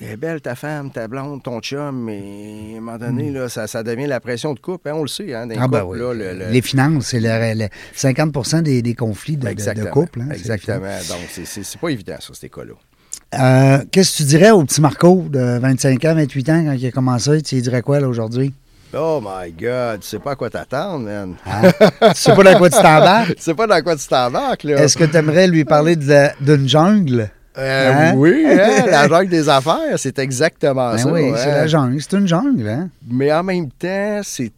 elle 0.00 0.10
est 0.12 0.16
belle 0.16 0.40
ta 0.40 0.54
femme, 0.54 0.90
ta 0.90 1.08
blonde, 1.08 1.42
ton 1.42 1.60
chum, 1.60 2.04
mais 2.04 2.74
à 2.74 2.76
un 2.78 2.80
moment 2.80 2.98
donné, 2.98 3.30
là, 3.30 3.48
ça, 3.48 3.66
ça 3.66 3.82
devient 3.82 4.06
la 4.06 4.20
pression 4.20 4.54
de 4.54 4.60
couple. 4.60 4.88
hein, 4.88 4.94
on 4.94 5.02
le 5.02 5.08
sait, 5.08 5.34
hein, 5.34 5.46
dans 5.46 5.54
les 5.54 5.60
Ah, 5.60 5.68
ben 5.68 5.80
couples, 5.80 5.96
oui. 5.96 5.98
là, 6.00 6.14
le- 6.32 6.38
le- 6.46 6.50
Les 6.50 6.62
finances, 6.62 7.06
c'est 7.08 7.20
le, 7.20 7.28
le 7.64 7.68
50 7.94 8.62
des, 8.62 8.82
des 8.82 8.94
conflits 8.94 9.36
de, 9.36 9.48
couple. 9.90 10.20
hein, 10.22 10.28
Exactement. 10.32 10.78
Donc, 11.08 11.18
c'est- 11.30 11.78
pas 11.78 11.88
évident, 11.88 12.16
ça, 12.20 12.32
ces 12.34 12.48
cas-là. 12.48 12.74
Euh, 13.34 13.84
Qu'est-ce 13.90 14.12
que 14.12 14.16
tu 14.18 14.22
dirais 14.24 14.50
au 14.52 14.62
petit 14.64 14.80
Marco 14.80 15.24
de 15.28 15.58
25 15.58 16.04
ans, 16.04 16.14
28 16.14 16.48
ans, 16.50 16.64
quand 16.66 16.72
il 16.72 16.86
a 16.86 16.90
commencé? 16.92 17.42
Tu 17.42 17.56
lui 17.56 17.62
dirais 17.62 17.82
quoi 17.82 17.98
là, 17.98 18.08
aujourd'hui? 18.08 18.52
Oh 18.96 19.20
my 19.22 19.50
God, 19.52 20.00
tu 20.00 20.08
sais 20.08 20.18
pas 20.18 20.32
à 20.32 20.36
quoi 20.36 20.50
t'attendre, 20.50 21.04
man. 21.06 21.34
Hein? 21.46 21.70
tu 21.80 22.06
sais 22.14 22.34
pas 22.34 22.42
dans 22.44 22.58
quoi 22.58 22.70
tu 22.70 22.76
t'embarques? 22.76 23.34
tu 23.36 23.42
sais 23.42 23.54
pas 23.54 23.66
dans 23.66 23.82
quoi 23.82 23.96
tu 23.96 24.06
t'embarques, 24.06 24.64
là. 24.64 24.76
Est-ce 24.82 24.96
que 24.96 25.04
tu 25.04 25.16
aimerais 25.16 25.48
lui 25.48 25.64
parler 25.64 25.96
d'une 25.96 26.68
jungle? 26.68 27.30
Euh, 27.56 27.92
Hein? 27.92 28.14
Oui, 28.16 28.44
hein, 28.46 28.84
la 28.90 29.08
jungle 29.08 29.28
des 29.28 29.48
affaires, 29.48 29.96
c'est 29.98 30.18
exactement 30.18 30.92
Ben 30.92 30.98
ça. 30.98 31.12
oui, 31.12 31.32
c'est 31.36 31.52
la 31.52 31.66
jungle. 31.66 32.00
C'est 32.00 32.16
une 32.16 32.26
jungle, 32.26 32.68
hein? 32.68 32.88
Mais 33.08 33.32
en 33.32 33.42
même 33.44 33.70
temps, 33.70 34.20
c'est 34.24 34.52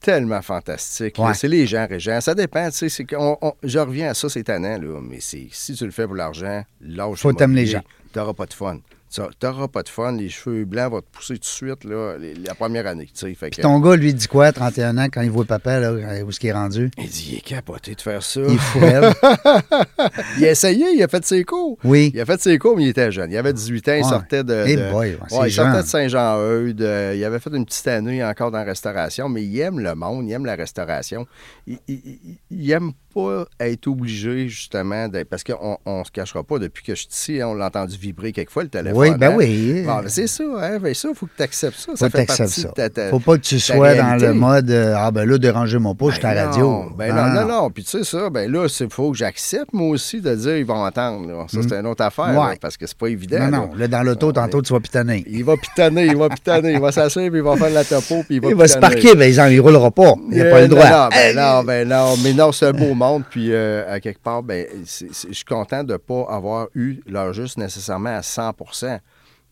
tellement 0.00 0.42
fantastique. 0.42 1.18
Ouais. 1.18 1.32
C'est 1.34 1.48
les 1.48 1.66
gens, 1.66 1.86
Régent. 1.88 2.20
Ça 2.20 2.34
dépend, 2.34 2.70
tu 2.70 2.88
sais. 2.88 3.06
on- 3.16 3.36
Je 3.62 3.78
reviens 3.78 4.10
à 4.10 4.14
ça, 4.14 4.28
c'est 4.28 4.44
tannant, 4.44 4.78
là. 4.78 5.00
Mais 5.02 5.18
si 5.20 5.48
tu 5.74 5.84
le 5.84 5.90
fais 5.90 6.06
pour 6.06 6.14
l'argent, 6.16 6.62
lâche 6.82 7.20
Faut 7.20 7.32
t'aimer 7.32 7.62
les 7.62 7.66
gens. 7.66 7.82
T'auras 8.12 8.32
pas 8.34 8.46
de 8.46 8.54
fun. 8.54 8.78
Tu 9.10 9.20
n'auras 9.42 9.68
pas 9.68 9.82
de 9.82 9.88
fun. 9.88 10.12
Les 10.12 10.28
cheveux 10.28 10.64
blancs 10.64 10.90
vont 10.92 11.00
te 11.00 11.06
pousser 11.10 11.34
tout 11.34 11.40
de 11.40 11.44
suite, 11.46 11.84
là, 11.84 12.16
les- 12.18 12.34
la 12.34 12.54
première 12.54 12.86
année. 12.86 13.08
Fait 13.38 13.50
que- 13.50 13.62
ton 13.62 13.80
gars, 13.80 13.96
lui, 13.96 14.12
dit 14.12 14.26
quoi, 14.28 14.52
31 14.52 14.98
ans, 14.98 15.06
quand 15.12 15.22
il 15.22 15.30
voit 15.30 15.44
papa, 15.46 15.78
là, 15.80 15.92
où 15.92 16.28
est-ce 16.28 16.38
qu'il 16.38 16.50
est 16.50 16.52
rendu? 16.52 16.90
Il 16.98 17.08
dit, 17.08 17.28
il 17.32 17.38
est 17.38 17.40
capoté 17.40 17.94
de 17.94 18.00
faire 18.00 18.22
ça. 18.22 18.40
Il 18.46 18.54
est 18.54 18.58
fou, 18.58 18.78
il 20.38 20.44
a 20.44 20.50
essayé, 20.50 20.86
il 20.94 21.02
a 21.02 21.08
fait 21.08 21.24
ses 21.24 21.44
cours. 21.44 21.78
Oui. 21.84 22.10
Il 22.14 22.20
a 22.20 22.26
fait 22.26 22.40
ses 22.40 22.58
cours, 22.58 22.76
mais 22.76 22.84
il 22.84 22.88
était 22.88 23.10
jeune. 23.10 23.30
Il 23.30 23.36
avait 23.36 23.52
18 23.52 23.88
ans, 23.88 23.94
il 23.94 24.04
sortait 24.04 24.44
de. 24.44 24.64
Eh 24.66 24.76
de- 24.76 24.90
boy, 24.90 25.18
ouais, 25.32 25.48
il 25.48 25.52
sortait 25.52 25.82
de 25.82 25.86
Saint-Jean-Eudes. 25.86 26.82
euh, 26.82 27.14
il 27.16 27.24
avait 27.24 27.38
fait 27.40 27.50
une 27.54 27.64
petite 27.64 27.88
année 27.88 28.22
encore 28.24 28.50
dans 28.50 28.58
la 28.58 28.64
restauration, 28.64 29.28
mais 29.28 29.42
il 29.42 29.58
aime 29.60 29.80
le 29.80 29.94
monde, 29.94 30.26
il 30.28 30.32
aime 30.32 30.44
la 30.44 30.54
restauration. 30.54 31.26
Il, 31.66 31.78
il, 31.88 31.94
il- 32.04 32.38
il 32.50 32.70
aime 32.70 32.92
pas 33.22 33.66
être 33.66 33.86
obligé, 33.86 34.48
justement, 34.48 35.08
d'être- 35.08 35.28
parce 35.28 35.44
qu'on 35.44 35.78
on 35.84 36.04
se 36.04 36.10
cachera 36.10 36.42
pas, 36.42 36.58
depuis 36.58 36.82
que 36.84 36.94
je 36.94 37.00
suis 37.00 37.08
ici, 37.10 37.40
hein, 37.40 37.48
on 37.48 37.54
l'a 37.54 37.66
entendu 37.66 37.96
vibrer 37.96 38.32
quelquefois 38.32 38.62
le 38.64 38.68
téléphone. 38.68 38.98
Oui, 38.98 39.10
ben 39.18 39.32
hein. 39.32 39.34
oui. 39.36 39.82
Bon, 39.86 39.96
ben 40.00 40.08
c'est 40.08 40.26
ça, 40.26 40.44
hein, 40.60 40.78
ben 40.80 40.94
ça, 40.94 41.08
faut 41.14 41.26
que 41.26 41.32
tu 41.36 41.42
acceptes 41.42 41.76
ça. 41.78 41.86
Faut 41.92 41.96
ça 41.96 42.10
fait 42.10 42.26
partie 42.26 42.60
ça. 42.60 42.68
de 42.68 42.72
ta, 42.74 42.90
ta- 42.90 43.08
Faut 43.10 43.18
pas 43.20 43.36
que 43.36 43.42
tu 43.42 43.58
sois 43.60 43.94
dans 43.94 44.16
le 44.20 44.32
mode 44.34 44.70
euh, 44.70 44.94
Ah 44.96 45.10
ben 45.10 45.28
là, 45.28 45.38
dérangez-moi 45.38 45.94
pas, 45.94 46.10
je 46.10 46.16
suis 46.16 46.26
à 46.26 46.34
la 46.34 46.42
Ben 46.44 46.50
radio. 46.50 46.84
Ben 46.96 47.14
non, 47.14 47.26
non, 47.42 47.48
non. 47.48 47.70
Puis 47.70 47.84
tu 47.84 47.90
sais 47.90 48.04
ça, 48.04 48.30
ben 48.30 48.50
là, 48.50 48.66
il 48.80 48.90
faut 48.90 49.10
que 49.12 49.16
j'accepte 49.18 49.72
moi 49.72 49.88
aussi 49.88 50.20
de 50.20 50.34
dire 50.34 50.56
ils 50.56 50.64
vont 50.66 50.84
entendre. 50.84 51.26
là. 51.28 51.46
Ça, 51.48 51.58
c'est 51.62 51.74
une 51.74 51.86
autre 51.86 52.04
affaire, 52.04 52.28
Mm. 52.28 52.36
Ouais. 52.38 52.44
là, 52.50 52.54
parce 52.60 52.76
que 52.76 52.86
c'est 52.86 52.96
pas 52.98 53.08
évident. 53.08 53.38
Non, 53.38 53.50
là. 53.50 53.50
non. 53.58 53.70
Là, 53.76 53.88
dans 53.88 54.02
l'auto, 54.02 54.32
tantôt, 54.32 54.62
tu 54.62 54.72
vas 54.72 54.80
pitonner. 54.80 55.24
Il 55.28 55.44
va 55.44 55.56
pitonner, 55.56 56.06
il 56.06 56.16
va 56.16 56.28
pitonner, 56.28 56.72
il 56.72 56.80
va 56.80 56.92
s'asseoir, 56.92 57.28
puis 57.30 57.38
il 57.38 57.42
va 57.44 57.56
faire 57.56 57.70
la 57.70 57.84
topo, 57.84 58.22
puis 58.26 58.36
il 58.36 58.40
va 58.40 58.48
Il 58.50 58.54
va 58.54 58.68
se 58.68 58.78
parquer, 58.78 59.14
ben, 59.14 59.32
il 59.32 59.56
ne 59.56 59.60
roulera 59.60 59.90
pas. 59.90 60.14
Il 60.30 60.38
n'a 60.38 60.44
Euh, 60.44 60.50
pas 60.50 60.60
le 60.60 60.68
droit. 60.68 60.88
Non, 60.90 61.08
ben 61.10 61.36
non, 61.36 61.62
ben 61.64 61.88
non. 61.88 62.14
Mais 62.22 62.32
non, 62.32 62.52
c'est 62.52 62.66
un 62.66 62.72
beau 62.72 62.94
monde. 63.08 63.24
Puis 63.30 63.52
euh, 63.52 63.84
à 63.92 64.00
quelque 64.00 64.20
part, 64.22 64.42
ben, 64.42 64.66
c'est- 64.84 65.12
c'est- 65.12 65.28
je 65.28 65.34
suis 65.34 65.44
content 65.44 65.84
de 65.84 65.92
ne 65.92 65.98
pas 65.98 66.26
avoir 66.28 66.68
eu 66.74 67.00
juste 67.32 67.58
nécessairement 67.58 68.16
à 68.16 68.22
100% 68.22 68.98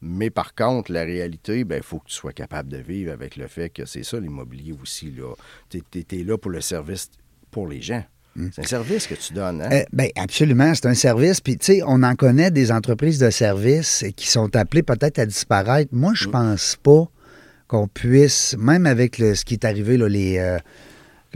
Mais 0.03 0.29
par 0.29 0.55
contre, 0.55 0.93
la 0.93 1.05
réalité, 1.05 1.65
ben, 1.65 1.77
il 1.79 1.83
faut 1.83 1.99
que 1.99 2.09
tu 2.09 2.15
sois 2.15 2.33
capable 2.35 2.69
de 2.69 2.77
vivre 2.77 3.11
avec 3.13 3.35
le 3.37 3.47
fait 3.49 3.71
que 3.71 3.87
c'est 3.87 4.03
ça 4.05 4.21
l'immobilier 4.21 4.75
aussi. 4.83 5.13
Tu 5.71 5.79
es, 6.11 6.23
là 6.23 6.37
pour 6.37 6.51
le 6.51 6.61
service 6.61 7.09
pour 7.51 7.67
les 7.67 7.81
gens. 7.81 8.05
C'est 8.53 8.61
un 8.61 8.67
service 8.67 9.07
que 9.07 9.15
tu 9.15 9.33
donnes. 9.33 9.63
Hein? 9.63 9.71
Euh, 9.73 9.83
ben, 9.95 10.11
absolument, 10.17 10.75
c'est 10.75 10.85
un 10.85 10.93
service. 10.95 11.41
Puis, 11.41 11.57
tu 11.57 11.65
sais, 11.67 11.83
on 11.87 12.03
en 12.03 12.15
connaît 12.15 12.51
des 12.51 12.71
entreprises 12.71 13.19
de 13.19 13.31
services 13.31 14.05
qui 14.15 14.29
sont 14.29 14.55
appelées 14.55 14.83
peut-être 14.83 15.19
à 15.19 15.25
disparaître. 15.25 15.89
Moi, 15.95 16.13
je 16.15 16.29
pense 16.29 16.77
pas 16.83 17.09
qu'on 17.67 17.89
puisse, 17.89 18.55
même 18.59 18.85
avec 18.85 19.17
le- 19.17 19.35
ce 19.35 19.47
qui 19.47 19.55
est 19.55 19.65
arrivé, 19.65 19.97
là, 19.97 20.07
les. 20.09 20.37
euh, 20.37 20.59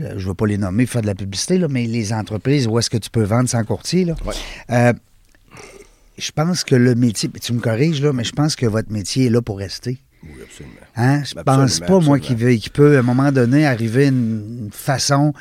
je 0.09 0.23
ne 0.23 0.29
veux 0.29 0.33
pas 0.33 0.45
les 0.47 0.57
nommer, 0.57 0.85
faire 0.85 1.01
de 1.01 1.07
la 1.07 1.15
publicité, 1.15 1.57
là, 1.57 1.67
mais 1.69 1.85
les 1.87 2.13
entreprises 2.13 2.67
où 2.67 2.77
est-ce 2.79 2.89
que 2.89 2.97
tu 2.97 3.09
peux 3.09 3.23
vendre 3.23 3.49
sans 3.49 3.63
courtier, 3.63 4.05
là. 4.05 4.15
Ouais. 4.25 4.33
Euh, 4.71 4.93
je 6.17 6.31
pense 6.31 6.63
que 6.63 6.75
le 6.75 6.95
métier, 6.95 7.29
tu 7.41 7.53
me 7.53 7.59
corriges, 7.59 8.01
là, 8.01 8.13
mais 8.13 8.23
je 8.23 8.31
pense 8.31 8.55
que 8.55 8.65
votre 8.65 8.91
métier 8.91 9.27
est 9.27 9.29
là 9.29 9.41
pour 9.41 9.57
rester. 9.57 9.97
Oui, 10.23 10.29
absolument. 10.43 10.75
Hein? 10.95 11.23
Je 11.23 11.37
Absolument, 11.37 11.63
pense 11.63 11.79
pas, 11.79 11.99
moi, 11.99 12.19
qu'il 12.19 12.37
peut, 12.71 12.95
à 12.97 12.99
un 12.99 13.03
moment 13.03 13.31
donné, 13.31 13.65
arriver 13.65 14.07
une, 14.07 14.65
une 14.65 14.71
façon. 14.71 15.33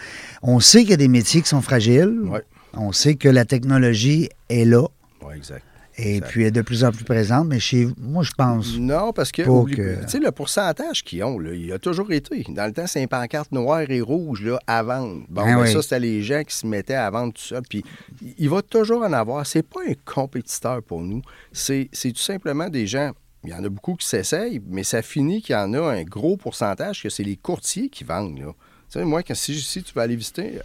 On 0.43 0.59
sait 0.61 0.81
qu'il 0.83 0.91
y 0.91 0.95
a 0.95 0.97
des 0.97 1.09
métiers 1.09 1.43
qui 1.43 1.49
sont 1.49 1.61
fragiles. 1.61 2.19
Ouais. 2.25 2.43
On 2.75 2.93
sait 2.93 3.17
que 3.17 3.29
la 3.29 3.45
technologie 3.45 4.31
est 4.49 4.65
là 4.65 4.87
Oui, 5.23 5.35
exact. 5.37 5.65
Et 6.03 6.21
puis 6.21 6.45
est 6.45 6.51
de 6.51 6.63
plus 6.63 6.85
en 6.85 6.91
plus 6.93 7.05
présente. 7.05 7.47
Mais 7.49 7.61
chez 7.61 7.89
moi, 7.99 8.23
je 8.23 8.33
pense. 8.33 8.77
Non, 8.79 9.13
parce 9.13 9.33
que, 9.33 9.43
Pas 9.43 9.51
oublie 9.51 9.77
que- 9.77 9.95
pas, 9.97 10.05
tu 10.05 10.11
sais, 10.11 10.19
le 10.21 10.31
pourcentage 10.31 11.05
qu'ils 11.05 11.23
ont, 11.25 11.39
là, 11.39 11.53
il 11.55 11.73
a 11.73 11.79
toujours 11.79 12.11
été. 12.13 12.45
Dans 12.49 12.67
le 12.67 12.73
temps, 12.73 12.87
c'est 12.87 13.03
une 13.03 13.09
pancarte 13.09 13.53
noire 13.53 13.83
et 13.91 14.01
rouge 14.01 14.43
là, 14.43 14.59
à 14.67 14.83
vendre. 14.83 15.23
Bon, 15.29 15.43
Ah 15.45 15.57
ben, 15.57 15.63
oui. 15.63 15.73
ça, 15.73 15.83
c'était 15.83 16.01
les 16.01 16.23
gens 16.23 16.43
qui 16.45 16.55
se 16.57 16.67
mettaient 16.67 16.95
à 16.95 17.09
vendre 17.11 17.33
tout 17.33 17.43
ça. 17.43 17.61
Puis, 17.69 17.85
il- 18.39 18.49
va 18.49 18.63
toujours 18.63 19.03
en 19.03 19.13
avoir. 19.13 19.47
C'est 19.47 19.63
pas 19.63 19.81
un 19.89 19.95
compétiteur 20.05 20.83
pour 20.83 21.01
nous. 21.03 21.23
C'est 21.53 21.89
c'est 21.93 22.13
tout 22.13 22.21
simplement 22.21 22.69
des 22.69 22.87
gens. 22.87 23.13
Il 23.45 23.51
y 23.51 23.55
en 23.55 23.65
a 23.65 23.69
beaucoup 23.71 23.95
qui 23.95 24.07
s'essayent, 24.07 24.61
mais 24.69 24.85
ça 24.85 25.01
finit 25.01 25.41
qu'il 25.41 25.55
y 25.55 25.59
en 25.59 25.73
a 25.73 25.81
un 25.81 26.03
gros 26.05 26.37
pourcentage 26.37 27.03
que 27.03 27.09
c'est 27.09 27.23
les 27.23 27.37
courtiers 27.37 27.89
qui 27.89 28.05
vendent. 28.05 28.39
Là. 28.39 28.53
Tu 28.93 28.99
sais, 28.99 29.05
moi, 29.05 29.23
quand, 29.23 29.35
si, 29.35 29.59
si 29.61 29.83
tu 29.83 29.95
vas 29.95 30.03
aller 30.03 30.17
visiter 30.17 30.59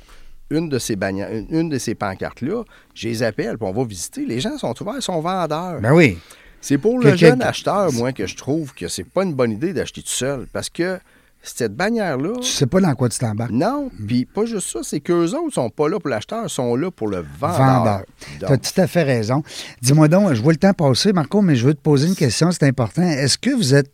une 0.49 0.69
de 0.69 0.77
ces 0.79 0.95
bannières, 0.95 1.31
une, 1.31 1.47
une 1.49 1.69
de 1.69 1.77
ces 1.77 1.95
pancartes-là, 1.95 2.63
je 2.93 3.07
les 3.07 3.23
appelle, 3.23 3.57
puis 3.57 3.67
on 3.67 3.73
va 3.73 3.83
visiter. 3.83 4.25
Les 4.25 4.39
gens 4.39 4.57
sont 4.57 4.73
ouverts, 4.81 4.95
ils 4.97 5.01
sont 5.01 5.19
vendeurs. 5.21 5.79
Ben 5.81 5.93
oui. 5.93 6.17
C'est 6.61 6.77
pour 6.77 6.99
Que 6.99 7.09
le 7.09 7.15
jeune 7.15 7.41
acheteur, 7.41 7.91
moi, 7.93 8.11
que 8.11 8.25
je 8.25 8.35
trouve 8.35 8.73
que 8.73 8.87
c'est 8.87 9.03
pas 9.03 9.23
une 9.23 9.33
bonne 9.33 9.51
idée 9.51 9.71
d'acheter 9.73 10.01
tout 10.01 10.07
seul. 10.09 10.47
Parce 10.51 10.69
que 10.69 10.99
cette 11.43 11.75
bannière-là, 11.75 12.39
Tu 12.41 12.49
sais 12.49 12.65
pas 12.65 12.79
dans 12.81 12.95
quoi 12.95 13.07
tu 13.07 13.19
t'embarques. 13.19 13.51
non, 13.51 13.91
puis 14.07 14.25
pas 14.25 14.45
juste 14.45 14.69
ça, 14.69 14.79
c'est 14.81 14.99
qu'eux 14.99 15.29
autres 15.35 15.53
sont 15.53 15.69
pas 15.69 15.87
là 15.87 15.99
pour 15.99 16.09
l'acheteur, 16.09 16.43
ils 16.45 16.49
sont 16.49 16.75
là 16.75 16.89
pour 16.89 17.07
le 17.07 17.23
vendeur. 17.39 17.57
Vendeur. 17.59 18.01
Tu 18.39 18.45
as 18.45 18.57
tout 18.57 18.81
à 18.81 18.87
fait 18.87 19.03
raison. 19.03 19.43
Dis-moi 19.81 20.07
donc, 20.07 20.33
je 20.33 20.41
vois 20.41 20.53
le 20.53 20.57
temps 20.57 20.73
passer, 20.73 21.13
Marco, 21.13 21.43
mais 21.43 21.55
je 21.55 21.67
veux 21.67 21.75
te 21.75 21.81
poser 21.81 22.07
une 22.07 22.15
question, 22.15 22.49
c'est 22.51 22.63
important. 22.65 23.03
Est-ce 23.03 23.37
que 23.37 23.51
vous 23.51 23.75
êtes. 23.75 23.91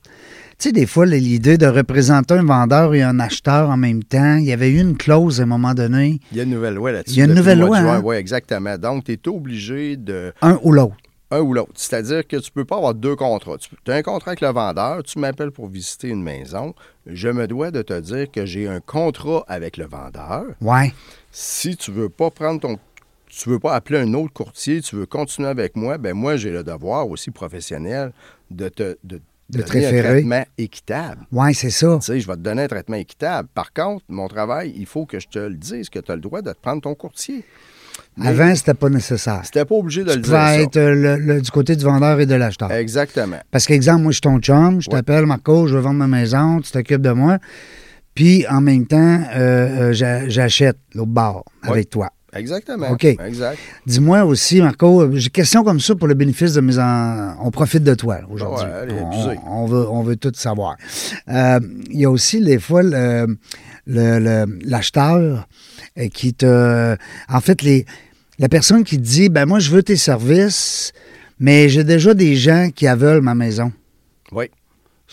Tu 0.62 0.68
sais, 0.68 0.74
des 0.74 0.86
fois, 0.86 1.08
l'idée 1.08 1.58
de 1.58 1.66
représenter 1.66 2.36
un 2.36 2.44
vendeur 2.44 2.94
et 2.94 3.02
un 3.02 3.20
acheteur 3.20 3.72
en 3.72 3.78
même 3.78 4.04
temps, 4.04 4.36
il 4.36 4.46
y 4.46 4.52
avait 4.52 4.70
eu 4.70 4.80
une 4.80 4.96
clause 4.96 5.40
à 5.40 5.44
un 5.44 5.48
moment 5.48 5.74
donné, 5.74 6.20
il 6.32 6.38
y 6.38 6.40
a 6.40 6.44
une 6.44 6.52
nouvelle 6.52 6.76
loi 6.76 6.92
là-dessus. 6.92 7.16
Il 7.16 7.18
y 7.18 7.22
a 7.24 7.26
une 7.26 7.34
nouvelle 7.34 7.58
loi, 7.58 7.80
hein? 7.80 8.00
Oui, 8.04 8.16
exactement. 8.16 8.78
Donc, 8.78 9.06
tu 9.06 9.14
es 9.14 9.28
obligé 9.28 9.98
de. 9.98 10.32
un 10.44 10.60
ou 10.62 10.72
l'autre. 10.72 10.98
un 11.32 11.40
ou 11.40 11.56
l'autre. 11.56 11.72
C'est-à-dire 11.74 12.28
que 12.28 12.36
tu 12.36 12.52
ne 12.52 12.54
peux 12.54 12.66
pas 12.66 12.76
avoir 12.76 12.94
deux 12.94 13.16
contrats. 13.16 13.58
Tu 13.58 13.92
as 13.92 13.96
un 13.96 14.04
contrat 14.04 14.34
avec 14.34 14.42
le 14.42 14.50
vendeur, 14.50 15.02
tu 15.02 15.18
m'appelles 15.18 15.50
pour 15.50 15.68
visiter 15.68 16.10
une 16.10 16.22
maison. 16.22 16.76
Je 17.08 17.30
me 17.30 17.48
dois 17.48 17.72
de 17.72 17.82
te 17.82 18.00
dire 18.00 18.30
que 18.30 18.46
j'ai 18.46 18.68
un 18.68 18.82
contrat 18.82 19.44
avec 19.48 19.78
le 19.78 19.88
vendeur. 19.88 20.44
Ouais. 20.62 20.94
Si 21.32 21.76
tu 21.76 21.90
veux 21.90 22.10
pas 22.10 22.30
prendre 22.30 22.60
ton 22.60 22.78
tu 23.32 23.50
veux 23.50 23.60
pas 23.60 23.74
appeler 23.74 24.00
un 24.00 24.14
autre 24.14 24.34
courtier, 24.34 24.82
tu 24.82 24.98
veux 24.98 25.06
continuer 25.06 25.48
avec 25.48 25.78
moi, 25.78 25.98
ben 25.98 26.14
moi 26.14 26.36
j'ai 26.36 26.52
le 26.52 26.66
devoir 26.66 27.08
aussi 27.08 27.32
professionnel 27.32 28.12
de 28.50 28.68
te 28.68 28.98
de, 29.06 29.22
De 29.52 29.62
te 29.64 29.78
un 29.78 30.02
traitement 30.04 30.44
équitable. 30.58 31.22
Ouais, 31.32 31.54
c'est 31.54 31.70
ça. 31.70 31.98
Tu 32.00 32.06
sais, 32.06 32.20
je 32.20 32.28
vais 32.28 32.34
te 32.36 32.40
donner 32.40 32.64
un 32.64 32.68
traitement 32.68 32.96
équitable. 32.98 33.50
Par 33.54 33.74
contre, 33.74 34.04
mon 34.10 34.28
travail, 34.28 34.74
il 34.78 34.86
faut 34.86 35.06
que 35.06 35.20
je 35.20 35.28
te 35.28 35.40
le 35.40 35.56
dise, 35.56 35.90
que 35.90 36.00
tu 36.00 36.12
as 36.12 36.16
le 36.16 36.22
droit 36.22 36.42
de 36.42 36.52
te 36.52 36.58
prendre 36.62 36.82
ton 36.82 36.96
courtier. 36.96 37.44
Mais 38.18 38.28
Avant, 38.28 38.54
c'était 38.56 38.74
pas 38.74 38.90
nécessaire. 38.90 39.42
C'était 39.44 39.66
pas 39.66 39.76
obligé 39.76 40.04
de 40.04 40.12
Tu 40.12 40.16
le 40.18 40.22
dire. 40.22 40.32
pouvais 40.32 40.38
ça. 40.58 40.62
être 40.62 40.78
euh, 40.78 40.94
le- 40.96 41.18
le- 41.18 41.42
du 41.42 41.52
côté 41.52 41.76
du 41.76 41.84
vendeur 41.84 42.20
et 42.20 42.26
de 42.26 42.36
l'acheteur. 42.36 42.72
Exactement. 42.72 43.38
Parce 43.52 43.66
qu'exemple, 43.68 44.02
moi, 44.04 44.12
je 44.12 44.16
suis 44.16 44.22
ton 44.22 44.40
chum, 44.40 44.82
je 44.82 44.90
Ouais. 44.90 44.96
t'appelle, 44.98 45.26
Marco, 45.26 45.68
je 45.68 45.76
veux 45.76 45.82
vendre 45.82 45.98
ma 46.00 46.08
maison, 46.08 46.60
tu 46.62 46.72
t'occupes 46.72 47.02
de 47.02 47.12
moi. 47.12 47.38
Puis, 48.16 48.46
en 48.50 48.60
même 48.62 48.86
temps, 48.88 48.98
euh, 49.36 49.90
euh, 49.90 49.94
j'a- 49.94 50.28
j'achète 50.28 50.78
l'autre 50.94 51.12
bar 51.12 51.44
avec 51.64 51.90
toi. 51.90 52.10
Exactement. 52.34 52.90
OK. 52.92 53.04
Exact. 53.04 53.58
Dis-moi 53.86 54.24
aussi, 54.24 54.62
Marco, 54.62 55.10
j'ai 55.14 55.26
une 55.26 55.30
question 55.32 55.64
comme 55.64 55.80
ça 55.80 55.96
pour 55.96 56.08
le 56.08 56.14
bénéfice 56.14 56.54
de 56.54 56.62
mes 56.62 56.78
en... 56.80 57.36
On 57.42 57.52
profite 57.52 57.84
de 57.84 57.94
toi 57.94 58.20
aujourd'hui. 58.30 58.66
Ouais, 58.66 59.38
on, 59.48 59.66
veut, 59.66 59.90
on 59.90 60.02
veut 60.04 60.16
tout 60.16 60.32
savoir. 60.36 60.78
Euh, 61.30 61.60
Il 61.90 62.00
y 62.00 62.06
a 62.06 62.10
aussi 62.10 62.42
des 62.42 62.60
fois 62.60 62.84
le- 62.84 63.38
le- 63.86 64.20
le- 64.20 64.60
l'acheteur 64.66 65.48
euh, 65.98 66.08
qui 66.08 66.34
te... 66.34 66.96
En 67.30 67.42
fait, 67.42 67.62
les, 67.64 67.86
la 68.40 68.48
personne 68.50 68.84
qui 68.84 68.98
te 68.98 69.04
dit, 69.04 69.30
ben 69.30 69.46
moi, 69.46 69.60
je 69.60 69.70
veux 69.72 69.84
tes 69.84 69.98
services, 69.98 70.94
mais 71.40 71.68
j'ai 71.70 71.84
déjà 71.84 72.14
des 72.14 72.36
gens 72.36 72.70
qui 72.74 72.88
aveuglent 72.88 73.24
ma 73.24 73.36
maison. 73.36 73.72
Oui. 74.32 74.46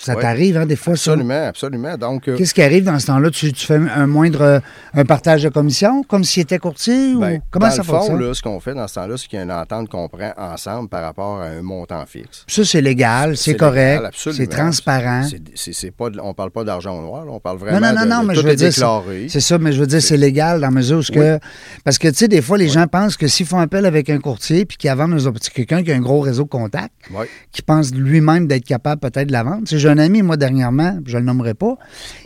Ça 0.01 0.15
Ouais. 0.15 0.23
t'arrive, 0.23 0.57
hein, 0.57 0.65
des 0.65 0.77
fois, 0.77 0.95
ça? 0.97 1.11
Absolument, 1.13 1.47
absolument. 1.49 1.97
Donc, 1.99 2.29
euh, 2.29 2.37
Qu'est-ce 2.37 2.55
qui 2.55 2.63
arrive 2.63 2.85
dans 2.85 2.99
ce 3.01 3.07
temps-là? 3.07 3.31
Tu, 3.31 3.53
tu 3.53 3.67
fais 3.67 3.75
un 3.77 4.07
moindre 4.07 4.43
euh, 4.43 4.61
un 4.95 5.05
partage 5.05 5.43
de 5.43 5.49
commission, 5.49 6.05
comme 6.05 6.23
s'il 6.23 6.43
était 6.45 6.59
courtier? 6.59 7.15
ou 7.15 7.21
ben, 7.21 7.41
comment 7.51 7.67
dans 7.67 7.73
ça 7.73 7.79
le 7.79 7.83
fond, 7.83 7.99
fonctionne? 7.99 8.21
là, 8.23 8.33
ce 8.35 8.41
qu'on 8.43 8.61
fait 8.61 8.75
dans 8.75 8.87
ce 8.87 8.95
temps-là, 8.95 9.17
c'est 9.17 9.27
qu'il 9.27 9.39
y 9.39 9.43
a 9.43 9.45
une 9.45 9.51
entente 9.53 9.89
qu'on 9.89 10.09
prend 10.09 10.33
ensemble 10.39 10.89
par 10.89 11.03
rapport 11.03 11.41
à 11.41 11.47
un 11.47 11.63
montant 11.63 12.05
fixe. 12.07 12.45
Ça, 12.47 12.65
c'est 12.65 12.81
légal, 12.81 13.37
c'est 13.37 13.51
C'est 13.53 13.57
correct, 13.57 13.95
légal, 13.97 14.07
absolument. 14.07 14.39
c'est 14.41 14.47
transparent. 14.57 15.23
C'est- 15.29 15.43
c'est- 15.57 15.73
c'est 15.73 15.91
pas 15.91 16.07
on 16.23 16.33
parle 16.33 16.51
pas 16.53 16.63
d'argent 16.65 17.01
noir, 17.03 17.25
là, 17.25 17.33
on 17.33 17.41
parle 17.41 17.59
vraiment 17.59 17.81
non, 17.81 17.93
non, 17.93 18.07
non, 18.07 18.23
de 18.23 18.27
mais 18.29 18.35
tout 18.35 18.41
je 18.43 18.47
veux 18.47 18.55
dire, 18.55 18.73
c'est- 18.73 18.81
déclaré. 18.81 19.27
c'est 19.29 19.41
ça, 19.41 19.59
mais 19.59 19.73
je 19.73 19.81
veux 19.81 19.87
dire, 19.89 20.01
c'est 20.01 20.17
légal 20.17 20.61
dans 20.61 20.69
la 20.69 20.71
mesure 20.71 20.99
où 21.01 21.13
que. 21.13 21.39
Parce 21.85 21.99
que, 21.99 22.07
tu 22.09 22.15
sais, 22.15 22.29
des 22.29 22.41
fois, 22.43 22.57
les 22.57 22.69
gens 22.69 22.87
pensent 22.87 23.17
que 23.17 23.27
s'ils 23.27 23.47
font 23.47 23.59
appel 23.59 23.85
avec 23.85 24.11
un 24.11 24.19
courtier 24.21 24.65
puis 24.65 24.77
qu'ils 24.77 24.93
vendent 24.93 25.19
quelqu'un 25.55 25.83
qui 25.83 25.91
a 25.91 25.97
un 25.97 26.01
gros 26.01 26.21
réseau 26.21 26.45
de 26.45 26.49
contacts, 26.49 26.93
Oui. 27.11 27.27
qui 27.51 27.63
pense 27.63 27.93
lui-même 27.93 28.47
d'être 28.47 28.65
capable 28.65 29.01
peut-être 29.01 29.27
de 29.27 29.33
la 29.33 29.43
vendre. 29.43 29.63
Tu 29.67 29.75
sais, 29.75 29.79
j'ai 29.89 30.01
un 30.01 30.05
ami, 30.05 30.23
moi, 30.23 30.37
dernièrement, 30.37 30.99
je 31.07 31.15
ne 31.17 31.21
le 31.21 31.27
nommerai 31.27 31.55
pas, 31.55 31.77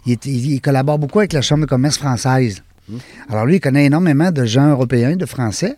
il, 0.07 0.13
est- 0.13 0.27
il- 0.27 0.53
il 0.53 0.61
collabore 0.61 0.99
beaucoup 0.99 1.19
avec 1.21 1.33
la 1.33 1.43
Chambre 1.43 1.63
de 1.63 1.67
commerce 1.69 1.99
française. 1.99 2.63
Hum. 2.91 2.99
Alors, 3.29 3.47
lui, 3.47 3.57
il 3.57 3.61
connaît 3.61 3.85
énormément 3.87 4.31
de 4.33 4.45
gens 4.45 4.69
européens, 4.71 5.17
de 5.17 5.27
Français. 5.27 5.77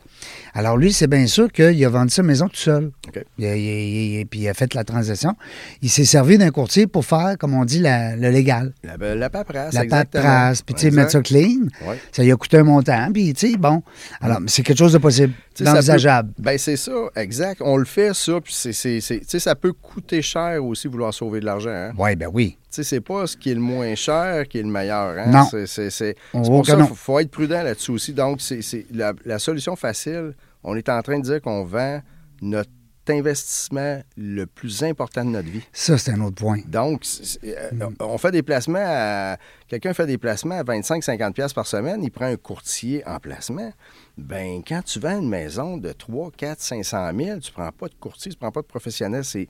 Alors, 0.54 0.76
lui, 0.76 0.92
c'est 0.92 1.06
bien 1.06 1.26
sûr 1.26 1.50
qu'il 1.50 1.84
a 1.84 1.88
vendu 1.88 2.10
sa 2.12 2.22
maison 2.22 2.48
tout 2.48 2.56
seul. 2.56 2.90
OK. 3.08 3.24
Il 3.38 3.46
a- 3.46 3.56
il 3.56 3.68
a- 3.68 3.80
il 4.18 4.20
a- 4.20 4.24
puis 4.24 4.40
il 4.40 4.48
a 4.48 4.54
fait 4.54 4.72
la 4.74 4.84
transaction. 4.84 5.34
Il 5.82 5.90
s'est 5.90 6.04
servi 6.04 6.38
d'un 6.38 6.50
courtier 6.50 6.86
pour 6.86 7.04
faire, 7.04 7.36
comme 7.38 7.54
on 7.54 7.64
dit, 7.64 7.80
la- 7.80 8.16
le 8.16 8.30
légal. 8.30 8.72
La, 8.84 8.96
la 9.14 9.30
paperasse, 9.30 9.74
La 9.74 9.84
paperasse, 9.84 10.62
puis 10.62 10.74
tu 10.74 10.82
sais, 10.82 10.90
mettre 10.90 11.10
ça 11.10 11.20
clean. 11.22 11.66
Ouais. 11.86 11.98
Ça 12.12 12.22
lui 12.22 12.30
a 12.32 12.36
coûté 12.36 12.58
un 12.58 12.64
montant, 12.64 13.10
puis 13.12 13.32
tu 13.34 13.50
sais, 13.50 13.56
bon. 13.56 13.82
Alors, 14.20 14.38
c'est 14.46 14.62
quelque 14.62 14.78
chose 14.78 14.92
de 14.92 14.98
possible, 14.98 15.32
d'envisageable. 15.60 16.32
peut- 16.34 16.42
Ben 16.42 16.58
c'est 16.58 16.76
ça, 16.76 16.92
exact. 17.16 17.60
On 17.64 17.76
le 17.76 17.84
fait, 17.84 18.14
ça, 18.14 18.40
puis 18.40 18.52
c'est, 18.54 18.70
tu 18.72 19.00
sais, 19.00 19.38
ça 19.38 19.54
peut 19.54 19.72
coûter 19.72 20.22
cher 20.22 20.64
aussi 20.64 20.88
vouloir 20.88 21.12
sauver 21.12 21.40
de 21.40 21.46
l'argent. 21.46 21.70
Hein? 21.70 21.92
Oui, 21.98 22.14
ben 22.16 22.28
oui. 22.32 22.56
Tu 22.70 22.82
sais, 22.82 22.88
c'est 22.96 23.00
pas 23.00 23.26
ce 23.28 23.36
qui 23.36 23.50
est 23.52 23.54
le 23.54 23.60
moins 23.60 23.94
cher 23.94 24.48
qui 24.48 24.58
est 24.58 24.62
le 24.62 24.68
meilleur. 24.68 25.16
Hein? 25.16 25.30
Non. 25.30 25.44
C'est, 25.48 26.16
pour 26.32 26.66
ça 26.66 26.74
qu'il 26.76 26.86
faut, 26.86 26.94
faut 26.96 27.18
être 27.20 27.30
prudent 27.30 27.62
là-dessus 27.62 27.92
aussi. 27.92 28.12
Donc, 28.12 28.40
c'est, 28.40 28.62
c'est 28.62 28.84
la, 28.92 29.12
la 29.24 29.38
solution 29.38 29.76
facile, 29.76 30.13
on 30.62 30.76
est 30.76 30.88
en 30.88 31.02
train 31.02 31.18
de 31.18 31.24
dire 31.24 31.40
qu'on 31.40 31.64
vend 31.64 32.00
notre 32.42 32.70
investissement 33.08 34.00
le 34.16 34.46
plus 34.46 34.82
important 34.82 35.24
de 35.24 35.30
notre 35.30 35.48
vie. 35.48 35.62
Ça, 35.72 35.98
c'est 35.98 36.12
un 36.12 36.20
autre 36.22 36.36
point. 36.36 36.58
Donc, 36.66 37.04
euh, 37.44 37.70
Mm. 37.72 37.94
on 38.00 38.16
fait 38.18 38.30
des 38.30 38.42
placements 38.42 38.78
à. 38.84 39.36
Quelqu'un 39.68 39.92
fait 39.92 40.06
des 40.06 40.16
placements 40.18 40.58
à 40.58 40.62
25-50$ 40.64 41.32
piastres 41.34 41.54
par 41.54 41.66
semaine, 41.66 42.02
il 42.02 42.10
prend 42.10 42.24
un 42.26 42.36
courtier 42.36 43.06
en 43.06 43.18
placement. 43.18 43.72
Ben, 44.16 44.62
quand 44.66 44.82
tu 44.82 45.00
vends 45.00 45.18
une 45.20 45.28
maison 45.28 45.76
de 45.76 45.92
3, 45.92 46.30
4, 46.36 46.60
500 46.60 47.10
000, 47.16 47.38
tu 47.40 47.52
prends 47.52 47.70
pas 47.72 47.88
de 47.88 47.94
courtier, 47.94 48.32
tu 48.32 48.38
prends 48.38 48.52
pas 48.52 48.62
de 48.62 48.66
professionnel. 48.66 49.24
C'est. 49.24 49.48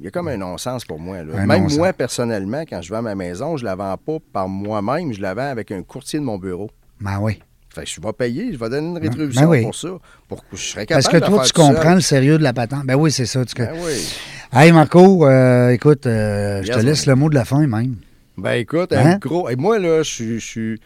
Il 0.00 0.04
y 0.04 0.08
a 0.08 0.10
comme 0.10 0.28
un 0.28 0.36
non-sens 0.36 0.84
pour 0.84 0.98
moi. 0.98 1.22
là. 1.22 1.44
Même 1.46 1.68
moi, 1.76 1.92
personnellement, 1.92 2.62
quand 2.62 2.80
je 2.82 2.92
vends 2.92 3.02
ma 3.02 3.14
maison, 3.14 3.56
je 3.56 3.64
la 3.64 3.74
vends 3.76 3.96
pas 3.96 4.18
par 4.32 4.48
moi-même, 4.48 5.12
je 5.12 5.20
la 5.20 5.34
vends 5.34 5.48
avec 5.50 5.70
un 5.70 5.82
courtier 5.82 6.18
de 6.18 6.24
mon 6.24 6.38
bureau. 6.38 6.70
Ben 7.00 7.20
oui. 7.20 7.40
Fait 7.74 7.84
que 7.84 7.88
je 7.90 8.00
vais 8.00 8.12
payer, 8.12 8.52
je 8.52 8.58
vais 8.58 8.68
donner 8.68 8.86
une 8.88 8.98
rétribution 8.98 9.42
ben 9.42 9.48
oui. 9.48 9.62
pour 9.62 9.74
ça. 9.74 9.88
Pour 10.28 10.46
que 10.48 10.56
je 10.56 10.62
serais 10.62 10.84
capable 10.86 11.02
Parce 11.04 11.12
que 11.14 11.26
toi, 11.30 11.42
tu 11.44 11.46
seul. 11.48 11.74
comprends 11.74 11.94
le 11.94 12.00
sérieux 12.00 12.36
de 12.38 12.42
la 12.42 12.52
patente. 12.52 12.84
Ben 12.84 12.94
oui, 12.96 13.10
c'est 13.10 13.26
ça. 13.26 13.44
Tu... 13.44 13.54
Ben 13.56 13.70
oui. 13.74 13.92
Hey, 14.52 14.72
Marco, 14.72 15.26
euh, 15.26 15.70
écoute, 15.70 16.06
euh, 16.06 16.62
je 16.62 16.70
te 16.72 16.78
laisse 16.80 17.06
man. 17.06 17.16
le 17.16 17.20
mot 17.20 17.28
de 17.30 17.34
la 17.34 17.44
fin 17.46 17.66
même. 17.66 17.96
Ben 18.36 18.52
écoute, 18.52 18.92
Hein? 18.92 19.18
gros. 19.20 19.48
Et 19.48 19.56
moi, 19.56 19.78
là, 19.78 20.02
je 20.02 20.38
suis- 20.38 20.80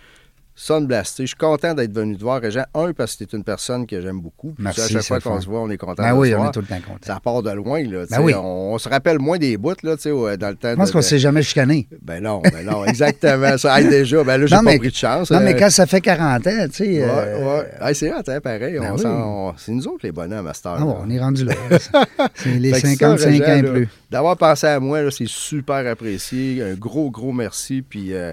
sunblasté. 0.58 1.24
Je 1.24 1.28
suis 1.28 1.36
content 1.36 1.74
d'être 1.74 1.92
venu 1.94 2.16
te 2.16 2.22
voir, 2.22 2.40
Régent. 2.40 2.64
Un, 2.74 2.92
parce 2.94 3.14
que 3.14 3.24
tu 3.24 3.36
es 3.36 3.38
une 3.38 3.44
personne 3.44 3.86
que 3.86 4.00
j'aime 4.00 4.20
beaucoup. 4.20 4.52
Puis 4.52 4.64
Merci, 4.64 4.80
à 4.80 4.88
chaque 4.88 5.02
fois 5.02 5.20
qu'on 5.20 5.40
se 5.40 5.46
voit, 5.46 5.60
on 5.60 5.68
est 5.70 5.76
content 5.76 6.02
Ben 6.02 6.14
de 6.14 6.18
oui, 6.18 6.34
on 6.34 6.38
voir. 6.38 6.48
est 6.48 6.52
tout 6.52 6.60
le 6.60 6.66
temps 6.66 6.80
content. 6.80 6.98
Ça 7.02 7.20
part 7.22 7.42
de 7.42 7.50
loin, 7.50 7.82
là. 7.84 8.04
Ben 8.10 8.20
oui. 8.22 8.32
on, 8.34 8.72
on 8.72 8.78
se 8.78 8.88
rappelle 8.88 9.18
moins 9.18 9.36
des 9.38 9.58
bouts, 9.58 9.74
là, 9.82 9.96
dans 10.36 10.48
le 10.48 10.54
temps. 10.56 10.70
Je 10.70 10.74
pense 10.76 10.90
qu'on 10.90 10.98
de- 10.98 11.04
s'est 11.04 11.18
jamais 11.18 11.42
chicané. 11.42 11.86
Ben 12.02 12.22
non, 12.22 12.40
ben 12.40 12.64
non, 12.64 12.84
exactement. 12.86 13.58
Ça 13.58 13.80
aide 13.80 13.90
déjà. 13.90 14.24
Ben 14.24 14.38
là, 14.38 14.46
j'ai 14.46 14.56
Non, 14.56 14.64
pas 14.64 14.70
mais- 14.72 14.78
pris 14.78 14.88
de 14.88 14.94
chance. 14.94 15.30
Non, 15.30 15.40
mais 15.40 15.54
euh, 15.54 15.58
quand 15.58 15.70
ça 15.70 15.84
fait 15.86 16.00
40 16.00 16.46
ans, 16.46 16.50
tu 16.68 16.72
sais. 16.72 16.84
Ouais, 16.84 17.04
euh, 17.06 17.62
ouais. 17.84 17.94
C'est 17.94 18.10
hot, 18.12 18.22
hein, 18.26 18.40
pareil. 18.40 18.78
Ben 18.78 18.94
oui. 18.96 19.02
on- 19.04 19.52
C'est 19.58 19.72
nous 19.72 19.86
autres 19.86 20.00
les 20.04 20.12
bonhommes 20.12 20.46
à 20.46 20.54
cette 20.54 20.66
heure. 20.66 20.76
Ah 20.78 20.84
bon, 20.84 20.96
on 21.04 21.10
est 21.10 21.20
rendu 21.20 21.44
là. 21.44 21.52
c'est 22.34 22.48
les 22.54 22.72
Fait 22.72 22.80
que 22.80 22.88
ça, 22.88 22.94
55 22.94 23.28
Régent, 23.28 23.44
ans 23.44 23.56
et 23.56 23.62
plus. 23.62 23.88
D'avoir 24.10 24.36
pensé 24.38 24.66
à 24.66 24.80
moi, 24.80 25.00
c'est 25.10 25.28
super 25.28 25.86
apprécié. 25.86 26.62
Un 26.62 26.74
gros, 26.74 27.10
gros 27.10 27.32
merci. 27.32 27.82
Puis, 27.82 28.14
euh, 28.14 28.32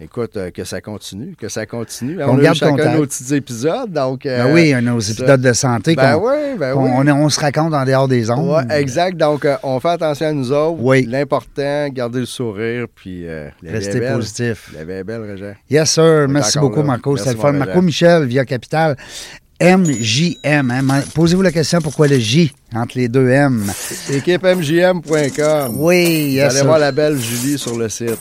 écoute, 0.00 0.36
euh, 0.36 0.50
que 0.50 0.64
ça 0.64 0.80
continue, 0.80 1.34
que 1.38 1.48
ça 1.48 1.66
continue. 1.66 2.22
On 2.22 2.38
a 2.38 2.42
garde 2.42 2.56
eu 2.56 2.58
chacun 2.58 2.76
contact. 2.76 2.96
nos 2.98 3.06
petits 3.06 3.34
épisodes. 3.34 3.92
Donc, 3.92 4.26
euh, 4.26 4.44
Ben 4.44 4.52
oui, 4.54 4.74
nos 4.82 4.98
épisodes 5.00 5.40
de 5.40 5.52
santé 5.52 5.94
Ben 5.94 6.16
oui, 6.16 6.56
ben 6.58 6.74
oui. 6.74 6.90
on, 6.92 7.06
on 7.08 7.28
se 7.28 7.38
raconte 7.40 7.74
en 7.74 7.84
dehors 7.84 8.08
des 8.08 8.30
ondes. 8.30 8.48
Ouais, 8.68 8.80
exact. 8.80 9.16
Donc, 9.16 9.44
euh, 9.44 9.56
on 9.62 9.78
fait 9.80 9.88
attention 9.90 10.26
à 10.26 10.32
nous 10.32 10.50
autres. 10.52 10.78
Oui. 10.80 11.06
L'important, 11.08 11.88
garder 11.90 12.20
le 12.20 12.26
sourire, 12.26 12.86
puis 12.94 13.26
euh, 13.28 13.48
belle. 13.62 14.12
positif. 14.14 14.70
La 14.74 14.80
est 14.96 15.04
belle, 15.04 15.22
Régent. 15.22 15.54
Yes, 15.68 15.90
sir. 15.90 16.26
Merci 16.28 16.58
beaucoup, 16.58 16.80
là. 16.80 16.84
Marco. 16.86 17.16
C'était 17.16 17.32
le 17.34 17.38
fun. 17.38 17.52
Marco. 17.52 17.82
Michel, 17.82 18.24
via 18.24 18.44
Capital. 18.44 18.96
MJM. 19.62 20.70
hein. 20.70 21.02
Posez-vous 21.14 21.42
la 21.42 21.52
question 21.52 21.82
pourquoi 21.82 22.08
le 22.08 22.18
J 22.18 22.50
entre 22.74 22.96
les 22.96 23.08
deux 23.08 23.28
M? 23.28 23.70
équipemjm.com. 24.10 25.74
Oui, 25.76 26.28
Vous 26.30 26.34
yes, 26.36 26.44
allez 26.44 26.56
sir. 26.56 26.64
voir 26.64 26.78
la 26.78 26.92
belle 26.92 27.18
Julie 27.18 27.58
sur 27.58 27.76
le 27.76 27.90
site. 27.90 28.16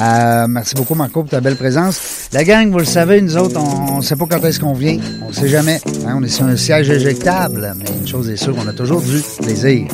Euh, 0.00 0.46
merci 0.48 0.74
beaucoup, 0.74 0.94
Marco, 0.94 1.22
pour 1.22 1.30
ta 1.30 1.40
belle 1.40 1.56
présence. 1.56 2.28
La 2.32 2.44
gang, 2.44 2.70
vous 2.70 2.78
le 2.78 2.84
savez, 2.84 3.20
nous 3.22 3.36
autres, 3.36 3.58
on 3.60 3.98
ne 3.98 4.02
sait 4.02 4.16
pas 4.16 4.26
quand 4.28 4.44
est-ce 4.44 4.60
qu'on 4.60 4.74
vient. 4.74 4.98
On 5.22 5.28
ne 5.28 5.32
sait 5.32 5.48
jamais. 5.48 5.80
hein. 6.06 6.14
on 6.18 6.22
est 6.22 6.28
sur 6.28 6.44
un 6.44 6.56
siège 6.56 6.90
éjectable. 6.90 7.72
Mais 7.78 7.86
une 8.00 8.06
chose 8.06 8.28
est 8.28 8.36
sûre, 8.36 8.54
on 8.62 8.66
a 8.68 8.72
toujours 8.72 9.00
du 9.00 9.20
plaisir. 9.42 9.86